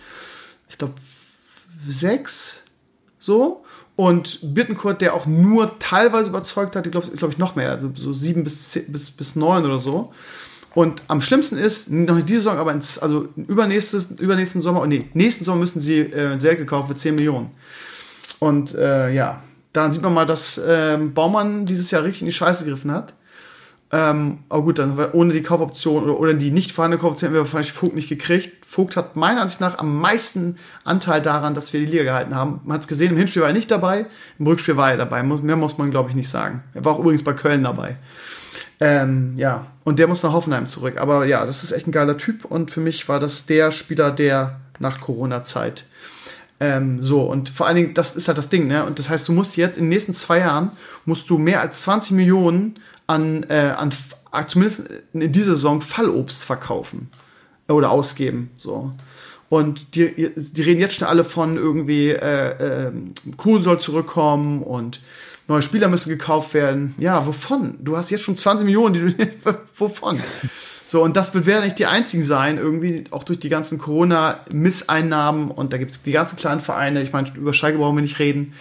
Ich 0.67 0.77
glaube, 0.77 0.93
sechs, 1.87 2.63
so. 3.19 3.63
Und 3.95 4.39
Bittencourt, 4.41 5.01
der 5.01 5.13
auch 5.13 5.25
nur 5.25 5.77
teilweise 5.79 6.29
überzeugt 6.29 6.75
hat, 6.75 6.89
glaube 6.91 7.07
glaub 7.15 7.31
ich 7.31 7.37
noch 7.37 7.55
mehr, 7.55 7.71
also 7.71 7.91
so 7.93 8.13
sieben 8.13 8.43
bis, 8.43 8.69
zehn, 8.69 8.91
bis, 8.91 9.11
bis 9.11 9.35
neun 9.35 9.65
oder 9.65 9.79
so. 9.79 10.11
Und 10.73 11.03
am 11.07 11.21
schlimmsten 11.21 11.57
ist, 11.57 11.91
noch 11.91 12.15
nicht 12.15 12.29
diese 12.29 12.41
Saison, 12.41 12.57
aber 12.57 12.71
ins, 12.71 12.97
also 12.97 13.27
übernächstes, 13.35 14.11
übernächsten 14.11 14.61
Sommer, 14.61 14.87
nee, 14.87 15.09
nächsten 15.13 15.43
Sommer 15.43 15.59
müssen 15.59 15.81
sie 15.81 15.99
äh, 15.99 16.39
Selke 16.39 16.65
kaufen 16.65 16.87
für 16.87 16.95
10 16.95 17.15
Millionen. 17.15 17.51
Und 18.39 18.73
äh, 18.73 19.11
ja, 19.13 19.43
dann 19.73 19.91
sieht 19.91 20.01
man 20.01 20.13
mal, 20.13 20.25
dass 20.25 20.57
äh, 20.57 20.97
Baumann 20.97 21.65
dieses 21.65 21.91
Jahr 21.91 22.03
richtig 22.03 22.21
in 22.21 22.27
die 22.27 22.33
Scheiße 22.33 22.63
gegriffen 22.63 22.91
hat. 22.91 23.13
Ähm, 23.93 24.39
aber 24.47 24.63
gut, 24.63 24.79
dann 24.79 24.97
ohne 25.11 25.33
die 25.33 25.41
Kaufoption 25.41 26.03
oder, 26.03 26.17
oder 26.17 26.33
die 26.33 26.51
nicht 26.51 26.71
vorhandene 26.71 27.01
Kaufoption 27.01 27.27
hätten 27.27 27.35
wir 27.35 27.41
wahrscheinlich 27.41 27.73
Vogt 27.73 27.93
nicht 27.93 28.07
gekriegt. 28.07 28.65
Vogt 28.65 28.95
hat 28.95 29.17
meiner 29.17 29.41
Ansicht 29.41 29.59
nach 29.59 29.79
am 29.79 29.99
meisten 29.99 30.57
Anteil 30.85 31.21
daran, 31.21 31.53
dass 31.53 31.73
wir 31.73 31.81
die 31.81 31.87
Liga 31.87 32.03
gehalten 32.03 32.33
haben. 32.33 32.61
Man 32.63 32.75
hat 32.75 32.81
es 32.81 32.87
gesehen, 32.87 33.11
im 33.11 33.17
Hinspiel 33.17 33.41
war 33.41 33.49
er 33.49 33.53
nicht 33.53 33.69
dabei, 33.69 34.05
im 34.39 34.47
Rückspiel 34.47 34.77
war 34.77 34.91
er 34.91 34.97
dabei. 34.97 35.23
Mehr 35.23 35.57
muss 35.57 35.77
man, 35.77 35.91
glaube 35.91 36.09
ich, 36.09 36.15
nicht 36.15 36.29
sagen. 36.29 36.63
Er 36.73 36.85
war 36.85 36.93
auch 36.93 36.99
übrigens 36.99 37.23
bei 37.23 37.33
Köln 37.33 37.63
dabei. 37.63 37.97
Ähm, 38.79 39.33
ja, 39.35 39.67
und 39.83 39.99
der 39.99 40.07
muss 40.07 40.23
nach 40.23 40.31
Hoffenheim 40.31 40.67
zurück. 40.67 40.97
Aber 40.97 41.25
ja, 41.25 41.45
das 41.45 41.63
ist 41.63 41.73
echt 41.73 41.87
ein 41.87 41.91
geiler 41.91 42.17
Typ 42.17 42.45
und 42.45 42.71
für 42.71 42.79
mich 42.79 43.09
war 43.09 43.19
das 43.19 43.45
der 43.45 43.71
Spieler 43.71 44.11
der 44.11 44.61
nach 44.79 45.01
Corona-Zeit. 45.01 45.83
Ähm, 46.61 47.01
so, 47.01 47.23
und 47.23 47.49
vor 47.49 47.65
allen 47.65 47.75
Dingen, 47.75 47.93
das 47.95 48.15
ist 48.15 48.27
halt 48.27 48.37
das 48.37 48.49
Ding, 48.49 48.67
ne? 48.67 48.85
Und 48.85 48.99
das 48.99 49.09
heißt, 49.09 49.27
du 49.27 49.31
musst 49.31 49.57
jetzt 49.57 49.77
in 49.77 49.85
den 49.85 49.89
nächsten 49.89 50.13
zwei 50.13 50.37
Jahren, 50.37 50.69
musst 51.05 51.27
du 51.31 51.39
mehr 51.39 51.59
als 51.59 51.81
20 51.81 52.11
Millionen 52.11 52.75
an, 53.07 53.43
äh, 53.49 53.73
an 53.75 53.91
zumindest 54.47 54.87
in 55.11 55.31
dieser 55.31 55.55
Saison 55.55 55.81
Fallobst 55.81 56.43
verkaufen 56.43 57.09
oder 57.67 57.89
ausgeben. 57.89 58.51
So. 58.57 58.93
Und 59.49 59.95
die, 59.95 60.31
die 60.35 60.61
reden 60.61 60.79
jetzt 60.79 60.97
schon 60.97 61.07
alle 61.07 61.23
von 61.23 61.57
irgendwie, 61.57 62.09
äh, 62.09 62.87
äh, 62.87 62.91
Kuh 63.37 63.57
soll 63.57 63.79
zurückkommen 63.79 64.61
und 64.61 65.01
neue 65.47 65.63
Spieler 65.63 65.87
müssen 65.87 66.09
gekauft 66.09 66.53
werden. 66.53 66.93
Ja, 66.99 67.25
wovon? 67.25 67.79
Du 67.81 67.97
hast 67.97 68.11
jetzt 68.11 68.23
schon 68.23 68.37
20 68.37 68.65
Millionen, 68.65 68.93
die 68.93 69.15
du, 69.15 69.31
wovon? 69.75 70.21
So, 70.91 71.01
und 71.01 71.15
das 71.15 71.33
wird 71.33 71.45
werden 71.45 71.63
nicht 71.63 71.79
die 71.79 71.85
einzigen 71.85 72.21
sein, 72.21 72.57
irgendwie 72.57 73.05
auch 73.11 73.23
durch 73.23 73.39
die 73.39 73.47
ganzen 73.47 73.77
Corona-Misseinnahmen 73.77 75.49
und 75.49 75.71
da 75.71 75.77
gibt 75.77 75.91
es 75.91 76.01
die 76.01 76.11
ganzen 76.11 76.35
kleinen 76.35 76.59
Vereine. 76.59 77.01
Ich 77.01 77.13
meine, 77.13 77.31
über 77.33 77.53
Schalke 77.53 77.77
brauchen 77.77 77.95
wir 77.95 78.01
nicht 78.01 78.19
reden. 78.19 78.51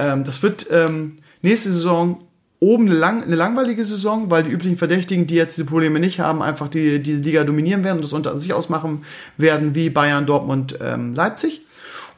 Ähm, 0.00 0.24
das 0.24 0.42
wird 0.42 0.66
ähm, 0.72 1.18
nächste 1.40 1.70
Saison 1.70 2.20
oben 2.58 2.88
eine, 2.88 2.96
lang, 2.96 3.22
eine 3.22 3.36
langweilige 3.36 3.84
Saison, 3.84 4.28
weil 4.28 4.42
die 4.42 4.50
üblichen 4.50 4.76
Verdächtigen, 4.76 5.28
die 5.28 5.36
jetzt 5.36 5.56
diese 5.56 5.66
Probleme 5.66 6.00
nicht 6.00 6.18
haben, 6.18 6.42
einfach 6.42 6.66
die, 6.66 7.00
die 7.00 7.14
Liga 7.14 7.44
dominieren 7.44 7.84
werden 7.84 7.98
und 7.98 8.04
das 8.04 8.12
unter 8.12 8.36
sich 8.40 8.52
ausmachen 8.52 9.04
werden, 9.36 9.76
wie 9.76 9.88
Bayern, 9.88 10.26
Dortmund, 10.26 10.80
ähm, 10.82 11.14
Leipzig. 11.14 11.62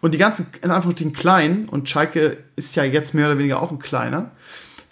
Und 0.00 0.14
die 0.14 0.18
ganzen, 0.18 0.46
in 0.62 0.70
Anführungsstrichen 0.70 1.12
kleinen, 1.12 1.68
und 1.68 1.86
Schalke 1.86 2.38
ist 2.56 2.76
ja 2.76 2.84
jetzt 2.84 3.12
mehr 3.12 3.26
oder 3.26 3.36
weniger 3.36 3.60
auch 3.60 3.70
ein 3.70 3.78
kleiner, 3.78 4.30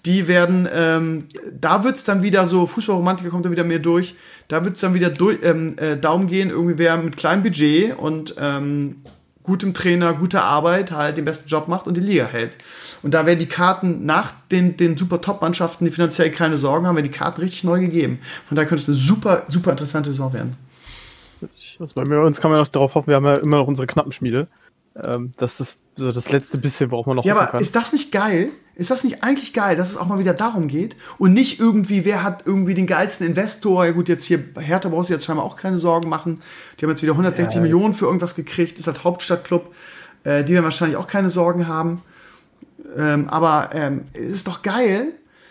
die 0.08 0.26
werden, 0.26 0.66
ähm, 0.74 1.24
da 1.52 1.84
wird's 1.84 2.02
dann 2.02 2.22
wieder 2.22 2.46
so, 2.46 2.66
Fußballromantiker 2.66 3.30
kommt 3.30 3.44
dann 3.44 3.52
wieder 3.52 3.64
mehr 3.64 3.78
durch, 3.78 4.16
da 4.48 4.64
wird's 4.64 4.80
dann 4.80 4.94
wieder 4.94 5.10
durch, 5.10 5.38
ähm, 5.42 5.76
äh, 5.78 5.98
darum 5.98 6.26
gehen, 6.26 6.48
irgendwie 6.50 6.78
wer 6.78 6.96
mit 6.96 7.16
kleinem 7.16 7.42
Budget 7.42 7.96
und 7.98 8.34
ähm, 8.40 9.02
gutem 9.42 9.74
Trainer, 9.74 10.14
guter 10.14 10.44
Arbeit 10.44 10.92
halt 10.92 11.18
den 11.18 11.24
besten 11.24 11.48
Job 11.48 11.68
macht 11.68 11.86
und 11.86 11.96
die 11.96 12.00
Liga 12.00 12.26
hält. 12.26 12.56
Und 13.02 13.12
da 13.12 13.26
werden 13.26 13.38
die 13.38 13.46
Karten 13.46 14.04
nach 14.06 14.32
den, 14.50 14.76
den 14.76 14.96
super 14.96 15.20
Top-Mannschaften, 15.20 15.84
die 15.84 15.90
finanziell 15.90 16.30
keine 16.30 16.56
Sorgen 16.56 16.86
haben, 16.86 16.96
werden 16.96 17.10
die 17.10 17.16
Karten 17.16 17.40
richtig 17.40 17.64
neu 17.64 17.80
gegeben. 17.80 18.18
Von 18.46 18.56
daher 18.56 18.68
könnte 18.68 18.82
es 18.82 18.88
eine 18.88 18.96
super, 18.96 19.44
super 19.48 19.70
interessante 19.70 20.10
Saison 20.10 20.32
werden. 20.32 20.56
Also 21.78 21.94
bei 21.94 22.18
uns 22.18 22.40
kann 22.40 22.50
man 22.50 22.60
noch 22.60 22.68
darauf 22.68 22.94
hoffen, 22.94 23.08
wir 23.08 23.16
haben 23.16 23.26
ja 23.26 23.34
immer 23.34 23.58
noch 23.58 23.68
unsere 23.68 23.86
Knappenschmiede. 23.86 24.48
Ähm, 25.02 25.32
das 25.36 25.60
ist 25.60 25.78
so 25.94 26.12
das 26.12 26.30
letzte 26.30 26.58
bisschen, 26.58 26.90
worauf 26.90 27.06
man 27.06 27.16
noch 27.16 27.24
Ja, 27.24 27.36
aber 27.36 27.46
kann. 27.46 27.60
ist 27.60 27.74
das 27.76 27.92
nicht 27.92 28.12
geil? 28.12 28.50
Ist 28.74 28.92
das 28.92 29.02
nicht 29.02 29.24
eigentlich 29.24 29.52
geil, 29.52 29.76
dass 29.76 29.90
es 29.90 29.96
auch 29.96 30.06
mal 30.06 30.20
wieder 30.20 30.34
darum 30.34 30.68
geht 30.68 30.96
und 31.18 31.32
nicht 31.32 31.58
irgendwie, 31.58 32.04
wer 32.04 32.22
hat 32.22 32.46
irgendwie 32.46 32.74
den 32.74 32.86
geilsten 32.86 33.26
Investor? 33.26 33.84
Ja 33.84 33.90
gut, 33.90 34.08
jetzt 34.08 34.24
hier 34.24 34.38
Hertha 34.56 34.88
brauchst 34.88 35.10
du 35.10 35.14
jetzt 35.14 35.24
scheinbar 35.24 35.44
auch 35.44 35.56
keine 35.56 35.78
Sorgen 35.78 36.08
machen. 36.08 36.40
Die 36.78 36.84
haben 36.84 36.90
jetzt 36.90 37.02
wieder 37.02 37.12
160 37.12 37.56
ja, 37.56 37.62
Millionen 37.62 37.92
für 37.92 38.06
irgendwas 38.06 38.36
gekriegt, 38.36 38.78
ist 38.78 38.86
halt 38.86 39.02
Hauptstadtclub. 39.02 39.74
Äh, 40.22 40.44
die 40.44 40.52
werden 40.54 40.64
wahrscheinlich 40.64 40.96
auch 40.96 41.08
keine 41.08 41.28
Sorgen 41.28 41.66
haben. 41.66 42.02
Ähm, 42.96 43.28
aber 43.28 43.70
ähm, 43.72 44.06
es 44.14 44.30
ist 44.30 44.46
doch 44.46 44.62
geil, 44.62 45.08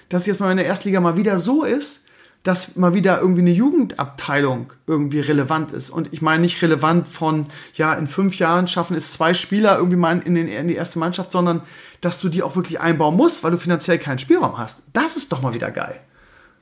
dass 0.10 0.26
jetzt 0.26 0.40
mal 0.40 0.52
in 0.52 0.58
der 0.58 0.66
Erstliga 0.66 1.02
mal 1.02 1.18
wieder 1.18 1.40
so 1.40 1.64
ist, 1.64 2.07
dass 2.48 2.78
mal 2.78 2.94
wieder 2.94 3.20
irgendwie 3.20 3.42
eine 3.42 3.52
Jugendabteilung 3.52 4.72
irgendwie 4.88 5.20
relevant 5.20 5.74
ist. 5.74 5.90
Und 5.90 6.14
ich 6.14 6.22
meine 6.22 6.44
nicht 6.44 6.62
relevant 6.62 7.06
von, 7.06 7.48
ja, 7.74 7.94
in 7.94 8.08
fünf 8.08 8.40
Jahren 8.40 8.68
schaffen 8.68 8.96
es 8.96 9.12
zwei 9.12 9.34
Spieler 9.34 9.76
irgendwie 9.76 9.98
mal 9.98 10.18
in, 10.20 10.34
den, 10.34 10.48
in 10.48 10.70
die 10.70 10.76
erste 10.76 10.98
Mannschaft, 10.98 11.34
sondern 11.34 11.62
dass 12.00 12.22
du 12.22 12.30
die 12.30 12.44
auch 12.44 12.56
wirklich 12.56 12.80
einbauen 12.80 13.18
musst, 13.18 13.44
weil 13.44 13.52
du 13.52 13.58
finanziell 13.58 13.98
keinen 13.98 14.18
Spielraum 14.18 14.58
hast. 14.58 14.84
Das 14.94 15.18
ist 15.18 15.34
doch 15.34 15.42
mal 15.42 15.54
wieder 15.54 15.72
geil. 15.72 16.00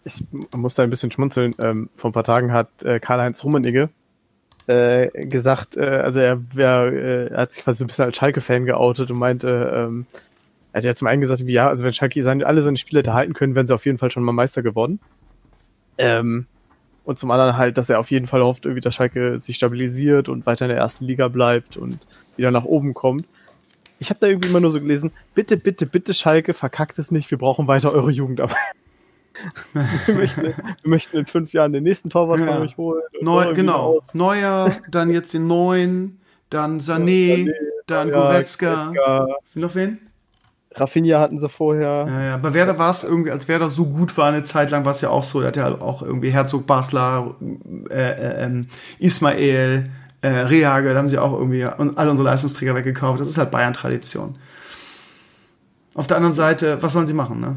Ich 0.06 0.24
muss 0.56 0.74
da 0.74 0.82
ein 0.82 0.90
bisschen 0.90 1.12
schmunzeln. 1.12 1.54
Ähm, 1.60 1.90
vor 1.96 2.10
ein 2.10 2.14
paar 2.14 2.24
Tagen 2.24 2.52
hat 2.52 2.70
äh, 2.82 3.00
Karl-Heinz 3.00 3.44
Rummenigge 3.44 3.90
äh, 4.66 5.28
gesagt, 5.28 5.78
äh, 5.78 5.82
also 5.82 6.20
er, 6.20 6.42
wär, 6.52 6.94
äh, 6.94 7.28
er 7.28 7.42
hat 7.42 7.52
sich 7.52 7.64
quasi 7.64 7.84
ein 7.84 7.88
bisschen 7.88 8.06
als 8.06 8.18
Schalke-Fan 8.18 8.66
geoutet 8.66 9.12
und 9.12 9.20
meinte, 9.20 9.72
ähm, 9.72 10.08
er 10.72 10.80
hat 10.80 10.86
ja 10.86 10.96
zum 10.96 11.08
einen 11.08 11.22
gesagt, 11.22 11.46
wie 11.46 11.54
ja, 11.54 11.68
also 11.68 11.84
wenn 11.84 11.94
Schalke 11.94 12.24
seine, 12.24 12.46
alle 12.46 12.64
seine 12.64 12.78
Spieler 12.78 13.14
halten 13.14 13.34
können, 13.34 13.54
wären 13.54 13.68
sie 13.68 13.76
auf 13.76 13.86
jeden 13.86 14.00
Fall 14.00 14.10
schon 14.10 14.24
mal 14.24 14.32
Meister 14.32 14.64
geworden. 14.64 15.00
Ähm, 15.98 16.48
und 17.06 17.20
zum 17.20 17.30
anderen 17.32 17.56
halt, 17.56 17.78
dass 17.78 17.90
er 17.90 18.00
auf 18.00 18.10
jeden 18.10 18.26
Fall 18.26 18.44
hofft, 18.44 18.66
irgendwie, 18.66 18.82
dass 18.82 18.96
Schalke 18.96 19.38
sich 19.38 19.58
stabilisiert 19.58 20.28
und 20.28 20.46
weiter 20.46 20.66
in 20.66 20.70
der 20.70 20.80
ersten 20.80 21.06
Liga 21.06 21.28
bleibt 21.28 21.78
und 21.78 22.00
wieder 22.36 22.52
nach 22.52 22.66
oben 22.66 22.94
kommt. 22.94 23.28
Ich 24.00 24.10
habe 24.10 24.20
da 24.20 24.28
irgendwie 24.28 24.50
immer 24.50 24.60
nur 24.60 24.72
so 24.72 24.82
gelesen, 24.82 25.12
bitte, 25.36 25.56
bitte, 25.56 25.86
bitte 25.86 26.14
Schalke, 26.14 26.54
verkackt 26.54 27.00
es 27.00 27.12
nicht, 27.12 27.30
wir 27.32 27.38
brauchen 27.38 27.68
weiter 27.68 27.94
eure 27.94 28.12
Jugendarbeit. 28.12 28.58
wir, 29.74 30.16
möchten, 30.16 30.42
wir 30.44 30.56
möchten 30.84 31.18
in 31.18 31.26
fünf 31.28 31.54
Jahren 31.54 31.74
den 31.74 31.84
nächsten 31.84 32.10
Torwart 32.10 32.40
ja. 32.40 32.48
von 32.48 32.64
euch 32.64 32.76
holen. 32.76 33.04
Neu, 33.22 33.54
genau. 33.54 34.02
Neuer, 34.14 34.76
dann 34.90 35.12
jetzt 35.12 35.34
den 35.34 35.48
neuen, 35.48 36.20
dann 36.50 36.80
Sané, 36.82 37.52
dann 37.86 38.12
Goretzka. 38.12 39.28
Noch 39.54 39.76
wen? 39.76 40.00
Rafinha 40.76 41.20
hatten 41.20 41.40
sie 41.40 41.50
vorher. 41.50 42.06
Ja, 42.08 42.24
ja. 42.24 42.38
Bei 42.38 42.54
Werder 42.54 42.78
war 42.78 42.90
es 42.90 43.04
irgendwie, 43.04 43.32
als 43.32 43.48
Werder 43.48 43.70
so 43.70 43.86
gut 43.86 44.16
war 44.18 44.28
eine 44.28 44.44
Zeit 44.44 44.72
lang, 44.72 44.86
war 44.86 44.92
es 44.92 45.02
ja 45.02 45.10
auch 45.10 45.24
so, 45.24 45.40
der 45.40 45.48
hat 45.48 45.56
ja 45.56 45.82
auch 45.82 46.02
irgendwie 46.02 46.30
Herzog 46.30 46.68
Basler, 46.68 47.36
äh, 47.90 47.94
äh, 47.94 48.46
ähm, 48.46 48.68
Ismael, 49.00 49.90
äh, 50.22 50.28
Rehage, 50.28 50.94
da 50.94 51.00
haben 51.00 51.08
sie 51.08 51.18
auch 51.18 51.34
irgendwie 51.34 51.64
alle 51.64 52.12
unsere 52.12 52.28
Leistungsträger 52.28 52.76
weggekauft. 52.76 53.20
Das 53.20 53.30
ist 53.30 53.38
halt 53.38 53.52
Bayern-Tradition. 53.52 54.36
Auf 55.94 56.08
der 56.08 56.18
anderen 56.18 56.36
Seite, 56.36 56.82
was 56.82 56.94
sollen 56.94 57.08
sie 57.08 57.14
machen, 57.14 57.40
ne? 57.40 57.56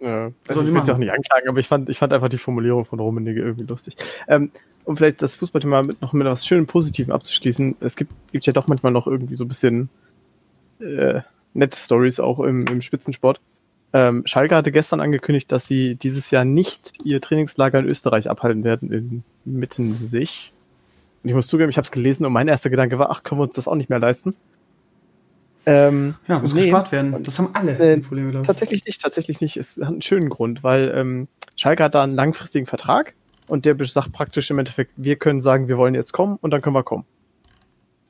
Ja, 0.00 0.30
also 0.48 0.62
ich 0.62 0.74
will 0.74 0.82
es 0.82 0.90
auch 0.90 0.98
nicht 0.98 1.12
anklagen, 1.12 1.48
aber 1.48 1.58
ich 1.60 1.68
fand, 1.68 1.88
ich 1.88 1.96
fand 1.96 2.12
einfach 2.12 2.28
die 2.28 2.38
Formulierung 2.38 2.84
von 2.84 2.98
Rummenigge 2.98 3.40
irgendwie 3.40 3.66
lustig. 3.66 3.96
Ähm, 4.26 4.50
um 4.84 4.96
vielleicht 4.96 5.22
das 5.22 5.36
Fußballthema 5.36 5.82
mit, 5.82 6.02
noch 6.02 6.12
mit 6.12 6.26
etwas 6.26 6.44
schönen 6.44 6.66
Positiven 6.66 7.12
abzuschließen, 7.12 7.76
es 7.80 7.94
gibt, 7.94 8.12
gibt 8.32 8.44
ja 8.44 8.52
doch 8.52 8.66
manchmal 8.66 8.90
noch 8.90 9.06
irgendwie 9.06 9.36
so 9.36 9.44
ein 9.44 9.48
bisschen 9.48 9.88
äh, 10.80 11.20
nette 11.54 11.76
Stories 11.76 12.20
auch 12.20 12.40
im, 12.40 12.66
im 12.66 12.80
Spitzensport. 12.80 13.40
Ähm, 13.92 14.22
Schalke 14.24 14.54
hatte 14.54 14.72
gestern 14.72 15.00
angekündigt, 15.00 15.52
dass 15.52 15.66
sie 15.66 15.96
dieses 15.96 16.30
Jahr 16.30 16.44
nicht 16.44 17.04
ihr 17.04 17.20
Trainingslager 17.20 17.78
in 17.78 17.86
Österreich 17.86 18.30
abhalten 18.30 18.64
werden, 18.64 18.90
in 18.90 19.24
Mittensich. 19.44 20.52
Und 21.22 21.28
ich 21.28 21.34
muss 21.34 21.46
zugeben, 21.46 21.70
ich 21.70 21.76
habe 21.76 21.84
es 21.84 21.90
gelesen 21.90 22.24
und 22.24 22.32
mein 22.32 22.48
erster 22.48 22.70
Gedanke 22.70 22.98
war, 22.98 23.10
ach, 23.10 23.22
können 23.22 23.40
wir 23.40 23.44
uns 23.44 23.56
das 23.56 23.68
auch 23.68 23.74
nicht 23.74 23.90
mehr 23.90 23.98
leisten? 23.98 24.34
Ähm, 25.64 26.14
ja, 26.26 26.40
muss 26.40 26.54
nee, 26.54 26.62
gespart 26.62 26.90
werden. 26.90 27.22
Das 27.22 27.38
haben 27.38 27.50
alle 27.52 27.78
äh, 27.78 27.98
Probleme. 27.98 28.42
Tatsächlich 28.42 28.84
nicht, 28.84 29.00
tatsächlich 29.00 29.40
nicht. 29.40 29.56
Es 29.56 29.78
hat 29.80 29.88
einen 29.88 30.02
schönen 30.02 30.28
Grund, 30.28 30.64
weil 30.64 30.92
ähm, 30.94 31.28
Schalke 31.54 31.84
hat 31.84 31.94
da 31.94 32.02
einen 32.02 32.14
langfristigen 32.14 32.66
Vertrag 32.66 33.14
und 33.46 33.64
der 33.64 33.76
sagt 33.84 34.12
praktisch 34.12 34.50
im 34.50 34.58
Endeffekt, 34.58 34.92
wir 34.96 35.16
können 35.16 35.40
sagen, 35.40 35.68
wir 35.68 35.78
wollen 35.78 35.94
jetzt 35.94 36.12
kommen 36.12 36.38
und 36.40 36.50
dann 36.50 36.62
können 36.62 36.74
wir 36.74 36.82
kommen. 36.82 37.04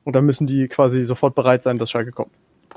Und 0.03 0.15
dann 0.15 0.25
müssen 0.25 0.47
die 0.47 0.67
quasi 0.67 1.03
sofort 1.03 1.35
bereit 1.35 1.61
sein, 1.63 1.77
dass 1.77 1.91
Schalke 1.91 2.11
kommt. 2.11 2.31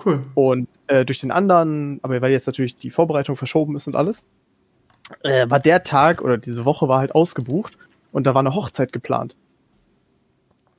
Cool. 0.05 0.22
Und 0.34 0.68
äh, 0.86 1.05
durch 1.05 1.20
den 1.20 1.30
anderen, 1.30 2.01
aber 2.03 2.20
weil 2.20 2.32
jetzt 2.32 2.47
natürlich 2.47 2.76
die 2.76 2.90
Vorbereitung 2.90 3.36
verschoben 3.36 3.76
ist 3.76 3.86
und 3.86 3.97
alles, 3.97 4.24
äh, 5.22 5.49
war 5.49 5.61
der 5.61 5.82
Tag 5.82 6.22
oder 6.22 6.38
diese 6.38 6.64
Woche 6.64 6.88
war 6.88 6.99
halt 7.01 7.14
ausgebucht 7.14 7.76
und 8.12 8.26
da 8.26 8.34
war 8.34 8.40
eine 8.40 8.55
Hochzeit 8.55 8.92
geplant. 8.92 9.36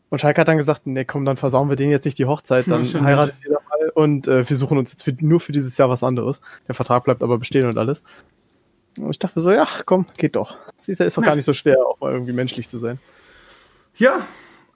Und 0.09 0.19
Schalke 0.19 0.41
hat 0.41 0.47
dann 0.47 0.57
gesagt, 0.57 0.87
nee, 0.87 1.03
komm, 1.03 1.25
dann 1.25 1.35
versauen 1.35 1.69
wir 1.69 1.75
denen 1.75 1.91
jetzt 1.91 2.05
nicht 2.05 2.17
die 2.17 2.25
Hochzeit, 2.25 2.67
dann 2.67 2.83
ja, 2.85 3.01
heiratet 3.01 3.35
jeder 3.43 3.59
mal 3.69 3.89
und 3.89 4.27
äh, 4.27 4.47
wir 4.47 4.57
suchen 4.57 4.77
uns 4.77 4.91
jetzt 4.91 5.03
für, 5.03 5.15
nur 5.19 5.39
für 5.39 5.51
dieses 5.51 5.77
Jahr 5.77 5.89
was 5.89 6.03
anderes. 6.03 6.41
Der 6.67 6.75
Vertrag 6.75 7.03
bleibt 7.03 7.23
aber 7.23 7.37
bestehen 7.37 7.65
und 7.65 7.77
alles. 7.77 8.03
Und 8.97 9.11
ich 9.11 9.19
dachte 9.19 9.37
mir 9.37 9.43
so, 9.43 9.51
ja, 9.51 9.67
komm, 9.85 10.05
geht 10.17 10.35
doch. 10.35 10.57
Siehst 10.77 10.99
du, 10.99 11.03
ist 11.03 11.17
doch 11.17 11.23
gar 11.23 11.35
nicht 11.35 11.45
so 11.45 11.53
schwer, 11.53 11.77
auch 11.85 11.99
mal 11.99 12.13
irgendwie 12.13 12.33
menschlich 12.33 12.69
zu 12.69 12.79
sein. 12.79 12.99
Ja, 13.95 14.21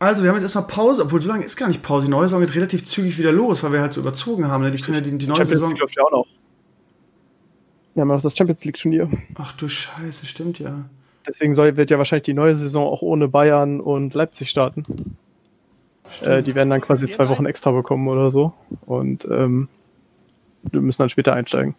also, 0.02 0.24
wir 0.24 0.30
haben 0.30 0.38
jetzt 0.38 0.46
erstmal 0.46 0.66
Pause, 0.66 1.04
obwohl 1.04 1.22
so 1.22 1.28
lange 1.28 1.46
ist 1.46 1.56
gar 1.58 1.68
nicht 1.68 1.84
Pause. 1.84 2.08
Die 2.08 2.12
neue 2.12 2.24
Saison 2.24 2.42
geht 2.42 2.56
relativ 2.56 2.84
zügig 2.84 3.20
wieder 3.20 3.32
los, 3.32 3.62
weil 3.62 3.72
wir 3.72 3.82
halt 3.82 3.94
so 3.94 4.02
überzogen 4.02 4.48
haben. 4.48 4.64
Ne? 4.64 4.72
Die, 4.72 4.82
die, 4.82 5.02
die, 5.02 5.18
die 5.18 5.28
neue 5.28 5.38
Champions 5.38 5.62
Saison. 5.62 5.76
League 5.78 5.96
ja 5.96 6.04
auch 6.04 6.12
noch. 6.12 6.28
Wir 7.94 8.02
haben 8.02 8.08
noch 8.08 8.20
das 8.20 8.36
Champions 8.36 8.66
League 8.66 8.78
Turnier. 8.78 9.08
Ach 9.36 9.56
du 9.56 9.68
Scheiße, 9.68 10.26
stimmt 10.26 10.58
ja. 10.58 10.86
Deswegen 11.28 11.54
soll, 11.54 11.78
wird 11.78 11.92
ja 11.92 12.00
wahrscheinlich 12.00 12.24
die 12.24 12.34
neue 12.34 12.56
Saison 12.56 12.88
auch 12.88 13.04
ohne 13.04 13.28
Bayern 13.28 13.80
und 13.80 14.16
Leipzig 14.16 14.50
starten. 14.50 14.84
Äh, 16.24 16.42
die 16.42 16.56
werden 16.56 16.72
dann 16.72 16.82
quasi 16.82 17.08
zwei 17.08 17.30
Wochen 17.30 17.46
extra 17.46 17.70
bekommen 17.70 18.08
oder 18.08 18.32
so. 18.32 18.54
Und 18.88 19.26
ähm, 19.26 19.68
wir 20.64 20.82
müssen 20.82 21.04
dann 21.04 21.10
später 21.10 21.34
einsteigen. 21.34 21.76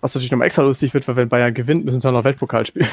Was 0.00 0.14
natürlich 0.14 0.30
nochmal 0.30 0.46
extra 0.46 0.62
lustig 0.62 0.94
wird, 0.94 1.08
weil 1.08 1.16
wenn 1.16 1.28
Bayern 1.28 1.54
gewinnt, 1.54 1.84
müssen 1.84 1.98
sie 1.98 2.06
dann 2.06 2.14
noch 2.14 2.22
Weltpokal 2.22 2.64
spielen. 2.66 2.86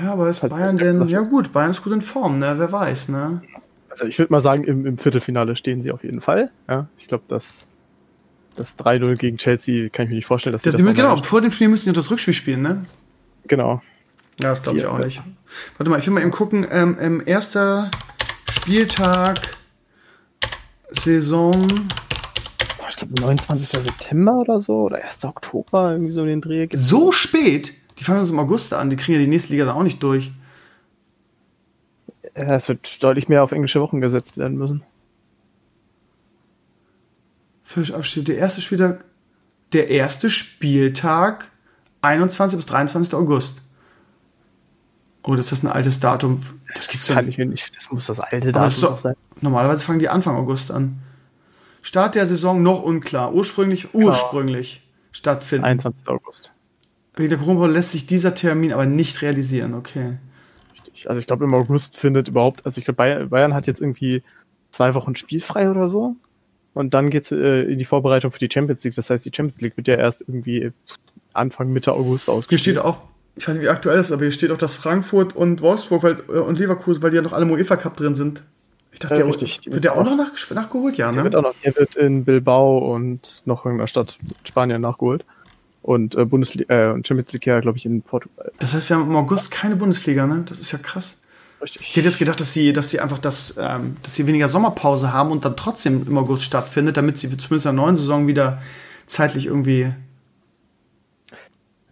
Ja, 0.00 0.12
aber 0.12 0.28
ist 0.28 0.40
Bayern 0.40 0.76
denn, 0.76 1.08
ja 1.08 1.20
gut, 1.20 1.52
Bayern 1.52 1.70
ist 1.70 1.82
gut 1.82 1.92
in 1.92 2.02
Form, 2.02 2.38
ne? 2.38 2.54
Wer 2.56 2.72
weiß, 2.72 3.08
ne? 3.10 3.42
Also 3.88 4.06
ich 4.06 4.18
würde 4.18 4.32
mal 4.32 4.40
sagen, 4.40 4.64
im, 4.64 4.86
im, 4.86 4.98
Viertelfinale 4.98 5.54
stehen 5.54 5.80
sie 5.80 5.92
auf 5.92 6.02
jeden 6.02 6.20
Fall. 6.20 6.50
Ja, 6.68 6.88
ich 6.96 7.06
glaube, 7.06 7.24
dass 7.28 7.68
das 8.56 8.76
3-0 8.78 9.16
gegen 9.16 9.36
Chelsea 9.36 9.88
kann 9.88 10.04
ich 10.04 10.10
mir 10.10 10.16
nicht 10.16 10.26
vorstellen, 10.26 10.52
dass 10.52 10.62
sie 10.62 10.70
das, 10.70 10.80
das 10.80 10.94
Genau, 10.94 11.22
vor 11.22 11.40
dem 11.40 11.52
Spiel 11.52 11.68
müssen 11.68 11.86
sie 11.86 11.92
das 11.92 12.10
Rückspiel 12.10 12.34
spielen, 12.34 12.62
ne? 12.62 12.84
Genau. 13.46 13.82
Ja, 14.40 14.48
das 14.48 14.62
glaube 14.62 14.78
ich 14.78 14.86
auch 14.86 14.98
nicht. 14.98 15.22
Warte 15.78 15.90
mal, 15.90 15.98
ich 15.98 16.06
will 16.06 16.14
mal 16.14 16.22
eben 16.22 16.32
gucken. 16.32 16.66
Ähm, 16.70 16.96
ähm, 17.00 17.22
erster 17.24 17.90
Spieltag, 18.50 19.56
Saison. 20.90 21.68
ich 22.88 22.96
glaube 22.96 23.14
29. 23.20 23.80
September 23.80 24.32
oder 24.38 24.58
so 24.58 24.82
oder 24.82 25.04
1. 25.04 25.24
Oktober, 25.24 25.92
irgendwie 25.92 26.10
so 26.10 26.24
den 26.24 26.40
Dreh. 26.40 26.68
So 26.72 27.12
spät? 27.12 27.74
Die 27.98 28.04
fangen 28.04 28.20
uns 28.20 28.30
im 28.30 28.38
August 28.38 28.72
an, 28.74 28.90
die 28.90 28.96
kriegen 28.96 29.18
ja 29.18 29.24
die 29.24 29.30
nächste 29.30 29.52
Liga 29.52 29.64
dann 29.64 29.76
auch 29.76 29.82
nicht 29.82 30.02
durch. 30.02 30.32
Ja, 32.36 32.56
es 32.56 32.68
wird 32.68 33.02
deutlich 33.02 33.28
mehr 33.28 33.42
auf 33.42 33.52
englische 33.52 33.80
Wochen 33.80 34.00
gesetzt 34.00 34.38
werden 34.38 34.58
müssen. 34.58 34.82
Völlig 37.62 37.94
Abstieg. 37.94 38.26
Der 38.26 38.38
erste 38.38 38.60
Spieltag, 38.60 39.04
der 39.72 39.88
erste 39.88 40.30
Spieltag 40.30 41.50
21 42.02 42.58
bis 42.58 42.66
23. 42.66 43.14
August. 43.14 43.62
Oh, 45.22 45.34
das 45.34 45.52
ist 45.52 45.62
ein 45.62 45.68
altes 45.68 46.00
Datum. 46.00 46.42
Das 46.74 46.88
gibt's 46.88 47.06
das 47.06 47.16
kann 47.16 47.28
ich 47.28 47.38
mir 47.38 47.46
nicht. 47.46 47.74
Das 47.74 47.90
muss 47.90 48.06
das 48.06 48.20
alte 48.20 48.52
Datum 48.52 48.80
doch, 48.82 48.98
sein. 48.98 49.14
Normalerweise 49.40 49.82
fangen 49.82 49.98
die 49.98 50.10
Anfang 50.10 50.36
August 50.36 50.70
an. 50.70 50.98
Start 51.80 52.14
der 52.14 52.26
Saison 52.26 52.62
noch 52.62 52.82
unklar. 52.82 53.32
Ursprünglich, 53.32 53.90
genau. 53.92 54.08
ursprünglich 54.08 54.86
stattfinden. 55.12 55.64
21. 55.64 56.08
August. 56.08 56.52
Wegen 57.16 57.30
der 57.30 57.38
Corona 57.38 57.66
lässt 57.66 57.92
sich 57.92 58.06
dieser 58.06 58.34
Termin 58.34 58.72
aber 58.72 58.86
nicht 58.86 59.22
realisieren, 59.22 59.74
okay. 59.74 60.18
Richtig. 60.72 61.08
Also 61.08 61.20
ich 61.20 61.26
glaube 61.26 61.44
im 61.44 61.54
August 61.54 61.96
findet 61.96 62.28
überhaupt, 62.28 62.66
also 62.66 62.78
ich 62.78 62.84
glaube 62.84 63.28
Bayern, 63.28 63.54
hat 63.54 63.66
jetzt 63.66 63.80
irgendwie 63.80 64.22
zwei 64.70 64.94
Wochen 64.94 65.14
spielfrei 65.14 65.70
oder 65.70 65.88
so. 65.88 66.16
Und 66.72 66.92
dann 66.92 67.10
geht's 67.10 67.30
äh, 67.30 67.62
in 67.62 67.78
die 67.78 67.84
Vorbereitung 67.84 68.32
für 68.32 68.40
die 68.40 68.48
Champions 68.52 68.82
League. 68.82 68.96
Das 68.96 69.08
heißt, 69.08 69.24
die 69.24 69.30
Champions 69.32 69.60
League 69.60 69.76
wird 69.76 69.86
ja 69.86 69.94
erst 69.94 70.22
irgendwie 70.22 70.72
Anfang, 71.32 71.72
Mitte 71.72 71.92
August 71.92 72.28
ausgespielt. 72.28 72.60
Hier 72.60 72.72
steht 72.72 72.84
auch, 72.84 72.98
ich 73.36 73.46
weiß 73.46 73.54
nicht, 73.54 73.64
wie 73.64 73.68
aktuell 73.68 74.00
ist, 74.00 74.10
aber 74.10 74.22
hier 74.22 74.32
steht 74.32 74.50
auch, 74.50 74.58
dass 74.58 74.74
Frankfurt 74.74 75.36
und 75.36 75.60
Wolfsburg 75.60 76.02
weil, 76.02 76.18
äh, 76.28 76.40
und 76.40 76.58
Leverkusen, 76.58 77.00
weil 77.04 77.10
die 77.10 77.16
ja 77.16 77.22
noch 77.22 77.32
alle 77.32 77.44
im 77.44 77.52
UEFA 77.52 77.76
Cup 77.76 77.96
drin 77.96 78.16
sind. 78.16 78.42
Ich 78.90 78.98
dachte, 78.98 79.14
ja, 79.14 79.20
der 79.20 79.28
richtig, 79.28 79.72
wird 79.72 79.84
der 79.84 79.96
auch 79.96 80.04
noch 80.04 80.16
nach, 80.16 80.50
nachgeholt, 80.50 80.96
ja, 80.96 81.10
ne? 81.10 81.16
Der 81.16 81.24
wird 81.24 81.36
auch 81.36 81.42
noch, 81.42 81.54
der 81.64 81.76
wird 81.76 81.96
in 81.96 82.24
Bilbao 82.24 82.78
und 82.94 83.42
noch 83.44 83.64
in 83.64 83.70
irgendeiner 83.70 83.88
Stadt 83.88 84.18
Spanien 84.44 84.80
nachgeholt 84.80 85.24
und 85.84 86.14
äh, 86.14 86.24
Bundesliga 86.24 86.88
äh, 86.88 86.92
und 86.92 87.06
Champions 87.06 87.32
League 87.34 87.46
ja, 87.46 87.60
glaube 87.60 87.76
ich, 87.76 87.84
in 87.84 88.00
Portugal. 88.00 88.50
Das 88.58 88.72
heißt, 88.72 88.88
wir 88.88 88.96
haben 88.96 89.06
im 89.06 89.16
August 89.16 89.50
keine 89.50 89.76
Bundesliga, 89.76 90.26
ne? 90.26 90.42
Das 90.48 90.58
ist 90.58 90.72
ja 90.72 90.78
krass. 90.78 91.18
Richtig. 91.60 91.82
Ich 91.82 91.96
hätte 91.96 92.08
jetzt 92.08 92.18
gedacht, 92.18 92.40
dass 92.40 92.54
sie, 92.54 92.72
dass 92.72 92.88
sie 92.88 93.00
einfach 93.00 93.18
das, 93.18 93.56
ähm, 93.60 93.98
dass 94.02 94.14
sie 94.14 94.26
weniger 94.26 94.48
Sommerpause 94.48 95.12
haben 95.12 95.30
und 95.30 95.44
dann 95.44 95.58
trotzdem 95.58 96.06
im 96.08 96.16
August 96.16 96.42
stattfindet, 96.42 96.96
damit 96.96 97.18
sie 97.18 97.28
zumindest 97.28 97.66
in 97.66 97.76
der 97.76 97.84
neuen 97.84 97.96
Saison 97.96 98.26
wieder 98.26 98.62
zeitlich 99.06 99.44
irgendwie. 99.44 99.92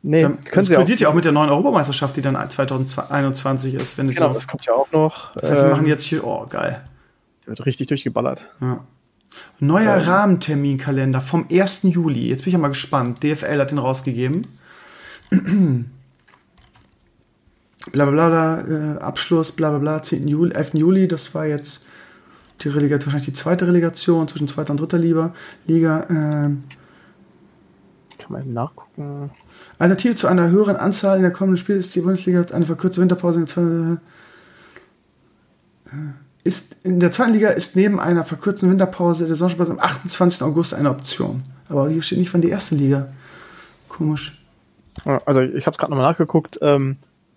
Nee, 0.01 0.23
dann, 0.23 0.41
können 0.41 0.51
das 0.55 0.67
sie 0.67 0.77
auch. 0.79 0.89
ja 0.89 1.09
auch 1.11 1.15
mit 1.15 1.27
der 1.27 1.33
neuen 1.33 1.51
Europameisterschaft, 1.51 2.17
die 2.17 2.23
dann 2.23 2.35
2021 2.49 3.75
ist. 3.75 3.99
Wenn 3.99 4.09
genau, 4.09 4.29
so, 4.29 4.35
das 4.35 4.49
kommt 4.49 4.65
ja 4.65 4.73
auch 4.73 4.91
noch. 4.91 5.35
Das 5.35 5.51
heißt, 5.51 5.63
wir 5.65 5.71
machen 5.71 5.85
ähm, 5.85 5.91
jetzt 5.91 6.05
hier, 6.05 6.27
oh, 6.27 6.47
geil. 6.49 6.83
Wird 7.45 7.67
richtig 7.67 7.89
durchgeballert. 7.89 8.47
Ja. 8.63 8.85
Neuer 9.61 9.97
ähm. 9.97 10.03
Rahmenterminkalender 10.03 11.21
vom 11.21 11.47
1. 11.51 11.83
Juli. 11.85 12.29
Jetzt 12.29 12.41
bin 12.41 12.49
ich 12.49 12.55
ja 12.55 12.59
mal 12.59 12.69
gespannt. 12.69 13.23
DFL 13.23 13.59
hat 13.59 13.71
den 13.71 13.79
rausgegeben. 13.79 14.43
Blablabla, 17.91 18.57
bla, 18.57 18.63
bla, 18.63 18.95
äh, 18.95 18.99
Abschluss, 18.99 19.53
bla 19.53 19.71
bla 19.71 19.79
bla, 19.79 20.03
10. 20.03 20.29
Juli, 20.29 20.55
11. 20.55 20.75
Juli, 20.75 21.09
das 21.09 21.35
war 21.35 21.47
jetzt 21.47 21.87
die 22.61 22.69
Relegation, 22.69 23.07
wahrscheinlich 23.07 23.27
die 23.27 23.33
zweite 23.33 23.67
Relegation 23.67 24.29
zwischen 24.29 24.47
zweiter 24.47 24.71
und 24.71 24.81
dritter 24.81 24.99
Liga. 24.99 25.35
Liga 25.67 26.07
ähm, 26.09 26.65
Kann 28.19 28.33
man 28.33 28.43
eben 28.43 28.53
nachgucken. 28.53 29.31
Alternative 29.79 30.15
zu 30.15 30.29
einer 30.29 30.51
höheren 30.51 30.77
Anzahl 30.77 31.17
in 31.17 31.23
der 31.23 31.33
kommenden 31.33 31.57
Spiele 31.57 31.79
ist 31.79 31.95
die 31.95 32.01
Bundesliga 32.01 32.45
eine 32.53 32.67
verkürzte 32.67 33.01
Winterpause 33.01 33.41
in 33.41 33.47
der 33.47 33.55
zweiten, 33.55 34.01
äh, 35.87 35.91
ist 36.45 36.77
in 36.83 36.99
der 36.99 37.13
zweiten 37.13 37.33
Liga 37.33 37.51
ist 37.51 37.77
neben 37.77 38.01
einer 38.01 38.25
verkürzten 38.25 38.71
Winterpause 38.71 39.27
der 39.27 39.37
Saisonstart 39.37 39.71
am 39.71 39.79
28. 39.79 40.43
August 40.43 40.75
eine 40.75 40.91
Option. 40.91 41.43
Aber 41.69 41.89
hier 41.89 42.03
steht 42.03 42.19
nicht 42.19 42.31
von 42.31 42.41
der 42.41 42.51
ersten 42.51 42.79
Liga. 42.79 43.09
Komisch. 43.89 44.43
Also 45.05 45.41
ich 45.41 45.67
habe 45.67 45.75
es 45.75 45.79
gerade 45.79 45.91
nochmal 45.93 46.11
nachgeguckt. 46.11 46.59
Ähm, 46.61 46.97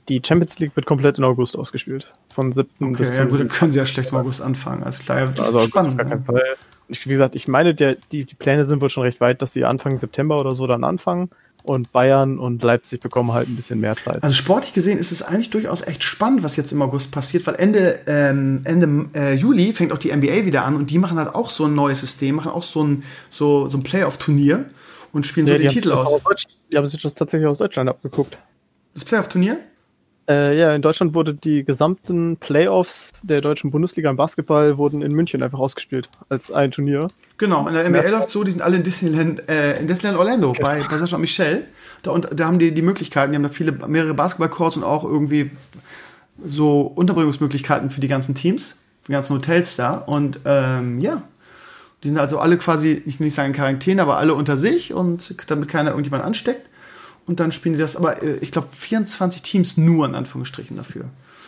die 0.10 0.22
Champions 0.26 0.60
League 0.60 0.76
wird 0.76 0.86
komplett 0.86 1.18
in 1.18 1.24
August 1.24 1.58
ausgespielt. 1.58 2.12
Von 2.34 2.52
7. 2.52 2.68
Okay, 2.80 2.96
bis 2.98 3.18
ja, 3.18 3.26
gut, 3.26 3.40
dann 3.40 3.48
können 3.48 3.72
sie 3.72 3.80
ja 3.80 3.86
schlecht 3.86 4.12
im 4.12 4.18
August 4.18 4.42
anfangen. 4.42 4.84
Alles 4.84 5.00
klar, 5.00 5.20
ja, 5.20 5.26
das 5.28 5.48
also 5.48 5.60
ist 5.60 5.66
spannend. 5.68 5.98
Gar 5.98 6.08
kein 6.08 6.24
Fall. 6.24 6.44
Ich, 6.88 7.06
wie 7.06 7.12
gesagt, 7.12 7.36
ich 7.36 7.48
meine, 7.48 7.74
der, 7.74 7.96
die, 8.12 8.26
die 8.26 8.36
Pläne 8.36 8.66
sind 8.66 8.82
wohl 8.82 8.90
schon 8.90 9.04
recht 9.04 9.22
weit, 9.22 9.42
dass 9.42 9.54
sie 9.54 9.66
Anfang 9.66 9.98
September 9.98 10.40
oder 10.40 10.54
so 10.54 10.68
dann 10.68 10.84
anfangen 10.84 11.30
und 11.66 11.92
Bayern 11.92 12.40
und 12.40 12.64
Leipzig 12.64 13.00
bekommen 13.00 13.34
halt 13.34 13.48
ein 13.48 13.56
bisschen 13.56 13.80
mehr 13.80 13.96
Zeit. 13.96 14.24
Also 14.24 14.36
sportlich 14.36 14.74
gesehen 14.74 14.98
ist 14.98 15.12
es 15.12 15.22
eigentlich 15.22 15.50
durchaus 15.50 15.82
echt 15.82 16.04
spannend, 16.04 16.44
was 16.44 16.56
jetzt 16.56 16.72
im 16.72 16.82
August 16.82 17.12
passiert, 17.12 17.46
weil 17.48 17.56
Ende, 17.56 18.00
ähm, 18.08 18.62
Ende 18.64 19.10
äh, 19.14 19.34
Juli 19.34 19.74
fängt 19.74 19.92
auch 19.92 19.98
die 19.98 20.16
NBA 20.16 20.46
wieder 20.46 20.66
an 20.66 20.76
und 20.76 20.92
die 20.92 20.98
machen 20.98 21.18
halt 21.18 21.34
auch 21.34 21.50
so 21.50 21.66
ein 21.66 21.76
neues 21.76 22.02
System, 22.02 22.36
machen 22.36 22.52
auch 22.52 22.64
so 22.64 22.84
ein, 22.84 23.04
so, 23.30 23.68
so 23.68 23.78
ein 23.78 23.84
Playoff-Turnier 23.84 24.66
und 25.12 25.26
spielen 25.26 25.48
ja, 25.48 25.54
so 25.54 25.60
die, 25.60 25.68
die 25.68 25.74
Titel 25.74 25.92
aus. 25.92 26.26
aus 26.26 26.44
die 26.72 26.78
haben 26.78 26.88
sich 26.88 27.02
das 27.02 27.14
tatsächlich 27.14 27.48
aus 27.48 27.58
Deutschland 27.58 27.90
abgeguckt. 27.90 28.38
Das 28.94 29.06
Playoff-Turnier? 29.06 29.60
Äh, 30.28 30.58
ja, 30.58 30.74
in 30.74 30.82
Deutschland 30.82 31.14
wurde 31.14 31.36
die 31.36 31.64
gesamten 31.64 32.38
Playoffs 32.38 33.12
der 33.22 33.42
deutschen 33.42 33.70
Bundesliga 33.70 34.10
im 34.10 34.16
Basketball 34.16 34.78
wurden 34.78 35.04
in 35.04 35.12
München 35.12 35.44
einfach 35.44 35.60
ausgespielt 35.60 36.10
als 36.30 36.52
ein 36.52 36.72
Turnier. 36.72 37.10
Genau, 37.38 37.68
in 37.68 37.76
der 37.76 37.88
NBA 37.88 38.10
läuft 38.10 38.32
so, 38.32 38.44
die 38.44 38.50
sind 38.50 38.62
alle 38.62 38.78
in 38.78 38.84
Disneyland, 38.84 39.48
äh, 39.48 39.80
in 39.80 39.88
Disneyland 39.88 40.18
Orlando 40.18 40.54
genau. 40.54 40.68
bei, 40.68 40.82
bei 40.82 40.98
Sascha 40.98 41.18
und 41.18 41.22
Michelle. 41.22 41.64
Da, 42.02 42.12
und 42.12 42.28
da 42.34 42.48
haben 42.48 42.58
die 42.58 42.74
die 42.74 42.82
Möglichkeiten, 42.82 43.34
die 43.34 43.36
haben 43.36 43.44
da 43.44 43.50
viele, 43.50 43.72
mehrere 43.88 44.16
Basketballcourts 44.16 44.78
und 44.78 44.84
auch 44.84 45.04
irgendwie 45.04 45.52
so 46.44 46.82
Unterbringungsmöglichkeiten 46.82 47.92
für 47.92 48.02
die 48.02 48.08
ganzen 48.08 48.34
Teams, 48.34 48.84
für 49.02 49.08
die 49.08 49.14
ganzen 49.14 49.36
Hotels 49.36 49.76
da. 49.76 49.94
Und 49.94 50.40
ähm, 50.46 51.02
ja, 51.02 51.22
die 52.04 52.08
sind 52.08 52.18
also 52.18 52.40
alle 52.40 52.58
quasi, 52.58 53.02
ich 53.06 53.20
will 53.20 53.26
nicht 53.26 53.36
sagen 53.36 53.50
in 53.50 53.56
Quarantäne, 53.56 54.02
aber 54.02 54.18
alle 54.18 54.34
unter 54.34 54.58
sich 54.58 54.92
und 54.92 55.36
damit 55.52 55.70
keiner 55.70 55.92
irgendjemand 55.92 56.24
ansteckt 56.24 56.68
und 57.28 57.40
dann 57.40 57.52
spielen 57.52 57.74
die 57.74 57.80
das, 57.80 57.96
aber 57.96 58.22
äh, 58.22 58.38
ich 58.38 58.52
glaube 58.52 58.68
24 58.72 59.42
Teams 59.42 59.78
nur 59.78 60.06
in 60.06 60.16
Anführungsstrichen 60.16 60.78
dafür. 60.78 61.06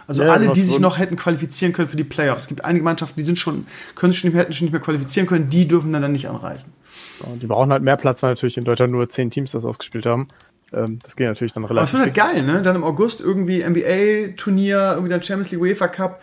Also 0.08 0.24
ja, 0.24 0.32
alle, 0.32 0.50
die 0.50 0.62
sich 0.62 0.80
noch 0.80 0.98
hätten 0.98 1.18
qualifizieren 1.18 1.74
können 1.74 1.90
für 1.90 1.98
die 1.98 2.06
Playoffs. 2.06 2.44
Es 2.44 2.48
gibt 2.48 2.64
einige 2.64 2.84
Mannschaften, 2.84 3.20
die 3.20 3.26
sind 3.26 3.38
schon, 3.38 3.68
können 3.96 4.14
sich 4.14 4.22
schon 4.22 4.30
nicht 4.30 4.36
mehr, 4.36 4.44
hätten 4.44 4.54
schon 4.54 4.66
nicht 4.66 4.72
mehr 4.72 4.82
qualifizieren 4.82 5.28
können, 5.28 5.49
die 5.49 5.68
dürfen 5.68 5.91
dann, 5.91 6.02
dann 6.02 6.14
nicht 6.14 6.30
anreisen. 6.30 6.74
Ja, 7.22 7.36
die 7.36 7.45
brauchen 7.45 7.72
halt 7.72 7.84
mehr 7.84 7.98
Platz, 7.98 8.24
weil 8.24 8.32
natürlich 8.32 8.58
in 8.58 8.64
Deutschland 8.64 8.94
nur 8.94 9.10
10 9.10 9.32
Teams 9.32 9.52
das 9.52 9.66
ausgespielt 9.66 10.06
haben. 10.06 10.28
Ähm, 10.72 10.99
das 11.04 11.18
geht 11.18 11.28
natürlich 11.28 11.52
dann 11.52 11.66
relativ. 11.66 11.94
Aber 11.94 12.04
es 12.04 12.16
wird 12.16 12.18
halt 12.18 12.36
geil, 12.36 12.44
ne? 12.44 12.62
Dann 12.62 12.78
im 12.78 12.84
August 12.86 13.20
irgendwie 13.20 13.64
NBA-Turnier, 13.64 14.91
irgendwie 14.94 15.10
dann 15.10 15.24
Champions 15.24 15.52
League 15.52 15.62
UEFA 15.62 15.88
Cup. 15.90 16.22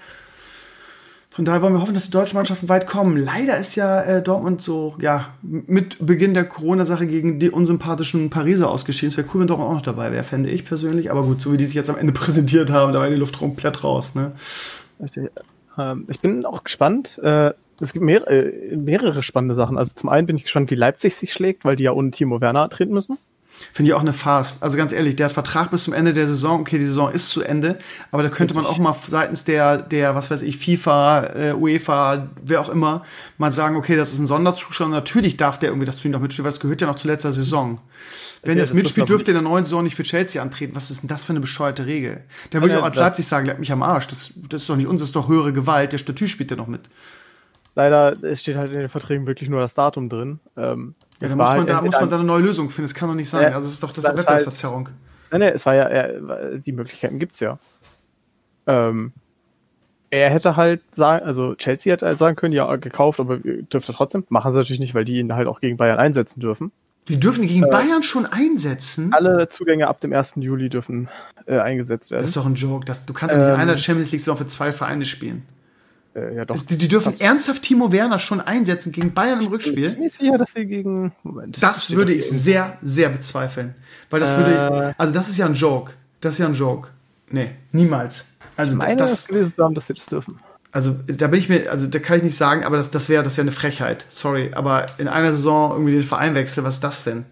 Von 1.35 1.45
daher 1.45 1.63
wollen 1.63 1.75
wir 1.75 1.81
hoffen, 1.81 1.95
dass 1.95 2.05
die 2.05 2.13
deutschen 2.13 2.37
Mannschaften 2.37 2.69
weit 2.69 2.87
kommen. 2.87 3.17
Leider 3.17 3.59
ist 3.59 3.75
ja 3.75 4.01
äh, 4.03 4.23
Dortmund 4.23 4.63
so, 4.63 4.95
ja, 5.01 5.31
mit 5.43 6.07
Beginn 6.07 6.33
der 6.33 6.45
Corona-Sache 6.45 7.09
gegen 7.09 7.41
die 7.41 7.51
unsympathischen 7.51 8.31
Pariser 8.31 8.71
ausgeschieden. 8.71 9.09
Es 9.09 9.17
wäre 9.17 9.27
cool, 9.35 9.41
wenn 9.41 9.49
Dortmund 9.49 9.69
auch 9.69 9.75
noch 9.75 9.83
dabei 9.83 10.13
wäre, 10.13 10.23
fände 10.23 10.49
ich 10.49 10.65
persönlich. 10.65 11.11
Aber 11.11 11.25
gut, 11.25 11.41
so 11.41 11.53
wie 11.53 11.57
die 11.57 11.65
sich 11.65 11.75
jetzt 11.75 11.91
am 11.91 11.99
Ende 11.99 12.13
präsentiert 12.15 12.71
haben, 12.71 12.93
da 12.93 13.01
war 13.01 13.11
die 13.11 13.17
Luft 13.17 13.37
komplett 13.37 13.83
raus, 13.83 14.15
ne? 14.15 14.31
Ähm, 15.77 16.05
ich 16.09 16.21
bin 16.21 16.45
auch 16.45 16.63
gespannt. 16.63 17.19
Äh, 17.19 17.51
es 17.81 17.93
gibt 17.93 18.05
mehr, 18.05 18.31
äh, 18.31 18.77
mehrere 18.77 19.25
spannende 19.25 19.57
Sachen. 19.57 19.77
Also 19.77 19.93
zum 19.93 20.11
einen 20.11 20.29
bin 20.29 20.37
ich 20.37 20.45
gespannt, 20.45 20.71
wie 20.71 20.77
Leipzig 20.77 21.17
sich 21.17 21.33
schlägt, 21.33 21.65
weil 21.65 21.75
die 21.75 21.83
ja 21.83 21.91
ohne 21.91 22.13
Timo 22.13 22.41
Werner 22.41 22.69
treten 22.69 22.95
müssen. 22.95 23.19
Finde 23.73 23.91
ich 23.91 23.95
auch 23.95 24.01
eine 24.01 24.13
Farce. 24.13 24.59
Also 24.61 24.77
ganz 24.77 24.93
ehrlich, 24.93 25.17
der 25.17 25.27
hat 25.27 25.33
Vertrag 25.33 25.71
bis 25.71 25.85
zum 25.85 25.95
Ende 25.95 26.13
der 26.13 26.27
Saison. 26.27 26.61
Okay, 26.61 26.79
die 26.79 26.85
Saison 26.85 27.11
ist 27.11 27.31
zu 27.31 27.43
Ende, 27.43 27.79
aber 28.11 28.23
da 28.23 28.29
könnte 28.29 28.55
man 28.55 28.67
auch 28.67 28.79
mal 28.79 28.95
seitens 28.95 29.45
der, 29.45 29.79
der, 29.79 30.15
was 30.15 30.31
weiß 30.31 30.43
ich, 30.43 30.59
FIFA, 30.59 31.25
äh, 31.35 31.55
UEFA, 31.55 32.29
wer 32.43 32.61
auch 32.61 32.69
immer, 32.69 33.03
mal 33.39 33.53
sagen, 33.53 33.77
okay, 33.77 33.97
das 33.97 34.13
ist 34.13 34.19
ein 34.19 34.27
Sonderzuschauer. 34.27 34.89
Natürlich 34.89 35.37
darf 35.37 35.59
der 35.59 35.71
irgendwie 35.71 35.87
das 35.87 35.97
Turnier 35.97 36.17
noch 36.17 36.23
mitspielen, 36.23 36.45
weil 36.45 36.53
es 36.53 36.61
gehört 36.61 36.81
ja 36.81 36.87
noch 36.87 36.97
zu 36.97 37.09
letzter 37.09 37.33
Saison. 37.33 37.81
Wenn 38.43 38.59
er 38.59 38.65
es 38.65 38.75
mitspielt, 38.75 39.09
dürfte 39.09 39.31
er 39.31 39.39
in 39.39 39.43
der 39.43 39.51
neuen 39.51 39.65
Saison 39.65 39.83
nicht 39.83 39.97
für 39.97 40.03
Chelsea 40.03 40.41
antreten. 40.43 40.75
Was 40.77 40.91
ist 40.91 41.03
denn 41.03 41.09
das 41.09 41.25
für 41.25 41.31
eine 41.31 41.41
bescheuerte 41.41 41.87
Regel? 41.87 42.23
Da 42.51 42.61
würde 42.61 42.75
ich 42.75 42.81
auch 42.81 42.85
als 42.85 42.97
Leipzig 42.97 43.27
sagen, 43.27 43.47
leck 43.47 43.59
mich 43.59 43.73
am 43.73 43.83
Arsch. 43.83 44.07
Das, 44.09 44.31
das 44.49 44.63
ist 44.63 44.69
doch 44.69 44.77
nicht 44.77 44.87
uns, 44.87 45.01
das 45.01 45.09
ist 45.09 45.17
doch 45.17 45.29
höhere 45.29 45.53
Gewalt. 45.53 45.93
Der 45.93 45.99
Statut 45.99 46.29
spielt 46.29 46.51
ja 46.51 46.57
noch 46.57 46.67
mit. 46.67 46.83
Leider, 47.77 48.17
es 48.23 48.41
steht 48.41 48.57
halt 48.57 48.73
in 48.73 48.81
den 48.81 48.89
Verträgen 48.89 49.27
wirklich 49.27 49.51
nur 49.51 49.61
das 49.61 49.75
Datum 49.75 50.09
drin. 50.09 50.39
Ähm, 50.57 50.95
ja, 51.21 51.29
da 51.29 51.37
muss 51.37 51.37
man, 51.37 51.59
halt 51.59 51.69
da, 51.69 51.83
muss 51.83 52.01
man 52.01 52.11
da 52.11 52.17
eine 52.17 52.25
neue 52.25 52.43
Lösung 52.43 52.71
finden. 52.71 52.89
Das 52.89 52.95
kann 52.95 53.09
doch 53.09 53.17
nicht 53.17 53.29
sein. 53.29 53.51
Äh, 53.51 53.55
also, 53.55 53.67
es 53.67 53.75
ist 53.75 53.83
doch 53.83 53.93
das, 53.93 54.05
das 54.05 54.13
ist 54.13 54.19
Wettbewerbsverzerrung. 54.21 54.87
Halt, 54.87 54.97
nein, 55.33 55.41
nein, 55.41 55.53
es 55.55 55.67
war 55.67 55.75
ja, 55.75 55.85
er, 55.85 56.59
die 56.59 56.73
Möglichkeiten 56.73 57.19
gibt's 57.19 57.41
ja. 57.41 57.59
Ähm, 58.67 59.13
er 60.11 60.31
hätte 60.31 60.55
halt 60.55 60.83
sagen, 60.93 61.27
also 61.27 61.57
Chelsea 61.57 61.93
hätte 61.93 62.07
halt 62.07 62.19
sagen 62.19 62.37
können, 62.37 62.53
ja, 62.53 62.77
gekauft, 62.77 63.19
aber 63.19 63.39
dürfte 63.39 63.93
trotzdem. 63.93 64.25
Machen 64.29 64.53
sie 64.53 64.59
natürlich 64.59 64.79
nicht, 64.79 64.95
weil 64.95 65.05
die 65.05 65.19
ihn 65.19 65.35
halt 65.35 65.49
auch 65.49 65.61
gegen 65.61 65.77
Bayern 65.77 65.99
einsetzen 65.99 66.39
dürfen. 66.39 66.71
Die 67.09 67.19
dürfen 67.19 67.47
gegen 67.47 67.65
äh, 67.65 67.71
Bayern 67.71 68.05
schon 68.05 68.25
einsetzen? 68.25 69.13
Alle 69.13 69.49
Zugänge 69.49 69.89
ab 69.89 70.01
dem 70.01 70.13
1. 70.13 70.35
Juli 70.37 70.69
dürfen 70.69 71.09
äh, 71.47 71.59
eingesetzt 71.59 72.13
werden. 72.13 72.23
Das 72.23 72.31
ist 72.31 72.37
doch 72.37 72.47
ein 72.47 72.55
Joke. 72.55 72.87
Das, 72.87 73.05
du 73.05 73.13
kannst 73.13 73.35
doch 73.35 73.41
nicht 73.41 73.49
ähm, 73.49 73.55
in 73.55 73.61
einer 73.61 73.77
Champions 73.77 74.13
League 74.13 74.21
Saison 74.21 74.37
für 74.37 74.47
zwei 74.47 74.73
Vereine 74.73 75.05
spielen. 75.05 75.43
Äh, 76.15 76.37
ja, 76.37 76.45
doch. 76.45 76.57
Die, 76.63 76.79
die 76.79 76.89
dürfen 76.89 77.19
ernsthaft 77.21 77.63
Timo 77.63 77.93
Werner 77.93 78.19
schon 78.19 78.41
einsetzen 78.41 78.93
gegen 78.93 79.13
Bayern 79.13 79.41
im 79.41 79.49
Rückspiel. 79.49 79.85
Ich 79.85 79.97
bin 79.97 80.09
sicher, 80.09 80.39
dass 80.39 80.53
sie 80.53 80.67
gegen. 80.67 81.13
Moment. 81.23 81.63
Das 81.63 81.91
würde 81.91 82.13
ich 82.13 82.29
sehr, 82.29 82.79
sehr 82.83 83.09
bezweifeln. 83.09 83.75
Weil 84.11 84.21
das 84.21 84.33
äh, 84.33 84.37
würde. 84.37 84.95
Also, 84.97 85.13
das 85.13 85.29
ist 85.29 85.39
ja 85.39 85.47
ein 85.47 85.55
Joke. 85.55 85.93
Das 86.21 86.35
ist 86.35 86.39
ja 86.39 86.47
ein 86.47 86.55
Joke. 86.55 86.91
Nee, 87.31 87.51
niemals. 87.73 88.27
Also, 88.57 88.73
ich 88.73 88.79
meine, 88.79 88.97
das 88.97 89.27
gelesen 89.27 89.53
zu 89.53 89.65
haben, 89.65 89.75
dass 89.75 89.89
sie 89.89 89.95
das 89.95 90.07
dürfen. 90.07 90.39
Also, 90.71 90.93
da 91.07 91.27
bin 91.29 91.39
ich 91.39 91.49
mir, 91.49 91.71
also, 91.71 91.87
da 91.87 91.99
kann 91.99 92.19
ich 92.19 92.23
nicht 92.23 92.37
sagen, 92.37 92.65
aber 92.65 92.77
das, 92.77 92.91
das 92.91 93.09
wäre 93.09 93.25
das 93.25 93.37
wär 93.37 93.43
eine 93.43 93.53
Frechheit. 93.53 94.07
Sorry. 94.09 94.51
Aber 94.55 94.87
in 94.99 95.09
einer 95.09 95.33
Saison 95.33 95.73
irgendwie 95.73 95.93
den 95.93 96.03
Verein 96.03 96.35
wechseln, 96.35 96.65
was 96.65 96.75
ist 96.75 96.85
das 96.85 97.05
denn? 97.05 97.25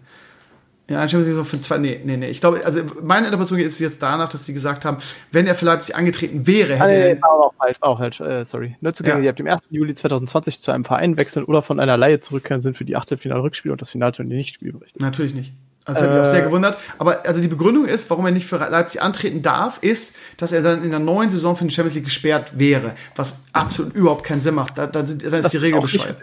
Ja, 0.89 1.07
Champions 1.07 1.37
League 1.37 1.45
für 1.45 1.61
zwei. 1.61 1.77
Nee, 1.77 2.01
nee, 2.03 2.17
nee. 2.17 2.27
Ich 2.27 2.41
glaube, 2.41 2.65
also 2.65 2.81
meine 3.01 3.27
Interpretation 3.27 3.59
ist 3.59 3.79
jetzt 3.79 4.03
danach, 4.03 4.27
dass 4.27 4.45
sie 4.45 4.53
gesagt 4.53 4.83
haben, 4.83 4.97
wenn 5.31 5.47
er 5.47 5.55
für 5.55 5.65
Leipzig 5.65 5.95
angetreten 5.95 6.45
wäre, 6.45 6.73
hätte 6.73 6.83
ah, 6.83 6.87
nee, 6.87 7.09
er. 7.11 7.21
War 7.21 7.31
auch 7.31 7.53
falsch, 7.57 7.77
auch 7.79 7.97
falsch, 7.99 8.19
äh, 8.19 8.43
sorry. 8.43 8.75
Neuzugänge, 8.81 9.17
ja. 9.17 9.21
die 9.21 9.29
ab 9.29 9.35
dem 9.37 9.47
1. 9.47 9.67
Juli 9.69 9.93
2020 9.93 10.61
zu 10.61 10.71
einem 10.71 10.83
Verein 10.83 11.17
wechseln 11.17 11.45
oder 11.45 11.61
von 11.61 11.79
einer 11.79 11.95
Laie 11.95 12.19
zurückkehren, 12.19 12.61
sind 12.61 12.75
für 12.75 12.83
die 12.83 12.97
Achtelfinal-Rückspiele 12.97 13.71
und 13.71 13.81
das 13.81 13.91
Finalturnier 13.91 14.35
nicht 14.35 14.55
spielberechtigt. 14.55 14.99
Natürlich 14.99 15.33
nicht. 15.33 15.53
Also 15.85 16.01
äh, 16.01 16.03
hat 16.03 16.11
mich 16.11 16.21
auch 16.21 16.31
sehr 16.31 16.41
äh. 16.41 16.45
gewundert. 16.45 16.77
Aber 16.97 17.25
also 17.25 17.41
die 17.41 17.47
Begründung 17.47 17.85
ist, 17.85 18.09
warum 18.09 18.25
er 18.25 18.31
nicht 18.31 18.45
für 18.45 18.57
Leipzig 18.57 19.01
antreten 19.01 19.41
darf, 19.41 19.79
ist, 19.81 20.17
dass 20.35 20.51
er 20.51 20.61
dann 20.61 20.83
in 20.83 20.89
der 20.89 20.99
neuen 20.99 21.29
Saison 21.29 21.55
für 21.55 21.63
die 21.63 21.73
Champions 21.73 21.95
League 21.95 22.05
gesperrt 22.05 22.59
wäre. 22.59 22.93
Was 23.15 23.39
absolut 23.53 23.93
überhaupt 23.93 24.23
keinen 24.25 24.41
Sinn 24.41 24.55
macht. 24.55 24.77
Da, 24.77 24.87
da, 24.87 25.01
da 25.01 25.37
ist 25.37 25.53
die 25.53 25.57
Regel 25.57 25.81
bescheuert. 25.81 26.21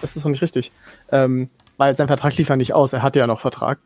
Das 0.00 0.16
ist 0.16 0.24
auch 0.24 0.30
nicht 0.30 0.42
richtig. 0.42 0.72
Ähm, 1.10 1.48
weil 1.76 1.94
sein 1.96 2.06
Vertrag 2.06 2.36
lief 2.36 2.48
ja 2.48 2.56
nicht 2.56 2.74
aus. 2.74 2.92
Er 2.92 3.02
hatte 3.02 3.18
ja 3.18 3.26
noch 3.26 3.40
Vertrag. 3.40 3.78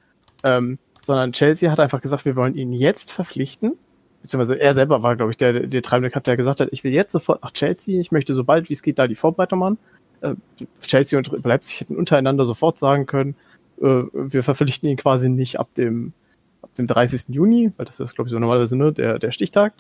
Ähm, 0.45 0.79
sondern 1.03 1.33
Chelsea 1.33 1.71
hat 1.71 1.81
einfach 1.81 2.01
gesagt, 2.01 2.25
wir 2.25 2.37
wollen 2.37 2.55
ihn 2.55 2.73
jetzt 2.73 3.13
verpflichten. 3.13 3.77
Beziehungsweise 4.23 4.61
er 4.61 4.75
selber 4.75 5.03
war, 5.03 5.17
glaube 5.17 5.31
ich, 5.31 5.39
der, 5.39 5.67
der 5.67 5.83
treibende 5.83 6.11
Kraft, 6.11 6.27
der 6.27 6.37
gesagt 6.37 6.61
hat, 6.61 6.69
ich 6.73 6.85
will 6.85 6.93
jetzt 6.93 7.13
sofort 7.13 7.43
nach 7.43 7.53
Chelsea, 7.53 8.01
ich 8.01 8.13
möchte 8.13 8.35
so 8.35 8.45
bald 8.45 8.69
wie 8.69 8.75
es 8.75 8.83
geht 8.83 8.99
da 8.99 9.09
die 9.09 9.15
Vorbereitung 9.15 9.59
machen. 9.59 9.79
Äh, 10.21 10.35
Chelsea 10.81 11.19
und 11.19 11.31
Leipzig 11.45 11.81
hätten 11.81 11.97
untereinander 11.97 12.45
sofort 12.45 12.79
sagen 12.79 13.07
können, 13.07 13.35
äh, 13.81 14.03
wir 14.13 14.43
verpflichten 14.43 14.89
ihn 14.89 14.99
quasi 14.99 15.31
nicht 15.31 15.59
ab 15.59 15.75
dem, 15.75 16.13
ab 16.61 16.75
dem 16.75 16.87
30. 16.87 17.29
Juni, 17.29 17.73
weil 17.77 17.87
das 17.87 17.99
ist, 17.99 18.15
glaube 18.15 18.29
ich, 18.29 18.33
so 18.33 18.39
normalerweise 18.39 18.77
ne, 18.77 18.93
der, 18.93 19.19
der 19.19 19.33
Stichtag, 19.33 19.73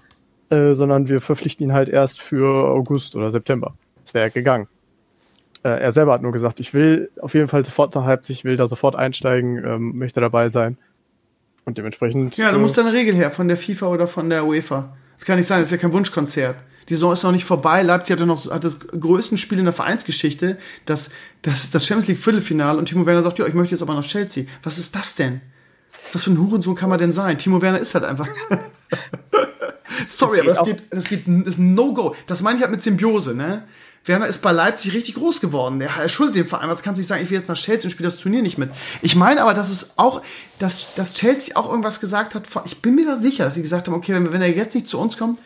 äh, 0.48 0.72
sondern 0.72 1.08
wir 1.08 1.20
verpflichten 1.20 1.66
ihn 1.66 1.72
halt 1.74 1.90
erst 1.90 2.20
für 2.20 2.70
August 2.70 3.16
oder 3.16 3.30
September. 3.30 3.74
Das 4.02 4.14
wäre 4.14 4.30
gegangen. 4.30 4.68
Äh, 5.62 5.80
er 5.80 5.92
selber 5.92 6.12
hat 6.12 6.22
nur 6.22 6.32
gesagt, 6.32 6.60
ich 6.60 6.72
will 6.72 7.10
auf 7.20 7.34
jeden 7.34 7.48
Fall 7.48 7.64
sofort 7.64 7.94
nach 7.94 8.06
Leipzig, 8.06 8.44
will 8.44 8.56
da 8.56 8.66
sofort 8.66 8.96
einsteigen, 8.96 9.62
ähm, 9.64 9.98
möchte 9.98 10.20
dabei 10.20 10.48
sein. 10.48 10.78
Und 11.64 11.76
dementsprechend. 11.76 12.36
Ja, 12.36 12.52
du 12.52 12.58
musst 12.58 12.78
da 12.78 12.82
eine 12.82 12.92
Regel 12.92 13.14
her 13.14 13.30
von 13.30 13.46
der 13.46 13.56
FIFA 13.56 13.88
oder 13.88 14.06
von 14.06 14.30
der 14.30 14.46
UEFA. 14.46 14.96
Das 15.16 15.26
kann 15.26 15.36
nicht 15.36 15.46
sein, 15.46 15.60
das 15.60 15.68
ist 15.68 15.72
ja 15.72 15.78
kein 15.78 15.92
Wunschkonzert. 15.92 16.56
Die 16.88 16.94
Saison 16.94 17.12
ist 17.12 17.22
noch 17.22 17.32
nicht 17.32 17.44
vorbei. 17.44 17.82
Leipzig 17.82 18.14
hatte 18.14 18.26
noch 18.26 18.50
hat 18.50 18.64
das 18.64 18.80
größte 18.80 19.36
Spiel 19.36 19.58
in 19.58 19.66
der 19.66 19.74
Vereinsgeschichte, 19.74 20.56
das, 20.86 21.10
das, 21.42 21.70
das 21.70 21.86
Champions 21.86 22.08
League 22.08 22.18
Viertelfinale. 22.18 22.78
Und 22.78 22.86
Timo 22.86 23.04
Werner 23.06 23.22
sagt, 23.22 23.38
ja, 23.38 23.46
ich 23.46 23.54
möchte 23.54 23.74
jetzt 23.74 23.82
aber 23.82 23.94
nach 23.94 24.04
Chelsea. 24.04 24.46
Was 24.62 24.78
ist 24.78 24.96
das 24.96 25.14
denn? 25.14 25.42
Was 26.12 26.24
für 26.24 26.30
ein 26.30 26.38
Hurensohn 26.38 26.74
kann 26.74 26.88
man 26.88 26.98
denn 26.98 27.12
sein? 27.12 27.38
Timo 27.38 27.60
Werner 27.60 27.78
ist 27.78 27.94
halt 27.94 28.04
einfach. 28.04 28.26
Sorry, 30.06 30.42
das 30.44 30.58
aber 30.58 30.70
das 30.70 30.78
geht, 30.78 30.82
das 30.90 31.04
geht, 31.04 31.22
das 31.26 31.54
ist 31.54 31.58
ein 31.58 31.74
No-Go. 31.74 32.16
Das 32.26 32.42
meine 32.42 32.56
ich 32.56 32.62
halt 32.62 32.72
mit 32.72 32.82
Symbiose, 32.82 33.34
ne? 33.36 33.64
Werner 34.04 34.26
ist 34.26 34.40
bei 34.40 34.52
Leipzig 34.52 34.94
richtig 34.94 35.16
groß 35.16 35.40
geworden. 35.40 35.80
Er 35.80 36.08
schuldet 36.08 36.36
dem 36.36 36.46
Verein. 36.46 36.68
Was 36.68 36.82
kannst 36.82 36.98
du 36.98 37.00
nicht 37.00 37.08
sagen, 37.08 37.22
ich 37.22 37.30
will 37.30 37.38
jetzt 37.38 37.48
nach 37.48 37.56
Chelsea 37.56 37.86
und 37.86 37.90
spiele 37.90 38.08
das 38.08 38.18
Turnier 38.18 38.42
nicht 38.42 38.56
mit? 38.56 38.70
Ich 39.02 39.14
meine 39.14 39.42
aber, 39.42 39.52
dass 39.52 39.70
es 39.70 39.98
auch, 39.98 40.22
dass, 40.58 40.94
dass 40.94 41.14
Chelsea 41.14 41.56
auch 41.56 41.68
irgendwas 41.68 42.00
gesagt 42.00 42.34
hat. 42.34 42.44
Ich 42.64 42.80
bin 42.80 42.94
mir 42.94 43.06
da 43.06 43.16
sicher, 43.16 43.44
dass 43.44 43.54
sie 43.54 43.62
gesagt 43.62 43.88
haben, 43.88 43.94
okay, 43.94 44.14
wenn, 44.14 44.32
wenn 44.32 44.40
er 44.40 44.50
jetzt 44.50 44.74
nicht 44.74 44.88
zu 44.88 44.98
uns 44.98 45.18
kommt, 45.18 45.38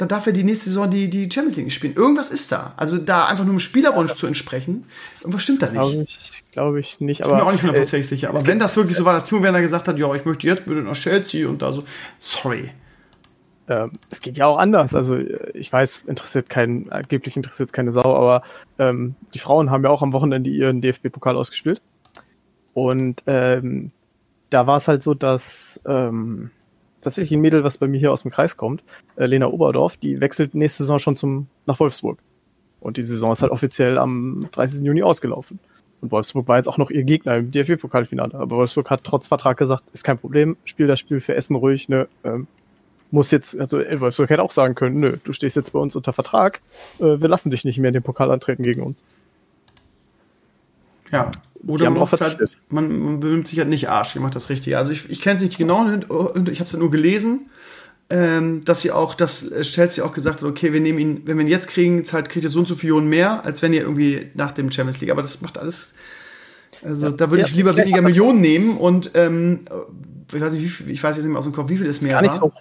dann 0.00 0.08
darf 0.08 0.26
er 0.26 0.32
die 0.32 0.44
nächste 0.44 0.70
Saison 0.70 0.90
die, 0.90 1.10
die 1.10 1.28
Champions 1.30 1.56
League 1.58 1.70
spielen. 1.70 1.94
Irgendwas 1.94 2.30
ist 2.30 2.50
da. 2.50 2.72
Also 2.76 2.96
da 2.96 3.26
einfach 3.26 3.44
nur 3.44 3.52
einem 3.52 3.60
Spielerwunsch 3.60 4.14
zu 4.14 4.26
entsprechen. 4.26 4.86
Irgendwas 5.20 5.42
stimmt 5.42 5.62
da 5.62 5.70
nicht. 5.70 5.80
Glaube 5.80 6.04
ich, 6.04 6.44
glaube 6.52 6.80
ich 6.80 7.00
nicht. 7.00 7.22
Aber 7.22 7.32
ich 7.32 7.36
bin 7.36 7.44
mir 7.44 7.48
auch 7.48 7.52
nicht 7.52 7.62
hundertprozentig 7.62 8.06
äh, 8.06 8.08
sicher. 8.08 8.28
Aber 8.30 8.46
wenn 8.46 8.58
das 8.58 8.76
wirklich 8.76 8.96
so 8.96 9.04
war, 9.04 9.12
dass 9.12 9.24
Timo 9.24 9.42
Werner 9.42 9.60
gesagt 9.60 9.88
hat, 9.88 9.98
ja, 9.98 10.12
ich 10.14 10.24
möchte 10.24 10.46
jetzt 10.46 10.64
bitte 10.64 10.80
nach 10.80 10.96
Chelsea 10.96 11.46
und 11.46 11.60
da 11.60 11.72
so. 11.72 11.84
Sorry. 12.18 12.70
Ähm, 13.70 13.92
es 14.10 14.20
geht 14.20 14.36
ja 14.36 14.46
auch 14.46 14.58
anders. 14.58 14.96
Also 14.96 15.16
ich 15.54 15.72
weiß, 15.72 16.02
interessiert 16.08 16.50
keinen, 16.50 16.90
angeblich 16.90 17.36
interessiert 17.36 17.68
es 17.68 17.72
keine 17.72 17.92
Sau, 17.92 18.14
aber 18.16 18.42
ähm, 18.80 19.14
die 19.32 19.38
Frauen 19.38 19.70
haben 19.70 19.84
ja 19.84 19.90
auch 19.90 20.02
am 20.02 20.12
Wochenende 20.12 20.50
ihren 20.50 20.80
DFB-Pokal 20.80 21.36
ausgespielt. 21.36 21.80
Und 22.74 23.22
ähm, 23.26 23.92
da 24.50 24.66
war 24.66 24.76
es 24.76 24.88
halt 24.88 25.04
so, 25.04 25.14
dass 25.14 25.80
ähm, 25.86 26.50
tatsächlich 27.00 27.38
ein 27.38 27.40
Mädel, 27.40 27.62
was 27.62 27.78
bei 27.78 27.86
mir 27.86 28.00
hier 28.00 28.10
aus 28.10 28.22
dem 28.22 28.32
Kreis 28.32 28.56
kommt, 28.56 28.82
äh, 29.14 29.26
Lena 29.26 29.46
Oberdorf, 29.46 29.96
die 29.96 30.20
wechselt 30.20 30.54
nächste 30.56 30.82
Saison 30.82 30.98
schon 30.98 31.16
zum 31.16 31.46
nach 31.66 31.78
Wolfsburg. 31.78 32.18
Und 32.80 32.96
die 32.96 33.04
Saison 33.04 33.32
ist 33.32 33.42
halt 33.42 33.52
offiziell 33.52 33.98
am 33.98 34.40
30. 34.50 34.84
Juni 34.84 35.04
ausgelaufen. 35.04 35.60
Und 36.00 36.10
Wolfsburg 36.10 36.48
war 36.48 36.56
jetzt 36.56 36.66
auch 36.66 36.78
noch 36.78 36.90
ihr 36.90 37.04
Gegner 37.04 37.36
im 37.36 37.52
DFB-Pokalfinale. 37.52 38.34
Aber 38.34 38.56
Wolfsburg 38.56 38.90
hat 38.90 39.04
trotz 39.04 39.28
Vertrag 39.28 39.58
gesagt, 39.58 39.84
ist 39.92 40.02
kein 40.02 40.18
Problem, 40.18 40.56
spiel 40.64 40.88
das 40.88 40.98
Spiel 40.98 41.20
für 41.20 41.36
Essen 41.36 41.54
ruhig, 41.54 41.88
ne, 41.88 42.08
ähm, 42.24 42.48
muss 43.10 43.30
jetzt, 43.30 43.58
also 43.58 43.78
Wolfsburg 43.78 44.30
hätte 44.30 44.42
auch 44.42 44.52
sagen 44.52 44.74
können, 44.74 45.00
nö, 45.00 45.16
du 45.22 45.32
stehst 45.32 45.56
jetzt 45.56 45.72
bei 45.72 45.78
uns 45.78 45.96
unter 45.96 46.12
Vertrag, 46.12 46.60
äh, 46.98 47.20
wir 47.20 47.28
lassen 47.28 47.50
dich 47.50 47.64
nicht 47.64 47.78
mehr 47.78 47.88
in 47.88 47.94
den 47.94 48.02
Pokal 48.02 48.30
antreten 48.30 48.62
gegen 48.62 48.82
uns. 48.82 49.04
Ja, 51.10 51.30
oder 51.66 51.90
man, 51.90 52.08
halt, 52.08 52.56
man, 52.68 52.98
man 52.98 53.20
benimmt 53.20 53.48
sich 53.48 53.58
halt 53.58 53.68
nicht 53.68 53.88
Arsch, 53.88 54.14
ihr 54.14 54.22
macht 54.22 54.36
das 54.36 54.48
Richtige. 54.48 54.78
Also 54.78 54.92
ich, 54.92 55.10
ich 55.10 55.20
kenne 55.20 55.36
es 55.36 55.42
nicht 55.42 55.58
genau, 55.58 55.86
ich 55.88 56.08
habe 56.08 56.42
es 56.66 56.72
ja 56.72 56.78
nur 56.78 56.90
gelesen, 56.90 57.50
ähm, 58.08 58.64
dass 58.64 58.80
sie 58.80 58.92
auch, 58.92 59.14
dass 59.14 59.50
Chelsea 59.62 60.04
auch 60.04 60.12
gesagt 60.12 60.42
hat, 60.42 60.48
okay, 60.48 60.72
wir 60.72 60.80
nehmen 60.80 60.98
ihn, 60.98 61.22
wenn 61.26 61.36
wir 61.36 61.44
ihn 61.44 61.50
jetzt 61.50 61.68
kriegen, 61.68 62.04
zahlt, 62.04 62.28
kriegt 62.28 62.44
ihr 62.44 62.50
so 62.50 62.60
und 62.60 62.68
so 62.68 62.76
viele 62.76 62.92
Millionen 62.92 63.08
mehr, 63.08 63.44
als 63.44 63.60
wenn 63.60 63.72
ihr 63.72 63.82
irgendwie 63.82 64.30
nach 64.34 64.52
dem 64.52 64.70
Champions 64.70 65.00
League. 65.00 65.10
Aber 65.10 65.22
das 65.22 65.40
macht 65.42 65.58
alles, 65.58 65.94
also 66.82 67.08
ja, 67.08 67.12
da 67.12 67.30
würde 67.30 67.42
ja, 67.42 67.48
ich 67.48 67.54
lieber 67.54 67.76
weniger 67.76 68.02
Millionen 68.02 68.40
nehmen 68.40 68.76
und 68.78 69.10
ähm, 69.14 69.60
ich 70.32 70.40
weiß, 70.40 70.52
nicht, 70.54 70.80
ich 70.88 71.02
weiß 71.02 71.16
jetzt 71.16 71.24
nicht 71.24 71.32
mehr 71.32 71.38
aus 71.38 71.44
dem 71.44 71.52
Kopf, 71.52 71.68
wie 71.68 71.76
viel 71.76 71.86
es 71.86 72.00
mehr 72.00 72.22
war. 72.22 72.32
So 72.32 72.52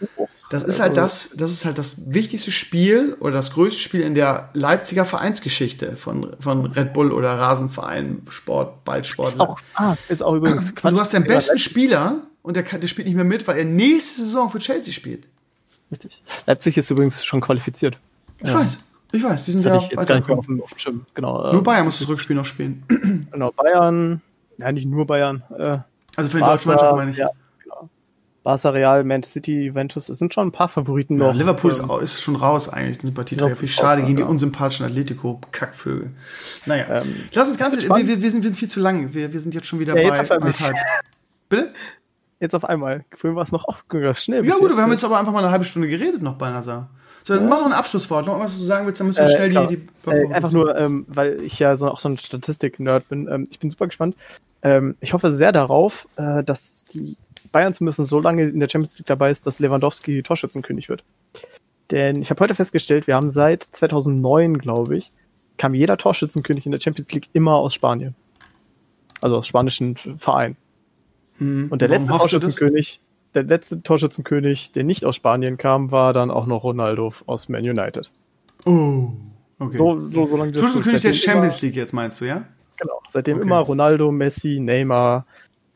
das 0.49 0.63
ist 0.63 0.79
halt 0.79 0.97
also 0.97 1.01
das, 1.01 1.37
das 1.37 1.51
ist 1.51 1.65
halt 1.65 1.77
das 1.77 2.11
wichtigste 2.11 2.51
Spiel 2.51 3.15
oder 3.19 3.33
das 3.33 3.51
größte 3.51 3.79
Spiel 3.79 4.01
in 4.01 4.15
der 4.15 4.49
Leipziger 4.53 5.05
Vereinsgeschichte 5.05 5.95
von, 5.95 6.35
von 6.39 6.65
Red 6.65 6.93
Bull 6.93 7.11
oder 7.11 7.33
Rasenverein, 7.33 8.23
Sport, 8.29 8.83
Ballsport. 8.83 9.27
Ist 9.33 9.39
auch, 9.39 9.59
ah, 9.75 9.95
ist 10.07 10.23
auch 10.23 10.33
übrigens 10.33 10.73
Quatsch. 10.73 10.93
Du 10.93 10.99
hast 10.99 11.13
den 11.13 11.23
besten 11.23 11.59
Spieler 11.59 12.23
und 12.41 12.55
der, 12.55 12.63
der 12.63 12.87
spielt 12.87 13.07
nicht 13.07 13.15
mehr 13.15 13.25
mit, 13.25 13.47
weil 13.47 13.59
er 13.59 13.65
nächste 13.65 14.21
Saison 14.21 14.49
für 14.49 14.59
Chelsea 14.59 14.91
spielt. 14.91 15.27
Richtig. 15.91 16.23
Leipzig 16.47 16.77
ist 16.77 16.89
übrigens 16.89 17.23
schon 17.23 17.41
qualifiziert. 17.41 17.97
Ich 18.41 18.49
ja. 18.49 18.59
weiß. 18.59 18.79
Ich 19.11 19.23
weiß, 19.23 19.45
die 19.45 19.51
sind 19.53 19.65
das 19.65 19.73
ja 19.73 19.81
ich 19.83 19.91
jetzt 19.91 20.07
gar 20.07 20.15
nicht 20.15 20.27
mehr 20.27 20.37
auf 20.37 20.45
dem, 20.45 20.61
auf 20.61 20.69
dem 20.69 20.77
Schirm. 20.77 21.05
Genau, 21.15 21.51
Nur 21.51 21.63
Bayern 21.63 21.85
muss 21.85 21.97
das 21.97 22.07
Rückspiel 22.07 22.35
noch 22.35 22.45
spielen. 22.45 22.83
Genau, 23.31 23.51
Bayern, 23.51 24.21
ja 24.57 24.71
nicht 24.71 24.85
nur 24.85 25.07
Bayern. 25.07 25.43
Äh, 25.57 25.77
also 26.15 26.29
für 26.29 26.37
die 26.37 26.43
deutsche 26.43 26.67
Mannschaft 26.67 26.95
meine 26.95 27.11
ich. 27.11 27.17
Ja, 27.17 27.29
Barca, 28.43 28.69
Real, 28.69 29.03
Man 29.03 29.23
City, 29.23 29.65
Juventus, 29.65 30.09
es 30.09 30.17
sind 30.17 30.33
schon 30.33 30.47
ein 30.47 30.51
paar 30.51 30.69
Favoriten 30.69 31.19
ja, 31.19 31.27
noch. 31.27 31.35
Liverpool 31.35 31.71
ist, 31.71 31.79
ähm, 31.79 31.89
ist, 32.01 32.21
schon 32.21 32.35
raus 32.35 32.69
eigentlich, 32.69 32.97
den 32.99 33.07
Sympathieträger. 33.07 33.55
Viel 33.55 33.67
schade 33.67 34.03
gegen 34.03 34.17
die 34.17 34.23
unsympathischen 34.23 34.85
Atletico-Kackvögel. 34.85 36.11
Naja, 36.65 37.01
ähm, 37.01 37.15
lass 37.33 37.49
uns 37.49 37.57
ganz, 37.57 37.75
wir, 37.75 37.89
wir, 37.89 38.07
wir, 38.07 38.15
sind, 38.15 38.23
wir 38.23 38.49
sind 38.49 38.55
viel 38.55 38.69
zu 38.69 38.79
lang. 38.79 39.13
Wir, 39.13 39.33
wir 39.33 39.39
sind 39.39 39.53
jetzt 39.53 39.67
schon 39.67 39.79
wieder 39.79 39.99
ja, 39.99 40.09
bei 40.09 40.31
anderthalb. 40.31 40.75
Bitte? 41.49 41.73
Jetzt 42.39 42.55
auf 42.55 42.63
einmal. 42.63 43.03
Vorhin 43.15 43.35
war 43.35 43.43
es 43.43 43.51
noch 43.51 43.65
auch 43.65 43.83
schnell. 44.15 44.45
Ja 44.45 44.55
gut, 44.55 44.69
wir 44.69 44.81
haben 44.81 44.91
jetzt 44.91 45.03
aber 45.03 45.19
einfach 45.19 45.33
mal 45.33 45.43
eine 45.43 45.51
halbe 45.51 45.65
Stunde 45.65 45.89
geredet 45.89 46.21
noch 46.21 46.35
bei 46.35 46.49
NASA. 46.49 46.89
So, 47.23 47.35
dann 47.35 47.49
mach 47.49 47.59
noch 47.59 47.65
ein 47.65 47.73
Abschlusswort, 47.73 48.25
noch 48.25 48.39
was 48.39 48.57
du 48.57 48.63
sagen 48.63 48.85
willst, 48.85 49.01
dann 49.01 49.07
müssen 49.07 49.19
wir 49.19 49.27
schnell 49.27 49.55
äh, 49.55 49.67
die, 49.67 49.77
die 49.77 50.09
äh, 50.09 50.33
Einfach 50.33 50.51
nur, 50.51 50.77
ähm, 50.77 51.05
weil 51.09 51.41
ich 51.41 51.59
ja 51.59 51.75
so, 51.75 51.89
auch 51.89 51.99
so 51.99 52.07
ein 52.07 52.17
Statistik-Nerd 52.17 53.09
bin. 53.09 53.27
Ähm, 53.27 53.45
ich 53.49 53.59
bin 53.59 53.69
super 53.69 53.87
gespannt. 53.87 54.15
Ähm, 54.61 54.95
ich 55.01 55.13
hoffe 55.13 55.31
sehr 55.31 55.51
darauf, 55.51 56.07
äh, 56.15 56.43
dass 56.43 56.83
die 56.83 57.17
Bayern 57.51 57.73
zumindest 57.73 58.09
so 58.09 58.19
lange 58.19 58.43
in 58.43 58.59
der 58.59 58.69
Champions 58.69 58.97
League 58.97 59.07
dabei 59.07 59.31
ist, 59.31 59.45
dass 59.47 59.59
Lewandowski 59.59 60.23
Torschützenkönig 60.23 60.89
wird. 60.89 61.03
Denn 61.91 62.21
ich 62.21 62.29
habe 62.29 62.39
heute 62.41 62.55
festgestellt, 62.55 63.07
wir 63.07 63.15
haben 63.15 63.31
seit 63.31 63.63
2009, 63.63 64.59
glaube 64.59 64.97
ich, 64.97 65.11
kam 65.57 65.73
jeder 65.73 65.97
Torschützenkönig 65.97 66.65
in 66.65 66.71
der 66.71 66.79
Champions 66.79 67.11
League 67.11 67.29
immer 67.33 67.55
aus 67.55 67.73
Spanien. 67.73 68.15
Also 69.21 69.37
aus 69.37 69.47
spanischen 69.47 69.97
Vereinen. 69.97 70.55
Hm. 71.39 71.67
Und 71.69 71.81
der 71.81 71.89
letzte 71.89 72.11
Torschützenkönig, 72.11 73.01
der 73.33 73.43
letzte 73.43 73.81
Torschützenkönig, 73.81 74.71
der 74.71 74.83
nicht 74.83 75.03
aus 75.03 75.15
Spanien 75.15 75.57
kam, 75.57 75.91
war 75.91 76.13
dann 76.13 76.31
auch 76.31 76.45
noch 76.45 76.63
Ronaldo 76.63 77.13
aus 77.25 77.49
Man 77.49 77.61
United. 77.61 78.11
Oh, 78.65 79.09
okay. 79.57 79.77
So, 79.77 79.99
so, 80.09 80.27
so 80.27 80.37
lange 80.37 80.53
Torschützenkönig 80.53 81.01
der 81.01 81.13
Champions 81.13 81.61
League 81.61 81.75
jetzt 81.75 81.93
meinst 81.93 82.21
du, 82.21 82.25
ja? 82.25 82.45
Genau. 82.77 83.01
Seitdem 83.09 83.37
okay. 83.37 83.45
immer 83.45 83.59
Ronaldo, 83.59 84.11
Messi, 84.11 84.59
Neymar 84.59 85.25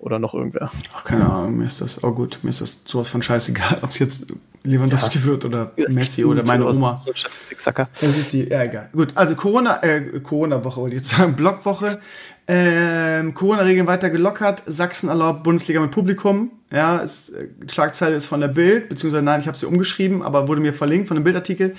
oder 0.03 0.19
noch 0.19 0.33
irgendwer. 0.33 0.69
Ach, 0.93 1.03
keine 1.05 1.29
Ahnung, 1.29 1.57
mir 1.57 1.65
ist 1.65 1.79
das, 1.79 2.03
oh 2.03 2.11
gut, 2.11 2.39
mir 2.43 2.49
ist 2.49 2.59
das 2.59 2.81
sowas 2.85 3.07
von 3.07 3.23
scheißegal, 3.23 3.79
ob 3.81 3.89
es 3.89 3.99
jetzt 3.99 4.27
Lewandowski 4.63 5.19
ja. 5.19 5.25
wird 5.25 5.45
oder 5.45 5.71
Messi 5.89 6.25
oder 6.25 6.43
meine 6.45 6.67
Oma. 6.67 7.01
So 7.03 7.13
Statistik-Sacker. 7.13 7.87
Das 7.99 8.17
ist 8.17 8.33
die, 8.33 8.43
ja, 8.49 8.63
egal. 8.63 8.89
Gut, 8.91 9.15
also 9.15 9.35
Corona, 9.35 9.81
äh, 9.81 10.19
Corona-Woche 10.19 10.81
wollte 10.81 10.95
ich 10.97 11.03
jetzt 11.03 11.15
sagen, 11.15 11.35
Blockwoche. 11.35 11.99
Ähm, 12.45 13.33
Corona-Regeln 13.33 13.87
weiter 13.87 14.09
gelockert. 14.09 14.63
Sachsen 14.65 15.07
erlaubt 15.07 15.43
Bundesliga 15.43 15.79
mit 15.79 15.91
Publikum. 15.91 16.51
Ja, 16.73 16.97
ist, 16.97 17.29
äh, 17.29 17.47
Schlagzeile 17.71 18.15
ist 18.15 18.25
von 18.25 18.41
der 18.41 18.49
Bild, 18.49 18.89
beziehungsweise 18.89 19.23
nein, 19.23 19.39
ich 19.39 19.47
habe 19.47 19.57
sie 19.57 19.65
umgeschrieben, 19.65 20.21
aber 20.21 20.47
wurde 20.49 20.59
mir 20.59 20.73
verlinkt 20.73 21.07
von 21.07 21.15
dem 21.15 21.23
Bildartikel. 21.23 21.75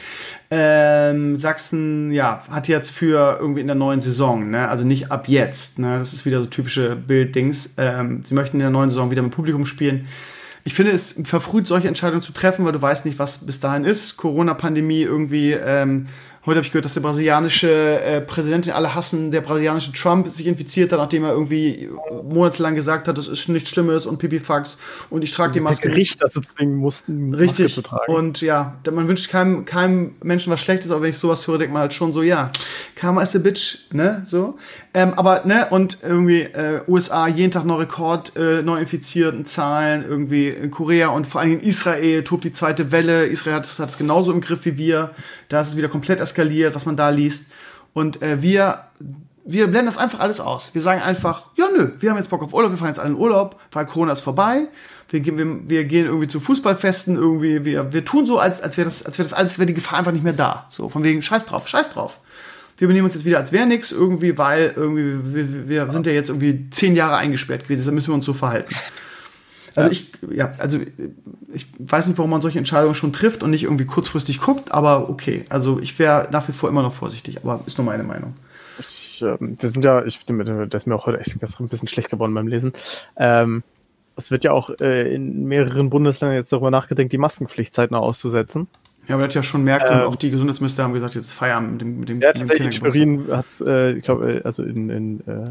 Ähm, 0.50 1.36
Sachsen, 1.36 2.12
ja, 2.12 2.42
hat 2.48 2.68
jetzt 2.68 2.92
für 2.92 3.38
irgendwie 3.40 3.60
in 3.60 3.66
der 3.66 3.76
neuen 3.76 4.00
Saison, 4.00 4.50
ne, 4.50 4.68
also 4.68 4.84
nicht 4.84 5.10
ab 5.10 5.28
jetzt, 5.28 5.78
ne, 5.78 5.98
das 5.98 6.14
ist 6.14 6.24
wieder 6.24 6.40
so 6.40 6.46
typische 6.46 6.96
Bilddings. 6.96 7.74
Ähm, 7.76 8.22
sie 8.24 8.34
möchten 8.34 8.56
in 8.56 8.62
der 8.62 8.70
neuen 8.70 8.88
Saison 8.88 9.10
wieder 9.10 9.22
mit 9.22 9.32
Publikum 9.32 9.66
spielen. 9.66 10.06
Ich 10.66 10.72
finde 10.72 10.92
es 10.92 11.20
verfrüht, 11.24 11.66
solche 11.66 11.88
Entscheidungen 11.88 12.22
zu 12.22 12.32
treffen, 12.32 12.64
weil 12.64 12.72
du 12.72 12.80
weißt 12.80 13.04
nicht, 13.04 13.18
was 13.18 13.44
bis 13.44 13.60
dahin 13.60 13.84
ist. 13.84 14.16
Corona-Pandemie 14.16 15.02
irgendwie 15.02 15.52
ähm, 15.52 16.06
Heute 16.46 16.58
habe 16.58 16.66
ich 16.66 16.72
gehört, 16.72 16.84
dass 16.84 16.92
der 16.92 17.00
brasilianische 17.00 18.00
äh, 18.02 18.20
Präsident, 18.20 18.66
den 18.66 18.74
alle 18.74 18.94
hassen, 18.94 19.30
der 19.30 19.40
brasilianische 19.40 19.92
Trump, 19.92 20.28
sich 20.28 20.46
infiziert 20.46 20.92
hat, 20.92 20.98
nachdem 20.98 21.24
er 21.24 21.30
irgendwie 21.30 21.88
monatelang 22.22 22.74
gesagt 22.74 23.08
hat, 23.08 23.16
das 23.16 23.28
ist 23.28 23.48
nichts 23.48 23.70
Schlimmes 23.70 24.04
und 24.04 24.18
Pipifax 24.18 24.76
und 25.08 25.24
ich 25.24 25.32
trage 25.32 25.52
die 25.52 25.60
Maske. 25.60 25.88
Gericht, 25.88 26.20
dass 26.20 26.34
sie 26.34 26.42
zwingen 26.42 26.76
mussten, 26.76 27.34
Richtig. 27.34 27.64
Maske 27.64 27.74
zu 27.74 27.82
tragen. 27.82 28.12
Und 28.12 28.42
ja, 28.42 28.78
man 28.92 29.08
wünscht 29.08 29.30
keinem, 29.30 29.64
keinem 29.64 30.16
Menschen 30.22 30.52
was 30.52 30.60
Schlechtes, 30.60 30.90
aber 30.90 31.02
wenn 31.02 31.10
ich 31.10 31.18
sowas 31.18 31.48
höre, 31.48 31.56
denkt 31.56 31.72
man 31.72 31.80
halt 31.80 31.94
schon 31.94 32.12
so, 32.12 32.22
ja, 32.22 32.50
Karma 32.94 33.22
is 33.22 33.34
a 33.34 33.38
bitch, 33.38 33.78
ne, 33.92 34.22
so. 34.26 34.58
Ähm, 34.96 35.12
aber, 35.14 35.44
ne, 35.44 35.66
und 35.70 35.98
irgendwie 36.04 36.42
äh, 36.42 36.82
USA, 36.86 37.26
jeden 37.26 37.50
Tag 37.50 37.64
noch 37.64 37.80
Rekord, 37.80 38.36
äh, 38.36 38.62
Neuinfizierten 38.62 39.44
Zahlen, 39.44 40.04
irgendwie 40.08 40.48
in 40.48 40.70
Korea 40.70 41.08
und 41.08 41.26
vor 41.26 41.40
allem 41.40 41.54
in 41.54 41.60
Israel 41.60 42.22
tobt 42.22 42.44
die 42.44 42.52
zweite 42.52 42.92
Welle. 42.92 43.26
Israel 43.26 43.56
hat 43.56 43.66
es 43.66 43.98
genauso 43.98 44.32
im 44.32 44.40
Griff 44.40 44.64
wie 44.64 44.78
wir. 44.78 45.10
Da 45.48 45.60
ist 45.60 45.68
es 45.68 45.76
wieder 45.76 45.88
komplett 45.88 46.20
eskaliert, 46.20 46.76
was 46.76 46.86
man 46.86 46.96
da 46.96 47.08
liest. 47.08 47.46
Und 47.92 48.22
äh, 48.22 48.40
wir, 48.40 48.84
wir 49.44 49.66
blenden 49.66 49.86
das 49.86 49.98
einfach 49.98 50.20
alles 50.20 50.38
aus. 50.38 50.70
Wir 50.74 50.80
sagen 50.80 51.02
einfach, 51.02 51.50
ja 51.56 51.66
nö, 51.76 51.90
wir 51.98 52.10
haben 52.10 52.16
jetzt 52.16 52.30
Bock 52.30 52.44
auf 52.44 52.54
Urlaub, 52.54 52.70
wir 52.70 52.78
fahren 52.78 52.88
jetzt 52.88 53.00
alle 53.00 53.10
in 53.10 53.16
Urlaub, 53.16 53.60
weil 53.72 53.86
Corona 53.86 54.12
ist 54.12 54.20
vorbei. 54.20 54.68
Wir, 55.08 55.24
wir, 55.24 55.68
wir 55.68 55.84
gehen 55.86 56.06
irgendwie 56.06 56.28
zu 56.28 56.38
Fußballfesten, 56.38 57.16
irgendwie, 57.16 57.64
wir, 57.64 57.92
wir 57.92 58.04
tun 58.04 58.26
so, 58.26 58.38
als, 58.38 58.60
als 58.60 58.76
wäre 58.76 58.84
das, 58.84 59.04
als 59.04 59.18
wäre 59.18 59.28
das 59.28 59.36
alles, 59.36 59.58
wäre 59.58 59.66
die 59.66 59.74
Gefahr 59.74 59.98
einfach 59.98 60.12
nicht 60.12 60.24
mehr 60.24 60.32
da. 60.32 60.66
So, 60.68 60.88
von 60.88 61.02
wegen, 61.02 61.20
scheiß 61.20 61.46
drauf, 61.46 61.66
scheiß 61.66 61.90
drauf. 61.90 62.20
Wir 62.76 62.88
benehmen 62.88 63.04
uns 63.04 63.14
jetzt 63.14 63.24
wieder, 63.24 63.38
als 63.38 63.52
wäre 63.52 63.66
nichts, 63.66 63.92
irgendwie, 63.92 64.36
weil 64.36 64.72
irgendwie, 64.74 65.34
wir, 65.34 65.68
wir 65.68 65.92
sind 65.92 66.06
ja 66.06 66.12
jetzt 66.12 66.28
irgendwie 66.28 66.68
zehn 66.70 66.96
Jahre 66.96 67.16
eingesperrt 67.16 67.64
gewesen, 67.64 67.86
da 67.86 67.92
müssen 67.92 68.08
wir 68.08 68.14
uns 68.14 68.24
so 68.24 68.34
verhalten. 68.34 68.74
Also 69.76 69.90
ich, 69.90 70.12
ja, 70.30 70.46
also 70.58 70.78
ich 71.52 71.66
weiß 71.78 72.06
nicht, 72.06 72.16
warum 72.18 72.30
man 72.30 72.40
solche 72.40 72.58
Entscheidungen 72.58 72.94
schon 72.94 73.12
trifft 73.12 73.42
und 73.42 73.50
nicht 73.50 73.64
irgendwie 73.64 73.86
kurzfristig 73.86 74.40
guckt, 74.40 74.72
aber 74.72 75.10
okay. 75.10 75.44
Also 75.48 75.80
ich 75.80 75.98
wäre 75.98 76.28
nach 76.30 76.46
wie 76.48 76.52
vor 76.52 76.68
immer 76.68 76.82
noch 76.82 76.92
vorsichtig, 76.92 77.38
aber 77.42 77.60
ist 77.66 77.78
nur 77.78 77.84
meine 77.84 78.04
Meinung. 78.04 78.34
Ich, 78.78 79.20
äh, 79.22 79.36
wir 79.40 79.68
sind 79.68 79.84
ja, 79.84 80.04
ich 80.04 80.24
das 80.24 80.82
ist 80.82 80.86
mir 80.86 80.94
auch 80.94 81.06
heute 81.06 81.18
echt 81.18 81.34
ein 81.34 81.68
bisschen 81.68 81.88
schlecht 81.88 82.10
geworden 82.10 82.34
beim 82.34 82.46
Lesen. 82.46 82.72
Ähm, 83.16 83.64
es 84.16 84.30
wird 84.30 84.44
ja 84.44 84.52
auch 84.52 84.70
äh, 84.80 85.12
in 85.12 85.44
mehreren 85.44 85.90
Bundesländern 85.90 86.36
jetzt 86.36 86.52
darüber 86.52 86.70
nachgedenkt, 86.70 87.12
die 87.12 87.18
Maskenpflicht 87.18 87.74
zeitnah 87.74 87.98
auszusetzen. 87.98 88.68
Ja, 89.06 89.14
aber 89.14 89.26
das 89.26 89.30
hat 89.30 89.34
ja 89.36 89.42
schon 89.42 89.64
Merkel 89.64 89.90
ähm, 89.90 90.00
und 90.00 90.06
auch 90.06 90.16
die 90.16 90.30
Gesundheitsminister 90.30 90.84
haben 90.84 90.94
gesagt, 90.94 91.14
jetzt 91.14 91.32
Feierabend 91.32 91.72
mit 91.72 91.80
dem, 91.80 92.00
mit 92.00 92.08
dem 92.08 92.20
Ja, 92.20 92.32
tatsächlich, 92.32 92.66
in 92.66 92.72
Schwerin 92.72 93.26
hat 93.30 93.46
es, 93.46 93.60
äh, 93.60 93.92
ich 93.92 94.02
glaube, 94.02 94.32
äh, 94.32 94.42
also 94.42 94.62
in, 94.62 94.90
in 94.90 95.20
äh, 95.26 95.50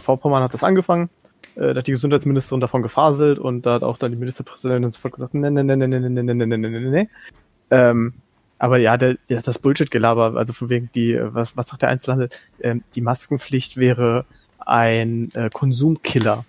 Vorpommern 0.00 0.42
hat 0.42 0.52
das 0.52 0.64
angefangen 0.64 1.08
äh, 1.56 1.72
da 1.72 1.78
hat 1.78 1.86
die 1.86 1.92
Gesundheitsministerin 1.92 2.60
davon 2.60 2.82
gefaselt 2.82 3.38
und 3.38 3.66
da 3.66 3.74
hat 3.74 3.82
auch 3.82 3.98
dann 3.98 4.10
die 4.10 4.18
Ministerpräsidentin 4.18 4.90
sofort 4.90 5.14
gesagt, 5.14 5.34
ne, 5.34 5.50
ne, 5.50 5.64
ne, 5.64 5.76
ne, 5.76 5.88
ne, 5.88 6.00
ne, 6.00 6.10
ne, 6.10 6.22
ne, 6.22 6.34
ne, 6.34 6.58
ne, 6.58 6.68
ne, 6.68 6.80
ne. 6.80 7.08
Ähm, 7.70 8.14
aber 8.58 8.78
ja, 8.78 8.96
der, 8.96 9.16
das 9.28 9.58
Bullshit-Gelaber, 9.58 10.36
also 10.36 10.52
von 10.52 10.70
wegen 10.70 10.90
die, 10.94 11.18
was, 11.20 11.56
was 11.56 11.68
sagt 11.68 11.82
der 11.82 11.88
Einzelhandel? 11.90 12.30
Ähm, 12.60 12.82
die 12.94 13.00
Maskenpflicht 13.00 13.76
wäre 13.76 14.24
ein 14.58 15.30
äh, 15.34 15.50
Konsumkiller. 15.52 16.44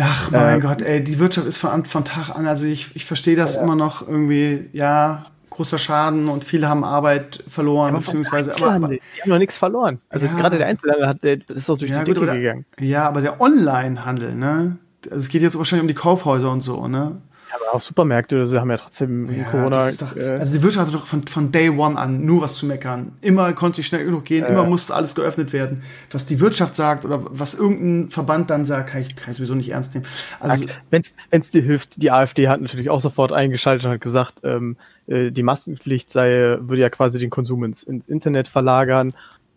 Ach, 0.00 0.30
mein 0.30 0.58
äh, 0.58 0.62
Gott, 0.62 0.82
ey, 0.82 1.02
die 1.02 1.18
Wirtschaft 1.18 1.46
ist 1.46 1.58
von, 1.58 1.84
von 1.84 2.04
Tag 2.04 2.36
an, 2.36 2.46
also 2.46 2.66
ich, 2.66 2.94
ich 2.94 3.04
verstehe 3.04 3.36
das 3.36 3.56
ja. 3.56 3.62
immer 3.62 3.76
noch 3.76 4.06
irgendwie, 4.06 4.68
ja, 4.72 5.26
großer 5.50 5.78
Schaden 5.78 6.28
und 6.28 6.44
viele 6.44 6.68
haben 6.68 6.84
Arbeit 6.84 7.42
verloren, 7.48 7.94
ja, 7.94 8.00
beziehungsweise. 8.00 8.54
Aber, 8.54 8.72
aber, 8.72 8.88
die 8.88 9.00
haben 9.22 9.30
noch 9.30 9.38
nichts 9.38 9.58
verloren. 9.58 10.00
Also 10.08 10.26
ja, 10.26 10.32
gerade 10.32 10.58
der 10.58 10.66
Einzelhandel 10.66 11.08
hat, 11.08 11.24
der 11.24 11.38
ist 11.48 11.68
doch 11.68 11.76
durch 11.76 11.90
ja, 11.90 12.04
die 12.04 12.12
Decke 12.12 12.26
gegangen. 12.26 12.64
Ja, 12.78 13.08
aber 13.08 13.20
der 13.20 13.40
Online-Handel, 13.40 14.34
ne? 14.34 14.78
Also 15.06 15.18
es 15.18 15.28
geht 15.28 15.42
jetzt 15.42 15.56
wahrscheinlich 15.56 15.82
um 15.82 15.88
die 15.88 15.94
Kaufhäuser 15.94 16.50
und 16.50 16.60
so, 16.60 16.86
ne? 16.86 17.20
Aber 17.54 17.76
auch 17.76 17.80
Supermärkte, 17.80 18.46
sie 18.46 18.60
haben 18.60 18.70
ja 18.70 18.76
trotzdem 18.76 19.30
ja, 19.32 19.44
Corona. 19.44 19.90
Doch, 19.92 20.16
äh, 20.16 20.38
also 20.38 20.52
die 20.52 20.62
Wirtschaft 20.62 20.88
hatte 20.88 20.98
doch 20.98 21.06
von, 21.06 21.26
von 21.26 21.52
Day 21.52 21.70
One 21.70 21.98
an 21.98 22.24
nur 22.24 22.42
was 22.42 22.56
zu 22.56 22.66
meckern. 22.66 23.12
Immer 23.20 23.52
konnte 23.52 23.76
sie 23.76 23.84
schnell 23.84 24.04
genug 24.04 24.24
gehen, 24.24 24.44
äh, 24.44 24.48
immer 24.48 24.64
musste 24.64 24.94
alles 24.94 25.14
geöffnet 25.14 25.52
werden. 25.52 25.82
Was 26.10 26.26
die 26.26 26.40
Wirtschaft 26.40 26.74
sagt 26.74 27.04
oder 27.04 27.22
was 27.30 27.54
irgendein 27.54 28.10
Verband 28.10 28.50
dann 28.50 28.66
sagt, 28.66 28.90
kann 28.90 29.02
ich, 29.02 29.16
kann 29.16 29.30
ich 29.30 29.36
sowieso 29.36 29.54
nicht 29.54 29.70
ernst 29.70 29.94
nehmen. 29.94 30.06
Also, 30.40 30.66
wenn 30.90 31.02
es 31.30 31.50
dir 31.50 31.62
hilft, 31.62 32.02
die 32.02 32.10
AfD 32.10 32.48
hat 32.48 32.60
natürlich 32.60 32.90
auch 32.90 33.00
sofort 33.00 33.32
eingeschaltet 33.32 33.86
und 33.86 33.92
hat 33.92 34.00
gesagt, 34.00 34.40
ähm, 34.44 34.76
äh, 35.06 35.30
die 35.30 35.42
Maskenpflicht 35.42 36.10
sei, 36.10 36.58
würde 36.60 36.82
ja 36.82 36.90
quasi 36.90 37.18
den 37.18 37.30
Konsum 37.30 37.64
ins, 37.64 37.82
ins 37.82 38.08
Internet 38.08 38.48
verlagern 38.48 39.14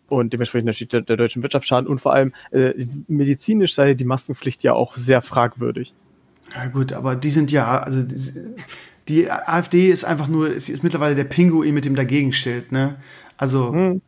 und 0.08 0.32
dementsprechend 0.32 0.66
natürlich 0.66 0.90
der, 0.90 1.02
der 1.02 1.16
deutschen 1.16 1.42
Wirtschaft 1.42 1.66
schaden 1.66 1.88
und 1.88 2.00
vor 2.00 2.12
allem 2.12 2.32
äh, 2.50 2.86
medizinisch 3.08 3.74
sei 3.74 3.94
die 3.94 4.04
Maskenpflicht 4.04 4.62
ja 4.62 4.74
auch 4.74 4.96
sehr 4.96 5.22
fragwürdig. 5.22 5.94
Ja 6.54 6.66
gut, 6.66 6.92
aber 6.92 7.16
die 7.16 7.30
sind 7.30 7.50
ja, 7.50 7.80
also 7.80 8.02
die, 8.02 8.16
die 9.08 9.30
AfD 9.30 9.90
ist 9.90 10.04
einfach 10.04 10.28
nur, 10.28 10.58
sie 10.58 10.72
ist 10.72 10.82
mittlerweile 10.82 11.14
der 11.14 11.24
Pinguin 11.24 11.74
mit 11.74 11.84
dem 11.84 11.94
Dagegenschild, 11.94 12.72
ne? 12.72 12.96
Also 13.36 13.72
hm. 13.72 14.02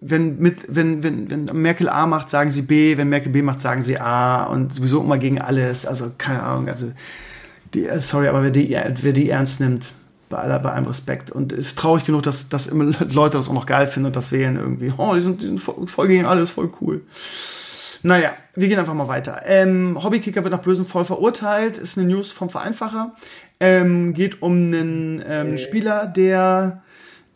wenn 0.00 0.38
mit, 0.38 0.64
wenn, 0.68 1.02
wenn, 1.02 1.30
wenn 1.30 1.44
Merkel 1.60 1.88
A 1.88 2.06
macht, 2.06 2.30
sagen 2.30 2.50
sie 2.50 2.62
B, 2.62 2.96
wenn 2.96 3.08
Merkel 3.08 3.32
B 3.32 3.42
macht, 3.42 3.60
sagen 3.60 3.82
sie 3.82 3.98
A 3.98 4.44
und 4.44 4.74
sowieso 4.74 5.00
immer 5.00 5.18
gegen 5.18 5.40
alles. 5.40 5.86
Also 5.86 6.12
keine 6.16 6.42
Ahnung, 6.42 6.68
also 6.68 6.92
die, 7.74 7.86
äh, 7.86 7.98
sorry, 7.98 8.28
aber 8.28 8.42
wer 8.42 8.50
die, 8.50 8.76
wer 9.02 9.12
die 9.12 9.30
ernst 9.30 9.60
nimmt, 9.60 9.94
bei 10.28 10.38
aller, 10.38 10.58
bei 10.60 10.72
allem 10.72 10.86
Respekt. 10.86 11.30
Und 11.30 11.52
es 11.52 11.68
ist 11.68 11.78
traurig 11.78 12.04
genug, 12.04 12.22
dass, 12.22 12.48
dass 12.48 12.66
immer 12.66 12.84
Leute 13.12 13.36
das 13.36 13.48
auch 13.48 13.54
noch 13.54 13.66
geil 13.66 13.86
finden 13.86 14.06
und 14.06 14.16
das 14.16 14.32
wählen 14.32 14.56
irgendwie. 14.56 14.92
Oh, 14.96 15.14
die 15.14 15.20
sind, 15.20 15.42
die 15.42 15.46
sind 15.46 15.60
voll, 15.60 15.86
voll 15.86 16.08
gegen 16.08 16.24
alles, 16.24 16.50
voll 16.50 16.70
cool. 16.80 17.02
Naja, 18.02 18.32
wir 18.54 18.68
gehen 18.68 18.78
einfach 18.78 18.94
mal 18.94 19.08
weiter. 19.08 19.42
Ähm, 19.44 19.98
Hobbykicker 20.02 20.42
wird 20.42 20.52
nach 20.52 20.62
bösem 20.62 20.86
Voll 20.86 21.04
verurteilt. 21.04 21.76
Ist 21.76 21.98
eine 21.98 22.06
News 22.06 22.30
vom 22.30 22.48
Vereinfacher. 22.48 23.14
Ähm, 23.60 24.14
geht 24.14 24.40
um 24.40 24.52
einen 24.52 25.22
ähm, 25.28 25.58
Spieler, 25.58 26.06
der, 26.06 26.82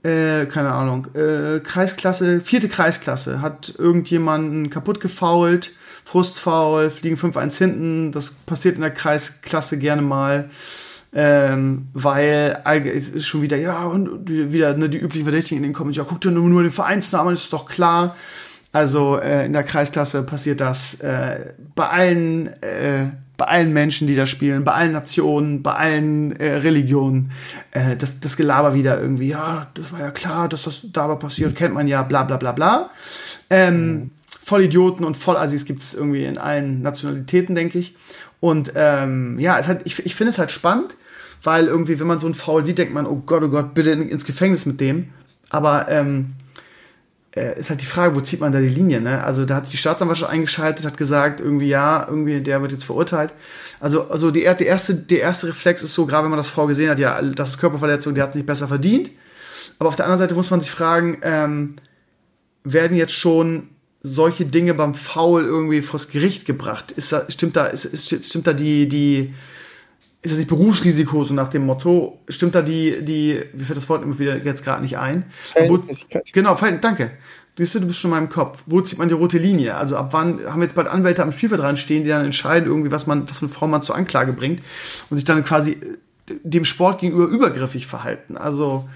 äh, 0.03 0.47
keine 0.47 0.73
Ahnung, 0.73 1.09
äh, 1.15 1.61
Kreisklasse, 1.61 2.41
vierte 2.41 2.69
Kreisklasse, 2.69 3.43
hat 3.43 3.75
irgendjemanden 3.77 4.71
kaputt 4.71 5.01
gefault, 5.01 5.73
Frustfaul, 6.05 6.89
fliegen 6.89 7.17
5-1 7.17 7.59
hinten. 7.59 8.13
Das 8.13 8.33
passiert 8.33 8.77
in 8.77 8.81
der 8.81 8.91
Kreisklasse 8.91 9.79
gerne 9.79 10.03
mal. 10.03 10.49
Ähm, 11.17 11.89
weil 11.93 12.61
es 12.93 13.11
ist 13.11 13.27
schon 13.27 13.43
wieder, 13.43 13.57
ja, 13.57 13.85
und 13.85 14.29
wieder 14.29 14.77
ne, 14.77 14.89
die 14.89 14.99
üblichen 14.99 15.25
Verdächtigen 15.25 15.59
in 15.59 15.71
den 15.71 15.73
Comments, 15.73 15.97
ja, 15.97 16.05
guck 16.09 16.21
dir 16.21 16.33
nur, 16.33 16.49
nur 16.49 16.63
den 16.63 16.73
Vereinsnamen, 16.73 17.33
ist 17.33 17.53
doch 17.53 17.67
klar. 17.67 18.17
Also 18.75 19.21
äh, 19.21 19.47
in 19.47 19.53
der 19.53 19.63
Kreisklasse 19.63 20.25
passiert 20.25 20.61
das 20.61 20.95
äh, 20.95 21.53
bei 21.77 21.89
allen 21.89 22.49
äh, 22.61 23.07
bei 23.37 23.45
allen 23.47 23.73
Menschen, 23.73 24.09
die 24.09 24.17
da 24.17 24.27
spielen, 24.27 24.65
bei 24.65 24.73
allen 24.73 24.91
Nationen, 24.91 25.63
bei 25.63 25.75
allen 25.75 26.35
äh, 26.41 26.57
Religionen, 26.57 27.31
äh, 27.71 27.95
das, 27.95 28.19
das 28.19 28.37
Gelaber 28.37 28.75
wieder 28.75 29.01
irgendwie, 29.01 29.29
ja, 29.29 29.69
das 29.75 29.93
war 29.93 30.01
ja 30.01 30.11
klar, 30.11 30.49
dass 30.49 30.65
das 30.65 30.81
dabei 30.93 31.15
passiert, 31.15 31.55
kennt 31.55 31.73
man 31.73 31.87
ja, 31.87 32.03
bla 32.03 32.25
bla 32.25 32.37
bla 32.37 32.51
bla. 32.51 32.91
Ähm, 33.49 33.93
mhm. 33.93 34.11
Vollidioten 34.43 35.05
und 35.05 35.17
Vollassis 35.17 35.67
gibt's 35.67 35.95
irgendwie 35.95 36.25
in 36.25 36.37
allen 36.37 36.83
Nationalitäten, 36.83 37.55
denke 37.55 37.79
ich. 37.79 37.95
Und 38.41 38.73
ähm, 38.75 39.39
ja, 39.39 39.57
es 39.57 39.69
hat, 39.69 39.83
ich, 39.85 40.05
ich 40.05 40.17
finde 40.17 40.33
es 40.33 40.39
halt 40.39 40.51
spannend, 40.51 40.97
weil 41.45 41.67
irgendwie, 41.67 42.01
wenn 42.01 42.09
man 42.09 42.19
so 42.19 42.27
einen 42.27 42.35
Foul 42.35 42.67
sieht, 42.67 42.79
denkt 42.79 42.93
man, 42.93 43.07
oh 43.07 43.23
Gott, 43.25 43.43
oh 43.45 43.49
Gott, 43.49 43.75
bitte 43.75 43.93
ins 43.93 44.25
Gefängnis 44.25 44.67
mit 44.67 44.81
dem. 44.81 45.11
Aber 45.49 45.89
ähm, 45.89 46.35
äh, 47.37 47.59
ist 47.59 47.71
halt 47.71 47.83
die 47.83 47.87
Frage, 47.87 48.15
wo 48.15 48.21
zieht 48.21 48.41
man 48.41 48.53
da 48.53 48.61
die 48.61 48.69
Linie, 48.69 49.01
ne? 49.01 49.25
Also 49.25 49.45
da 49.45 49.57
hat 49.57 49.67
sich 49.67 49.73
die 49.73 49.79
Staatsanwaltschaft 49.79 50.31
eingeschaltet, 50.31 50.87
hat 50.87 50.97
gesagt, 50.97 51.41
irgendwie 51.41 51.69
ja, 51.69 52.07
irgendwie 52.09 52.41
der 52.41 52.63
wird 52.63 52.73
jetzt 52.73 52.85
verurteilt. 52.85 53.33
Also, 53.81 54.09
also 54.09 54.31
die, 54.31 54.49
die 54.59 54.65
erste, 54.65 54.95
der 54.95 55.21
erste 55.21 55.49
Reflex 55.49 55.83
ist 55.83 55.95
so, 55.95 56.07
gerade 56.07 56.25
wenn 56.25 56.31
man 56.31 56.39
das 56.39 56.49
vorgesehen 56.49 56.91
hat, 56.91 57.01
ja, 57.01 57.21
das 57.21 57.51
ist 57.51 57.59
Körperverletzung, 57.59 58.15
der 58.15 58.25
hat 58.25 58.31
es 58.31 58.37
nicht 58.37 58.47
besser 58.47 58.69
verdient. 58.69 59.11
Aber 59.79 59.89
auf 59.89 59.97
der 59.97 60.05
anderen 60.05 60.21
Seite 60.21 60.35
muss 60.35 60.51
man 60.51 60.61
sich 60.61 60.71
fragen, 60.71 61.19
ähm, 61.23 61.77
werden 62.63 62.97
jetzt 62.97 63.13
schon 63.13 63.69
solche 64.03 64.45
Dinge 64.45 64.75
beim 64.75 64.95
Foul 64.95 65.45
irgendwie 65.45 65.83
vors 65.83 66.09
Gericht 66.09 66.47
gebracht? 66.47 66.93
Ist 66.93 67.13
da, 67.13 67.25
stimmt 67.29 67.57
da, 67.57 67.67
ist, 67.67 67.85
ist, 67.85 68.27
stimmt 68.27 68.47
da 68.47 68.53
die, 68.53 68.89
die, 68.89 69.35
ist 70.25 70.31
das 70.31 70.39
nicht 70.39 70.49
Berufsrisiko, 70.49 71.23
so 71.23 71.35
nach 71.35 71.49
dem 71.49 71.67
Motto? 71.67 72.19
Stimmt 72.31 72.55
da 72.55 72.63
die, 72.63 73.05
die, 73.05 73.45
wie 73.53 73.65
fällt 73.65 73.77
das 73.77 73.91
Wort 73.91 74.03
immer 74.03 74.19
wieder 74.19 74.37
jetzt 74.39 74.65
gerade 74.65 74.81
nicht 74.81 74.97
ein? 74.97 75.25
Wo, 75.67 75.79
genau, 76.33 76.57
danke. 76.81 77.11
Siehst 77.59 77.75
du, 77.75 77.81
du 77.81 77.89
bist 77.89 77.99
schon 77.99 78.11
mal 78.11 78.19
im 78.19 78.31
Kopf. 78.31 78.63
Wo 78.65 78.81
zieht 78.81 78.99
man 78.99 79.09
die 79.09 79.15
rote 79.15 79.37
Linie? 79.37 79.75
Also 79.75 79.99
ab 79.99 80.09
wann 80.13 80.41
haben 80.47 80.61
wir 80.61 80.65
jetzt 80.65 80.75
bald 80.75 80.89
Anwälte 80.89 81.23
am 81.23 81.31
Spielfeld 81.31 81.61
dran 81.61 81.77
stehen, 81.77 82.05
die 82.05 82.09
dann 82.09 82.25
entscheiden, 82.25 82.69
irgendwie, 82.71 82.91
was 82.91 83.07
man, 83.07 83.29
was 83.29 83.43
eine 83.43 83.53
Frau 83.53 83.67
man 83.67 83.83
zur 83.83 83.97
Anklage 83.97 84.33
bringt 84.33 84.63
und 85.11 85.19
sich 85.19 85.27
dann 85.27 85.45
quasi 85.45 85.79
dem 86.27 86.65
Sport 86.65 87.01
gegenüber 87.03 87.27
übergriffig 87.27 87.87
verhalten. 87.87 88.39
Also, 88.39 88.89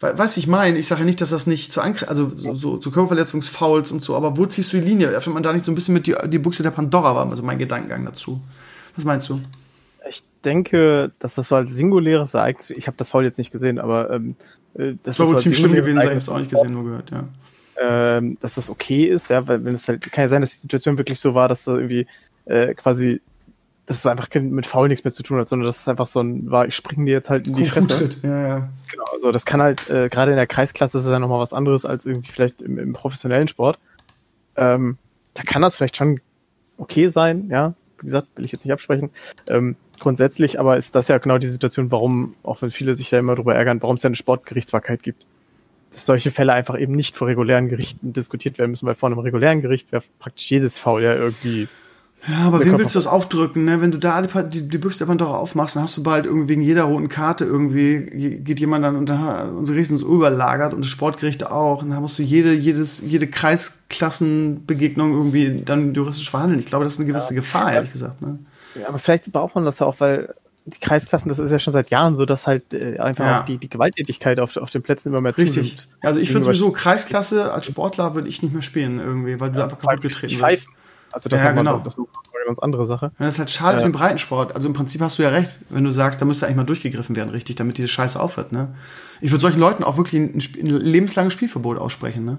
weißt 0.00 0.36
du, 0.36 0.40
ich 0.40 0.46
meine, 0.46 0.76
ich 0.76 0.86
sage 0.86 1.00
ja 1.00 1.06
nicht, 1.06 1.22
dass 1.22 1.30
das 1.30 1.46
nicht 1.46 1.72
zu 1.72 1.80
Ankre 1.80 2.08
also 2.08 2.28
so, 2.28 2.54
so, 2.54 2.82
so 2.82 2.90
Körperverletzungsfouls 2.90 3.92
und 3.92 4.02
so, 4.02 4.14
aber 4.14 4.36
wo 4.36 4.44
ziehst 4.44 4.74
du 4.74 4.76
die 4.76 4.86
Linie? 4.86 5.08
Öffnet 5.08 5.32
man 5.32 5.42
da 5.42 5.54
nicht 5.54 5.64
so 5.64 5.72
ein 5.72 5.74
bisschen 5.74 5.94
mit 5.94 6.06
die, 6.06 6.14
die 6.26 6.38
Buchse 6.38 6.62
der 6.62 6.70
Pandora 6.70 7.14
war, 7.14 7.26
also 7.30 7.42
mein 7.42 7.58
Gedankengang 7.58 8.04
dazu. 8.04 8.42
Was 8.94 9.06
meinst 9.06 9.30
du? 9.30 9.40
Ich 10.46 10.52
denke, 10.52 11.10
dass 11.18 11.34
das 11.34 11.48
so 11.48 11.56
als 11.56 11.72
singuläres 11.72 12.34
Ereignis, 12.34 12.70
ich 12.70 12.86
habe 12.86 12.96
das 12.96 13.10
Foul 13.10 13.24
jetzt 13.24 13.36
nicht 13.36 13.50
gesehen, 13.50 13.80
aber 13.80 14.12
ähm, 14.12 14.36
äh, 14.74 14.94
das 15.02 15.16
soll 15.16 15.26
wohl 15.26 15.40
ziemlich 15.40 15.58
schlimm 15.58 15.74
gewesen 15.74 15.96
sein, 15.96 16.04
ich 16.04 16.10
habe 16.10 16.18
es 16.18 16.28
auch 16.28 16.38
nicht 16.38 16.50
gesehen, 16.50 16.72
nur 16.72 16.84
gehört, 16.84 17.10
ja. 17.10 17.24
Ähm, 17.78 18.38
dass 18.40 18.54
das 18.54 18.70
okay 18.70 19.06
ist, 19.06 19.28
ja, 19.28 19.48
weil 19.48 19.64
wenn 19.64 19.74
es 19.74 19.88
halt, 19.88 20.02
kann 20.12 20.22
ja 20.22 20.28
sein, 20.28 20.42
dass 20.42 20.52
die 20.52 20.60
Situation 20.60 20.98
wirklich 20.98 21.18
so 21.18 21.34
war, 21.34 21.48
dass 21.48 21.64
da 21.64 21.74
irgendwie 21.74 22.06
äh, 22.44 22.74
quasi 22.74 23.20
dass 23.86 23.98
es 23.98 24.06
einfach 24.06 24.28
mit 24.34 24.66
Foul 24.66 24.86
nichts 24.86 25.04
mehr 25.04 25.12
zu 25.12 25.24
tun 25.24 25.38
hat, 25.38 25.48
sondern 25.48 25.66
dass 25.66 25.80
es 25.80 25.88
einfach 25.88 26.06
so 26.06 26.20
ein 26.20 26.48
war, 26.48 26.66
ich 26.66 26.76
springe 26.76 27.06
dir 27.06 27.12
jetzt 27.12 27.28
halt 27.28 27.48
in 27.48 27.56
die 27.56 27.64
Fresse. 27.64 28.08
Ja, 28.22 28.46
ja. 28.46 28.68
Genau, 28.90 29.04
also 29.14 29.32
das 29.32 29.46
kann 29.46 29.60
halt, 29.60 29.90
äh, 29.90 30.08
gerade 30.08 30.30
in 30.30 30.36
der 30.36 30.46
Kreisklasse 30.46 30.98
ist 30.98 31.04
es 31.04 31.10
ja 31.10 31.18
nochmal 31.18 31.40
was 31.40 31.52
anderes 31.52 31.84
als 31.84 32.06
irgendwie 32.06 32.30
vielleicht 32.30 32.62
im, 32.62 32.78
im 32.78 32.92
professionellen 32.92 33.48
Sport. 33.48 33.80
Ähm, 34.56 34.98
da 35.34 35.42
kann 35.42 35.62
das 35.62 35.74
vielleicht 35.74 35.96
schon 35.96 36.20
okay 36.78 37.08
sein, 37.08 37.48
ja. 37.50 37.74
Wie 37.98 38.06
gesagt, 38.06 38.28
will 38.36 38.44
ich 38.44 38.52
jetzt 38.52 38.64
nicht 38.64 38.72
absprechen. 38.72 39.10
Ähm, 39.48 39.76
grundsätzlich 40.00 40.58
aber 40.60 40.76
ist 40.76 40.94
das 40.94 41.08
ja 41.08 41.18
genau 41.18 41.38
die 41.38 41.46
Situation, 41.46 41.90
warum, 41.90 42.34
auch 42.42 42.62
wenn 42.62 42.70
viele 42.70 42.94
sich 42.94 43.10
ja 43.10 43.18
immer 43.18 43.34
darüber 43.34 43.54
ärgern, 43.54 43.82
warum 43.82 43.96
es 43.96 44.02
ja 44.02 44.08
eine 44.08 44.16
Sportgerichtsbarkeit 44.16 45.02
gibt. 45.02 45.26
Dass 45.92 46.06
solche 46.06 46.30
Fälle 46.30 46.52
einfach 46.52 46.78
eben 46.78 46.94
nicht 46.94 47.16
vor 47.16 47.28
regulären 47.28 47.68
Gerichten 47.68 48.12
diskutiert 48.12 48.58
werden 48.58 48.72
müssen, 48.72 48.86
weil 48.86 48.94
vor 48.94 49.08
einem 49.08 49.18
regulären 49.18 49.62
Gericht 49.62 49.92
wäre 49.92 50.02
praktisch 50.18 50.50
jedes 50.50 50.78
Foul 50.78 51.02
ja 51.02 51.14
irgendwie 51.14 51.68
ja, 52.28 52.38
aber 52.46 52.64
wem 52.64 52.76
willst 52.76 52.94
du 52.94 52.98
das 52.98 53.06
aufdrücken, 53.06 53.64
ne? 53.64 53.80
Wenn 53.80 53.92
du 53.92 53.98
da 53.98 54.20
die, 54.20 54.68
die 54.68 54.78
Büchse 54.78 55.00
der 55.00 55.06
Pandora 55.06 55.36
aufmachst, 55.36 55.76
dann 55.76 55.84
hast 55.84 55.96
du 55.96 56.02
bald 56.02 56.26
irgendwie 56.26 56.48
wegen 56.48 56.62
jeder 56.62 56.84
roten 56.84 57.08
Karte 57.08 57.44
irgendwie, 57.44 58.40
geht 58.40 58.58
jemand 58.58 58.84
dann 58.84 58.96
unter 58.96 59.52
unsere 59.56 59.78
Riesen 59.78 60.00
überlagert 60.00 60.74
und 60.74 60.80
das 60.80 60.90
Sportgericht 60.90 61.46
auch. 61.46 61.82
Und 61.82 61.90
dann 61.90 62.00
musst 62.00 62.18
du 62.18 62.24
jede, 62.24 62.52
jedes, 62.52 63.00
jede 63.00 63.28
Kreisklassenbegegnung 63.28 65.12
irgendwie 65.12 65.62
dann 65.64 65.94
juristisch 65.94 66.30
verhandeln. 66.30 66.58
Ich 66.58 66.66
glaube, 66.66 66.84
das 66.84 66.94
ist 66.94 66.98
eine 66.98 67.06
gewisse 67.06 67.34
ja. 67.34 67.40
Gefahr, 67.40 67.72
ehrlich 67.72 67.92
gesagt, 67.92 68.20
ne? 68.22 68.40
Ja, 68.80 68.88
aber 68.88 68.98
vielleicht 68.98 69.30
braucht 69.32 69.54
man 69.54 69.64
das 69.64 69.78
ja 69.78 69.86
auch, 69.86 70.00
weil 70.00 70.34
die 70.66 70.80
Kreisklassen, 70.80 71.28
das 71.28 71.38
ist 71.38 71.52
ja 71.52 71.60
schon 71.60 71.72
seit 71.72 71.90
Jahren 71.90 72.16
so, 72.16 72.26
dass 72.26 72.46
halt 72.46 72.74
äh, 72.74 72.98
einfach 72.98 73.24
ja. 73.24 73.42
die, 73.42 73.58
die 73.58 73.70
Gewalttätigkeit 73.70 74.40
auf, 74.40 74.56
auf 74.56 74.70
den 74.70 74.82
Plätzen 74.82 75.10
immer 75.10 75.20
mehr 75.20 75.36
Richtig. 75.36 75.54
zunimmt. 75.54 75.88
Also 76.00 76.18
ich 76.18 76.32
würde 76.34 76.44
sowieso 76.44 76.72
Kreisklasse 76.72 77.52
als 77.52 77.66
Sportler 77.66 78.14
würde 78.16 78.28
ich 78.28 78.42
nicht 78.42 78.52
mehr 78.52 78.62
spielen 78.62 78.98
irgendwie, 78.98 79.38
weil 79.38 79.52
du 79.52 79.58
ja, 79.58 79.64
einfach 79.64 79.78
kaputt 79.78 80.02
getreten 80.02 80.40
wirst. 80.40 80.66
Also 81.12 81.28
das, 81.28 81.40
ja, 81.40 81.52
genau. 81.52 81.78
das 81.78 81.94
ist 81.94 82.00
eine 82.00 82.44
ganz 82.46 82.58
andere 82.58 82.84
Sache. 82.84 83.12
Ja, 83.18 83.24
das 83.24 83.34
ist 83.34 83.38
halt 83.38 83.50
schade 83.50 83.76
äh, 83.76 83.80
für 83.80 83.88
den 83.88 83.92
Breitensport. 83.92 84.54
Also 84.54 84.68
im 84.68 84.74
Prinzip 84.74 85.00
hast 85.00 85.18
du 85.18 85.22
ja 85.22 85.30
recht, 85.30 85.50
wenn 85.70 85.84
du 85.84 85.90
sagst, 85.90 86.20
da 86.20 86.26
müsste 86.26 86.46
eigentlich 86.46 86.56
mal 86.56 86.64
durchgegriffen 86.64 87.14
werden, 87.14 87.30
richtig, 87.30 87.56
damit 87.56 87.78
diese 87.78 87.88
Scheiße 87.88 88.20
aufhört. 88.20 88.52
Ne? 88.52 88.74
Ich 89.20 89.30
würde 89.30 89.40
solchen 89.40 89.60
Leuten 89.60 89.84
auch 89.84 89.96
wirklich 89.96 90.20
ein, 90.20 90.34
ein 90.34 90.66
lebenslanges 90.66 91.32
Spielverbot 91.32 91.78
aussprechen. 91.78 92.24
Ne? 92.24 92.38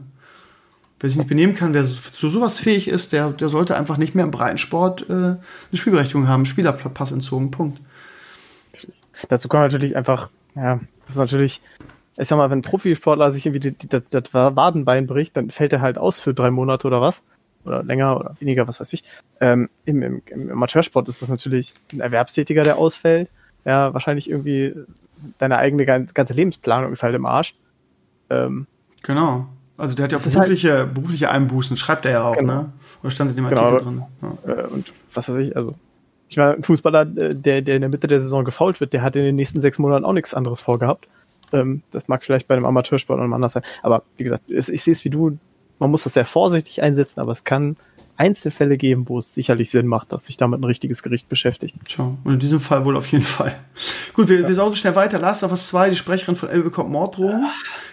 Wer 0.99 1.09
sich 1.09 1.17
nicht 1.17 1.29
benehmen 1.29 1.53
kann, 1.53 1.73
wer 1.73 1.83
zu 1.83 2.29
sowas 2.29 2.59
fähig 2.59 2.87
ist, 2.87 3.13
der, 3.13 3.29
der 3.29 3.49
sollte 3.49 3.77
einfach 3.77 3.97
nicht 3.97 4.15
mehr 4.15 4.25
im 4.25 4.31
Breitensport 4.31 5.07
äh, 5.09 5.13
eine 5.13 5.39
Spielberechtigung 5.73 6.27
haben, 6.27 6.45
Spielerpass 6.45 7.11
entzogen, 7.11 7.51
Punkt. 7.51 7.79
Dazu 9.29 9.47
kommt 9.47 9.63
natürlich 9.63 9.95
einfach, 9.95 10.29
ja, 10.55 10.79
das 11.03 11.13
ist 11.13 11.19
natürlich, 11.19 11.61
ich 12.17 12.27
sag 12.27 12.37
mal, 12.37 12.49
wenn 12.49 12.59
ein 12.59 12.63
Profisportler 12.63 13.31
sich 13.31 13.45
irgendwie 13.45 13.75
das 13.89 14.33
Wadenbein 14.33 15.05
bricht, 15.05 15.37
dann 15.37 15.51
fällt 15.51 15.73
er 15.73 15.81
halt 15.81 15.97
aus 15.97 16.17
für 16.19 16.33
drei 16.33 16.49
Monate 16.49 16.87
oder 16.87 16.99
was 16.99 17.21
oder 17.63 17.83
länger 17.83 18.19
oder 18.19 18.35
weniger, 18.39 18.67
was 18.67 18.79
weiß 18.79 18.93
ich. 18.93 19.03
Ähm, 19.39 19.67
im, 19.85 20.01
im, 20.01 20.21
Im 20.25 20.51
Amateursport 20.51 21.07
ist 21.09 21.21
das 21.21 21.29
natürlich 21.29 21.73
ein 21.93 21.99
Erwerbstätiger, 21.99 22.63
der 22.63 22.77
ausfällt. 22.77 23.29
Ja, 23.65 23.93
wahrscheinlich 23.93 24.29
irgendwie 24.29 24.73
deine 25.37 25.57
eigene 25.57 25.85
ganze 25.85 26.33
Lebensplanung 26.33 26.91
ist 26.91 27.03
halt 27.03 27.15
im 27.15 27.25
Arsch. 27.25 27.55
Ähm, 28.29 28.65
genau. 29.03 29.47
Also 29.77 29.95
der 29.95 30.05
hat 30.05 30.11
ja 30.11 30.17
auch 30.17 30.23
berufliche, 30.23 30.77
halt, 30.79 30.93
berufliche 30.93 31.29
Einbußen, 31.29 31.77
schreibt 31.77 32.05
er 32.05 32.11
ja 32.11 32.23
auch, 32.23 32.35
genau. 32.35 32.53
ne? 32.53 32.73
Oder 33.01 33.11
stand 33.11 33.31
in 33.31 33.35
dem 33.37 33.47
genau, 33.47 33.61
Artikel 33.61 33.91
genau, 33.91 34.07
drin. 34.21 34.37
Ja. 34.47 34.63
Äh, 34.63 34.67
und 34.67 34.91
was 35.13 35.29
weiß 35.29 35.37
ich, 35.37 35.55
also 35.55 35.75
ich 36.29 36.37
meine, 36.37 36.55
ein 36.55 36.63
Fußballer, 36.63 37.01
äh, 37.01 37.35
der, 37.35 37.61
der 37.61 37.75
in 37.75 37.81
der 37.81 37.89
Mitte 37.89 38.07
der 38.07 38.19
Saison 38.19 38.43
gefault 38.43 38.79
wird, 38.79 38.93
der 38.93 39.01
hat 39.01 39.15
in 39.15 39.23
den 39.23 39.35
nächsten 39.35 39.61
sechs 39.61 39.79
Monaten 39.79 40.03
auch 40.03 40.13
nichts 40.13 40.33
anderes 40.33 40.59
vorgehabt. 40.59 41.07
Ähm, 41.53 41.83
das 41.91 42.07
mag 42.07 42.23
vielleicht 42.23 42.47
bei 42.47 42.55
einem 42.55 42.65
Amateursport 42.65 43.19
noch 43.19 43.31
anders 43.33 43.53
sein. 43.53 43.63
Aber 43.83 44.03
wie 44.17 44.23
gesagt, 44.23 44.43
ich 44.47 44.83
sehe 44.83 44.93
es 44.93 45.05
wie 45.05 45.09
du, 45.09 45.37
man 45.79 45.91
muss 45.91 46.03
das 46.03 46.15
sehr 46.15 46.25
vorsichtig 46.25 46.81
einsetzen, 46.81 47.19
aber 47.19 47.31
es 47.31 47.43
kann 47.43 47.77
Einzelfälle 48.17 48.77
geben, 48.77 49.07
wo 49.07 49.19
es 49.19 49.33
sicherlich 49.33 49.69
Sinn 49.69 49.87
macht, 49.87 50.11
dass 50.11 50.25
sich 50.25 50.37
damit 50.37 50.59
ein 50.59 50.63
richtiges 50.63 51.03
Gericht 51.03 51.29
beschäftigt. 51.29 51.75
Tja, 51.87 52.15
und 52.23 52.33
in 52.33 52.39
diesem 52.39 52.59
Fall 52.59 52.83
wohl 52.85 52.97
auf 52.97 53.07
jeden 53.07 53.23
Fall. 53.23 53.55
Gut, 54.13 54.27
wir, 54.27 54.41
ja. 54.41 54.47
wir 54.47 54.55
saugen 54.55 54.75
schnell 54.75 54.95
weiter. 54.95 55.19
Last 55.19 55.43
of 55.43 55.51
Us 55.51 55.67
2, 55.69 55.91
die 55.91 55.95
Sprecherin 55.95 56.35
von 56.35 56.49
Elbe 56.49 56.65
bekommt 56.65 56.89
Morddrohungen. 56.89 57.49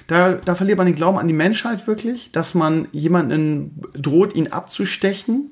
Da, 0.07 0.35
da 0.35 0.55
verliert 0.55 0.79
man 0.79 0.87
den 0.87 0.97
Glauben 0.97 1.19
an 1.19 1.29
die 1.29 1.35
Menschheit 1.35 1.87
wirklich, 1.87 2.33
dass 2.33 2.55
man 2.55 2.89
jemanden 2.93 3.83
droht, 3.93 4.35
ihn 4.35 4.49
abzustechen. 4.49 5.51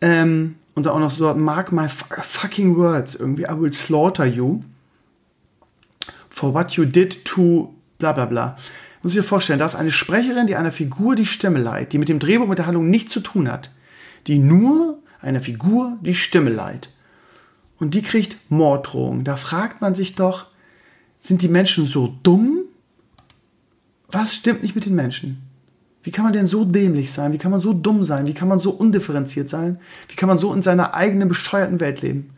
Ähm, 0.00 0.56
und 0.74 0.86
dann 0.86 0.94
auch 0.94 1.00
noch 1.00 1.10
so, 1.10 1.32
mark 1.34 1.72
my 1.72 1.88
fucking 1.88 2.76
words, 2.76 3.14
irgendwie, 3.14 3.44
I 3.44 3.58
will 3.58 3.72
slaughter 3.72 4.26
you 4.26 4.62
for 6.28 6.52
what 6.52 6.72
you 6.72 6.84
did 6.84 7.24
to 7.24 7.72
bla 7.98 8.12
bla 8.12 8.26
bla 8.26 8.56
muss 9.04 9.12
ich 9.12 9.18
dir 9.18 9.22
vorstellen, 9.22 9.58
da 9.58 9.66
ist 9.66 9.74
eine 9.74 9.90
Sprecherin, 9.90 10.46
die 10.46 10.56
einer 10.56 10.72
Figur 10.72 11.14
die 11.14 11.26
Stimme 11.26 11.58
leiht, 11.58 11.92
die 11.92 11.98
mit 11.98 12.08
dem 12.08 12.18
Drehbuch, 12.18 12.48
mit 12.48 12.56
der 12.56 12.66
Handlung 12.66 12.88
nichts 12.88 13.12
zu 13.12 13.20
tun 13.20 13.52
hat, 13.52 13.70
die 14.26 14.38
nur 14.38 14.98
einer 15.20 15.40
Figur 15.40 15.98
die 16.00 16.14
Stimme 16.14 16.50
leiht. 16.50 16.90
Und 17.78 17.94
die 17.94 18.02
kriegt 18.02 18.38
Morddrohungen. 18.50 19.24
Da 19.24 19.36
fragt 19.36 19.80
man 19.80 19.94
sich 19.94 20.14
doch, 20.14 20.46
sind 21.20 21.42
die 21.42 21.48
Menschen 21.48 21.86
so 21.86 22.16
dumm? 22.22 22.60
Was 24.08 24.34
stimmt 24.34 24.62
nicht 24.62 24.74
mit 24.74 24.86
den 24.86 24.94
Menschen? 24.94 25.42
Wie 26.02 26.10
kann 26.10 26.24
man 26.24 26.34
denn 26.34 26.46
so 26.46 26.64
dämlich 26.64 27.10
sein? 27.10 27.32
Wie 27.32 27.38
kann 27.38 27.50
man 27.50 27.60
so 27.60 27.72
dumm 27.72 28.04
sein? 28.04 28.26
Wie 28.26 28.34
kann 28.34 28.48
man 28.48 28.58
so 28.58 28.70
undifferenziert 28.70 29.48
sein? 29.48 29.78
Wie 30.08 30.16
kann 30.16 30.28
man 30.28 30.38
so 30.38 30.52
in 30.52 30.62
seiner 30.62 30.94
eigenen 30.94 31.28
bescheuerten 31.28 31.80
Welt 31.80 32.02
leben? 32.02 32.34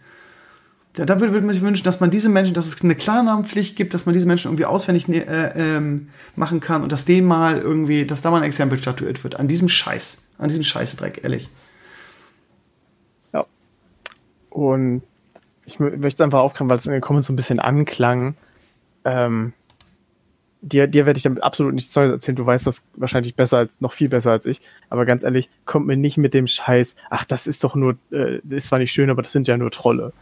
da, 0.97 1.05
da 1.05 1.21
würde, 1.21 1.33
würde 1.35 1.47
man 1.47 1.55
sich 1.55 1.63
wünschen, 1.63 1.85
dass 1.85 2.01
man 2.01 2.11
diese 2.11 2.29
Menschen, 2.29 2.55
dass 2.55 2.67
es 2.67 2.83
eine 2.83 2.95
Klarnamenpflicht 2.95 3.77
gibt, 3.77 3.93
dass 3.93 4.07
man 4.07 4.15
diese 4.15 4.27
Menschen 4.27 4.49
irgendwie 4.49 4.65
auswendig 4.65 5.09
äh, 5.09 5.53
ähm, 5.55 6.09
machen 6.35 6.61
kann 6.61 6.83
und 6.83 6.91
dass 6.91 7.05
denen 7.05 7.27
mal 7.27 7.59
irgendwie, 7.59 8.07
dass 8.07 8.23
da 8.23 8.31
mal 8.31 8.39
ein 8.39 8.45
Exempel 8.45 8.79
statuiert 8.79 9.23
wird. 9.23 9.39
An 9.39 9.47
diesem 9.47 9.69
Scheiß. 9.69 10.23
An 10.39 10.49
diesem 10.49 10.65
Scheißdreck, 10.65 11.21
ehrlich. 11.23 11.51
Und 14.57 15.03
ich 15.67 15.79
möchte 15.79 16.07
es 16.07 16.21
einfach 16.23 16.39
aufgreifen, 16.39 16.71
weil 16.71 16.79
es 16.79 16.87
in 16.87 16.93
den 16.93 17.03
Comments 17.03 17.27
so 17.27 17.33
ein 17.33 17.37
bisschen 17.37 17.61
anklang. 17.61 18.37
Ähm, 19.05 19.53
dir, 20.63 20.87
dir 20.87 21.05
werde 21.05 21.19
ich 21.19 21.25
damit 21.25 21.43
absolut 21.43 21.75
nichts 21.75 21.95
Neues 21.95 22.11
erzählen. 22.11 22.37
Du 22.37 22.47
weißt 22.47 22.67
das 22.67 22.85
wahrscheinlich 22.95 23.37
besser 23.37 23.59
als, 23.59 23.83
noch 23.83 23.93
viel 23.93 24.09
besser 24.09 24.31
als 24.31 24.47
ich. 24.47 24.63
Aber 24.89 25.05
ganz 25.05 25.25
ehrlich, 25.25 25.51
kommt 25.67 25.87
mir 25.87 25.99
nicht 25.99 26.17
mit 26.17 26.33
dem 26.33 26.47
Scheiß, 26.47 26.97
ach, 27.11 27.27
das 27.27 27.47
ist 27.47 27.65
doch 27.65 27.75
nur, 27.75 27.99
äh, 28.11 28.41
das 28.45 28.53
ist 28.53 28.69
zwar 28.69 28.79
nicht 28.79 28.93
schön, 28.93 29.11
aber 29.11 29.21
das 29.21 29.33
sind 29.33 29.47
ja 29.47 29.59
nur 29.59 29.71
Trolle. 29.71 30.15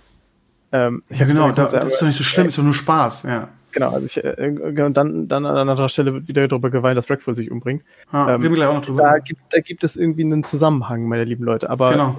Ähm, 0.73 1.05
ja, 1.11 1.27
genau, 1.27 1.53
da, 1.53 1.67
das 1.67 1.85
ist 1.85 2.03
doch 2.03 2.07
nicht 2.09 2.17
so 2.17 2.25
schlimm, 2.25 2.49
ist 2.49 2.59
doch 2.59 2.65
nur 2.65 2.75
Spaß, 2.75 3.23
ja. 3.23 3.51
Genau, 3.75 3.91
also 3.91 4.07
ich, 4.07 4.23
äh, 4.23 4.53
genau, 4.53 4.89
dann, 4.91 5.27
dann 5.27 5.45
an 5.45 5.69
anderer 5.69 5.89
Stelle 5.89 6.15
wird 6.15 6.29
wieder 6.29 6.47
darüber 6.47 6.71
geweint, 6.71 6.97
dass 6.97 7.07
Dragful 7.07 7.35
sich 7.35 7.51
umbringt. 7.51 7.83
Ah, 8.13 8.35
ähm, 8.35 8.43
wir 8.43 8.51
gleich 8.51 8.69
auch 8.69 8.75
noch 8.75 8.85
drüber. 8.85 9.03
Da 9.03 9.19
gibt, 9.19 9.41
da 9.51 9.61
gibt 9.61 9.83
es 9.83 9.97
irgendwie 9.97 10.23
einen 10.23 10.45
Zusammenhang, 10.45 11.09
meine 11.09 11.25
lieben 11.25 11.45
Leute. 11.45 11.69
Aber 11.69 11.91
genau. 11.91 12.19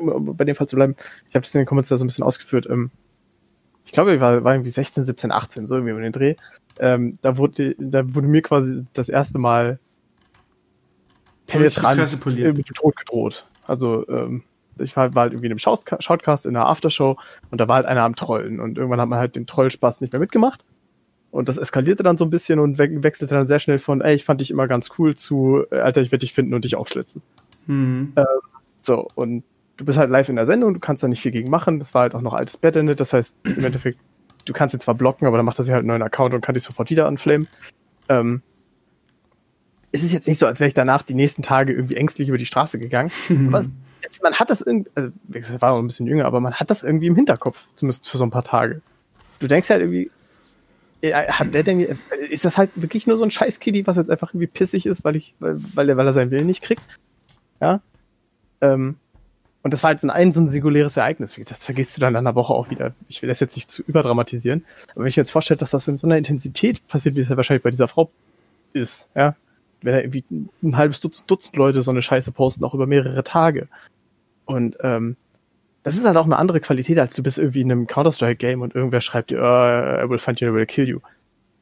um, 0.00 0.08
um 0.08 0.36
bei 0.36 0.44
dem 0.44 0.56
Fall 0.56 0.66
zu 0.66 0.74
bleiben, 0.74 0.96
ich 1.28 1.36
habe 1.36 1.44
das 1.44 1.54
in 1.54 1.60
den 1.60 1.66
Kommentaren 1.66 1.98
so 1.98 2.04
ein 2.04 2.08
bisschen 2.08 2.24
ausgeführt. 2.24 2.66
Ähm, 2.68 2.90
ich 3.84 3.92
glaube, 3.92 4.12
ich 4.12 4.20
war, 4.20 4.42
war 4.42 4.54
irgendwie 4.54 4.70
16, 4.70 5.04
17, 5.04 5.30
18, 5.30 5.68
so 5.68 5.76
irgendwie 5.76 5.92
um 5.92 6.02
den 6.02 6.10
Dreh. 6.10 6.34
Ähm, 6.80 7.16
da, 7.22 7.36
wurde, 7.36 7.76
da 7.78 8.02
wurde 8.12 8.26
mir 8.26 8.42
quasi 8.42 8.82
das 8.92 9.08
erste 9.08 9.38
Mal 9.38 9.78
penetrant 11.46 12.26
mit 12.26 12.38
dem 12.38 12.74
Tod 12.74 12.96
gedroht. 12.96 13.46
Also 13.68 14.04
ähm, 14.08 14.42
ich 14.78 14.96
war, 14.96 15.14
war 15.14 15.22
halt 15.22 15.32
irgendwie 15.32 15.46
in 15.46 15.52
einem 15.52 15.60
Shoutcast 15.60 16.44
in 16.44 16.56
einer 16.56 16.66
Aftershow 16.66 17.16
und 17.52 17.60
da 17.60 17.68
war 17.68 17.76
halt 17.76 17.86
einer 17.86 18.02
am 18.02 18.16
Trollen 18.16 18.58
und 18.58 18.78
irgendwann 18.78 19.00
hat 19.00 19.08
man 19.08 19.20
halt 19.20 19.36
den 19.36 19.46
Trollspaß 19.46 20.00
nicht 20.00 20.12
mehr 20.12 20.20
mitgemacht. 20.20 20.64
Und 21.30 21.48
das 21.48 21.58
eskalierte 21.58 22.02
dann 22.02 22.16
so 22.16 22.24
ein 22.24 22.30
bisschen 22.30 22.58
und 22.58 22.78
we 22.78 23.02
wechselte 23.02 23.34
dann 23.34 23.46
sehr 23.46 23.60
schnell 23.60 23.78
von, 23.78 24.00
ey, 24.00 24.14
ich 24.14 24.24
fand 24.24 24.40
dich 24.40 24.50
immer 24.50 24.66
ganz 24.66 24.90
cool 24.98 25.14
zu, 25.14 25.64
äh, 25.70 25.76
Alter, 25.76 26.00
ich 26.00 26.10
werde 26.10 26.20
dich 26.20 26.32
finden 26.32 26.54
und 26.54 26.64
dich 26.64 26.74
aufschlitzen. 26.74 27.22
Mhm. 27.66 28.12
Ähm, 28.16 28.24
so, 28.82 29.08
und 29.14 29.44
du 29.76 29.84
bist 29.84 29.98
halt 29.98 30.10
live 30.10 30.28
in 30.28 30.36
der 30.36 30.46
Sendung, 30.46 30.74
du 30.74 30.80
kannst 30.80 31.02
da 31.02 31.08
nicht 31.08 31.20
viel 31.20 31.32
gegen 31.32 31.50
machen. 31.50 31.78
Das 31.78 31.92
war 31.94 32.02
halt 32.02 32.14
auch 32.14 32.22
noch 32.22 32.32
altes 32.32 32.56
Battlenet, 32.56 32.98
das 32.98 33.12
heißt, 33.12 33.34
im 33.44 33.64
Endeffekt, 33.64 33.98
du 34.46 34.52
kannst 34.52 34.74
ihn 34.74 34.80
zwar 34.80 34.94
blocken, 34.94 35.26
aber 35.26 35.36
dann 35.36 35.44
macht 35.44 35.58
er 35.58 35.64
sich 35.64 35.72
halt 35.72 35.80
einen 35.80 35.88
neuen 35.88 36.02
Account 36.02 36.34
und 36.34 36.40
kann 36.40 36.54
dich 36.54 36.64
sofort 36.64 36.88
wieder 36.88 37.06
anflamen. 37.06 37.46
Ähm, 38.08 38.42
es 39.92 40.02
ist 40.02 40.12
jetzt 40.12 40.28
nicht 40.28 40.38
so, 40.38 40.46
als 40.46 40.60
wäre 40.60 40.68
ich 40.68 40.74
danach 40.74 41.02
die 41.02 41.14
nächsten 41.14 41.42
Tage 41.42 41.72
irgendwie 41.72 41.96
ängstlich 41.96 42.28
über 42.28 42.38
die 42.38 42.46
Straße 42.46 42.78
gegangen. 42.78 43.10
Mhm. 43.28 43.48
Aber 43.54 43.66
es, 44.06 44.22
man 44.22 44.34
hat 44.34 44.48
das 44.48 44.62
irgendwie, 44.62 44.90
also, 44.94 45.10
ich 45.32 45.62
war 45.62 45.72
auch 45.72 45.78
ein 45.78 45.86
bisschen 45.86 46.06
jünger, 46.06 46.24
aber 46.24 46.40
man 46.40 46.54
hat 46.54 46.70
das 46.70 46.84
irgendwie 46.84 47.08
im 47.08 47.16
Hinterkopf, 47.16 47.66
zumindest 47.74 48.08
für 48.08 48.16
so 48.16 48.24
ein 48.24 48.30
paar 48.30 48.44
Tage. 48.44 48.80
Du 49.40 49.48
denkst 49.48 49.68
halt 49.70 49.82
irgendwie, 49.82 50.10
hat 51.02 51.54
der 51.54 51.62
denn, 51.62 51.98
ist 52.30 52.44
das 52.44 52.58
halt 52.58 52.70
wirklich 52.74 53.06
nur 53.06 53.18
so 53.18 53.24
ein 53.24 53.30
Scheiß-Kitty, 53.30 53.86
was 53.86 53.96
jetzt 53.96 54.10
einfach 54.10 54.30
irgendwie 54.30 54.48
pissig 54.48 54.86
ist, 54.86 55.04
weil 55.04 55.16
ich, 55.16 55.34
weil, 55.38 55.58
weil 55.74 55.88
er, 55.88 55.96
weil 55.96 56.06
er 56.06 56.12
seinen 56.12 56.30
Willen 56.30 56.46
nicht 56.46 56.62
kriegt? 56.62 56.82
Ja. 57.60 57.80
Ähm, 58.60 58.96
und 59.62 59.74
das 59.74 59.82
war 59.82 59.88
halt 59.88 60.00
so 60.00 60.08
ein, 60.08 60.32
so 60.32 60.40
ein 60.40 60.48
singuläres 60.48 60.96
Ereignis. 60.96 61.36
Das 61.48 61.64
vergisst 61.64 61.96
du 61.96 62.00
dann 62.00 62.14
in 62.14 62.16
einer 62.16 62.34
Woche 62.34 62.52
auch 62.54 62.70
wieder. 62.70 62.94
Ich 63.08 63.22
will 63.22 63.28
das 63.28 63.40
jetzt 63.40 63.56
nicht 63.56 63.70
zu 63.70 63.82
überdramatisieren. 63.82 64.64
Aber 64.90 65.02
wenn 65.02 65.08
ich 65.08 65.16
mir 65.16 65.22
jetzt 65.22 65.30
vorstelle, 65.30 65.58
dass 65.58 65.70
das 65.70 65.86
in 65.88 65.98
so 65.98 66.06
einer 66.06 66.16
Intensität 66.16 66.86
passiert, 66.88 67.16
wie 67.16 67.20
es 67.20 67.28
ja 67.28 67.36
wahrscheinlich 67.36 67.62
bei 67.62 67.70
dieser 67.70 67.88
Frau 67.88 68.10
ist, 68.72 69.10
ja, 69.14 69.36
wenn 69.82 69.92
da 69.94 70.00
irgendwie 70.00 70.24
ein 70.62 70.76
halbes 70.76 71.00
Dutzend, 71.00 71.30
Dutzend 71.30 71.56
Leute 71.56 71.82
so 71.82 71.90
eine 71.90 72.02
Scheiße 72.02 72.32
posten, 72.32 72.64
auch 72.64 72.74
über 72.74 72.86
mehrere 72.86 73.22
Tage. 73.24 73.68
Und 74.44 74.76
ähm, 74.80 75.16
das 75.82 75.96
ist 75.96 76.04
halt 76.04 76.16
auch 76.16 76.24
eine 76.24 76.36
andere 76.36 76.60
Qualität, 76.60 76.98
als 76.98 77.14
du 77.14 77.22
bist 77.22 77.38
irgendwie 77.38 77.60
in 77.60 77.70
einem 77.70 77.86
Counter-Strike-Game 77.86 78.60
und 78.60 78.74
irgendwer 78.74 79.00
schreibt 79.00 79.30
dir, 79.30 79.38
oh, 79.38 80.04
I 80.04 80.10
will 80.10 80.18
find 80.18 80.40
you, 80.40 80.48
I 80.48 80.54
will 80.54 80.66
kill 80.66 80.88
you. 80.88 81.00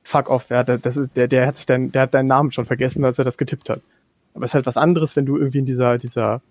Fuck 0.03 0.31
off, 0.31 0.51
ja, 0.51 0.63
das 0.63 0.97
ist, 0.97 1.17
der, 1.17 1.29
der 1.29 1.47
hat 1.47 1.57
sich 1.57 1.67
dein, 1.67 1.93
der 1.93 2.03
hat 2.03 2.15
deinen 2.15 2.29
Namen 2.29 2.53
schon 2.53 2.65
vergessen, 2.65 3.05
als 3.05 3.19
er 3.19 3.25
das 3.25 3.39
getippt 3.39 3.69
hat. 3.69 3.81
Aber 4.35 4.45
es 4.45 4.51
ist 4.51 4.55
halt 4.55 4.67
was 4.67 4.77
anderes, 4.77 5.17
wenn 5.17 5.27
du 5.27 5.37
irgendwie 5.37 5.59
in 5.59 5.67
dieser, 5.67 5.97
dieser, 5.97 6.43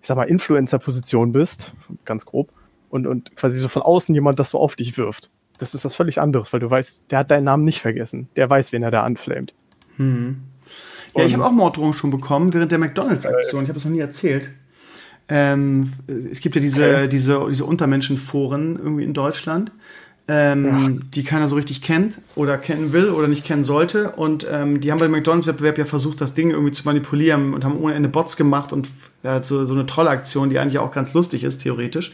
ich 0.00 0.06
sag 0.06 0.16
mal, 0.16 0.24
Influencer-Position 0.24 1.32
bist, 1.32 1.72
ganz 2.04 2.26
grob, 2.26 2.52
und, 2.90 3.06
und 3.06 3.36
quasi 3.36 3.60
so 3.60 3.68
von 3.68 3.82
außen 3.82 4.14
jemand 4.14 4.38
das 4.38 4.50
so 4.50 4.58
auf 4.58 4.76
dich 4.76 4.98
wirft. 4.98 5.30
Das 5.58 5.74
ist 5.74 5.84
was 5.84 5.94
völlig 5.94 6.20
anderes, 6.20 6.52
weil 6.52 6.60
du 6.60 6.70
weißt, 6.70 7.02
der 7.10 7.18
hat 7.20 7.30
deinen 7.30 7.44
Namen 7.44 7.64
nicht 7.64 7.80
vergessen. 7.80 8.28
Der 8.36 8.48
weiß, 8.48 8.72
wen 8.72 8.82
er 8.82 8.90
da 8.90 9.02
anflamet. 9.02 9.54
Hm. 9.96 10.42
Ja, 11.14 11.24
ich 11.24 11.34
habe 11.34 11.44
auch 11.44 11.52
Morddrohungen 11.52 11.92
schon 11.92 12.10
bekommen 12.10 12.52
während 12.54 12.72
der 12.72 12.78
McDonalds-Aktion. 12.78 13.62
Ich 13.62 13.68
habe 13.68 13.74
das 13.74 13.84
noch 13.84 13.92
nie 13.92 14.00
erzählt. 14.00 14.50
Ähm, 15.30 15.92
es 16.30 16.40
gibt 16.40 16.56
ja 16.56 16.60
diese, 16.60 16.82
okay. 16.82 17.08
diese, 17.08 17.46
diese 17.48 17.64
Untermenschenforen 17.64 18.76
irgendwie 18.76 19.04
in 19.04 19.14
Deutschland, 19.14 19.70
ähm, 20.26 20.64
ja. 20.64 20.88
die 21.14 21.22
keiner 21.22 21.46
so 21.46 21.54
richtig 21.54 21.82
kennt 21.82 22.18
oder 22.34 22.58
kennen 22.58 22.92
will 22.92 23.10
oder 23.10 23.28
nicht 23.28 23.44
kennen 23.44 23.62
sollte. 23.62 24.10
Und 24.10 24.44
ähm, 24.50 24.80
die 24.80 24.90
haben 24.90 24.98
beim 24.98 25.12
McDonalds-Wettbewerb 25.12 25.78
ja 25.78 25.84
versucht, 25.84 26.20
das 26.20 26.34
Ding 26.34 26.50
irgendwie 26.50 26.72
zu 26.72 26.82
manipulieren 26.84 27.54
und 27.54 27.64
haben 27.64 27.76
ohne 27.78 27.94
Ende 27.94 28.08
Bots 28.08 28.36
gemacht 28.36 28.72
und 28.72 28.88
ja, 29.22 29.40
so, 29.40 29.64
so 29.64 29.72
eine 29.72 29.86
Trollaktion, 29.86 30.50
die 30.50 30.58
eigentlich 30.58 30.80
auch 30.80 30.90
ganz 30.90 31.14
lustig 31.14 31.44
ist, 31.44 31.58
theoretisch. 31.58 32.12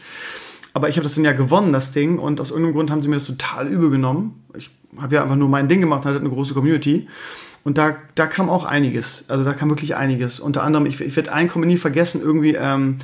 Aber 0.73 0.87
ich 0.89 0.97
habe 0.97 1.03
das 1.03 1.15
dann 1.15 1.25
ja 1.25 1.33
gewonnen, 1.33 1.73
das 1.73 1.91
Ding, 1.91 2.19
und 2.19 2.39
aus 2.39 2.51
irgendeinem 2.51 2.75
Grund 2.75 2.91
haben 2.91 3.01
sie 3.01 3.07
mir 3.07 3.15
das 3.15 3.25
total 3.25 3.67
übel 3.67 3.89
genommen. 3.89 4.43
Ich 4.55 4.69
habe 4.99 5.15
ja 5.15 5.23
einfach 5.23 5.35
nur 5.35 5.49
mein 5.49 5.67
Ding 5.67 5.81
gemacht, 5.81 6.05
hatte 6.05 6.19
eine 6.19 6.29
große 6.29 6.53
Community. 6.53 7.07
Und 7.63 7.77
da, 7.77 7.97
da 8.15 8.27
kam 8.27 8.49
auch 8.49 8.65
einiges. 8.65 9.25
Also 9.27 9.43
da 9.43 9.53
kam 9.53 9.69
wirklich 9.69 9.95
einiges. 9.95 10.39
Unter 10.39 10.63
anderem, 10.63 10.85
ich, 10.85 11.01
ich 11.01 11.15
werde 11.15 11.33
einen 11.33 11.49
Kommen 11.49 11.67
nie 11.67 11.77
vergessen, 11.77 12.21
irgendwie, 12.21 12.55
ähm, 12.55 12.97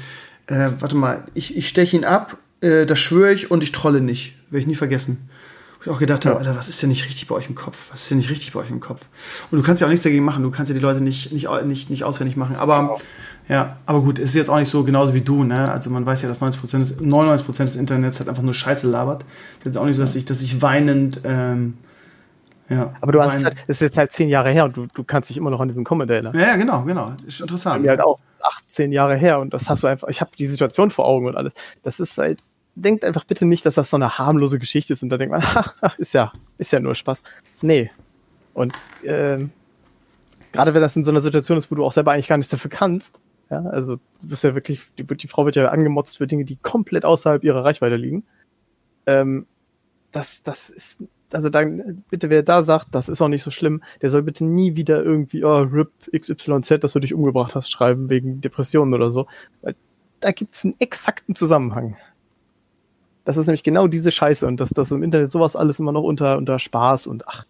äh, 0.48 0.70
warte 0.80 0.96
mal, 0.96 1.24
ich, 1.34 1.58
ich 1.58 1.68
steche 1.68 1.98
ihn 1.98 2.06
ab, 2.06 2.38
äh, 2.62 2.86
das 2.86 3.00
schwöre 3.00 3.34
ich 3.34 3.52
und 3.52 3.64
ich 3.64 3.72
trolle 3.72 4.02
nicht. 4.02 4.36
Werde 4.50 4.60
ich 4.60 4.68
nie 4.68 4.76
vergessen. 4.76 5.30
Wo 5.78 5.90
ich 5.90 5.96
auch 5.96 6.00
gedacht 6.00 6.26
habe, 6.26 6.38
Alter, 6.38 6.56
was 6.56 6.70
ist 6.70 6.82
denn 6.82 6.90
nicht 6.90 7.06
richtig 7.06 7.28
bei 7.28 7.36
euch 7.36 7.50
im 7.50 7.56
Kopf? 7.56 7.92
Was 7.92 8.04
ist 8.04 8.12
denn 8.12 8.18
nicht 8.18 8.30
richtig 8.30 8.54
bei 8.54 8.62
euch 8.62 8.70
im 8.70 8.80
Kopf? 8.80 9.06
Und 9.52 9.58
du 9.58 9.64
kannst 9.64 9.82
ja 9.82 9.88
auch 9.88 9.92
nichts 9.92 10.04
dagegen 10.04 10.24
machen. 10.24 10.42
Du 10.42 10.50
kannst 10.50 10.70
ja 10.70 10.74
die 10.74 10.82
Leute 10.82 11.02
nicht, 11.02 11.34
nicht, 11.34 11.50
nicht, 11.66 11.90
nicht 11.90 12.04
auswendig 12.06 12.38
machen. 12.38 12.56
Aber, 12.56 12.98
ja, 13.50 13.78
aber 13.86 14.02
gut, 14.02 14.20
es 14.20 14.30
ist 14.30 14.36
jetzt 14.36 14.50
auch 14.50 14.60
nicht 14.60 14.70
so 14.70 14.86
genauso 14.86 15.14
wie 15.14 15.22
du, 15.22 15.44
ne? 15.44 15.70
Also 15.70 15.90
man 15.90 16.06
weiß 16.06 16.22
ja, 16.22 16.30
dass 16.30 16.40
90 16.40 16.62
des, 16.62 17.00
99% 17.00 17.58
des 17.58 17.76
Internets 17.76 18.20
halt 18.20 18.30
einfach 18.30 18.44
nur 18.44 18.54
Scheiße 18.54 18.88
labert. 18.88 19.26
Das 19.64 19.72
ist 19.72 19.78
auch 19.78 19.86
nicht 19.86 19.98
so, 19.98 20.02
dass 20.02 20.16
ich, 20.16 20.24
dass 20.24 20.42
ich 20.42 20.62
weinend, 20.62 21.20
ähm, 21.26 21.74
ja. 22.70 22.94
Aber 23.02 23.12
du 23.12 23.22
hast 23.22 23.44
halt, 23.44 23.58
es 23.68 23.78
ist 23.78 23.82
jetzt 23.82 23.98
halt 23.98 24.12
zehn 24.12 24.30
Jahre 24.30 24.50
her 24.50 24.66
und 24.66 24.78
du, 24.78 24.88
du 24.94 25.04
kannst 25.04 25.30
dich 25.30 25.38
immer 25.38 25.50
noch 25.50 25.60
an 25.60 25.68
diesen 25.68 25.84
Comment 25.84 26.10
erinnern. 26.10 26.38
Ja, 26.38 26.56
genau, 26.56 26.84
genau. 26.84 27.12
Ist 27.28 27.42
interessant. 27.42 27.84
Mir 27.84 27.90
halt 27.90 28.02
auch 28.02 28.20
acht, 28.42 28.70
zehn 28.72 28.92
Jahre 28.92 29.16
her 29.16 29.40
und 29.40 29.54
das 29.54 29.70
hast 29.70 29.84
du 29.84 29.88
einfach, 29.88 30.08
ich 30.08 30.22
habe 30.22 30.32
die 30.38 30.46
Situation 30.46 30.92
vor 30.92 31.06
Augen 31.06 31.28
und 31.28 31.36
alles. 31.36 31.54
Das 31.82 32.00
ist 32.00 32.18
halt, 32.18 32.40
denkt 32.76 33.06
einfach 33.06 33.26
bitte 33.26 33.46
nicht, 33.46 33.66
dass 33.66 33.76
das 33.76 33.90
so 33.90 33.98
eine 33.98 34.18
harmlose 34.18 34.60
Geschichte 34.60 34.94
ist 34.94 35.04
und 35.04 35.10
da 35.10 35.18
denkt 35.18 35.32
man, 35.32 35.44
ach, 35.82 35.98
ist 36.00 36.14
ja, 36.14 36.32
ist 36.58 36.72
ja 36.72 36.80
nur 36.80 36.96
Spaß. 36.96 37.24
Nee. 37.62 37.92
Und 38.54 38.74
ähm, 39.04 39.52
gerade 40.52 40.74
wenn 40.74 40.82
das 40.82 40.96
in 40.96 41.04
so 41.04 41.12
einer 41.12 41.22
Situation 41.22 41.58
ist, 41.58 41.72
wo 41.72 41.76
du 41.76 41.84
auch 41.84 41.94
selber 41.94 42.12
eigentlich 42.12 42.28
gar 42.28 42.38
nichts 42.38 42.52
dafür 42.52 42.72
kannst, 42.72 43.20
ja, 43.50 43.62
also 43.66 43.98
du 44.22 44.28
bist 44.28 44.44
ja 44.44 44.56
wirklich, 44.56 44.82
die, 44.98 45.04
die 45.04 45.28
Frau 45.28 45.46
wird 45.46 45.56
ja 45.56 45.68
angemotzt 45.68 46.18
für 46.18 46.28
Dinge, 46.28 46.46
die 46.46 46.56
komplett 46.56 47.06
außerhalb 47.06 47.44
ihrer 47.44 47.64
Reichweite 47.64 47.96
liegen. 47.96 48.24
Ähm, 49.06 49.48
das, 50.12 50.44
das 50.44 50.70
ist 50.70 51.04
also 51.34 51.50
dann 51.50 52.04
bitte 52.10 52.30
wer 52.30 52.44
da 52.44 52.62
sagt, 52.62 52.88
das 52.92 53.10
ist 53.10 53.22
auch 53.22 53.28
nicht 53.28 53.44
so 53.44 53.52
schlimm, 53.52 53.82
der 54.02 54.10
soll 54.10 54.24
bitte 54.24 54.46
nie 54.46 54.76
wieder 54.76 55.04
irgendwie, 55.04 55.44
oh, 55.44 55.62
RIP 55.62 55.92
XYZ, 56.18 56.80
dass 56.80 56.94
du 56.94 57.00
dich 57.00 57.14
umgebracht 57.14 57.56
hast, 57.56 57.72
schreiben 57.72 58.10
wegen 58.10 58.42
Depressionen 58.42 58.94
oder 58.94 59.10
so. 59.10 59.28
Weil 59.62 59.76
da 60.20 60.32
gibt's 60.32 60.64
einen 60.64 60.76
exakten 60.80 61.36
Zusammenhang. 61.36 61.98
Das 63.26 63.38
ist 63.38 63.48
nämlich 63.48 63.64
genau 63.64 63.88
diese 63.88 64.12
Scheiße 64.12 64.46
und 64.46 64.60
dass 64.60 64.70
das 64.70 64.92
im 64.92 65.04
Internet 65.04 65.32
sowas 65.32 65.56
alles 65.56 65.80
immer 65.80 65.92
noch 65.92 66.04
unter, 66.04 66.38
unter 66.38 66.60
Spaß 66.60 67.08
und 67.08 67.28
ach, 67.28 67.46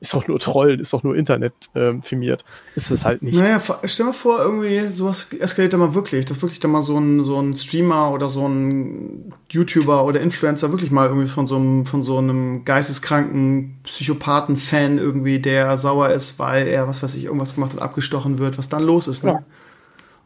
ist 0.00 0.12
doch 0.12 0.28
nur 0.28 0.38
Troll, 0.38 0.78
ist 0.80 0.92
doch 0.92 1.02
nur 1.02 1.16
Internet 1.16 1.54
ähm, 1.74 2.02
firmiert. 2.02 2.44
Ist 2.74 2.90
es 2.90 3.04
halt 3.04 3.22
nicht. 3.22 3.38
Naja, 3.38 3.60
stell 3.84 4.06
mal 4.06 4.12
vor, 4.12 4.40
irgendwie 4.40 4.90
sowas 4.90 5.28
eskaliert 5.32 5.72
da 5.72 5.78
mal 5.78 5.94
wirklich, 5.94 6.26
dass 6.26 6.42
wirklich 6.42 6.60
da 6.60 6.68
mal 6.68 6.82
so 6.82 6.98
ein, 6.98 7.24
so 7.24 7.40
ein 7.40 7.56
Streamer 7.56 8.12
oder 8.12 8.28
so 8.28 8.46
ein 8.46 9.32
YouTuber 9.50 10.04
oder 10.04 10.20
Influencer 10.20 10.70
wirklich 10.70 10.90
mal 10.90 11.08
irgendwie 11.08 11.28
von 11.28 11.46
so 11.46 11.56
einem, 11.56 11.86
von 11.86 12.02
so 12.02 12.18
einem 12.18 12.64
geisteskranken 12.64 13.78
Psychopathen-Fan 13.84 14.98
irgendwie, 14.98 15.38
der 15.40 15.78
sauer 15.78 16.10
ist, 16.10 16.38
weil 16.38 16.66
er, 16.66 16.86
was 16.86 17.02
weiß 17.02 17.14
ich, 17.14 17.24
irgendwas 17.24 17.54
gemacht 17.54 17.72
hat, 17.72 17.80
abgestochen 17.80 18.38
wird, 18.38 18.58
was 18.58 18.68
dann 18.68 18.82
los 18.82 19.08
ist, 19.08 19.24
ne? 19.24 19.30
Ja. 19.30 19.44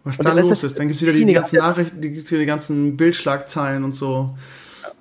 Was 0.02 0.16
dann 0.16 0.38
los 0.38 0.64
ist, 0.64 0.78
dann 0.78 0.88
gibt's 0.88 1.02
wieder 1.02 1.12
die, 1.12 1.26
die 1.26 1.34
ganzen 1.34 1.56
Nachrichten, 1.58 2.00
die 2.00 2.10
gibt's 2.10 2.30
wieder 2.30 2.40
die 2.40 2.46
ganzen 2.46 2.96
Bildschlagzeilen 2.96 3.84
und 3.84 3.94
so. 3.94 4.34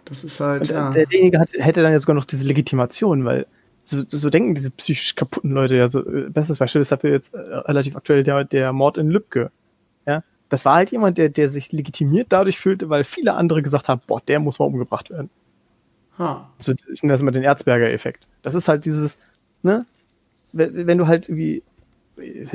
Das 0.06 0.24
ist 0.24 0.40
halt, 0.40 0.64
und 0.64 0.70
ja. 0.72 0.90
Derjenige 0.92 1.40
hat, 1.40 1.50
hätte 1.54 1.82
dann 1.82 1.92
ja 1.92 2.00
sogar 2.00 2.16
noch 2.16 2.26
diese 2.26 2.44
Legitimation, 2.44 3.24
weil 3.26 3.48
so, 3.90 4.04
so 4.06 4.30
denken 4.30 4.56
diese 4.56 4.72
psychisch 4.72 5.16
kaputten 5.16 5.52
Leute 5.52 5.76
ja 5.76 5.88
so. 5.90 6.06
Äh, 6.06 6.30
bestes 6.30 6.58
Beispiel 6.58 6.82
ist 6.82 6.92
dafür 6.92 7.12
jetzt 7.12 7.34
äh, 7.34 7.38
relativ 7.38 7.96
aktuell 7.96 8.24
der, 8.24 8.44
der 8.44 8.74
Mord 8.74 8.98
in 8.98 9.10
Lübcke. 9.10 9.52
Ja, 10.06 10.24
das 10.50 10.66
war 10.66 10.76
halt 10.76 10.92
jemand, 10.92 11.18
der, 11.18 11.30
der 11.30 11.50
sich 11.50 11.72
legitimiert 11.72 12.28
dadurch 12.30 12.60
fühlte, 12.60 12.90
weil 12.90 13.04
viele 13.04 13.34
andere 13.34 13.62
gesagt 13.62 13.90
haben, 13.90 14.02
boah, 14.06 14.22
der 14.22 14.40
muss 14.40 14.60
mal 14.60 14.66
umgebracht 14.66 15.10
werden. 15.10 15.30
Ha. 16.18 16.50
Also, 16.58 16.74
ich 16.92 17.02
nenne 17.02 17.14
das 17.14 17.22
mal 17.22 17.32
den 17.32 17.44
Erzberger-Effekt. 17.44 18.28
Das 18.42 18.56
ist 18.56 18.68
halt 18.68 18.86
dieses, 18.86 19.20
ne, 19.64 19.86
wenn, 20.52 20.88
wenn 20.88 20.98
du 20.98 21.08
halt 21.08 21.30
irgendwie, 21.30 21.64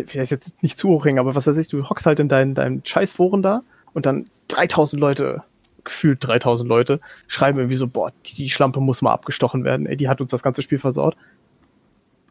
vielleicht 0.06 0.30
jetzt 0.30 0.62
nicht 0.62 0.78
zu 0.78 0.88
hoch 0.88 1.04
hängen, 1.06 1.18
aber 1.18 1.34
was 1.34 1.46
weiß 1.46 1.56
ich, 1.56 1.68
du 1.68 1.88
hockst 1.88 2.06
halt 2.06 2.20
in 2.20 2.28
deinen, 2.28 2.54
deinen 2.54 2.84
Scheißforen 2.84 3.42
da 3.42 3.62
und 3.92 4.06
dann 4.06 4.28
3000 4.48 5.00
Leute 5.00 5.42
gefühlt 5.84 6.18
3000 6.26 6.68
Leute 6.68 7.00
schreiben 7.28 7.58
irgendwie 7.58 7.76
so, 7.76 7.86
boah, 7.86 8.12
die, 8.26 8.50
Schlampe 8.50 8.80
muss 8.80 9.02
mal 9.02 9.12
abgestochen 9.12 9.64
werden, 9.64 9.86
ey, 9.86 9.96
die 9.96 10.08
hat 10.08 10.20
uns 10.20 10.30
das 10.30 10.42
ganze 10.42 10.62
Spiel 10.62 10.78
versaut. 10.78 11.16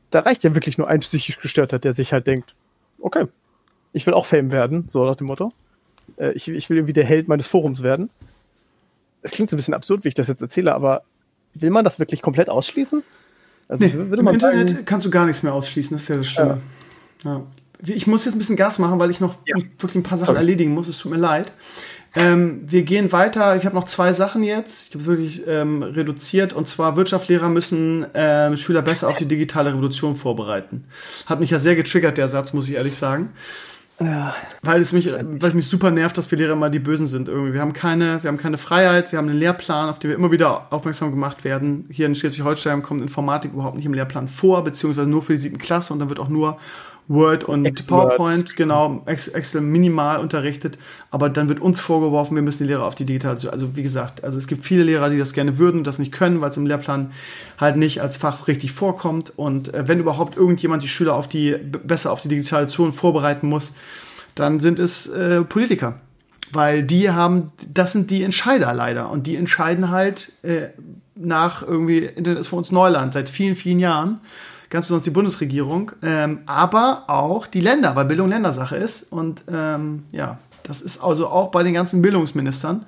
Da 0.10 0.20
reicht 0.22 0.44
ja 0.44 0.54
wirklich 0.56 0.78
nur 0.78 0.88
ein 0.88 1.00
psychisch 1.00 1.40
Gestörter, 1.40 1.80
der 1.80 1.94
sich 1.94 2.14
halt 2.14 2.28
denkt, 2.28 2.56
okay, 3.00 3.28
ich 3.94 4.06
will 4.06 4.14
auch 4.14 4.26
Fame 4.26 4.52
werden, 4.52 4.86
so 4.88 5.06
nach 5.06 5.16
dem 5.16 5.28
Motto. 5.28 5.54
Äh, 6.18 6.34
ich, 6.34 6.48
ich 6.48 6.70
will 6.70 6.78
irgendwie 6.78 6.94
der 6.94 7.06
Held 7.06 7.28
meines 7.28 7.48
Forums 7.48 7.84
werden. 7.84 8.10
Es 9.22 9.32
klingt 9.32 9.50
so 9.50 9.56
ein 9.56 9.58
bisschen 9.58 9.74
absurd, 9.74 10.04
wie 10.04 10.10
ich 10.10 10.14
das 10.14 10.28
jetzt 10.28 10.42
erzähle, 10.42 10.74
aber 10.74 11.04
will 11.54 11.70
man 11.70 11.86
das 11.86 12.00
wirklich 12.00 12.22
komplett 12.22 12.50
ausschließen? 12.50 13.04
Also, 13.68 13.86
nee, 13.86 13.92
Im 13.92 14.28
Internet 14.28 14.70
sagen, 14.70 14.86
kannst 14.86 15.06
du 15.06 15.10
gar 15.10 15.26
nichts 15.26 15.44
mehr 15.44 15.54
ausschließen, 15.54 15.96
das 15.96 16.04
ist 16.04 16.10
ja 16.10 16.18
das 16.18 16.28
Schlimme. 16.28 16.62
Ja. 17.24 17.32
Ja. 17.32 17.44
Ich 17.86 18.08
muss 18.08 18.26
jetzt 18.26 18.36
ein 18.36 18.38
bisschen 18.38 18.56
Gas 18.56 18.80
machen, 18.80 19.00
weil 19.00 19.10
ich 19.10 19.20
noch 19.20 19.36
ja. 19.46 19.56
wirklich 19.58 19.96
ein 19.96 20.04
paar 20.04 20.18
Sachen 20.18 20.28
Sorry. 20.28 20.40
erledigen 20.40 20.74
muss. 20.74 20.88
Es 20.88 20.98
tut 20.98 21.12
mir 21.12 21.18
leid. 21.18 21.52
Ähm, 22.16 22.62
wir 22.66 22.84
gehen 22.84 23.12
weiter. 23.12 23.56
Ich 23.56 23.66
habe 23.66 23.76
noch 23.76 23.86
zwei 23.86 24.14
Sachen 24.14 24.44
jetzt. 24.44 24.90
Ich 24.90 24.96
habe 24.96 25.06
wirklich 25.06 25.48
ähm, 25.48 25.82
reduziert. 25.82 26.54
Und 26.54 26.68
zwar 26.68 26.96
Wirtschaftslehrer 26.96 27.50
müssen 27.50 28.06
ähm, 28.14 28.56
Schüler 28.58 28.82
besser 28.84 29.08
auf 29.08 29.18
die 29.18 29.26
digitale 29.26 29.72
Revolution 29.72 30.16
vorbereiten. 30.16 30.86
Hat 31.26 31.40
mich 31.40 31.50
ja 31.50 31.60
sehr 31.60 31.76
getriggert, 31.76 32.18
der 32.18 32.28
Satz, 32.28 32.54
muss 32.54 32.68
ich 32.70 32.76
ehrlich 32.76 32.96
sagen. 32.96 33.30
Ja. 34.00 34.36
Weil 34.62 34.82
es 34.82 34.92
mich, 34.92 35.12
weil 35.12 35.50
es 35.50 35.54
mich 35.54 35.68
super 35.68 35.92
nervt, 35.92 36.18
dass 36.18 36.30
wir 36.30 36.38
Lehrer 36.38 36.56
mal 36.56 36.70
die 36.70 36.80
Bösen 36.80 37.06
sind 37.06 37.30
irgendwie. 37.30 37.54
Wir 37.54 37.62
haben 37.62 37.74
keine, 37.74 38.22
wir 38.24 38.28
haben 38.28 38.38
keine 38.38 38.58
Freiheit, 38.58 39.12
wir 39.12 39.20
haben 39.20 39.30
einen 39.30 39.38
Lehrplan, 39.38 39.90
auf 39.90 40.00
den 40.00 40.10
wir 40.10 40.18
immer 40.18 40.32
wieder 40.32 40.72
aufmerksam 40.72 41.12
gemacht 41.12 41.44
werden. 41.44 41.86
Hier 41.90 42.08
in 42.08 42.16
Schleswig-Holstein 42.16 42.82
kommt 42.82 43.02
Informatik 43.02 43.54
überhaupt 43.54 43.76
nicht 43.76 43.86
im 43.86 43.94
Lehrplan 43.94 44.28
vor, 44.28 44.64
beziehungsweise 44.64 45.08
nur 45.08 45.22
für 45.22 45.34
die 45.34 45.40
siebten 45.40 45.60
Klasse 45.60 45.94
und 45.94 46.00
dann 46.00 46.10
wird 46.10 46.20
auch 46.20 46.30
nur 46.30 46.58
Word 47.08 47.44
und 47.44 47.66
Excel 47.66 47.86
PowerPoint, 47.86 48.50
Word. 48.50 48.56
genau, 48.56 49.04
Excel 49.06 49.62
minimal 49.62 50.20
unterrichtet, 50.20 50.78
aber 51.12 51.30
dann 51.30 51.50
wird 51.50 51.60
uns 51.60 51.80
vorgeworfen, 51.80 52.36
wir 52.36 52.44
müssen 52.44 52.64
die 52.64 52.70
Lehrer 52.70 52.86
auf 52.86 52.96
die 52.96 53.06
Digitalisierung, 53.06 53.54
also 53.54 53.76
wie 53.76 53.84
gesagt, 53.84 54.24
also 54.24 54.38
es 54.38 54.48
gibt 54.48 54.64
viele 54.64 54.84
Lehrer, 54.84 55.10
die 55.10 55.18
das 55.18 55.34
gerne 55.34 55.58
würden 55.58 55.80
und 55.80 55.88
das 55.88 56.00
nicht 56.00 56.12
können, 56.12 56.42
weil 56.42 56.50
es 56.50 56.58
im 56.58 56.66
Lehrplan 56.66 57.12
halt 57.60 57.76
nicht 57.76 58.02
als 58.02 58.18
Fach 58.18 58.48
richtig 58.48 58.72
vorkommt. 58.72 59.34
Und 59.36 59.74
äh, 59.74 59.88
wenn 59.88 60.00
überhaupt 60.00 60.38
irgendjemand 60.38 60.84
die 60.84 60.88
Schüler 60.88 61.16
auf 61.16 61.28
die, 61.28 61.56
besser 61.58 62.12
auf 62.12 62.22
die 62.22 62.30
Digitalisation 62.30 62.92
vorbereiten 62.94 63.48
muss, 63.48 63.74
dann 64.36 64.60
sind 64.60 64.80
es 64.80 65.08
äh, 65.08 65.42
Politiker, 65.42 66.00
weil 66.52 66.84
die 66.84 67.12
haben, 67.12 67.48
das 67.70 67.92
sind 67.92 68.12
die 68.12 68.24
Entscheider 68.24 68.74
leider. 68.74 69.12
Und 69.12 69.28
die 69.28 69.36
entscheiden 69.36 69.90
halt 69.90 70.32
äh, 70.44 70.70
nach 71.16 71.62
irgendwie, 71.62 72.00
Internet 72.00 72.40
ist 72.40 72.48
für 72.48 72.56
uns 72.56 72.72
Neuland 72.72 73.14
seit 73.14 73.30
vielen, 73.30 73.56
vielen 73.56 73.80
Jahren 73.80 74.20
ganz 74.74 74.88
besonders 74.88 75.04
die 75.04 75.12
Bundesregierung, 75.12 75.92
ähm, 76.02 76.40
aber 76.48 77.04
auch 77.06 77.46
die 77.46 77.62
Länder, 77.62 77.96
weil 77.96 78.06
Bildung 78.06 78.28
Ländersache 78.28 78.76
ist. 78.76 79.14
Und 79.14 79.44
ähm, 79.48 80.04
ja, 80.12 80.40
das 80.64 80.82
ist 80.82 81.04
also 81.04 81.28
auch 81.28 81.52
bei 81.52 81.62
den 81.62 81.76
ganzen 81.76 82.02
Bildungsministern 82.02 82.84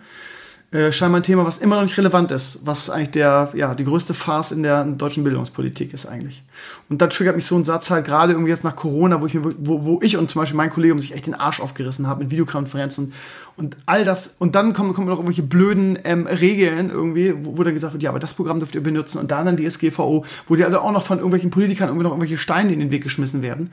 äh, 0.76 0.92
scheinbar 0.92 1.22
ein 1.22 1.24
Thema, 1.24 1.46
was 1.46 1.60
immer 1.60 1.76
noch 1.76 1.84
nicht 1.84 1.98
relevant 1.98 2.34
ist, 2.34 2.60
was 2.66 2.90
eigentlich 2.90 3.12
der, 3.12 3.50
ja, 3.56 3.74
die 3.74 3.86
größte 3.86 4.14
Farce 4.14 4.52
in 4.52 4.62
der 4.62 4.84
deutschen 4.84 5.24
Bildungspolitik 5.24 5.94
ist 5.94 6.06
eigentlich. 6.06 6.44
Und 6.90 7.02
dann 7.02 7.10
triggert 7.10 7.38
mich 7.38 7.46
so 7.46 7.56
ein 7.56 7.64
Satz 7.64 7.90
halt 7.92 8.06
gerade 8.06 8.34
irgendwie 8.34 8.50
jetzt 8.50 8.66
nach 8.66 8.76
Corona, 8.76 9.22
wo 9.22 9.26
ich 9.26 9.34
mir, 9.36 9.44
wo, 9.58 9.86
wo 9.86 10.00
ich 10.02 10.18
und 10.18 10.30
zum 10.30 10.42
Beispiel 10.42 10.58
mein 10.58 10.70
Kollege 10.70 11.00
sich 11.00 11.14
echt 11.14 11.28
den 11.28 11.34
Arsch 11.34 11.62
aufgerissen 11.62 12.08
haben 12.08 12.20
mit 12.20 12.30
Videokonferenzen 12.30 13.14
und 13.56 13.78
all 13.86 14.04
das. 14.04 14.36
Und 14.38 14.56
dann 14.56 14.74
kommen, 14.74 14.94
kommen 14.94 15.08
noch 15.08 15.20
irgendwelche 15.20 15.44
blöden 15.44 15.98
ähm, 16.04 16.28
Regeln 16.28 16.90
irgendwie, 16.90 17.34
wo, 17.38 17.58
wo 17.58 17.64
dann 17.64 17.74
gesagt 17.74 17.94
wird, 17.94 18.04
ja, 18.04 18.10
aber 18.10 18.20
das 18.20 18.34
Programm 18.34 18.60
dürft 18.60 18.76
ihr 18.76 18.84
benutzen 18.84 19.20
und 19.20 19.32
dann 19.32 19.46
dann 19.46 19.56
die 19.56 19.70
SGVO, 19.70 20.26
wo 20.48 20.56
die 20.56 20.66
also 20.66 20.80
auch 20.80 20.92
noch 20.92 21.04
von 21.04 21.20
irgendwelchen 21.20 21.52
Politikern 21.52 21.88
irgendwie 21.88 22.04
noch 22.04 22.12
irgendwelche 22.12 22.38
Steine 22.38 22.74
in 22.74 22.80
den 22.80 22.92
Weg 22.92 23.04
geschmissen 23.04 23.42
werden 23.42 23.72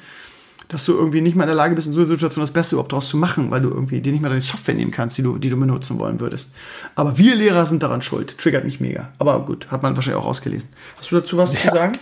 dass 0.72 0.86
du 0.86 0.94
irgendwie 0.94 1.20
nicht 1.20 1.36
mal 1.36 1.44
in 1.44 1.48
der 1.48 1.56
Lage 1.56 1.74
bist, 1.74 1.86
in 1.86 1.92
so 1.92 2.00
einer 2.00 2.08
Situation 2.08 2.40
das 2.40 2.50
Beste 2.50 2.74
überhaupt 2.74 2.92
draus 2.92 3.08
zu 3.08 3.18
machen, 3.18 3.50
weil 3.50 3.60
du 3.60 3.68
irgendwie 3.68 4.00
dir 4.00 4.10
nicht 4.10 4.22
mal 4.22 4.30
deine 4.30 4.40
Software 4.40 4.74
nehmen 4.74 4.90
kannst, 4.90 5.18
die 5.18 5.22
du, 5.22 5.36
die 5.36 5.50
du 5.50 5.58
benutzen 5.58 5.98
wollen 5.98 6.18
würdest. 6.18 6.54
Aber 6.94 7.18
wir 7.18 7.36
Lehrer 7.36 7.66
sind 7.66 7.82
daran 7.82 8.00
schuld. 8.00 8.38
Triggert 8.38 8.64
mich 8.64 8.80
mega. 8.80 9.12
Aber 9.18 9.44
gut, 9.44 9.70
hat 9.70 9.82
man 9.82 9.94
wahrscheinlich 9.94 10.20
auch 10.20 10.26
rausgelesen. 10.26 10.70
Hast 10.96 11.10
du 11.10 11.20
dazu 11.20 11.36
was 11.36 11.52
ja. 11.62 11.70
zu 11.70 11.76
sagen? 11.76 11.92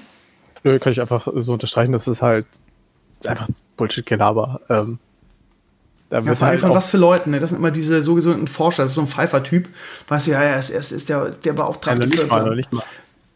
Nö, 0.63 0.79
kann 0.79 0.93
ich 0.93 1.01
einfach 1.01 1.27
so 1.35 1.53
unterstreichen, 1.53 1.93
das 1.93 2.07
ist 2.07 2.23
halt 2.23 2.47
einfach 3.27 3.49
Bullshit-Gelaber. 3.77 4.61
Ähm, 4.69 4.99
da 6.09 6.21
ja, 6.21 6.35
vor 6.35 6.47
allem 6.47 6.53
halt 6.53 6.61
von 6.61 6.71
was 6.71 6.89
für 6.89 6.97
Leuten, 6.97 7.31
ne? 7.31 7.41
Das 7.41 7.51
sind 7.51 7.59
immer 7.59 7.71
diese 7.71 8.03
sogenannten 8.03 8.49
Forscher, 8.49 8.83
das 8.83 8.93
ist 8.93 8.97
so 8.97 9.01
ein 9.01 9.07
Pfeifer-Typ. 9.07 9.69
Weißt 10.09 10.27
du, 10.27 10.33
ja, 10.33 10.43
ja, 10.43 10.51
er 10.51 10.59
ist, 10.59 10.71
er 10.71 10.79
ist 10.79 11.09
der, 11.09 11.31
der 11.31 11.53
Beauftragte. 11.53 12.03
Ja, 12.03 12.09
nicht 12.09 12.29
mal, 12.29 12.57
nicht 12.57 12.73
mal. 12.73 12.85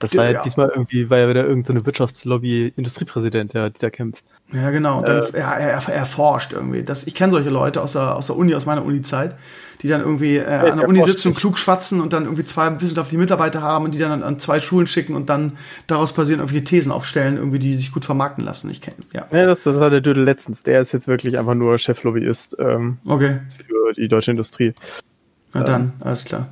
Das 0.05 0.16
war 0.16 0.24
ja, 0.24 0.32
ja, 0.32 0.43
diesmal 0.43 0.68
irgendwie, 0.68 1.10
war 1.10 1.18
ja 1.18 1.28
wieder 1.28 1.44
irgendeine 1.44 1.85
Wirtschaftslobby-Industriepräsident, 1.85 3.55
der 3.55 3.70
Dieter 3.70 3.90
Kempf. 3.90 4.22
Ja, 4.52 4.70
genau. 4.70 4.98
Und 4.98 5.09
dann, 5.09 5.22
äh, 5.22 5.39
er, 5.39 5.56
er, 5.56 5.89
er, 5.89 6.06
forscht 6.06 6.52
irgendwie. 6.52 6.82
Das, 6.82 7.06
ich 7.06 7.14
kenne 7.14 7.32
solche 7.32 7.51
Leute 7.51 7.81
aus 7.82 7.93
der, 7.93 8.14
aus 8.14 8.26
der 8.26 8.36
Uni, 8.36 8.55
aus 8.55 8.66
meiner 8.66 8.85
Uni-Zeit, 8.85 9.35
die 9.82 9.89
dann 9.89 10.01
irgendwie 10.01 10.36
äh, 10.36 10.44
an 10.44 10.78
der 10.78 10.89
Uni 10.89 11.02
sitzen 11.02 11.28
und 11.28 11.35
klug 11.35 11.59
schwatzen 11.59 12.01
und 12.01 12.12
dann 12.12 12.24
irgendwie 12.24 12.44
zwei 12.44 12.81
wissenschaftliche 12.81 13.18
Mitarbeiter 13.18 13.62
haben 13.62 13.86
und 13.86 13.94
die 13.94 13.98
dann 13.98 14.12
an, 14.12 14.22
an, 14.22 14.39
zwei 14.39 14.60
Schulen 14.60 14.86
schicken 14.86 15.14
und 15.14 15.28
dann 15.28 15.55
daraus 15.86 16.12
basierend 16.12 16.43
irgendwelche 16.43 16.64
Thesen 16.64 16.93
aufstellen, 16.93 17.36
irgendwie, 17.36 17.59
die 17.59 17.74
sich 17.74 17.90
gut 17.90 18.05
vermarkten 18.05 18.44
lassen. 18.44 18.70
Ich 18.70 18.81
kenne, 18.81 18.97
ja. 19.12 19.26
Ja, 19.32 19.47
das, 19.47 19.62
das 19.62 19.81
war 19.81 19.90
der 19.90 20.01
Dödel 20.01 20.24
letztens. 20.24 20.62
Der 20.62 20.81
ist 20.81 20.93
jetzt 20.93 21.09
wirklich 21.09 21.39
einfach 21.39 21.55
nur 21.55 21.78
Cheflobbyist 21.78 22.56
ähm, 22.59 22.98
okay. 23.06 23.40
für 23.66 23.94
die 23.94 24.09
deutsche 24.09 24.31
Industrie. 24.31 24.74
Na 25.52 25.62
dann, 25.62 25.82
ähm, 25.82 25.93
alles 26.01 26.24
klar. 26.24 26.48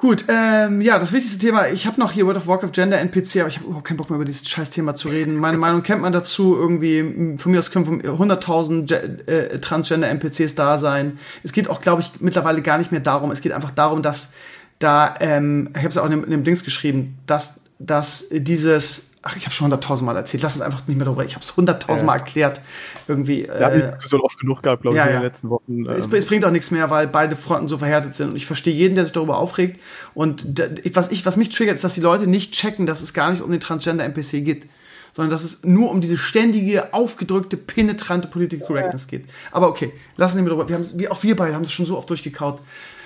Gut, 0.00 0.26
ähm, 0.28 0.80
ja, 0.80 0.96
das 0.96 1.12
wichtigste 1.12 1.40
Thema, 1.40 1.70
ich 1.70 1.84
habe 1.84 1.98
noch 1.98 2.12
hier 2.12 2.24
World 2.24 2.36
of 2.38 2.46
Warcraft 2.46 2.70
Gender 2.70 3.00
NPC, 3.00 3.40
aber 3.40 3.48
ich 3.48 3.56
habe 3.56 3.66
überhaupt 3.66 3.84
keinen 3.84 3.96
Bock 3.96 4.10
mehr 4.10 4.14
über 4.14 4.24
dieses 4.24 4.48
scheiß 4.48 4.70
Thema 4.70 4.94
zu 4.94 5.08
reden. 5.08 5.34
Meine 5.34 5.58
Meinung 5.58 5.82
kennt 5.82 6.02
man 6.02 6.12
dazu, 6.12 6.56
irgendwie, 6.56 7.36
von 7.38 7.50
mir 7.50 7.58
aus 7.58 7.72
können 7.72 8.02
100.000 8.02 9.26
äh, 9.26 9.58
Transgender 9.58 10.08
NPCs 10.08 10.54
da 10.54 10.78
sein. 10.78 11.18
Es 11.42 11.52
geht 11.52 11.68
auch, 11.68 11.80
glaube 11.80 12.02
ich, 12.02 12.12
mittlerweile 12.20 12.62
gar 12.62 12.78
nicht 12.78 12.92
mehr 12.92 13.00
darum, 13.00 13.32
es 13.32 13.40
geht 13.40 13.50
einfach 13.50 13.72
darum, 13.72 14.00
dass 14.00 14.34
da, 14.78 15.16
ähm, 15.18 15.70
ich 15.72 15.78
habe 15.78 15.88
es 15.88 15.98
auch 15.98 16.04
in 16.04 16.12
dem, 16.12 16.24
in 16.24 16.30
dem 16.30 16.44
Dings 16.44 16.62
geschrieben, 16.62 17.18
dass, 17.26 17.58
dass 17.80 18.28
dieses 18.30 19.07
Ach, 19.22 19.36
ich 19.36 19.44
habe 19.44 19.54
schon 19.54 19.64
hunderttausendmal 19.64 20.16
erzählt. 20.16 20.44
Lass 20.44 20.54
uns 20.54 20.62
einfach 20.62 20.86
nicht 20.86 20.96
mehr 20.96 21.04
darüber. 21.04 21.24
Ich 21.24 21.34
habe 21.34 21.42
es 21.42 21.56
hunderttausendmal 21.56 22.16
ja. 22.16 22.20
erklärt. 22.20 22.60
Irgendwie. 23.08 23.44
Wir 23.44 23.54
äh, 23.54 23.64
haben 23.64 23.74
die 23.74 23.86
Diskussion 23.86 24.20
oft 24.20 24.38
genug 24.38 24.62
gehabt, 24.62 24.82
glaube 24.82 24.96
ich, 24.96 24.98
ja, 24.98 25.06
in 25.06 25.12
den 25.14 25.22
letzten 25.22 25.50
Wochen. 25.50 25.86
Es, 25.86 26.06
ähm. 26.06 26.14
es, 26.14 26.26
bringt 26.26 26.44
auch 26.44 26.52
nichts 26.52 26.70
mehr, 26.70 26.88
weil 26.90 27.08
beide 27.08 27.34
Fronten 27.34 27.66
so 27.66 27.78
verhärtet 27.78 28.14
sind. 28.14 28.30
Und 28.30 28.36
ich 28.36 28.46
verstehe 28.46 28.74
jeden, 28.74 28.94
der 28.94 29.04
sich 29.04 29.12
darüber 29.12 29.38
aufregt. 29.38 29.80
Und 30.14 30.46
was, 30.94 31.10
ich, 31.10 31.26
was 31.26 31.36
mich 31.36 31.50
triggert, 31.50 31.74
ist, 31.74 31.84
dass 31.84 31.94
die 31.94 32.00
Leute 32.00 32.28
nicht 32.28 32.52
checken, 32.52 32.86
dass 32.86 33.02
es 33.02 33.12
gar 33.12 33.30
nicht 33.30 33.42
um 33.42 33.50
den 33.50 33.60
Transgender-NPC 33.60 34.44
geht. 34.44 34.66
Sondern 35.12 35.30
dass 35.30 35.42
es 35.42 35.64
nur 35.64 35.90
um 35.90 36.00
diese 36.00 36.16
ständige, 36.16 36.94
aufgedrückte, 36.94 37.56
penetrante 37.56 38.28
Political 38.28 38.66
Correctness 38.66 39.08
geht. 39.08 39.24
Aber 39.50 39.68
okay, 39.68 39.92
lassen 40.16 40.38
wir 40.38 40.44
darüber. 40.44 40.68
Wir 40.68 40.76
haben, 40.76 40.86
wir, 40.94 41.10
auch 41.10 41.22
wir 41.24 41.34
beide 41.34 41.54
haben 41.54 41.64
das 41.64 41.72
schon 41.72 41.86
so 41.86 41.96
oft 41.96 42.08
durchgekaut. 42.08 42.60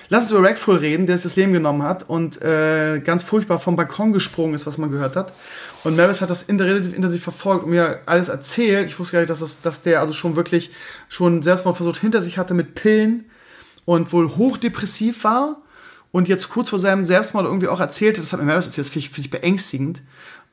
Lass 0.09 0.23
uns 0.23 0.31
über 0.31 0.47
Rackful 0.47 0.77
reden, 0.77 1.07
der 1.07 1.17
sich 1.17 1.23
das 1.23 1.35
Leben 1.37 1.53
genommen 1.53 1.81
hat 1.81 2.07
und 2.07 2.39
äh, 2.41 2.99
ganz 2.99 3.23
furchtbar 3.23 3.57
vom 3.57 3.75
Balkon 3.75 4.13
gesprungen 4.13 4.53
ist, 4.53 4.67
was 4.67 4.77
man 4.77 4.91
gehört 4.91 5.15
hat. 5.15 5.33
Und 5.83 5.97
Maris 5.97 6.21
hat 6.21 6.29
das 6.29 6.47
relativ 6.47 6.93
intensiv 6.93 7.23
verfolgt 7.23 7.65
und 7.65 7.71
mir 7.71 7.99
alles 8.05 8.29
erzählt. 8.29 8.89
Ich 8.89 8.97
wusste 8.97 9.13
gar 9.13 9.19
nicht, 9.19 9.29
dass, 9.29 9.39
das, 9.39 9.61
dass 9.61 9.81
der 9.81 9.99
also 9.99 10.13
schon 10.13 10.35
wirklich 10.35 10.71
schon 11.09 11.41
Selbstmordversuch 11.41 11.97
hinter 11.97 12.21
sich 12.21 12.37
hatte 12.37 12.53
mit 12.53 12.75
Pillen 12.75 13.25
und 13.85 14.11
wohl 14.13 14.29
hochdepressiv 14.29 15.23
war. 15.23 15.57
Und 16.11 16.27
jetzt 16.27 16.49
kurz 16.49 16.69
vor 16.69 16.79
seinem 16.79 17.05
Selbstmord 17.05 17.45
irgendwie 17.45 17.67
auch 17.67 17.79
erzählte, 17.79 18.21
das 18.21 18.31
hat 18.31 18.39
mir 18.39 18.45
Maris 18.45 18.65
erzählt, 18.65 18.85
das 18.85 18.93
finde 18.93 19.07
ich, 19.07 19.13
find 19.13 19.25
ich 19.25 19.31
beängstigend. 19.31 20.03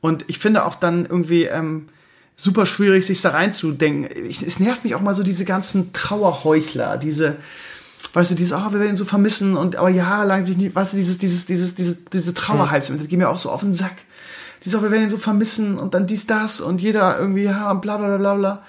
Und 0.01 0.25
ich 0.27 0.39
finde 0.39 0.65
auch 0.65 0.75
dann 0.75 1.05
irgendwie 1.05 1.43
ähm, 1.43 1.87
super 2.35 2.65
schwierig, 2.65 3.05
sich 3.05 3.21
da 3.21 3.29
reinzudenken. 3.29 4.25
Ich, 4.25 4.41
es 4.41 4.59
nervt 4.59 4.83
mich 4.83 4.95
auch 4.95 5.01
mal 5.01 5.13
so 5.13 5.23
diese 5.23 5.45
ganzen 5.45 5.93
Trauerheuchler, 5.93 6.97
diese, 6.97 7.37
weißt 8.13 8.31
du, 8.31 8.35
dieses, 8.35 8.53
oh, 8.53 8.71
wir 8.71 8.79
werden 8.79 8.89
ihn 8.89 8.95
so 8.95 9.05
vermissen 9.05 9.55
und 9.55 9.75
aber 9.75 9.89
jahrelang 9.89 10.43
sich 10.43 10.57
nicht, 10.57 10.75
weißt 10.75 10.93
du, 10.93 10.97
dieses, 10.97 11.19
dieses, 11.19 11.45
dieses, 11.45 11.75
diese, 11.75 11.97
diese 12.11 12.33
Trauerhypes, 12.33 12.91
das 12.97 13.07
geht 13.07 13.19
mir 13.19 13.29
auch 13.29 13.37
so 13.37 13.51
auf 13.51 13.61
den 13.61 13.75
Sack. 13.75 13.95
Dieses, 14.63 14.79
oh, 14.79 14.83
wir 14.83 14.91
werden 14.91 15.03
ihn 15.03 15.09
so 15.09 15.17
vermissen 15.17 15.77
und 15.77 15.93
dann 15.93 16.07
dies, 16.07 16.27
das 16.27 16.61
und 16.61 16.81
jeder 16.81 17.19
irgendwie, 17.19 17.43
ja, 17.43 17.73
bla, 17.73 17.97
bla, 17.97 18.17
bla, 18.17 18.35
bla. 18.35 18.63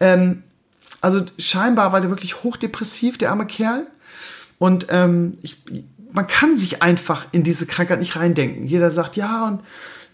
Ähm, 0.00 0.42
also 1.00 1.22
scheinbar 1.38 1.92
war 1.92 2.00
der 2.00 2.10
wirklich 2.10 2.42
hochdepressiv, 2.42 3.18
der 3.18 3.30
arme 3.30 3.46
Kerl. 3.46 3.86
Und 4.58 4.86
ähm, 4.90 5.38
ich, 5.42 5.62
man 6.12 6.26
kann 6.26 6.56
sich 6.56 6.82
einfach 6.82 7.26
in 7.32 7.42
diese 7.42 7.66
Krankheit 7.66 8.00
nicht 8.00 8.16
reindenken. 8.16 8.66
Jeder 8.66 8.90
sagt, 8.90 9.16
ja, 9.16 9.46
und 9.46 9.60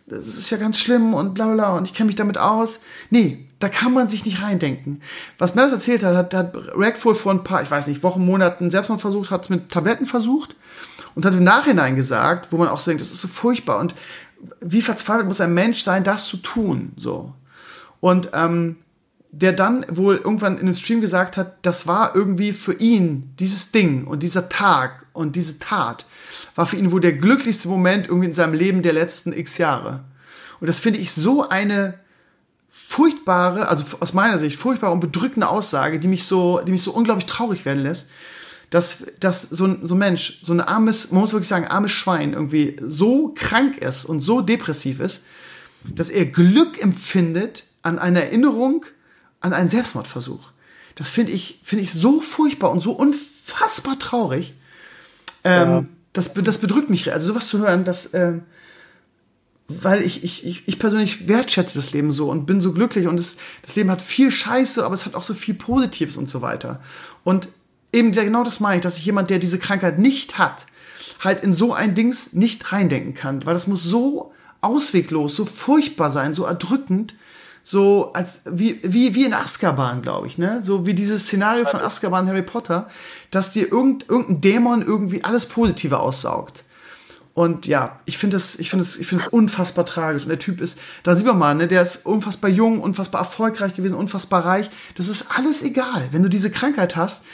das 0.06 0.26
ist 0.26 0.50
ja 0.50 0.58
ganz 0.58 0.78
schlimm 0.78 1.14
und 1.14 1.34
bla 1.34 1.46
bla 1.52 1.76
und 1.76 1.88
ich 1.88 1.94
kenne 1.94 2.08
mich 2.08 2.16
damit 2.16 2.36
aus. 2.36 2.80
Nee, 3.10 3.46
da 3.60 3.68
kann 3.68 3.94
man 3.94 4.08
sich 4.08 4.26
nicht 4.26 4.42
reindenken. 4.42 5.00
Was 5.38 5.54
mir 5.54 5.62
erzählt 5.62 6.02
hat, 6.02 6.16
hat, 6.16 6.34
hat 6.34 6.56
Rackful 6.74 7.14
vor 7.14 7.32
ein 7.32 7.44
paar, 7.44 7.62
ich 7.62 7.70
weiß 7.70 7.86
nicht, 7.86 8.02
Wochen, 8.02 8.24
Monaten 8.24 8.70
Selbstmord 8.70 9.00
versucht, 9.00 9.30
hat 9.30 9.44
es 9.44 9.50
mit 9.50 9.70
Tabletten 9.70 10.04
versucht 10.04 10.56
und 11.14 11.24
hat 11.24 11.34
im 11.34 11.44
Nachhinein 11.44 11.94
gesagt, 11.94 12.48
wo 12.50 12.56
man 12.56 12.68
auch 12.68 12.80
so 12.80 12.90
denkt, 12.90 13.00
das 13.00 13.12
ist 13.12 13.20
so 13.20 13.28
furchtbar 13.28 13.78
und 13.78 13.94
wie 14.60 14.82
verzweifelt 14.82 15.26
muss 15.26 15.40
ein 15.40 15.54
Mensch 15.54 15.82
sein, 15.82 16.04
das 16.04 16.26
zu 16.26 16.36
tun, 16.38 16.92
so. 16.96 17.32
Und 18.00 18.30
ähm, 18.32 18.76
der 19.32 19.54
dann 19.54 19.86
wohl 19.88 20.16
irgendwann 20.16 20.58
in 20.58 20.66
dem 20.66 20.74
Stream 20.74 21.00
gesagt 21.00 21.38
hat, 21.38 21.56
das 21.62 21.86
war 21.86 22.14
irgendwie 22.14 22.52
für 22.52 22.74
ihn 22.74 23.32
dieses 23.38 23.72
Ding 23.72 24.04
und 24.04 24.22
dieser 24.22 24.50
Tag 24.50 25.06
und 25.14 25.36
diese 25.36 25.58
Tat 25.58 26.04
war 26.54 26.66
für 26.66 26.76
ihn 26.76 26.92
wohl 26.92 27.00
der 27.00 27.14
glücklichste 27.14 27.68
Moment 27.68 28.08
irgendwie 28.08 28.26
in 28.26 28.34
seinem 28.34 28.52
Leben 28.52 28.82
der 28.82 28.92
letzten 28.92 29.32
x 29.32 29.56
Jahre. 29.56 30.04
Und 30.60 30.68
das 30.68 30.80
finde 30.80 30.98
ich 30.98 31.12
so 31.12 31.48
eine 31.48 31.94
furchtbare, 32.68 33.68
also 33.68 33.96
aus 34.00 34.12
meiner 34.12 34.38
Sicht 34.38 34.58
furchtbare 34.58 34.92
und 34.92 35.00
bedrückende 35.00 35.48
Aussage, 35.48 35.98
die 35.98 36.08
mich 36.08 36.24
so, 36.24 36.60
die 36.60 36.72
mich 36.72 36.82
so 36.82 36.92
unglaublich 36.92 37.26
traurig 37.26 37.64
werden 37.64 37.82
lässt, 37.82 38.10
dass, 38.72 39.04
dass 39.20 39.42
so 39.42 39.66
ein, 39.66 39.86
so 39.86 39.94
ein 39.94 39.98
Mensch, 39.98 40.40
so 40.42 40.54
ein 40.54 40.62
armes, 40.62 41.10
man 41.10 41.20
muss 41.20 41.32
wirklich 41.32 41.48
sagen, 41.48 41.66
armes 41.66 41.92
Schwein 41.92 42.32
irgendwie 42.32 42.76
so 42.82 43.34
krank 43.34 43.76
ist 43.76 44.06
und 44.06 44.22
so 44.22 44.40
depressiv 44.40 44.98
ist, 44.98 45.26
dass 45.94 46.08
er 46.08 46.24
Glück 46.24 46.82
empfindet 46.82 47.64
an 47.82 47.98
einer 47.98 48.22
Erinnerung 48.22 48.86
an 49.40 49.52
einen 49.52 49.68
Selbstmordversuch. 49.68 50.52
Das 50.94 51.10
finde 51.10 51.32
ich, 51.32 51.60
finde 51.62 51.84
ich 51.84 51.92
so 51.92 52.22
furchtbar 52.22 52.70
und 52.70 52.80
so 52.80 52.92
unfassbar 52.92 53.98
traurig. 53.98 54.54
Ähm, 55.44 55.68
ja. 55.68 55.84
das, 56.14 56.32
das 56.32 56.56
bedrückt 56.56 56.88
mich. 56.88 57.12
Also 57.12 57.26
sowas 57.26 57.48
zu 57.48 57.58
hören, 57.58 57.84
das, 57.84 58.14
ähm, 58.14 58.44
weil 59.68 60.00
ich, 60.00 60.24
ich, 60.24 60.66
ich 60.66 60.78
persönlich 60.78 61.28
wertschätze 61.28 61.78
das 61.78 61.92
Leben 61.92 62.10
so 62.10 62.30
und 62.30 62.46
bin 62.46 62.62
so 62.62 62.72
glücklich 62.72 63.06
und 63.06 63.20
es, 63.20 63.36
das 63.60 63.76
Leben 63.76 63.90
hat 63.90 64.00
viel 64.00 64.30
Scheiße, 64.30 64.82
aber 64.82 64.94
es 64.94 65.04
hat 65.04 65.14
auch 65.14 65.22
so 65.22 65.34
viel 65.34 65.54
Positives 65.54 66.16
und 66.16 66.26
so 66.26 66.40
weiter. 66.40 66.80
Und 67.22 67.48
eben 67.92 68.12
genau 68.12 68.44
das 68.44 68.60
meine 68.60 68.76
ich, 68.76 68.82
dass 68.82 68.98
ich 68.98 69.04
jemand, 69.04 69.30
der 69.30 69.38
diese 69.38 69.58
Krankheit 69.58 69.98
nicht 69.98 70.38
hat, 70.38 70.66
halt 71.20 71.42
in 71.42 71.52
so 71.52 71.72
ein 71.72 71.94
Dings 71.94 72.32
nicht 72.32 72.72
reindenken 72.72 73.14
kann, 73.14 73.44
weil 73.46 73.54
das 73.54 73.66
muss 73.66 73.84
so 73.84 74.32
ausweglos, 74.60 75.36
so 75.36 75.44
furchtbar 75.44 76.10
sein, 76.10 76.34
so 76.34 76.44
erdrückend, 76.44 77.14
so 77.62 78.12
als 78.12 78.42
wie 78.50 78.80
wie 78.82 79.14
wie 79.14 79.24
in 79.24 79.34
Azkaban, 79.34 80.02
glaube 80.02 80.26
ich, 80.26 80.36
ne? 80.36 80.62
So 80.62 80.84
wie 80.86 80.94
dieses 80.94 81.24
Szenario 81.24 81.64
von 81.64 81.80
Azkaban 81.80 82.26
Harry 82.28 82.42
Potter, 82.42 82.88
dass 83.30 83.52
dir 83.52 83.70
irgend, 83.70 84.08
irgendein 84.08 84.40
Dämon 84.40 84.82
irgendwie 84.82 85.22
alles 85.22 85.46
Positive 85.46 86.00
aussaugt. 86.00 86.64
Und 87.34 87.66
ja, 87.66 88.00
ich 88.04 88.18
finde 88.18 88.36
es, 88.36 88.58
ich 88.58 88.68
finde 88.68 88.84
es, 88.84 88.98
ich 88.98 89.06
finde 89.06 89.24
es 89.24 89.28
unfassbar 89.28 89.86
tragisch. 89.86 90.24
Und 90.24 90.28
der 90.28 90.38
Typ 90.38 90.60
ist, 90.60 90.78
da 91.02 91.16
sieht 91.16 91.26
man 91.26 91.38
mal, 91.38 91.54
ne, 91.54 91.66
der 91.66 91.80
ist 91.80 92.04
unfassbar 92.04 92.50
jung, 92.50 92.80
unfassbar 92.80 93.22
erfolgreich 93.22 93.74
gewesen, 93.74 93.94
unfassbar 93.94 94.44
reich. 94.44 94.68
Das 94.96 95.08
ist 95.08 95.30
alles 95.34 95.62
egal. 95.62 96.08
Wenn 96.10 96.22
du 96.22 96.28
diese 96.28 96.50
Krankheit 96.50 96.94
hast, 96.94 97.24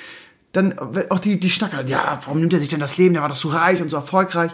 dann 0.52 0.78
auch 1.10 1.18
die, 1.18 1.38
die 1.38 1.50
Schnacker, 1.50 1.84
ja, 1.86 2.18
warum 2.24 2.40
nimmt 2.40 2.52
er 2.54 2.60
sich 2.60 2.68
denn 2.68 2.80
das 2.80 2.96
Leben? 2.96 3.14
Der 3.14 3.22
war 3.22 3.28
doch 3.28 3.36
so 3.36 3.48
reich 3.48 3.82
und 3.82 3.90
so 3.90 3.96
erfolgreich. 3.96 4.52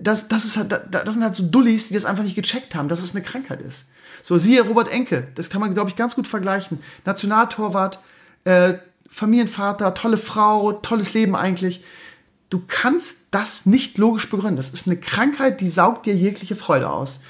Das, 0.00 0.28
das 0.28 0.44
ist 0.44 0.56
halt, 0.56 0.70
das 0.90 1.14
sind 1.14 1.22
halt 1.22 1.34
so 1.34 1.44
Dullis, 1.44 1.88
die 1.88 1.94
das 1.94 2.04
einfach 2.04 2.24
nicht 2.24 2.34
gecheckt 2.34 2.74
haben, 2.74 2.88
dass 2.88 3.02
es 3.02 3.14
eine 3.14 3.22
Krankheit 3.22 3.62
ist. 3.62 3.88
So, 4.22 4.36
siehe 4.36 4.62
Robert 4.62 4.90
Enke, 4.90 5.28
das 5.34 5.48
kann 5.48 5.60
man, 5.60 5.72
glaube 5.72 5.88
ich, 5.88 5.96
ganz 5.96 6.14
gut 6.14 6.26
vergleichen. 6.26 6.80
Nationaltorwart, 7.04 8.00
äh, 8.44 8.74
Familienvater, 9.08 9.94
tolle 9.94 10.18
Frau, 10.18 10.72
tolles 10.72 11.14
Leben 11.14 11.34
eigentlich 11.34 11.82
du 12.50 12.62
kannst 12.66 13.28
das 13.30 13.66
nicht 13.66 13.98
logisch 13.98 14.28
begründen. 14.28 14.56
Das 14.56 14.70
ist 14.70 14.86
eine 14.86 14.96
Krankheit, 14.98 15.60
die 15.60 15.68
saugt 15.68 16.06
dir 16.06 16.14
jegliche 16.14 16.56
Freude 16.56 16.90
aus. 16.90 17.20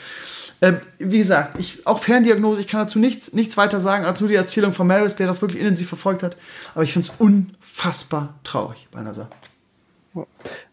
Ähm, 0.61 0.79
wie 0.99 1.19
gesagt, 1.19 1.59
ich, 1.59 1.87
auch 1.87 1.99
Ferndiagnose, 1.99 2.61
ich 2.61 2.67
kann 2.67 2.81
dazu 2.81 2.99
nichts, 2.99 3.33
nichts 3.33 3.57
weiter 3.57 3.79
sagen, 3.79 4.05
als 4.05 4.21
nur 4.21 4.29
die 4.29 4.35
Erzählung 4.35 4.73
von 4.73 4.87
Maris, 4.87 5.15
der 5.15 5.27
das 5.27 5.41
wirklich 5.41 5.61
intensiv 5.61 5.89
verfolgt 5.89 6.23
hat. 6.23 6.37
Aber 6.75 6.83
ich 6.83 6.93
finde 6.93 7.09
es 7.09 7.15
unfassbar 7.19 8.35
traurig 8.43 8.89
Sache. 9.13 9.31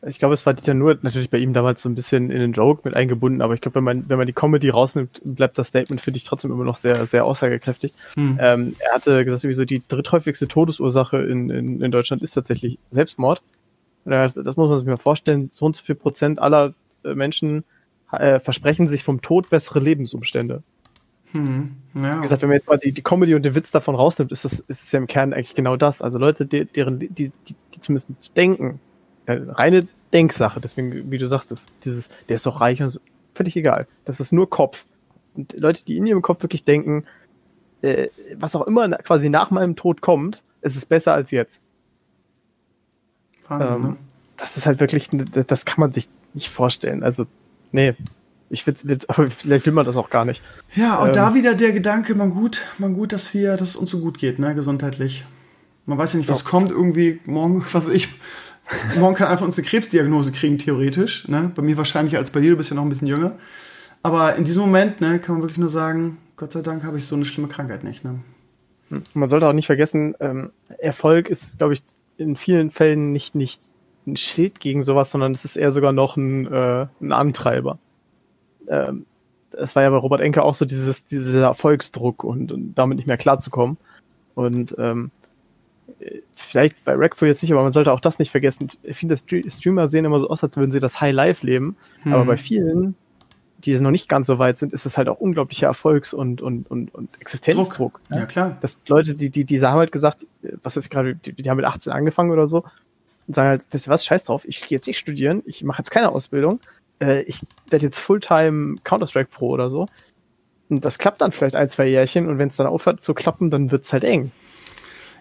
Ich 0.07 0.17
glaube, 0.17 0.33
es 0.33 0.45
war 0.45 0.55
ja 0.63 0.73
nur 0.73 0.97
natürlich 1.01 1.29
bei 1.29 1.37
ihm 1.37 1.53
damals 1.53 1.81
so 1.83 1.89
ein 1.89 1.93
bisschen 1.93 2.31
in 2.31 2.39
den 2.39 2.53
Joke 2.53 2.81
mit 2.83 2.95
eingebunden, 2.95 3.41
aber 3.41 3.53
ich 3.53 3.61
glaube, 3.61 3.75
wenn 3.75 3.83
man, 3.83 4.09
wenn 4.09 4.17
man 4.17 4.25
die 4.25 4.33
Comedy 4.33 4.69
rausnimmt, 4.69 5.21
bleibt 5.23 5.57
das 5.57 5.67
Statement, 5.67 6.01
finde 6.01 6.17
ich, 6.17 6.23
trotzdem 6.23 6.51
immer 6.51 6.63
noch 6.63 6.77
sehr, 6.77 7.05
sehr 7.05 7.25
aussagekräftig. 7.25 7.93
Hm. 8.15 8.39
Ähm, 8.41 8.75
er 8.79 8.95
hatte 8.95 9.23
gesagt, 9.23 9.41
sowieso 9.41 9.65
die 9.65 9.83
dritthäufigste 9.87 10.47
Todesursache 10.47 11.17
in, 11.17 11.49
in, 11.49 11.81
in 11.81 11.91
Deutschland 11.91 12.23
ist 12.23 12.31
tatsächlich 12.31 12.79
Selbstmord. 12.89 13.41
Das 14.05 14.35
muss 14.35 14.69
man 14.69 14.77
sich 14.79 14.87
mal 14.87 14.97
vorstellen, 14.97 15.49
so 15.51 15.65
und 15.65 15.75
so 15.75 15.83
viel 15.83 15.95
Prozent 15.95 16.39
aller 16.39 16.73
äh, 17.03 17.13
Menschen 17.13 17.65
äh, 18.11 18.39
versprechen 18.39 18.87
sich 18.87 19.03
vom 19.03 19.21
Tod 19.21 19.49
bessere 19.49 19.79
Lebensumstände. 19.79 20.63
Hm, 21.31 21.75
ja. 21.95 22.17
Wie 22.17 22.21
gesagt, 22.21 22.41
wenn 22.41 22.49
man 22.49 22.57
jetzt 22.57 22.67
mal 22.67 22.77
die, 22.77 22.91
die 22.91 23.01
Comedy 23.01 23.35
und 23.35 23.43
den 23.43 23.55
Witz 23.55 23.71
davon 23.71 23.95
rausnimmt, 23.95 24.31
ist 24.31 24.45
das, 24.45 24.59
ist 24.59 24.83
es 24.83 24.91
ja 24.91 24.99
im 24.99 25.07
Kern 25.07 25.33
eigentlich 25.33 25.55
genau 25.55 25.75
das. 25.75 26.01
Also 26.01 26.17
Leute, 26.17 26.45
die, 26.45 26.65
deren, 26.65 26.99
die, 26.99 27.09
die, 27.09 27.31
die 27.73 27.79
zumindest 27.79 28.35
denken, 28.37 28.79
äh, 29.25 29.39
reine 29.47 29.87
Denksache, 30.13 30.61
deswegen, 30.61 31.11
wie 31.11 31.17
du 31.17 31.27
sagst, 31.27 31.51
das, 31.51 31.65
dieses, 31.83 32.09
der 32.29 32.37
ist 32.37 32.45
doch 32.45 32.61
reich 32.61 32.81
und 32.81 32.89
so, 32.89 32.99
völlig 33.33 33.57
egal. 33.57 33.87
Das 34.05 34.19
ist 34.19 34.31
nur 34.31 34.49
Kopf. 34.49 34.85
Und 35.35 35.53
Leute, 35.59 35.83
die 35.83 35.97
in 35.97 36.07
ihrem 36.07 36.21
Kopf 36.21 36.41
wirklich 36.41 36.63
denken, 36.63 37.05
äh, 37.81 38.07
was 38.37 38.55
auch 38.55 38.65
immer 38.65 38.89
quasi 38.99 39.29
nach 39.29 39.51
meinem 39.51 39.75
Tod 39.75 40.01
kommt, 40.01 40.43
ist 40.61 40.77
es 40.77 40.85
besser 40.85 41.13
als 41.13 41.31
jetzt. 41.31 41.61
Wahnsinn, 43.47 43.75
ähm, 43.75 43.81
ne? 43.81 43.97
Das 44.37 44.57
ist 44.57 44.65
halt 44.65 44.79
wirklich, 44.79 45.09
das 45.11 45.65
kann 45.65 45.79
man 45.79 45.91
sich 45.91 46.07
nicht 46.33 46.49
vorstellen. 46.49 47.03
Also, 47.03 47.25
nee, 47.75 47.93
ich 48.49 48.65
will, 48.65 48.75
will, 48.83 48.97
vielleicht 49.29 49.65
will 49.65 49.73
man 49.73 49.85
das 49.85 49.95
auch 49.95 50.09
gar 50.09 50.25
nicht. 50.25 50.41
Ja, 50.75 50.97
und 50.97 51.09
ähm, 51.09 51.13
da 51.13 51.33
wieder 51.33 51.53
der 51.53 51.71
Gedanke, 51.71 52.15
man 52.15 52.31
gut, 52.31 52.61
man 52.77 52.93
gut, 52.93 53.13
dass 53.13 53.33
wir, 53.33 53.57
dass 53.57 53.69
es 53.69 53.75
uns 53.75 53.91
so 53.91 53.99
gut 53.99 54.17
geht, 54.17 54.39
ne, 54.39 54.55
gesundheitlich. 54.55 55.25
Man 55.85 55.97
weiß 55.97 56.13
ja 56.13 56.17
nicht, 56.17 56.29
was 56.29 56.43
ja. 56.43 56.49
kommt 56.49 56.71
irgendwie 56.71 57.19
morgen, 57.25 57.63
was 57.71 57.87
ich, 57.87 58.09
morgen 58.97 59.15
kann 59.15 59.27
einfach 59.27 59.45
uns 59.45 59.57
eine 59.57 59.67
Krebsdiagnose 59.67 60.31
kriegen, 60.31 60.57
theoretisch, 60.57 61.27
ne, 61.27 61.51
bei 61.53 61.61
mir 61.61 61.77
wahrscheinlich 61.77 62.17
als 62.17 62.31
bei 62.31 62.39
dir, 62.39 62.51
du 62.51 62.57
bist 62.57 62.69
ja 62.69 62.75
noch 62.75 62.83
ein 62.83 62.89
bisschen 62.89 63.07
jünger. 63.07 63.33
Aber 64.01 64.35
in 64.35 64.43
diesem 64.43 64.61
Moment, 64.61 65.01
ne, 65.01 65.19
kann 65.19 65.35
man 65.35 65.41
wirklich 65.43 65.59
nur 65.59 65.69
sagen, 65.69 66.17
Gott 66.37 66.51
sei 66.51 66.61
Dank 66.61 66.83
habe 66.83 66.97
ich 66.97 67.05
so 67.05 67.15
eine 67.15 67.25
schlimme 67.25 67.47
Krankheit 67.47 67.83
nicht, 67.83 68.03
ne. 68.03 68.19
Hm, 68.89 69.03
man 69.15 69.29
sollte 69.29 69.47
auch 69.47 69.53
nicht 69.53 69.65
vergessen, 69.65 70.15
ähm, 70.19 70.51
Erfolg 70.77 71.27
ist, 71.27 71.57
glaube 71.57 71.73
ich, 71.73 71.83
in 72.17 72.35
vielen 72.35 72.71
Fällen 72.71 73.11
nicht, 73.11 73.35
nicht 73.35 73.59
ein 74.07 74.17
Schild 74.17 74.59
gegen 74.59 74.83
sowas, 74.83 75.11
sondern 75.11 75.31
es 75.31 75.45
ist 75.45 75.55
eher 75.55 75.71
sogar 75.71 75.91
noch 75.91 76.17
ein, 76.17 76.51
äh, 76.51 76.87
ein 77.01 77.11
Antreiber. 77.11 77.79
Ähm, 78.67 79.05
es 79.51 79.75
war 79.75 79.83
ja 79.83 79.89
bei 79.89 79.97
Robert 79.97 80.21
Enke 80.21 80.43
auch 80.43 80.55
so 80.55 80.65
dieses, 80.65 81.05
dieser 81.05 81.43
Erfolgsdruck 81.43 82.23
und, 82.23 82.51
und 82.51 82.75
damit 82.75 82.97
nicht 82.97 83.07
mehr 83.07 83.17
klarzukommen. 83.17 83.77
Und 84.33 84.75
ähm, 84.77 85.11
vielleicht 86.33 86.83
bei 86.83 86.93
Rackful 86.95 87.27
jetzt 87.27 87.41
nicht, 87.41 87.53
aber 87.53 87.63
man 87.63 87.71
sollte 87.71 87.93
auch 87.93 88.01
das 88.01 88.19
nicht 88.19 88.31
vergessen. 88.31 88.69
Viele 88.91 89.15
Streamer 89.17 89.89
sehen 89.89 90.03
immer 90.03 90.19
so 90.19 90.29
aus, 90.29 90.43
als 90.43 90.57
würden 90.57 90.71
sie 90.71 90.81
das 90.81 90.99
High 90.99 91.13
Life 91.13 91.45
leben. 91.45 91.77
Hm. 92.03 92.13
Aber 92.13 92.25
bei 92.25 92.37
vielen 92.37 92.95
die 93.65 93.79
noch 93.79 93.91
nicht 93.91 94.09
ganz 94.09 94.27
so 94.27 94.39
weit 94.39 94.57
sind, 94.57 94.73
ist 94.73 94.85
es 94.85 94.97
halt 94.97 95.09
auch 95.09 95.19
unglaublicher 95.19 95.67
Erfolgs- 95.67 96.13
und, 96.13 96.41
und, 96.41 96.69
und, 96.69 96.93
und 96.93 97.09
Existenzdruck. 97.19 97.99
Ja, 98.09 98.19
ja, 98.19 98.25
klar. 98.25 98.57
Dass 98.61 98.77
Leute, 98.87 99.13
die, 99.13 99.29
die, 99.29 99.45
die 99.45 99.61
haben 99.61 99.79
halt 99.79 99.91
gesagt, 99.91 100.25
was 100.61 100.77
ist 100.77 100.89
gerade, 100.89 101.15
die, 101.15 101.33
die 101.33 101.49
haben 101.49 101.57
mit 101.57 101.65
18 101.65 101.91
angefangen 101.91 102.31
oder 102.31 102.47
so, 102.47 102.63
und 103.27 103.35
sagen 103.35 103.49
halt, 103.49 103.67
weißt 103.71 103.87
du 103.87 103.91
was, 103.91 104.05
scheiß 104.05 104.25
drauf, 104.25 104.45
ich 104.45 104.61
gehe 104.61 104.77
jetzt 104.77 104.87
nicht 104.87 104.99
studieren, 104.99 105.41
ich 105.45 105.63
mache 105.63 105.79
jetzt 105.79 105.91
keine 105.91 106.09
Ausbildung, 106.09 106.59
äh, 106.99 107.21
ich 107.23 107.41
werde 107.69 107.85
jetzt 107.85 107.99
Fulltime 107.99 108.75
Counter-Strike 108.83 109.29
Pro 109.31 109.49
oder 109.49 109.69
so. 109.69 109.85
Und 110.69 110.83
das 110.83 110.97
klappt 110.97 111.21
dann 111.21 111.31
vielleicht 111.31 111.55
ein, 111.55 111.69
zwei 111.69 111.87
Jährchen 111.87 112.27
und 112.27 112.39
wenn 112.39 112.47
es 112.47 112.55
dann 112.55 112.67
aufhört 112.67 113.03
zu 113.03 113.13
klappen, 113.13 113.51
dann 113.51 113.71
wird's 113.71 113.93
halt 113.93 114.03
eng. 114.03 114.31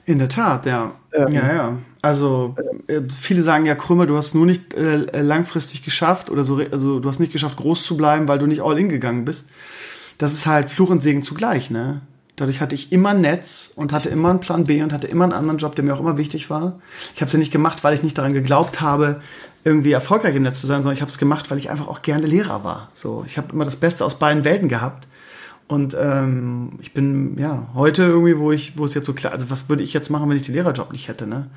In 0.07 0.19
der 0.19 0.29
Tat, 0.29 0.67
ja. 0.67 0.95
Ähm, 1.13 1.29
ja, 1.33 1.55
ja. 1.55 1.79
Also 2.03 2.55
äh, 2.89 3.01
viele 3.11 3.41
sagen 3.41 3.65
ja, 3.65 3.75
Krümmer, 3.75 4.07
du 4.07 4.17
hast 4.17 4.35
nur 4.35 4.45
nicht 4.45 4.75
äh, 4.75 5.21
langfristig 5.21 5.83
geschafft 5.83 6.31
oder 6.31 6.45
so, 6.45 6.57
also 6.71 7.01
du 7.01 7.09
hast 7.09 7.21
nicht 7.21 7.33
geschafft, 7.33 7.57
groß 7.57 7.85
zu 7.85 7.97
bleiben, 7.97 8.29
weil 8.29 8.39
du 8.39 8.47
nicht 8.47 8.63
all 8.63 8.79
in 8.79 8.89
gegangen 8.89 9.25
bist. 9.25 9.51
Das 10.19 10.33
ist 10.33 10.47
halt 10.47 10.71
Fluch 10.71 10.91
und 10.91 11.03
Segen 11.03 11.23
zugleich, 11.23 11.71
ne? 11.71 12.03
Dadurch 12.37 12.61
hatte 12.61 12.75
ich 12.75 12.91
immer 12.91 13.11
ein 13.11 13.21
Netz 13.21 13.73
und 13.77 13.93
hatte 13.93 14.09
immer 14.09 14.31
einen 14.31 14.41
Plan 14.41 14.65
B 14.65 14.83
und 14.83 14.93
hatte 14.93 15.07
immer 15.07 15.25
einen 15.25 15.33
anderen 15.33 15.59
Job, 15.59 15.77
der 15.77 15.85
mir 15.85 15.95
auch 15.95 16.01
immer 16.01 16.19
wichtig 16.19 16.51
war. 16.51 16.81
Ich 17.15 17.21
habe 17.21 17.27
es 17.27 17.33
ja 17.33 17.39
nicht 17.39 17.53
gemacht, 17.53 17.85
weil 17.85 17.95
ich 17.95 18.03
nicht 18.03 18.19
daran 18.19 18.33
geglaubt 18.33 18.81
habe, 18.81 19.21
irgendwie 19.63 19.93
erfolgreich 19.93 20.35
im 20.35 20.43
Netz 20.43 20.61
zu 20.61 20.67
sein, 20.67 20.83
sondern 20.83 20.95
ich 20.95 21.01
habe 21.01 21.11
es 21.11 21.19
gemacht, 21.19 21.51
weil 21.51 21.59
ich 21.59 21.71
einfach 21.71 21.87
auch 21.89 22.03
gerne 22.03 22.27
Lehrer 22.27 22.65
war. 22.65 22.91
So, 22.93 23.23
ich 23.25 23.39
habe 23.39 23.53
immer 23.53 23.65
das 23.65 23.77
Beste 23.77 24.05
aus 24.05 24.19
beiden 24.19 24.45
Welten 24.45 24.69
gehabt. 24.69 25.07
Und 25.67 25.97
ähm, 25.99 26.73
ich 26.81 26.93
bin 26.93 27.39
ja 27.39 27.69
heute 27.75 28.03
irgendwie, 28.03 28.39
wo 28.39 28.53
ich, 28.53 28.77
wo 28.77 28.85
es 28.85 28.95
jetzt 28.95 29.07
so 29.07 29.15
klar, 29.15 29.33
also 29.33 29.49
was 29.49 29.69
würde 29.69 29.83
ich 29.83 29.95
jetzt 29.95 30.11
machen, 30.11 30.29
wenn 30.29 30.37
ich 30.37 30.43
den 30.43 30.55
Lehrerjob 30.55 30.93
nicht 30.93 31.09
hätte, 31.09 31.27
ne? 31.27 31.49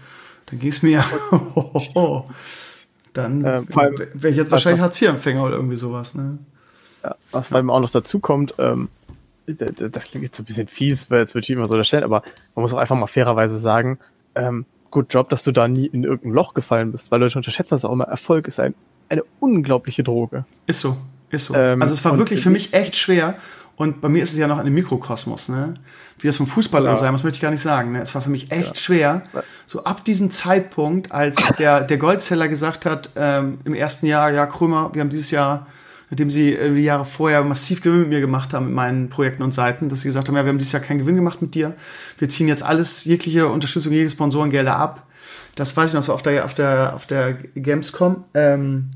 Dann 0.45 0.59
ging 0.59 0.69
es 0.69 0.81
mir, 0.81 1.03
dann 3.13 3.43
äh, 3.43 3.63
wäre 3.67 4.29
ich 4.29 4.37
jetzt 4.37 4.49
wahrscheinlich 4.49 4.81
Hartz-IV-Empfänger 4.81 5.43
oder 5.43 5.55
irgendwie 5.57 5.75
sowas, 5.75 6.15
ne? 6.15 6.37
Ja, 7.03 7.15
was 7.31 7.49
vor 7.49 7.57
allem 7.57 7.69
auch 7.69 7.81
noch 7.81 7.89
dazu 7.89 8.19
kommt, 8.19 8.53
ähm, 8.59 8.87
das 9.47 10.11
klingt 10.11 10.25
jetzt 10.25 10.37
so 10.37 10.43
ein 10.43 10.45
bisschen 10.45 10.67
fies, 10.67 11.09
weil 11.09 11.19
jetzt 11.19 11.33
wird 11.33 11.49
immer 11.49 11.65
so 11.65 11.73
unterstellt, 11.73 12.03
aber 12.03 12.21
man 12.55 12.63
muss 12.63 12.73
auch 12.73 12.77
einfach 12.77 12.97
mal 12.97 13.07
fairerweise 13.07 13.57
sagen, 13.57 13.97
ähm, 14.35 14.65
gut 14.91 15.13
Job, 15.13 15.29
dass 15.29 15.43
du 15.43 15.51
da 15.51 15.67
nie 15.67 15.85
in 15.85 16.03
irgendein 16.03 16.33
Loch 16.33 16.53
gefallen 16.53 16.91
bist, 16.91 17.11
weil 17.11 17.19
Leute 17.19 17.37
unterschätzen 17.37 17.75
das 17.75 17.85
auch 17.85 17.91
immer. 17.91 18.05
Erfolg 18.05 18.47
ist 18.47 18.59
ein, 18.59 18.75
eine 19.09 19.23
unglaubliche 19.39 20.03
Droge. 20.03 20.45
Ist 20.65 20.81
so, 20.81 20.97
ist 21.29 21.45
so. 21.45 21.55
Ähm, 21.55 21.81
also 21.81 21.93
es 21.93 22.03
war 22.03 22.17
wirklich 22.17 22.41
für 22.41 22.49
mich 22.49 22.73
echt 22.73 22.95
schwer 22.95 23.35
und 23.77 24.01
bei 24.01 24.09
mir 24.09 24.23
ist 24.23 24.31
es 24.31 24.37
ja 24.37 24.47
noch 24.47 24.57
ein 24.57 24.73
Mikrokosmos, 24.73 25.49
ne? 25.49 25.75
Wie 26.19 26.25
das 26.25 26.37
vom 26.37 26.47
Fußball 26.47 26.83
ja. 26.83 26.95
sein, 26.95 27.13
das 27.13 27.23
möchte 27.23 27.37
ich 27.37 27.41
gar 27.41 27.51
nicht 27.51 27.61
sagen. 27.61 27.91
Ne? 27.91 28.01
Es 28.01 28.15
war 28.15 28.23
für 28.23 28.31
mich 28.31 28.51
echt 28.51 28.69
ja. 28.69 28.75
schwer. 28.75 29.21
So 29.67 29.83
ab 29.83 30.03
diesem 30.03 30.31
Zeitpunkt, 30.31 31.11
als 31.11 31.37
der, 31.59 31.81
der 31.81 31.97
Goldseller 31.97 32.47
gesagt 32.47 32.87
hat, 32.87 33.11
ähm, 33.15 33.59
im 33.65 33.75
ersten 33.75 34.07
Jahr, 34.07 34.31
ja, 34.31 34.47
Krömer, 34.47 34.89
wir 34.93 35.01
haben 35.01 35.11
dieses 35.11 35.29
Jahr, 35.29 35.67
nachdem 36.09 36.29
sie 36.29 36.53
äh, 36.53 36.73
die 36.73 36.81
Jahre 36.81 37.05
vorher 37.05 37.43
massiv 37.43 37.81
Gewinn 37.81 38.01
mit 38.01 38.09
mir 38.09 38.21
gemacht 38.21 38.53
haben, 38.53 38.67
mit 38.67 38.75
meinen 38.75 39.09
Projekten 39.09 39.43
und 39.43 39.53
Seiten, 39.53 39.89
dass 39.89 40.01
sie 40.01 40.07
gesagt 40.07 40.27
haben, 40.27 40.35
ja, 40.35 40.43
wir 40.43 40.49
haben 40.49 40.57
dieses 40.57 40.73
Jahr 40.73 40.81
keinen 40.81 40.99
Gewinn 40.99 41.15
gemacht 41.15 41.41
mit 41.41 41.55
dir. 41.55 41.75
Wir 42.17 42.29
ziehen 42.29 42.47
jetzt 42.47 42.63
alles, 42.63 43.05
jegliche 43.05 43.47
Unterstützung, 43.47 43.91
jede 43.93 44.09
Sponsorengelder 44.09 44.75
ab. 44.75 45.03
Das 45.55 45.75
weiß 45.75 45.89
ich 45.89 45.93
noch, 45.93 46.01
das 46.01 46.07
war 46.07 46.15
auf 46.15 46.21
der, 46.21 46.45
auf 46.45 46.53
der, 46.53 46.93
auf 46.95 47.05
der 47.05 47.33
Gamescom. 47.33 48.23
Ähm, 48.33 48.89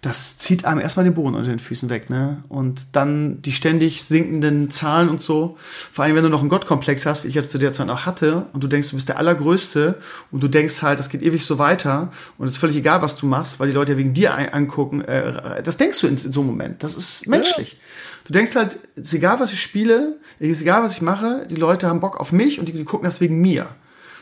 das 0.00 0.38
zieht 0.38 0.64
einem 0.64 0.80
erstmal 0.80 1.04
den 1.04 1.14
Boden 1.14 1.34
unter 1.34 1.50
den 1.50 1.58
Füßen 1.58 1.90
weg, 1.90 2.08
ne? 2.08 2.42
Und 2.48 2.94
dann 2.94 3.42
die 3.42 3.50
ständig 3.50 4.04
sinkenden 4.04 4.70
Zahlen 4.70 5.08
und 5.08 5.20
so. 5.20 5.56
Vor 5.92 6.04
allem, 6.04 6.14
wenn 6.14 6.22
du 6.22 6.28
noch 6.28 6.40
einen 6.40 6.48
Gottkomplex 6.48 7.04
hast, 7.04 7.24
wie 7.24 7.28
ich 7.28 7.34
jetzt 7.34 7.50
zu 7.50 7.58
der 7.58 7.72
Zeit 7.72 7.90
auch 7.90 8.06
hatte, 8.06 8.46
und 8.52 8.62
du 8.62 8.68
denkst, 8.68 8.90
du 8.90 8.96
bist 8.96 9.08
der 9.08 9.18
Allergrößte, 9.18 9.98
und 10.30 10.40
du 10.40 10.48
denkst 10.48 10.82
halt, 10.82 11.00
das 11.00 11.08
geht 11.08 11.22
ewig 11.22 11.44
so 11.44 11.58
weiter, 11.58 12.12
und 12.38 12.46
es 12.46 12.52
ist 12.52 12.58
völlig 12.58 12.76
egal, 12.76 13.02
was 13.02 13.16
du 13.16 13.26
machst, 13.26 13.58
weil 13.58 13.68
die 13.68 13.74
Leute 13.74 13.92
ja 13.92 13.98
wegen 13.98 14.14
dir 14.14 14.34
angucken. 14.54 15.00
Äh, 15.00 15.62
das 15.62 15.76
denkst 15.76 16.00
du 16.00 16.06
in, 16.06 16.12
in 16.12 16.32
so 16.32 16.40
einem 16.40 16.50
Moment. 16.50 16.82
Das 16.84 16.94
ist 16.94 17.26
menschlich. 17.26 17.72
Ja. 17.72 17.78
Du 18.26 18.32
denkst 18.32 18.54
halt, 18.54 18.78
es 18.94 19.04
ist 19.04 19.14
egal, 19.14 19.40
was 19.40 19.52
ich 19.52 19.60
spiele, 19.60 20.18
es 20.38 20.48
ist 20.48 20.62
egal, 20.62 20.82
was 20.82 20.92
ich 20.92 21.02
mache, 21.02 21.46
die 21.50 21.56
Leute 21.56 21.88
haben 21.88 22.00
Bock 22.00 22.20
auf 22.20 22.30
mich 22.30 22.60
und 22.60 22.68
die, 22.68 22.72
die 22.72 22.84
gucken 22.84 23.06
das 23.06 23.20
wegen 23.20 23.40
mir. 23.40 23.66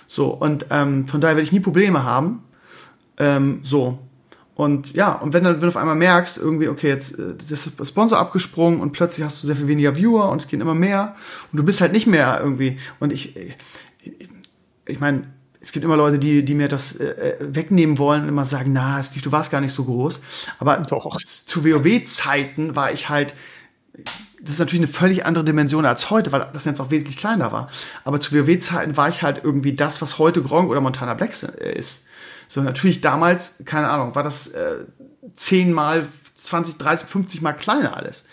So, 0.07 0.29
und 0.29 0.67
ähm, 0.71 1.07
von 1.09 1.21
daher 1.21 1.37
werde 1.37 1.45
ich 1.45 1.53
nie 1.53 1.61
Probleme 1.61 2.05
haben. 2.05 2.45
Ähm, 3.19 3.61
so, 3.63 3.99
und 4.57 4.95
ja, 4.95 5.13
und 5.13 5.35
wenn, 5.35 5.45
wenn 5.45 5.61
du 5.61 5.69
auf 5.69 5.77
einmal 5.77 5.97
merkst, 5.97 6.39
irgendwie, 6.39 6.69
okay, 6.69 6.89
jetzt 6.89 7.19
äh, 7.19 7.35
ist 7.39 7.79
das 7.79 7.89
Sponsor 7.89 8.19
abgesprungen 8.19 8.81
und 8.81 8.93
plötzlich 8.93 9.25
hast 9.25 9.43
du 9.43 9.47
sehr 9.47 9.55
viel 9.55 9.69
weniger 9.69 9.97
Viewer 9.97 10.31
und 10.31 10.41
es 10.41 10.49
gehen 10.49 10.63
immer 10.63 10.75
mehr 10.75 11.15
und 11.53 11.59
du 11.59 11.63
bist 11.63 11.83
halt 11.83 11.93
nicht 11.93 12.07
mehr 12.07 12.41
irgendwie. 12.43 12.79
Und 12.99 13.13
ich, 13.13 13.37
ich, 13.37 14.29
ich 14.87 14.99
meine, 14.99 15.25
es 15.61 15.73
gibt 15.73 15.85
immer 15.85 15.97
Leute, 15.97 16.19
die, 16.19 16.43
die 16.43 16.55
mir 16.55 16.69
das 16.69 16.97
äh, 16.97 17.37
wegnehmen 17.39 17.99
wollen 17.99 18.23
und 18.23 18.29
immer 18.29 18.47
sagen, 18.47 18.73
na, 18.73 19.03
Steve, 19.03 19.25
du 19.25 19.33
warst 19.33 19.51
gar 19.51 19.61
nicht 19.61 19.73
so 19.73 19.85
groß. 19.85 20.23
Aber 20.59 20.79
Doch. 20.79 21.21
zu 21.23 21.63
WoW-Zeiten 21.63 22.75
war 22.75 22.93
ich 22.93 23.11
halt, 23.11 23.35
das 24.47 24.55
ist 24.55 24.59
natürlich 24.61 24.81
eine 24.81 24.93
völlig 24.93 25.27
andere 25.27 25.45
Dimension 25.45 25.85
als 25.85 26.11
heute, 26.11 26.33
weil 26.33 26.47
das 26.53 26.65
Netz 26.67 26.81
auch 26.81 26.91
wesentlich 26.91 27.17
kleiner 27.17 27.53
war. 27.53 27.69
Aber 28.05 28.21
zu 28.21 28.33
WoW-Zeiten 28.33 28.97
war 28.97 29.09
ich 29.09 29.23
halt 29.23 29.43
irgendwie 29.43 29.75
das, 29.75 30.01
was 30.01 30.19
heute 30.19 30.43
Gronk 30.43 30.71
oder 30.71 30.81
Montana 30.81 31.15
Black 31.15 31.33
äh, 31.61 31.77
ist. 31.77 32.07
So, 32.49 32.63
natürlich 32.63 33.01
damals, 33.01 33.63
keine 33.65 33.89
Ahnung, 33.89 34.15
war 34.15 34.23
das 34.23 34.49
äh, 34.49 34.85
zehnmal, 35.35 36.07
20, 36.35 36.79
30, 36.79 37.09
50 37.09 37.43
mal 37.43 37.53
kleiner 37.53 37.97
alles. 37.97 38.25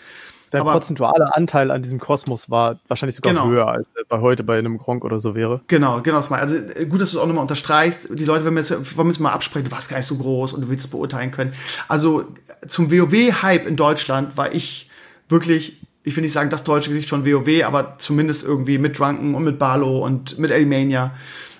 Der 0.52 0.60
aber, 0.60 0.72
prozentuale 0.72 1.34
Anteil 1.34 1.72
an 1.72 1.82
diesem 1.82 1.98
Kosmos 1.98 2.48
war 2.48 2.78
wahrscheinlich 2.86 3.16
sogar 3.16 3.32
genau. 3.32 3.48
höher, 3.48 3.66
als 3.66 3.92
bei 4.08 4.20
heute 4.20 4.44
bei 4.44 4.56
einem 4.56 4.78
Gronk 4.78 5.04
oder 5.04 5.18
so 5.18 5.34
wäre. 5.34 5.62
Genau, 5.66 6.00
genau. 6.00 6.18
Also 6.18 6.54
äh, 6.54 6.86
gut, 6.86 7.00
dass 7.00 7.10
du 7.10 7.16
es 7.16 7.22
auch 7.22 7.26
nochmal 7.26 7.42
unterstreichst. 7.42 8.08
Die 8.12 8.24
Leute 8.24 8.48
jetzt, 8.48 8.96
wollen 8.96 9.08
jetzt 9.08 9.18
mal 9.18 9.32
absprechen, 9.32 9.68
du 9.68 9.72
warst 9.72 9.88
gar 9.88 9.96
nicht 9.96 10.06
so 10.06 10.16
groß 10.16 10.52
und 10.52 10.60
du 10.60 10.68
willst 10.68 10.84
es 10.84 10.90
beurteilen 10.92 11.32
können. 11.32 11.52
Also 11.88 12.26
zum 12.68 12.92
WoW-Hype 12.92 13.66
in 13.66 13.74
Deutschland 13.74 14.36
war 14.36 14.52
ich 14.52 14.88
wirklich, 15.28 15.80
ich 16.04 16.14
will 16.14 16.22
nicht 16.22 16.32
sagen 16.32 16.50
das 16.50 16.64
deutsche 16.64 16.90
Gesicht 16.90 17.08
von 17.08 17.26
WoW, 17.26 17.64
aber 17.64 17.96
zumindest 17.98 18.44
irgendwie 18.44 18.78
mit 18.78 18.98
Drunken 18.98 19.34
und 19.34 19.42
mit 19.42 19.58
Barlow 19.58 20.04
und 20.04 20.38
mit 20.38 20.50
Elimania. 20.50 21.14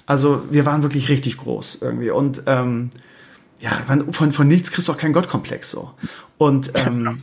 Also 0.06 0.42
wir 0.50 0.66
waren 0.66 0.82
wirklich 0.82 1.08
richtig 1.08 1.38
groß 1.38 1.78
irgendwie. 1.80 2.10
Und 2.10 2.42
ähm, 2.46 2.90
ja, 3.58 3.82
von, 4.10 4.32
von 4.32 4.46
nichts 4.46 4.70
kriegst 4.70 4.88
du 4.88 4.92
auch 4.92 4.98
keinen 4.98 5.14
Gottkomplex 5.14 5.70
so. 5.70 5.92
Und 6.36 6.70
ähm, 6.86 7.22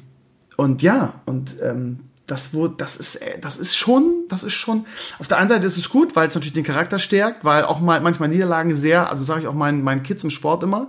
und 0.58 0.82
ja, 0.82 1.14
und 1.26 1.56
ähm, 1.62 2.00
das, 2.28 2.54
wo, 2.54 2.68
das, 2.68 2.98
ist, 2.98 3.16
äh, 3.16 3.40
das 3.40 3.58
ist 3.58 3.76
schon, 3.76 4.26
das 4.30 4.44
ist 4.44 4.54
schon, 4.54 4.86
auf 5.20 5.28
der 5.28 5.38
einen 5.38 5.50
Seite 5.50 5.66
ist 5.66 5.78
es 5.78 5.90
gut, 5.90 6.16
weil 6.16 6.30
es 6.30 6.36
natürlich 6.36 6.54
den 6.54 6.64
Charakter 6.64 7.00
stärkt, 7.00 7.44
weil 7.44 7.64
auch 7.64 7.80
mal 7.80 8.00
manchmal 8.02 8.30
Niederlagen 8.30 8.74
sehr, 8.74 9.10
also 9.10 9.24
sage 9.24 9.42
ich 9.42 9.48
auch 9.48 9.54
meinen, 9.54 9.84
meinen 9.84 10.04
Kids 10.04 10.24
im 10.24 10.30
Sport 10.30 10.64
immer, 10.64 10.88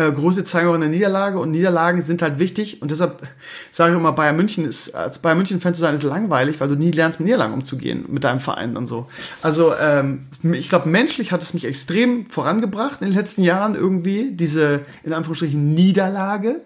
äh, 0.00 0.10
große 0.10 0.44
zeigen 0.44 0.68
auch 0.68 0.74
eine 0.74 0.88
Niederlage. 0.88 1.38
Und 1.38 1.50
Niederlagen 1.50 2.00
sind 2.00 2.22
halt 2.22 2.38
wichtig. 2.38 2.80
Und 2.80 2.90
deshalb 2.90 3.28
sage 3.70 3.92
ich 3.92 3.98
immer, 3.98 4.12
Bayern 4.12 4.36
München 4.36 4.64
ist, 4.64 4.94
als 4.94 5.18
Bayern 5.18 5.38
München-Fan 5.38 5.74
zu 5.74 5.80
sein, 5.80 5.94
ist 5.94 6.02
langweilig, 6.02 6.60
weil 6.60 6.68
du 6.68 6.74
nie 6.74 6.90
lernst, 6.90 7.20
mit 7.20 7.26
Niederlagen 7.26 7.54
umzugehen, 7.54 8.06
mit 8.08 8.24
deinem 8.24 8.40
Verein 8.40 8.76
und 8.76 8.86
so. 8.86 9.06
Also 9.42 9.74
ähm, 9.80 10.26
ich 10.52 10.68
glaube, 10.68 10.88
menschlich 10.88 11.32
hat 11.32 11.42
es 11.42 11.54
mich 11.54 11.64
extrem 11.64 12.26
vorangebracht 12.26 13.02
in 13.02 13.08
den 13.08 13.16
letzten 13.16 13.42
Jahren 13.42 13.74
irgendwie, 13.74 14.30
diese, 14.32 14.80
in 15.04 15.12
Anführungsstrichen, 15.12 15.74
Niederlage, 15.74 16.62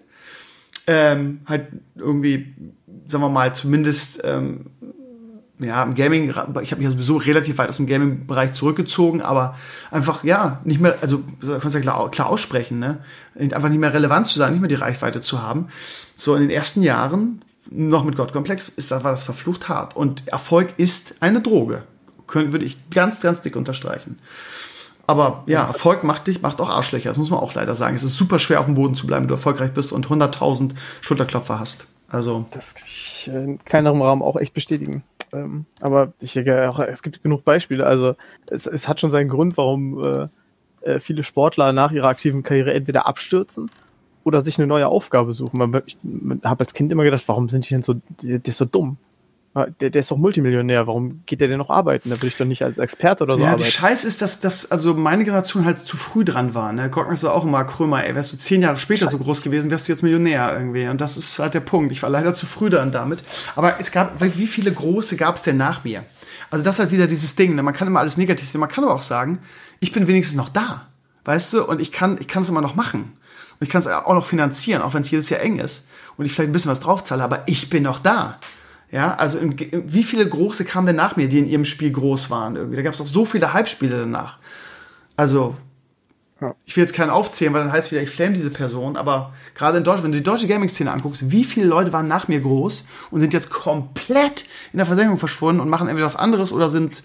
ähm, 0.87 1.41
halt 1.47 1.69
irgendwie, 1.97 2.55
sagen 3.07 3.25
wir 3.25 3.31
mal, 3.31 3.55
zumindest 3.55 4.21
ähm, 4.25 4.67
ja, 5.61 5.83
im 5.83 5.95
Gaming, 5.95 6.29
ich 6.29 6.37
habe 6.37 6.61
mich 6.61 6.71
ja 6.71 6.91
sowieso 6.91 7.17
relativ 7.17 7.59
weit 7.59 7.69
aus 7.69 7.77
dem 7.77 7.87
Gaming-Bereich 7.87 8.53
zurückgezogen, 8.53 9.23
aber 9.23 9.57
einfach, 9.91 10.25
ja, 10.25 10.61
nicht 10.65 10.81
mehr, 10.81 10.97
also 11.01 11.23
kannst 11.61 11.75
ja 11.75 11.81
klar, 11.81 12.11
klar 12.11 12.29
aussprechen, 12.29 12.81
ne? 12.81 12.99
Einfach 13.39 13.69
nicht 13.69 13.79
mehr 13.79 13.95
relevant 13.95 14.27
zu 14.27 14.39
sein, 14.39 14.53
nicht 14.53 14.61
mehr 14.61 14.69
die 14.69 14.75
Reichweite 14.75 15.21
zu 15.21 15.43
haben. 15.43 15.69
So 16.17 16.35
in 16.35 16.43
den 16.43 16.51
ersten 16.51 16.83
Jahren, 16.83 17.41
noch 17.71 18.05
mit 18.05 18.17
Gottkomplex, 18.17 18.69
ist, 18.69 18.91
war 18.91 19.01
das 19.03 19.23
verflucht 19.23 19.69
hart. 19.69 19.97
Und 19.97 20.27
Erfolg 20.27 20.75
ist 20.77 21.17
eine 21.21 21.41
Droge. 21.41 21.85
Können, 22.27 22.53
würde 22.53 22.65
ich 22.65 22.91
ganz, 22.91 23.21
ganz 23.21 23.41
dick 23.41 23.55
unterstreichen. 23.55 24.19
Aber 25.07 25.45
ja, 25.47 25.67
Erfolg 25.67 26.03
macht 26.03 26.27
dich, 26.27 26.43
macht 26.43 26.61
auch 26.61 26.71
Arschlöcher. 26.71 27.11
Das 27.11 27.19
muss 27.19 27.31
man 27.31 27.39
auch 27.39 27.55
leider 27.55 27.75
sagen. 27.75 27.95
Es 27.95 28.03
ist 28.03 28.17
super 28.17 28.39
schwer 28.39 28.61
auf 28.61 28.67
dem 28.67 28.75
Boden 28.75 28.95
zu 28.95 29.07
bleiben, 29.07 29.25
wenn 29.25 29.29
du 29.29 29.35
erfolgreich 29.35 29.73
bist 29.73 29.93
und 29.93 30.09
100.000 30.09 30.73
Schulterklopfer 31.01 31.61
hast. 31.61 31.87
Also. 32.09 32.47
Das 32.51 32.75
kann 32.75 32.85
ich 32.87 33.31
in 33.33 33.59
kleinerem 33.65 34.01
Rahmen 34.01 34.23
auch 34.23 34.37
echt 34.37 34.55
bestätigen. 34.55 35.03
Ähm, 35.35 35.67
aber 35.81 36.13
ich 36.21 36.33
denke 36.33 36.69
auch, 36.69 36.79
es 36.79 37.03
gibt 37.03 37.23
genug 37.23 37.45
Beispiele. 37.45 37.87
Also 37.87 38.15
es, 38.51 38.67
es 38.67 38.89
hat 38.89 39.01
schon 39.01 39.11
seinen 39.11 39.29
Grund, 39.29 39.57
warum 39.57 40.03
äh, 40.03 40.29
äh 40.83 41.01
viele 41.01 41.25
Sportler 41.25 41.73
nach 41.73 41.93
ihrer 41.93 42.09
aktiven 42.09 42.43
Karriere 42.43 42.73
entweder 42.73 43.07
abstürzen 43.07 43.71
oder 44.23 44.41
sich 44.41 44.59
eine 44.59 44.67
neue 44.67 44.89
Aufgabe 44.89 45.33
suchen. 45.33 45.59
Man, 45.59 45.83
ich, 45.87 45.99
habe 46.45 46.65
als 46.65 46.75
Kind 46.75 46.93
immer 46.93 47.05
gedacht, 47.05 47.25
warum 47.27 47.49
sind 47.49 47.69
die 47.69 47.75
denn 47.75 47.83
so, 47.83 47.95
die, 48.23 48.39
die 48.39 48.51
so 48.51 48.65
dumm? 48.65 48.97
Der, 49.55 49.91
der 49.91 50.01
ist 50.01 50.11
doch 50.11 50.17
Multimillionär, 50.17 50.89
warum 50.89 51.23
geht 51.27 51.41
der 51.41 51.47
denn 51.47 51.59
noch 51.59 51.71
arbeiten? 51.71 52.11
Da 52.11 52.17
würde 52.17 52.27
ich 52.27 52.37
doch 52.37 52.45
nicht 52.45 52.65
als 52.65 52.79
Experte 52.79 53.23
oder 53.23 53.37
so 53.37 53.43
ja, 53.43 53.51
arbeiten. 53.51 53.65
Die 53.65 53.71
Scheiß 53.71 54.05
ist, 54.05 54.21
dass, 54.21 54.41
dass 54.41 54.69
also 54.73 54.95
meine 54.95 55.23
Generation 55.23 55.65
halt 55.65 55.79
zu 55.79 55.97
früh 55.97 56.25
dran 56.25 56.55
war. 56.55 56.73
Ne? 56.73 56.91
Gott 56.91 57.09
ist 57.13 57.25
auch 57.25 57.45
immer 57.45 57.63
Krömer, 57.65 58.05
ey, 58.05 58.17
wärst 58.17 58.33
du 58.33 58.37
zehn 58.37 58.63
Jahre 58.63 58.81
später 58.81 59.07
so 59.07 59.17
groß 59.17 59.43
gewesen, 59.43 59.71
wärst 59.71 59.87
du 59.87 59.93
jetzt 59.93 60.03
Millionär 60.03 60.53
irgendwie. 60.59 60.89
Und 60.89 61.01
das 61.01 61.17
ist 61.17 61.39
halt 61.39 61.55
der 61.55 61.61
Punkt. 61.61 61.93
Ich 61.93 62.03
war 62.03 62.11
leider 62.11 62.35
zu 62.35 62.47
früh 62.47 62.69
dran 62.69 62.91
damit. 62.91 63.23
Aber 63.55 63.77
es 63.79 63.93
gab, 63.93 64.21
wie 64.21 64.49
viele 64.49 64.73
große 64.73 65.17
gab 65.17 65.37
es 65.37 65.43
denn 65.43 65.57
nach 65.57 65.85
mir? 65.85 66.05
Also 66.51 66.65
das 66.65 66.77
ist 66.77 66.81
halt 66.81 66.91
wieder 66.91 67.07
dieses 67.07 67.37
Ding. 67.37 67.55
Ne? 67.55 67.63
Man 67.63 67.75
kann 67.75 67.87
immer 67.87 68.01
alles 68.01 68.17
negativ 68.17 68.49
sehen. 68.49 68.61
Man 68.61 68.71
kann 68.71 68.83
aber 68.83 68.95
auch 68.95 69.03
sagen, 69.03 69.39
ich 69.79 69.93
bin 69.93 70.09
wenigstens 70.09 70.37
noch 70.37 70.49
da. 70.49 70.89
Weißt 71.25 71.53
du? 71.53 71.65
Und 71.65 71.81
ich 71.81 71.93
kann, 71.93 72.19
ich 72.21 72.27
kann 72.27 72.43
es 72.43 72.49
immer 72.49 72.61
noch 72.61 72.75
machen. 72.75 73.13
Und 73.61 73.61
ich 73.61 73.69
kann 73.69 73.81
es 73.81 73.87
auch 73.87 74.15
noch 74.15 74.27
finanzieren, 74.27 74.83
auch 74.83 74.95
wenn 74.95 75.03
es 75.03 75.11
jedes 75.13 75.31
Jahr 75.31 75.41
eng 75.41 75.61
ist. 75.61 75.87
Und 76.17 76.25
ich 76.25 76.33
vielleicht 76.33 76.51
ein 76.51 76.53
bisschen 76.53 76.73
was 76.73 76.81
draufzahle, 76.81 77.23
aber 77.23 77.45
ich 77.47 77.71
bin 77.71 77.85
noch 77.85 78.01
da. 78.01 78.41
Ja, 78.91 79.15
also 79.15 79.39
in, 79.39 79.57
wie 79.73 80.05
viele 80.05 80.29
große 80.29 80.65
kamen 80.65 80.87
denn 80.87 80.97
nach 80.97 81.17
mir, 81.17 81.29
die 81.29 81.39
in 81.39 81.49
ihrem 81.49 81.65
Spiel 81.65 81.91
groß 81.91 82.31
waren? 82.31 82.57
Irgendwie? 82.57 82.77
Da 82.77 82.83
gab 82.83 82.95
es 82.95 83.01
auch 83.01 83.07
so 83.07 83.25
viele 83.25 83.53
Halbspiele 83.53 83.99
danach. 83.99 84.39
Also, 85.17 85.57
ja. 86.41 86.55
ich 86.65 86.77
will 86.77 86.85
jetzt 86.85 86.95
keinen 86.95 87.11
aufzählen, 87.11 87.53
weil 87.53 87.63
dann 87.63 87.73
heißt 87.73 87.91
wieder, 87.91 88.03
ich 88.03 88.11
flame 88.11 88.35
diese 88.35 88.51
Person, 88.51 88.97
aber 88.97 89.33
gerade 89.55 89.79
in 89.79 89.85
Deutschland, 89.85 90.05
wenn 90.05 90.13
du 90.13 90.19
die 90.19 90.25
deutsche 90.25 90.47
Gaming-Szene 90.47 90.93
anguckst, 90.93 91.31
wie 91.31 91.45
viele 91.45 91.67
Leute 91.67 91.93
waren 91.93 92.09
nach 92.09 92.29
mir 92.29 92.41
groß 92.41 92.87
und 93.11 93.21
sind 93.21 93.33
jetzt 93.33 93.51
komplett 93.51 94.45
in 94.73 94.79
der 94.79 94.87
Versenkung 94.87 95.19
verschwunden 95.19 95.61
und 95.61 95.69
machen 95.69 95.89
entweder 95.89 96.07
was 96.07 96.17
anderes 96.17 96.53
oder 96.53 96.69
sind, 96.69 97.03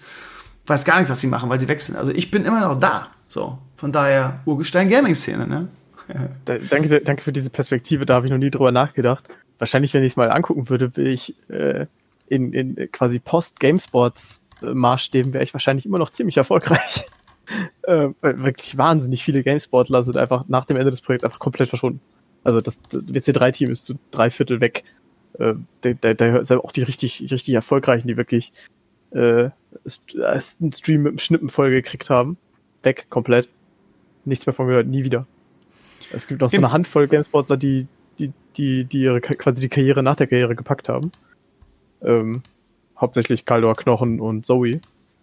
weiß 0.66 0.84
gar 0.84 1.00
nicht, 1.00 1.10
was 1.10 1.20
sie 1.20 1.26
machen, 1.26 1.50
weil 1.50 1.60
sie 1.60 1.68
wechseln. 1.68 1.96
Also 1.96 2.12
ich 2.12 2.30
bin 2.30 2.44
immer 2.44 2.60
noch 2.60 2.78
da. 2.78 3.08
So, 3.26 3.58
von 3.76 3.92
daher 3.92 4.40
Urgestein 4.44 4.88
Gaming-Szene, 4.88 5.46
ne? 5.46 5.68
danke, 6.44 7.00
danke 7.00 7.22
für 7.22 7.32
diese 7.32 7.50
Perspektive, 7.50 8.04
da 8.06 8.14
habe 8.14 8.26
ich 8.26 8.32
noch 8.32 8.38
nie 8.38 8.50
drüber 8.50 8.72
nachgedacht 8.72 9.24
wahrscheinlich, 9.60 9.94
wenn 9.94 10.02
ich 10.02 10.12
es 10.12 10.16
mal 10.16 10.30
angucken 10.30 10.68
würde, 10.68 10.96
will 10.96 11.08
ich 11.08 11.34
äh, 11.50 11.86
in, 12.28 12.52
in 12.52 12.90
quasi 12.92 13.18
Post-Gamesports-Maßstäben 13.18 15.32
wäre 15.32 15.44
ich 15.44 15.52
wahrscheinlich 15.52 15.86
immer 15.86 15.98
noch 15.98 16.10
ziemlich 16.10 16.36
erfolgreich. 16.36 17.06
äh, 17.82 18.08
wirklich 18.20 18.78
wahnsinnig 18.78 19.24
viele 19.24 19.42
Gamesportler 19.42 20.02
sind 20.02 20.16
einfach 20.16 20.44
nach 20.48 20.64
dem 20.64 20.76
Ende 20.76 20.90
des 20.90 21.00
Projekts 21.00 21.24
einfach 21.24 21.38
komplett 21.38 21.68
verschwunden. 21.68 22.00
Also 22.44 22.60
das, 22.60 22.80
das 22.90 23.02
WC3-Team 23.02 23.70
ist 23.70 23.84
zu 23.84 23.94
drei 24.10 24.30
Viertel 24.30 24.60
weg. 24.60 24.82
Äh, 25.38 25.54
da, 25.82 25.92
da, 25.92 26.14
da 26.14 26.44
sind 26.44 26.58
auch 26.58 26.72
die 26.72 26.82
richtig, 26.82 27.20
richtig 27.30 27.54
erfolgreichen, 27.54 28.08
die 28.08 28.16
wirklich 28.16 28.52
äh, 29.10 29.50
einen 30.14 30.72
Stream 30.72 31.02
mit 31.02 31.10
einem 31.10 31.18
Schnippen 31.18 31.48
voll 31.48 31.70
gekriegt 31.70 32.10
haben. 32.10 32.38
Weg, 32.82 33.06
komplett. 33.10 33.48
Nichts 34.24 34.46
mehr 34.46 34.54
von 34.54 34.66
gehört, 34.66 34.86
nie 34.86 35.04
wieder. 35.04 35.26
Es 36.12 36.26
gibt 36.26 36.40
noch 36.40 36.50
so 36.50 36.56
eine 36.56 36.72
Handvoll 36.72 37.08
Gamesportler, 37.08 37.56
die 37.56 37.86
die, 38.60 38.84
die, 38.84 39.02
ihre 39.02 39.20
quasi 39.20 39.60
die 39.60 39.68
Karriere 39.68 40.02
nach 40.02 40.16
der 40.16 40.26
Karriere 40.26 40.54
gepackt 40.54 40.88
haben. 40.88 41.10
Ähm, 42.02 42.42
hauptsächlich 42.98 43.46
Kaldor, 43.46 43.74
Knochen 43.74 44.20
und 44.20 44.44
Zoe, 44.44 44.80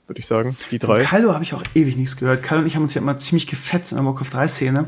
würde 0.07 0.19
ich 0.19 0.25
sagen. 0.25 0.57
Die 0.71 0.79
drei. 0.79 1.03
Kaldor 1.03 1.35
habe 1.35 1.43
ich 1.43 1.53
auch 1.53 1.63
ewig 1.75 1.97
nichts 1.97 2.17
gehört. 2.17 2.41
Kaldor 2.41 2.63
und 2.63 2.67
ich 2.67 2.75
haben 2.75 2.83
uns 2.83 2.95
ja 2.95 3.01
immer 3.01 3.17
ziemlich 3.19 3.47
gefetzt 3.47 3.91
in 3.91 3.97
der 3.97 4.05
Warcraft 4.05 4.33
3 4.33 4.47
Szene. 4.47 4.85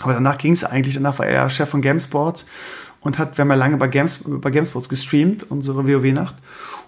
Aber 0.00 0.14
danach 0.14 0.38
ging 0.38 0.52
es 0.52 0.64
eigentlich, 0.64 0.94
danach 0.94 1.18
war 1.18 1.26
er 1.26 1.50
Chef 1.50 1.68
von 1.68 1.82
GameSports 1.82 2.46
und 3.02 3.18
hat, 3.18 3.36
wir 3.36 3.42
haben 3.42 3.50
ja 3.50 3.56
lange 3.56 3.76
bei, 3.76 3.88
Games, 3.88 4.24
bei 4.24 4.50
GameSports 4.50 4.88
gestreamt, 4.88 5.50
unsere 5.50 5.86
WoW-Nacht. 5.86 6.36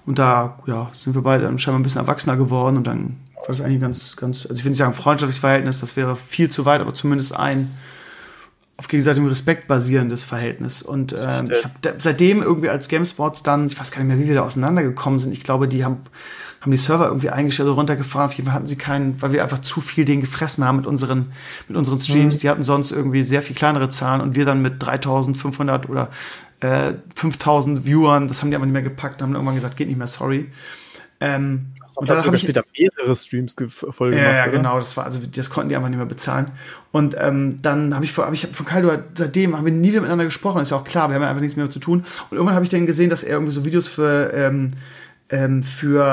Und 0.07 0.19
da, 0.19 0.59
ja, 0.67 0.91
sind 0.99 1.15
wir 1.15 1.23
beide 1.23 1.47
scheinbar 1.59 1.81
ein 1.81 1.83
bisschen 1.83 2.01
erwachsener 2.01 2.37
geworden 2.37 2.79
und 2.79 2.87
dann 2.87 3.19
war 3.37 3.49
das 3.49 3.61
eigentlich 3.61 3.81
ganz, 3.81 4.17
ganz, 4.17 4.47
also 4.47 4.55
ich 4.55 4.65
will 4.65 4.71
nicht 4.71 4.79
sagen 4.79 4.95
freundschaftliches 4.95 5.41
Verhältnis, 5.41 5.81
das 5.81 5.97
wäre 5.97 6.17
viel 6.17 6.51
zu 6.51 6.65
weit, 6.65 6.81
aber 6.81 6.95
zumindest 6.95 7.37
ein, 7.37 7.71
auf 8.77 8.89
gegenseitigem 8.89 9.29
Respekt 9.29 9.69
basierendes 9.69 10.25
Verhältnis. 10.25 10.83
Und 10.83 11.15
ähm, 11.19 11.51
ich 11.51 11.65
habe 11.65 11.95
seitdem 11.99 12.43
irgendwie 12.43 12.69
als 12.69 12.89
Gamesports 12.89 13.43
dann, 13.43 13.67
ich 13.67 13.79
weiß 13.79 13.91
gar 13.91 13.99
nicht 13.99 14.09
mehr, 14.09 14.19
wie 14.19 14.29
wir 14.29 14.35
da 14.35 14.43
auseinandergekommen 14.43 15.21
sind. 15.21 15.33
Ich 15.33 15.45
glaube, 15.45 15.69
die 15.69 15.85
haben, 15.85 15.99
haben 16.61 16.71
die 16.71 16.79
Server 16.79 17.07
irgendwie 17.07 17.31
eingestellt 17.31 17.69
oder 17.69 17.77
runtergefahren. 17.77 18.27
Auf 18.27 18.35
jeden 18.35 18.47
Fall 18.47 18.55
hatten 18.55 18.67
sie 18.67 18.77
keinen, 18.77 19.21
weil 19.21 19.33
wir 19.33 19.43
einfach 19.43 19.61
zu 19.61 19.81
viel 19.81 20.05
den 20.05 20.21
gefressen 20.21 20.65
haben 20.65 20.77
mit 20.77 20.87
unseren, 20.87 21.33
mit 21.69 21.77
unseren 21.77 22.01
Streams. 22.01 22.37
Mhm. 22.37 22.41
Die 22.41 22.49
hatten 22.49 22.63
sonst 22.63 22.93
irgendwie 22.93 23.25
sehr 23.25 23.43
viel 23.43 23.55
kleinere 23.55 23.91
Zahlen 23.91 24.21
und 24.21 24.35
wir 24.35 24.47
dann 24.47 24.63
mit 24.63 24.83
3500 24.83 25.89
oder 25.89 26.09
äh, 26.61 26.95
5000 27.15 27.85
Viewern, 27.87 28.27
das 28.27 28.43
haben 28.43 28.51
die 28.51 28.57
einfach 28.57 28.67
nicht 28.67 28.73
mehr 28.73 28.83
gepackt, 28.83 29.21
haben 29.21 29.35
irgendwann 29.35 29.55
gesagt, 29.55 29.77
geht 29.77 29.89
nicht 29.89 29.99
mehr, 29.99 30.07
sorry. 30.07 30.51
Ähm, 31.21 31.72
und 31.97 32.11
dann 32.11 32.25
habe 32.25 32.37
ich 32.37 32.43
später 32.43 32.65
mehrere 32.79 33.17
Streams 33.17 33.55
voll 33.69 34.11
gemacht. 34.11 34.25
Ja, 34.25 34.33
ja 34.33 34.47
genau, 34.47 34.79
das 34.79 34.97
war 34.97 35.05
also 35.05 35.21
das 35.21 35.51
konnten 35.51 35.69
die 35.69 35.77
einfach 35.77 35.89
nicht 35.89 35.99
mehr 35.99 36.07
bezahlen. 36.07 36.51
Und 36.91 37.17
ähm, 37.19 37.61
dann 37.63 37.95
habe 37.95 38.05
ich 38.05 38.17
hab 38.17 38.33
ich 38.33 38.47
von 38.47 38.67
Kaldo 38.67 38.91
seitdem 39.15 39.57
haben 39.57 39.65
wir 39.65 39.73
nie 39.73 39.93
miteinander 39.93 40.25
gesprochen, 40.25 40.61
ist 40.61 40.71
ja 40.71 40.77
auch 40.77 40.85
klar, 40.85 41.09
wir 41.09 41.15
haben 41.15 41.23
ja 41.23 41.29
einfach 41.29 41.41
nichts 41.41 41.57
mehr 41.57 41.71
zu 41.71 41.79
tun. 41.79 42.05
Und 42.31 42.37
irgendwann 42.37 42.55
habe 42.55 42.65
ich 42.65 42.71
dann 42.71 42.87
gesehen, 42.87 43.11
dass 43.11 43.23
er 43.23 43.33
irgendwie 43.33 43.53
so 43.53 43.65
Videos 43.65 43.89
für 43.89 44.33
ähm, 44.35 44.71
ähm, 45.33 45.63
für 45.63 46.05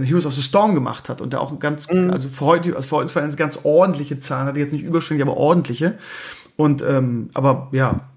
äh, 0.00 0.04
Heroes 0.04 0.24
of 0.24 0.34
the 0.34 0.42
Storm 0.42 0.74
gemacht 0.74 1.08
hat 1.08 1.20
und 1.20 1.34
da 1.34 1.38
auch 1.38 1.58
ganz, 1.58 1.90
mhm. 1.90 2.10
also 2.10 2.28
für 2.28 2.44
heute, 2.44 2.76
also 2.76 2.88
für 2.88 2.96
heute 2.96 3.14
war 3.14 3.22
eine 3.22 3.34
ganz 3.34 3.58
ordentliche 3.64 4.18
Zahlen, 4.20 4.46
hatte 4.46 4.60
jetzt 4.60 4.72
nicht 4.72 4.84
überschwänglich, 4.84 5.26
aber 5.26 5.36
ordentliche. 5.36 5.98
Und 6.56 6.82
ähm, 6.82 7.30
aber 7.34 7.68
ja, 7.72 8.08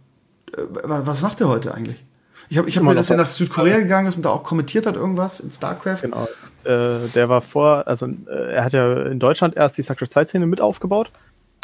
äh, 0.55 0.61
was 0.83 1.21
macht 1.23 1.41
er 1.41 1.49
heute 1.49 1.73
eigentlich? 1.73 2.03
Ich 2.49 2.57
habe 2.57 2.67
ich 2.67 2.77
hab 2.77 2.83
mir, 2.83 2.93
dass 2.93 3.09
er 3.09 3.17
nach 3.17 3.27
Südkorea 3.27 3.79
gegangen 3.79 4.07
ist 4.07 4.17
und 4.17 4.25
da 4.25 4.29
auch 4.29 4.43
kommentiert 4.43 4.85
hat 4.85 4.95
irgendwas 4.95 5.39
in 5.39 5.51
StarCraft. 5.51 6.01
Genau. 6.01 6.27
Äh, 6.65 7.07
der 7.15 7.29
war 7.29 7.41
vor, 7.41 7.87
also 7.87 8.05
äh, 8.05 8.53
er 8.53 8.65
hat 8.65 8.73
ja 8.73 9.03
in 9.03 9.19
Deutschland 9.19 9.55
erst 9.55 9.77
die 9.77 9.83
StarCraft 9.83 10.09
2 10.11 10.25
Szene 10.25 10.45
mit 10.47 10.61
aufgebaut, 10.61 11.11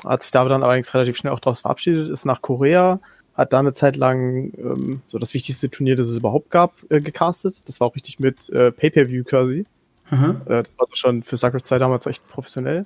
hat 0.03 0.21
sich 0.21 0.31
da 0.31 0.43
dann 0.43 0.63
allerdings 0.63 0.93
relativ 0.93 1.17
schnell 1.17 1.33
auch 1.33 1.39
daraus 1.39 1.61
verabschiedet, 1.61 2.09
ist 2.09 2.25
nach 2.25 2.41
Korea, 2.41 2.99
hat 3.35 3.53
da 3.53 3.59
eine 3.59 3.73
Zeit 3.73 3.95
lang 3.95 4.51
ähm, 4.57 5.01
so 5.05 5.19
das 5.19 5.33
wichtigste 5.33 5.69
Turnier, 5.69 5.95
das 5.95 6.07
es 6.07 6.15
überhaupt 6.15 6.49
gab, 6.49 6.73
äh, 6.89 6.99
gecastet. 6.99 7.67
Das 7.69 7.79
war 7.79 7.87
auch 7.87 7.95
richtig 7.95 8.19
mit 8.19 8.49
äh, 8.49 8.71
Pay-Per-View 8.71 9.23
quasi. 9.23 9.65
Mhm. 10.09 10.41
Äh, 10.45 10.63
das 10.63 10.77
war 10.77 10.85
also 10.85 10.95
schon 10.95 11.23
für 11.23 11.37
StarCraft 11.37 11.65
2 11.65 11.77
damals 11.77 12.05
echt 12.07 12.27
professionell. 12.27 12.85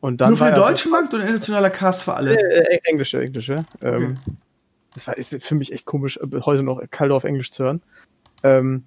Und 0.00 0.20
dann 0.20 0.30
Nur 0.30 0.36
für 0.36 0.44
den 0.46 0.56
deutschen 0.56 0.90
Markt 0.90 1.14
oder 1.14 1.22
internationaler 1.22 1.70
Cast 1.70 2.02
für 2.02 2.14
alle? 2.14 2.36
Äh, 2.36 2.74
äh, 2.74 2.80
englische, 2.84 3.22
englische. 3.22 3.64
Ähm, 3.80 4.18
okay. 4.26 4.36
Das 4.94 5.06
war, 5.06 5.16
ist 5.16 5.42
für 5.42 5.54
mich 5.54 5.72
echt 5.72 5.86
komisch, 5.86 6.18
äh, 6.18 6.40
heute 6.40 6.62
noch 6.62 6.82
Kaldo 6.90 7.16
auf 7.16 7.24
Englisch 7.24 7.52
zu 7.52 7.64
hören. 7.64 7.80
Ähm, 8.42 8.84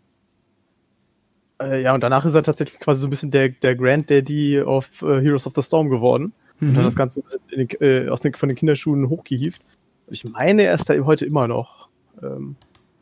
äh, 1.62 1.82
ja, 1.82 1.94
und 1.94 2.02
danach 2.02 2.26
ist 2.26 2.34
er 2.34 2.44
tatsächlich 2.44 2.80
quasi 2.80 3.02
so 3.02 3.08
ein 3.08 3.10
bisschen 3.10 3.32
der, 3.32 3.50
der 3.50 3.76
Grand 3.76 4.10
Daddy 4.10 4.62
of 4.62 4.90
uh, 5.02 5.20
Heroes 5.20 5.48
of 5.48 5.54
the 5.56 5.62
Storm 5.62 5.90
geworden. 5.90 6.34
Mhm. 6.60 6.70
Und 6.70 6.78
hat 6.78 6.86
das 6.86 6.96
Ganze 6.96 7.24
den, 7.52 7.68
äh, 7.80 8.10
aus 8.10 8.22
den, 8.22 8.34
von 8.34 8.50
den 8.50 8.58
Kinderschuhen 8.58 9.10
hochgehievt. 9.10 9.62
Ich 10.10 10.24
meine, 10.26 10.64
er 10.64 10.76
ist 10.76 10.90
da 10.90 10.96
heute 11.00 11.26
immer 11.26 11.48
noch. 11.48 11.90
Ähm, 12.22 12.56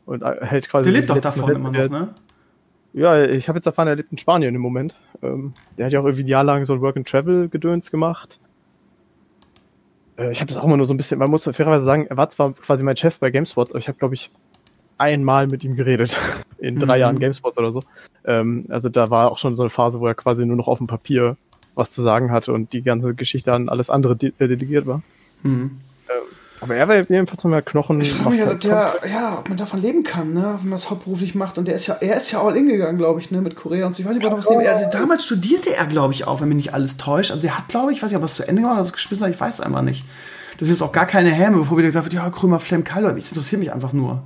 und 0.04 0.24
hält 0.24 0.68
quasi. 0.68 0.90
Der 0.90 1.00
lebt 1.00 1.10
doch 1.10 1.18
davon 1.18 1.50
immer 1.50 1.70
noch, 1.70 1.88
ne? 1.88 2.14
Ja, 2.92 3.24
ich 3.24 3.48
habe 3.48 3.58
jetzt 3.58 3.66
erfahren, 3.66 3.88
er 3.88 3.96
lebt 3.96 4.10
in 4.10 4.18
Spanien 4.18 4.54
im 4.54 4.60
Moment. 4.62 4.96
Ähm, 5.22 5.52
der 5.76 5.86
hat 5.86 5.92
ja 5.92 6.00
auch 6.00 6.04
irgendwie 6.04 6.24
jahrelang 6.24 6.64
so 6.64 6.72
ein 6.72 6.80
Work-and-Travel-Gedöns 6.80 7.90
gemacht. 7.90 8.40
Äh, 10.16 10.32
ich 10.32 10.40
habe 10.40 10.48
das 10.48 10.56
auch 10.56 10.64
immer 10.64 10.78
nur 10.78 10.86
so 10.86 10.94
ein 10.94 10.96
bisschen, 10.96 11.18
man 11.18 11.30
muss 11.30 11.44
fairerweise 11.44 11.84
sagen, 11.84 12.06
er 12.06 12.16
war 12.16 12.28
zwar 12.30 12.54
quasi 12.54 12.84
mein 12.84 12.96
Chef 12.96 13.18
bei 13.18 13.30
GameSpots, 13.30 13.72
aber 13.72 13.80
ich 13.80 13.88
habe, 13.88 13.98
glaube 13.98 14.14
ich, 14.14 14.30
einmal 14.98 15.46
mit 15.46 15.64
ihm 15.64 15.76
geredet. 15.76 16.16
In 16.58 16.78
drei 16.78 16.96
mhm. 16.96 17.00
Jahren 17.00 17.18
GameSpots 17.18 17.58
oder 17.58 17.70
so. 17.70 17.82
Ähm, 18.24 18.64
also 18.68 18.88
da 18.88 19.10
war 19.10 19.30
auch 19.30 19.38
schon 19.38 19.54
so 19.54 19.62
eine 19.62 19.70
Phase, 19.70 20.00
wo 20.00 20.06
er 20.06 20.14
quasi 20.14 20.46
nur 20.46 20.56
noch 20.56 20.68
auf 20.68 20.78
dem 20.78 20.86
Papier 20.86 21.36
was 21.74 21.92
zu 21.92 22.00
sagen 22.00 22.32
hatte 22.32 22.52
und 22.52 22.72
die 22.72 22.82
ganze 22.82 23.14
Geschichte 23.14 23.52
an 23.52 23.68
alles 23.68 23.90
andere 23.90 24.16
de 24.16 24.32
äh, 24.38 24.48
delegiert 24.48 24.86
war. 24.86 25.02
Mhm. 25.42 25.80
Aber 26.60 26.74
er 26.74 26.88
war 26.88 26.96
jedenfalls 26.96 27.44
noch 27.44 27.50
mehr 27.50 27.62
Knochen. 27.62 28.00
Ich 28.00 28.12
frage 28.14 28.30
mich 28.30 28.40
halt, 28.40 28.52
ob, 28.52 28.60
der, 28.60 28.94
ja, 29.08 29.38
ob 29.38 29.48
man 29.48 29.58
davon 29.58 29.82
leben 29.82 30.04
kann, 30.04 30.32
ne? 30.32 30.54
wenn 30.58 30.70
man 30.70 30.70
das 30.70 30.88
hauptberuflich 30.90 31.34
macht. 31.34 31.58
Und 31.58 31.68
der 31.68 31.74
ist 31.74 31.86
ja, 31.86 31.96
er 32.00 32.16
ist 32.16 32.30
ja 32.30 32.40
all 32.40 32.56
in 32.56 32.68
gegangen, 32.68 32.96
glaube 32.96 33.20
ich, 33.20 33.30
ne? 33.30 33.42
mit 33.42 33.56
Korea 33.56 33.86
und 33.86 33.94
so. 33.94 34.00
Ich 34.00 34.08
weiß 34.08 34.16
nicht, 34.16 34.30
was 34.30 34.48
dem, 34.48 34.58
also 34.58 34.86
damals 34.90 35.24
studierte 35.24 35.74
er, 35.74 35.86
glaube 35.86 36.14
ich, 36.14 36.26
auch, 36.26 36.40
wenn 36.40 36.48
mich 36.48 36.56
nicht 36.56 36.74
alles 36.74 36.96
täuscht. 36.96 37.30
Also 37.30 37.46
er 37.46 37.58
hat, 37.58 37.68
glaube 37.68 37.92
ich, 37.92 38.02
weiß 38.02 38.10
nicht, 38.10 38.16
ob 38.16 38.22
er 38.22 38.26
es 38.26 38.36
zu 38.36 38.48
Ende 38.48 38.62
gemacht 38.62 38.78
hat, 38.78 38.92
geschmissen 38.92 39.24
hat, 39.24 39.32
ich 39.32 39.40
weiß 39.40 39.54
es 39.54 39.60
einfach 39.60 39.82
nicht. 39.82 40.04
Das 40.58 40.68
ist 40.68 40.80
jetzt 40.80 40.82
auch 40.82 40.92
gar 40.92 41.06
keine 41.06 41.30
Häme, 41.30 41.58
bevor 41.58 41.76
wieder 41.76 41.88
gesagt 41.88 42.06
wird, 42.06 42.14
ja, 42.14 42.30
Krömer 42.30 42.58
Flem 42.58 42.84
Kalber, 42.84 43.12
das 43.12 43.28
interessiert 43.28 43.60
mich 43.60 43.72
einfach 43.72 43.92
nur. 43.92 44.22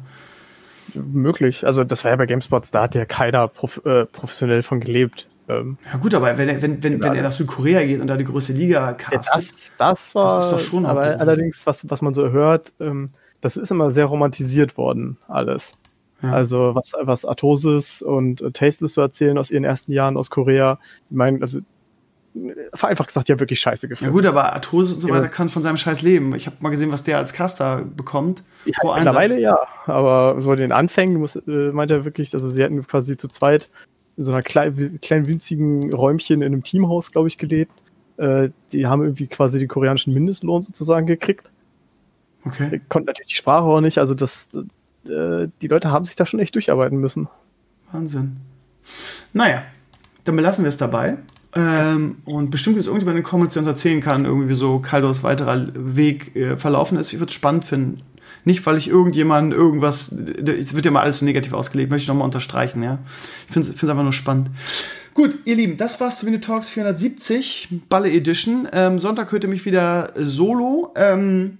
Möglich. 0.94 1.66
Also 1.66 1.84
das 1.84 2.04
war 2.04 2.10
ja 2.10 2.16
bei 2.16 2.26
GameSpots, 2.26 2.70
da 2.70 2.82
hat 2.82 2.94
ja 2.94 3.04
keiner 3.04 3.48
prof 3.48 3.80
äh, 3.84 4.06
professionell 4.06 4.62
von 4.62 4.80
gelebt. 4.80 5.28
Ähm, 5.48 5.78
ja 5.92 5.98
gut, 5.98 6.14
aber 6.14 6.38
wenn, 6.38 6.62
wenn, 6.62 6.82
wenn, 6.82 7.02
wenn 7.02 7.14
er 7.14 7.22
nach 7.22 7.30
Südkorea 7.30 7.84
geht 7.84 8.00
und 8.00 8.06
da 8.06 8.16
die 8.16 8.24
größte 8.24 8.52
Liga 8.52 8.92
castet, 8.92 9.26
ja, 9.26 9.34
das, 9.34 9.70
das 9.76 10.14
war, 10.14 10.36
das 10.36 10.44
ist 10.46 10.52
doch 10.52 10.60
schon 10.60 10.86
aber 10.86 11.20
allerdings, 11.20 11.66
was, 11.66 11.88
was 11.90 12.02
man 12.02 12.14
so 12.14 12.30
hört, 12.30 12.72
ähm, 12.80 13.06
das 13.40 13.56
ist 13.56 13.70
immer 13.70 13.90
sehr 13.90 14.06
romantisiert 14.06 14.76
worden, 14.76 15.16
alles. 15.26 15.74
Ja. 16.22 16.32
Also 16.32 16.74
was, 16.74 16.92
was 17.00 17.24
Atosis 17.24 18.02
und 18.02 18.42
äh, 18.42 18.50
Tasteless 18.50 18.94
so 18.94 19.00
erzählen 19.00 19.38
aus 19.38 19.50
ihren 19.50 19.64
ersten 19.64 19.92
Jahren 19.92 20.16
aus 20.16 20.30
Korea, 20.30 20.78
ich 21.08 21.16
meine, 21.16 21.40
also 21.40 21.60
vereinfacht 22.74 23.08
gesagt, 23.08 23.28
ja 23.28 23.40
wirklich 23.40 23.60
scheiße 23.60 23.88
gefressen. 23.88 24.12
Ja 24.12 24.16
gut, 24.16 24.26
aber 24.26 24.54
Atosis 24.54 24.94
und 24.94 25.00
so 25.02 25.10
weiter 25.10 25.28
kann 25.28 25.48
von 25.48 25.62
seinem 25.62 25.76
Scheiß 25.76 26.02
leben. 26.02 26.34
Ich 26.34 26.46
habe 26.46 26.56
mal 26.60 26.70
gesehen, 26.70 26.92
was 26.92 27.02
der 27.02 27.18
als 27.18 27.32
Caster 27.32 27.82
bekommt. 27.82 28.44
Ja, 28.64 28.94
mittlerweile 28.94 29.40
ja, 29.40 29.58
aber 29.86 30.40
so 30.40 30.54
den 30.54 30.72
Anfängen, 30.72 31.16
muss, 31.16 31.36
äh, 31.36 31.72
meint 31.72 31.90
er 31.90 32.04
wirklich, 32.04 32.32
also 32.34 32.48
sie 32.48 32.62
hätten 32.62 32.86
quasi 32.86 33.16
zu 33.16 33.28
zweit 33.28 33.68
in 34.16 34.24
so 34.24 34.32
einer 34.32 34.42
klein, 34.42 34.98
kleinen 35.02 35.26
winzigen 35.26 35.92
Räumchen 35.92 36.42
in 36.42 36.52
einem 36.52 36.62
Teamhaus, 36.62 37.10
glaube 37.10 37.28
ich, 37.28 37.38
gelebt. 37.38 37.72
Äh, 38.16 38.50
die 38.70 38.86
haben 38.86 39.02
irgendwie 39.02 39.26
quasi 39.26 39.58
den 39.58 39.68
koreanischen 39.68 40.14
Mindestlohn 40.14 40.62
sozusagen 40.62 41.06
gekriegt. 41.06 41.50
Okay. 42.44 42.80
Konnten 42.88 43.06
natürlich 43.06 43.30
die 43.30 43.36
Sprache 43.36 43.64
auch 43.64 43.80
nicht, 43.80 43.98
also 43.98 44.14
das, 44.14 44.56
äh, 45.06 45.48
die 45.60 45.68
Leute 45.68 45.90
haben 45.90 46.04
sich 46.04 46.16
da 46.16 46.26
schon 46.26 46.40
echt 46.40 46.54
durcharbeiten 46.54 46.98
müssen. 46.98 47.28
Wahnsinn. 47.92 48.36
Naja, 49.32 49.62
dann 50.24 50.36
belassen 50.36 50.64
wir 50.64 50.68
es 50.68 50.76
dabei. 50.76 51.16
Ähm, 51.54 52.18
und 52.24 52.50
bestimmt 52.50 52.76
gibt 52.76 52.82
es 52.82 52.86
irgendjemand 52.86 53.18
in 53.18 53.22
den 53.22 53.28
Comments, 53.28 53.52
der 53.52 53.60
uns 53.62 53.68
erzählen 53.68 54.00
kann, 54.00 54.24
irgendwie 54.24 54.54
so 54.54 54.78
Kaldos 54.78 55.22
weiterer 55.22 55.66
Weg 55.74 56.36
äh, 56.36 56.56
verlaufen 56.56 56.96
ist. 56.96 57.12
Ich 57.12 57.18
würde 57.18 57.30
es 57.30 57.34
spannend 57.34 57.64
finden, 57.64 58.02
nicht, 58.44 58.64
weil 58.66 58.76
ich 58.76 58.88
irgendjemanden 58.88 59.52
irgendwas, 59.52 60.12
es 60.12 60.74
wird 60.74 60.84
ja 60.84 60.90
mal 60.90 61.02
alles 61.02 61.18
so 61.18 61.24
negativ 61.24 61.52
ausgelegt, 61.52 61.90
möchte 61.90 62.02
ich 62.02 62.08
nochmal 62.08 62.24
unterstreichen, 62.24 62.82
ja. 62.82 62.98
Ich 63.48 63.52
finde 63.52 63.68
es 63.68 63.82
einfach 63.82 64.02
nur 64.02 64.12
spannend. 64.12 64.50
Gut, 65.12 65.38
ihr 65.44 65.56
Lieben, 65.56 65.76
das 65.76 66.00
war's 66.00 66.20
zu 66.20 66.26
Video 66.26 66.40
Talks 66.40 66.68
470, 66.68 67.68
Balle 67.88 68.10
Edition. 68.12 68.68
Ähm, 68.72 69.00
Sonntag 69.00 69.32
hört 69.32 69.42
ihr 69.44 69.50
mich 69.50 69.64
wieder 69.64 70.12
solo. 70.16 70.92
Ähm, 70.94 71.58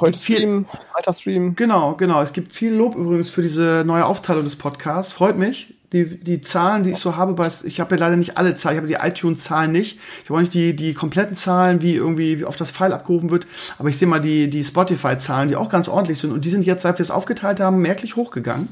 Heute 0.00 0.18
Stream, 0.18 0.66
weiter 0.94 1.14
Stream. 1.14 1.54
Genau, 1.54 1.94
genau. 1.94 2.20
Es 2.20 2.32
gibt 2.32 2.52
viel 2.52 2.74
Lob 2.74 2.96
übrigens 2.96 3.30
für 3.30 3.40
diese 3.40 3.84
neue 3.86 4.04
Aufteilung 4.04 4.42
des 4.42 4.56
Podcasts. 4.56 5.12
Freut 5.12 5.38
mich 5.38 5.75
die, 6.04 6.18
die 6.18 6.40
Zahlen, 6.40 6.82
die 6.82 6.90
ich 6.90 6.98
so 6.98 7.16
habe, 7.16 7.34
bei, 7.34 7.48
ich 7.64 7.80
habe 7.80 7.94
ja 7.94 8.00
leider 8.00 8.16
nicht 8.16 8.36
alle 8.36 8.54
Zahlen, 8.54 8.76
ich 8.76 8.78
habe 8.78 8.88
die 8.88 9.08
iTunes-Zahlen 9.08 9.72
nicht. 9.72 9.98
Ich 10.22 10.30
habe 10.30 10.34
auch 10.34 10.40
nicht 10.40 10.54
die, 10.54 10.74
die 10.74 10.94
kompletten 10.94 11.36
Zahlen, 11.36 11.82
wie 11.82 11.94
irgendwie, 11.94 12.38
wie 12.38 12.44
oft 12.44 12.60
das 12.60 12.70
File 12.70 12.92
abgerufen 12.92 13.30
wird, 13.30 13.46
aber 13.78 13.88
ich 13.88 13.98
sehe 13.98 14.08
mal 14.08 14.20
die, 14.20 14.50
die 14.50 14.62
Spotify-Zahlen, 14.62 15.48
die 15.48 15.56
auch 15.56 15.70
ganz 15.70 15.88
ordentlich 15.88 16.18
sind 16.18 16.32
und 16.32 16.44
die 16.44 16.50
sind 16.50 16.64
jetzt, 16.64 16.82
seit 16.82 16.98
wir 16.98 17.02
es 17.02 17.10
aufgeteilt 17.10 17.60
haben, 17.60 17.80
merklich 17.80 18.16
hochgegangen. 18.16 18.68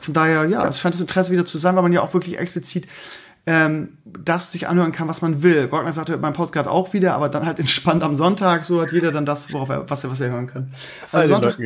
Von 0.00 0.14
daher, 0.14 0.46
ja, 0.46 0.66
es 0.66 0.78
scheint 0.78 0.94
das 0.94 1.00
Interesse 1.00 1.32
wieder 1.32 1.44
zu 1.44 1.58
sein, 1.58 1.76
weil 1.76 1.82
man 1.82 1.92
ja 1.92 2.02
auch 2.02 2.14
wirklich 2.14 2.38
explizit 2.38 2.86
ähm, 3.44 3.98
das 4.04 4.52
sich 4.52 4.68
anhören 4.68 4.92
kann, 4.92 5.08
was 5.08 5.20
man 5.20 5.42
will. 5.42 5.66
Gottner 5.66 5.92
sagte 5.92 6.16
beim 6.16 6.32
Podcast 6.32 6.68
auch 6.68 6.92
wieder, 6.92 7.14
aber 7.14 7.28
dann 7.28 7.44
halt 7.44 7.58
entspannt 7.58 8.02
am 8.04 8.14
Sonntag, 8.14 8.62
so 8.62 8.80
hat 8.80 8.92
jeder 8.92 9.10
dann 9.10 9.26
das, 9.26 9.52
worauf 9.52 9.68
er, 9.68 9.88
was 9.90 10.04
er, 10.04 10.10
was 10.10 10.20
er 10.20 10.30
hören 10.30 10.46
kann. 10.46 10.72
Also 11.10 11.34
Sonntag, 11.34 11.58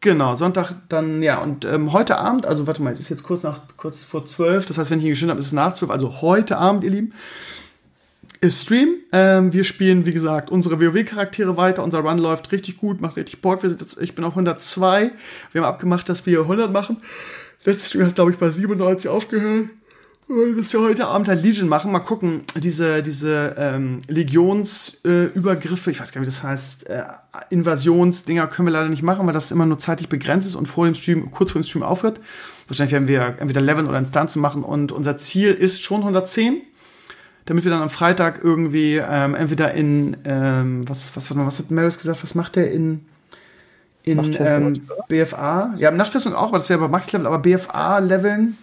genau, 0.00 0.34
Sonntag 0.34 0.74
dann, 0.90 1.22
ja, 1.22 1.40
und 1.40 1.64
ähm, 1.64 1.92
heute 1.92 2.18
Abend, 2.18 2.44
also 2.44 2.66
warte 2.66 2.82
mal, 2.82 2.92
es 2.92 3.00
ist 3.00 3.08
jetzt 3.08 3.22
kurz 3.22 3.44
nach, 3.44 3.60
kurz 3.78 4.04
vor 4.04 4.26
zwölf, 4.26 4.66
das 4.66 4.76
heißt, 4.76 4.90
wenn 4.90 4.98
ich 4.98 5.04
ihn 5.04 5.10
geschnitten 5.10 5.30
habe, 5.30 5.40
ist 5.40 5.46
es 5.46 5.52
nach 5.52 5.72
zwölf, 5.72 5.90
also 5.90 6.20
heute 6.20 6.58
Abend, 6.58 6.84
ihr 6.84 6.90
Lieben, 6.90 7.14
ist 8.42 8.64
Stream. 8.64 8.96
Ähm, 9.12 9.52
wir 9.52 9.62
spielen, 9.62 10.04
wie 10.04 10.10
gesagt, 10.10 10.50
unsere 10.50 10.80
WoW-Charaktere 10.80 11.56
weiter. 11.56 11.84
Unser 11.84 12.00
Run 12.00 12.18
läuft 12.18 12.50
richtig 12.50 12.76
gut, 12.78 13.00
macht 13.00 13.16
richtig 13.16 13.40
Bock. 13.40 13.62
Wir 13.62 13.70
sind 13.70 13.80
jetzt, 13.80 14.02
ich 14.02 14.16
bin 14.16 14.24
auf 14.24 14.32
102. 14.32 15.12
Wir 15.52 15.62
haben 15.62 15.68
abgemacht, 15.68 16.08
dass 16.08 16.26
wir 16.26 16.40
100 16.40 16.72
machen. 16.72 16.96
Letztes 17.62 17.90
Stream 17.90 18.06
hat, 18.06 18.16
glaube 18.16 18.32
ich, 18.32 18.38
bei 18.38 18.50
97 18.50 19.08
aufgehört 19.08 19.68
dass 20.28 20.72
wir 20.72 20.80
heute 20.80 21.06
Abend 21.08 21.28
halt 21.28 21.42
Legion 21.42 21.68
machen. 21.68 21.92
Mal 21.92 21.98
gucken, 22.00 22.42
diese, 22.56 23.02
diese 23.02 23.54
ähm, 23.58 24.00
Legionsübergriffe, 24.08 25.90
äh, 25.90 25.92
ich 25.92 26.00
weiß 26.00 26.12
gar 26.12 26.20
nicht, 26.20 26.28
wie 26.28 26.34
das 26.34 26.42
heißt, 26.42 26.88
äh, 26.88 27.02
Invasionsdinger 27.50 28.46
können 28.46 28.68
wir 28.68 28.72
leider 28.72 28.88
nicht 28.88 29.02
machen, 29.02 29.26
weil 29.26 29.34
das 29.34 29.50
immer 29.50 29.66
nur 29.66 29.78
zeitlich 29.78 30.08
begrenzt 30.08 30.48
ist 30.48 30.54
und 30.54 30.66
vor 30.66 30.86
dem 30.86 30.94
Stream, 30.94 31.30
kurz 31.32 31.52
vor 31.52 31.60
dem 31.60 31.66
Stream 31.66 31.82
aufhört. 31.82 32.20
Wahrscheinlich 32.68 32.92
werden 32.92 33.08
wir 33.08 33.36
entweder 33.40 33.60
Leveln 33.60 33.88
oder 33.88 33.98
Instanzen 33.98 34.40
machen 34.40 34.62
und 34.62 34.92
unser 34.92 35.18
Ziel 35.18 35.52
ist 35.52 35.82
schon 35.82 36.00
110 36.00 36.62
damit 37.44 37.64
wir 37.64 37.72
dann 37.72 37.82
am 37.82 37.90
Freitag 37.90 38.40
irgendwie 38.42 39.00
ähm, 39.04 39.34
entweder 39.34 39.74
in 39.74 40.16
ähm, 40.24 40.88
was 40.88 41.16
was 41.16 41.36
was 41.36 41.58
hat 41.58 41.70
Maris 41.70 41.98
gesagt? 41.98 42.22
Was 42.22 42.34
macht 42.34 42.56
der 42.56 42.70
in 42.70 43.06
in 44.04 44.36
ähm, 44.38 44.80
BFA 45.08 45.74
ja 45.76 45.90
Nachtfestung 45.90 46.34
auch 46.34 46.48
aber 46.48 46.58
das 46.58 46.68
wäre 46.68 46.80
bei 46.80 46.88
Max 46.88 47.12
Level 47.12 47.26
aber 47.26 47.40
BFA 47.40 47.98
Leveln 47.98 48.56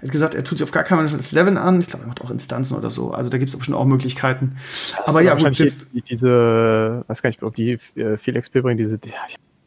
er 0.00 0.02
hat 0.02 0.12
gesagt, 0.12 0.34
er 0.34 0.44
tut 0.44 0.58
sich 0.58 0.64
auf 0.64 0.70
gar 0.70 0.84
keinen 0.84 1.08
Fall 1.08 1.16
das 1.16 1.32
Leveln 1.32 1.56
an. 1.56 1.80
Ich 1.80 1.88
glaube, 1.88 2.04
er 2.04 2.08
macht 2.08 2.20
auch 2.20 2.30
Instanzen 2.30 2.76
oder 2.76 2.90
so. 2.90 3.10
Also 3.10 3.30
da 3.30 3.38
gibt 3.38 3.48
es 3.48 3.56
bestimmt 3.56 3.76
auch 3.76 3.84
Möglichkeiten. 3.84 4.56
Das 4.96 5.08
aber 5.08 5.22
ja, 5.22 5.34
gut. 5.34 5.58
Die, 5.58 6.02
diese, 6.02 7.04
weiß 7.06 7.22
gar 7.22 7.30
nicht, 7.30 7.42
ob 7.42 7.56
die 7.56 7.78
äh, 7.96 8.16
viel 8.16 8.40
XP 8.40 8.62
bringen, 8.62 8.78
diese, 8.78 8.94
ja, 9.04 9.14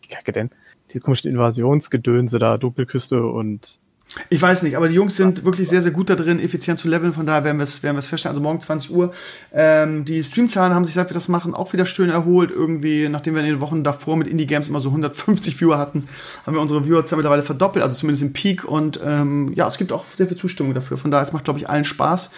ich 0.02 0.10
kacke 0.10 0.32
denn, 0.32 0.50
diese 0.90 1.02
komischen 1.02 1.30
Invasionsgedönse 1.30 2.40
da, 2.40 2.58
Doppelküste 2.58 3.26
und 3.26 3.80
ich 4.30 4.42
weiß 4.42 4.64
nicht, 4.64 4.76
aber 4.76 4.90
die 4.90 4.96
Jungs 4.96 5.16
sind 5.16 5.46
wirklich 5.46 5.70
sehr, 5.70 5.82
sehr 5.82 5.92
gut 5.92 6.10
da 6.10 6.16
drin, 6.16 6.40
effizient 6.40 6.80
zu 6.80 6.90
leveln. 6.90 7.14
Von 7.14 7.26
daher 7.26 7.46
werden 7.46 7.58
wir 7.58 7.64
es 7.64 7.82
werden 7.82 8.02
feststellen. 8.02 8.32
Also 8.32 8.42
morgen 8.42 8.60
20 8.60 8.92
Uhr. 8.92 9.14
Ähm, 9.54 10.04
die 10.04 10.22
Streamzahlen 10.22 10.74
haben 10.74 10.84
sich, 10.84 10.96
seit 10.96 11.10
wir 11.10 11.14
das 11.14 11.30
machen, 11.30 11.54
auch 11.54 11.72
wieder 11.72 11.86
schön 11.86 12.10
erholt. 12.10 12.52
Irgendwie, 12.52 13.08
nachdem 13.08 13.36
wir 13.36 13.42
in 13.42 13.48
den 13.48 13.62
Wochen 13.62 13.84
davor 13.86 14.18
mit 14.18 14.28
Indie-Games 14.28 14.68
immer 14.68 14.82
so 14.82 14.90
150 14.90 15.60
Viewer 15.60 15.78
hatten, 15.78 16.08
haben 16.46 16.56
wir 16.56 16.62
unsere 16.62 16.84
Viewerzahl 16.84 17.18
mittlerweile 17.18 17.44
verdoppelt, 17.44 17.84
also 17.84 17.96
zumindest 17.98 18.24
im 18.24 18.34
Peak. 18.34 18.66
Und 18.66 19.00
ähm, 19.06 19.54
ja, 19.56 19.68
es 19.68 19.78
gibt 19.78 19.94
auch 19.94 20.04
sehr 20.04 20.28
viel 20.28 20.38
Zustimmung 20.38 20.74
dafür. 20.74 20.98
Von 20.98 21.10
daher, 21.10 21.26
es 21.26 21.32
macht, 21.32 21.46
glaube 21.46 21.60
ich, 21.60 21.70
allen 21.70 21.86
Spaß. 21.86 22.32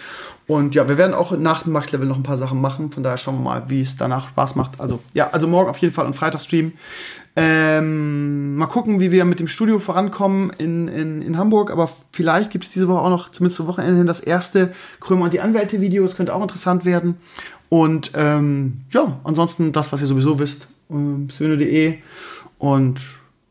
Und 0.46 0.74
ja, 0.74 0.88
wir 0.88 0.98
werden 0.98 1.14
auch 1.14 1.36
nach 1.36 1.64
dem 1.64 1.72
Max-Level 1.72 2.06
noch 2.06 2.18
ein 2.18 2.22
paar 2.22 2.36
Sachen 2.36 2.60
machen. 2.60 2.92
Von 2.92 3.02
daher 3.02 3.16
schauen 3.16 3.36
wir 3.36 3.42
mal, 3.42 3.64
wie 3.68 3.80
es 3.80 3.96
danach 3.96 4.28
Spaß 4.28 4.54
macht. 4.54 4.80
Also 4.80 5.00
ja, 5.14 5.30
also 5.30 5.48
morgen 5.48 5.70
auf 5.70 5.78
jeden 5.78 5.92
Fall 5.92 6.06
und 6.06 6.14
Freitag 6.14 6.42
Stream. 6.42 6.74
Ähm, 7.36 8.54
mal 8.56 8.66
gucken, 8.66 9.00
wie 9.00 9.10
wir 9.10 9.24
mit 9.24 9.40
dem 9.40 9.48
Studio 9.48 9.80
vorankommen 9.80 10.50
in, 10.58 10.86
in, 10.86 11.20
in 11.20 11.36
Hamburg. 11.36 11.72
Aber 11.72 11.90
vielleicht 12.12 12.52
gibt 12.52 12.64
es 12.64 12.72
diese 12.72 12.86
Woche 12.86 13.00
auch 13.00 13.10
noch, 13.10 13.28
zumindest 13.28 13.56
zum 13.56 13.66
Wochenende 13.66 13.96
hin, 13.98 14.06
das 14.06 14.20
erste 14.20 14.72
Krömer 15.00 15.24
und 15.24 15.34
die 15.34 15.40
Anwälte-Video. 15.40 16.04
Das 16.04 16.16
könnte 16.16 16.34
auch 16.34 16.42
interessant 16.42 16.84
werden. 16.84 17.16
Und 17.68 18.12
ähm, 18.14 18.82
ja, 18.90 19.18
ansonsten 19.24 19.72
das, 19.72 19.92
was 19.92 20.00
ihr 20.00 20.06
sowieso 20.06 20.38
wisst, 20.38 20.68
ähm, 20.90 21.28
swino.de. 21.28 21.98
Und 22.58 23.00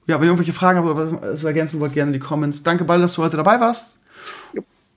ja, 0.07 0.15
wenn 0.15 0.23
ihr 0.23 0.31
irgendwelche 0.31 0.53
Fragen 0.53 0.79
habt 0.79 0.87
oder 0.87 1.21
was 1.21 1.43
ergänzen 1.43 1.81
wollt, 1.81 1.93
gerne 1.93 2.09
in 2.09 2.13
die 2.13 2.19
Comments. 2.19 2.63
Danke, 2.63 2.85
Ball, 2.85 3.01
dass 3.01 3.13
du 3.13 3.23
heute 3.23 3.37
dabei 3.37 3.59
warst. 3.59 3.99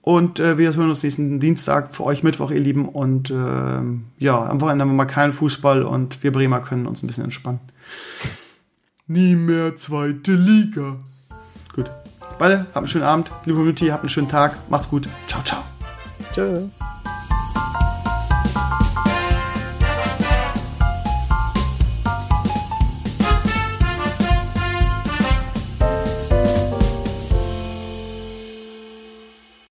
Und 0.03 0.39
äh, 0.39 0.57
wir 0.59 0.73
hören 0.73 0.89
uns 0.89 1.03
nächsten 1.03 1.41
Dienstag 1.41 1.93
für 1.93 2.05
euch 2.05 2.23
Mittwoch, 2.23 2.53
ihr 2.53 2.61
Lieben. 2.61 2.89
Und 2.89 3.31
äh, 3.31 3.35
ja, 4.19 4.47
am 4.47 4.61
Wochenende 4.61 4.83
haben 4.83 4.91
wir 4.91 4.97
mal 4.97 5.07
keinen 5.07 5.33
Fußball 5.33 5.83
und 5.83 6.23
wir 6.23 6.31
Bremer 6.31 6.61
können 6.61 6.87
uns 6.87 7.03
ein 7.03 7.09
bisschen 7.09 7.25
entspannen. 7.25 7.59
Nie 9.09 9.37
mehr 9.37 9.77
zweite 9.77 10.33
Liga. 10.33 10.97
Gut. 11.73 11.91
Beide, 12.41 12.59
habt 12.59 12.77
einen 12.77 12.89
schönen 12.89 13.05
Abend. 13.05 13.31
Liebe 13.45 13.57
Community, 13.57 13.87
habt 13.87 14.03
einen 14.03 14.11
schönen 14.11 14.29
Tag. 14.29 14.57
Macht's 14.69 14.89
gut. 14.89 15.09
Ciao, 15.29 15.43
ciao. 15.45 15.63
Tschö. 16.35 16.69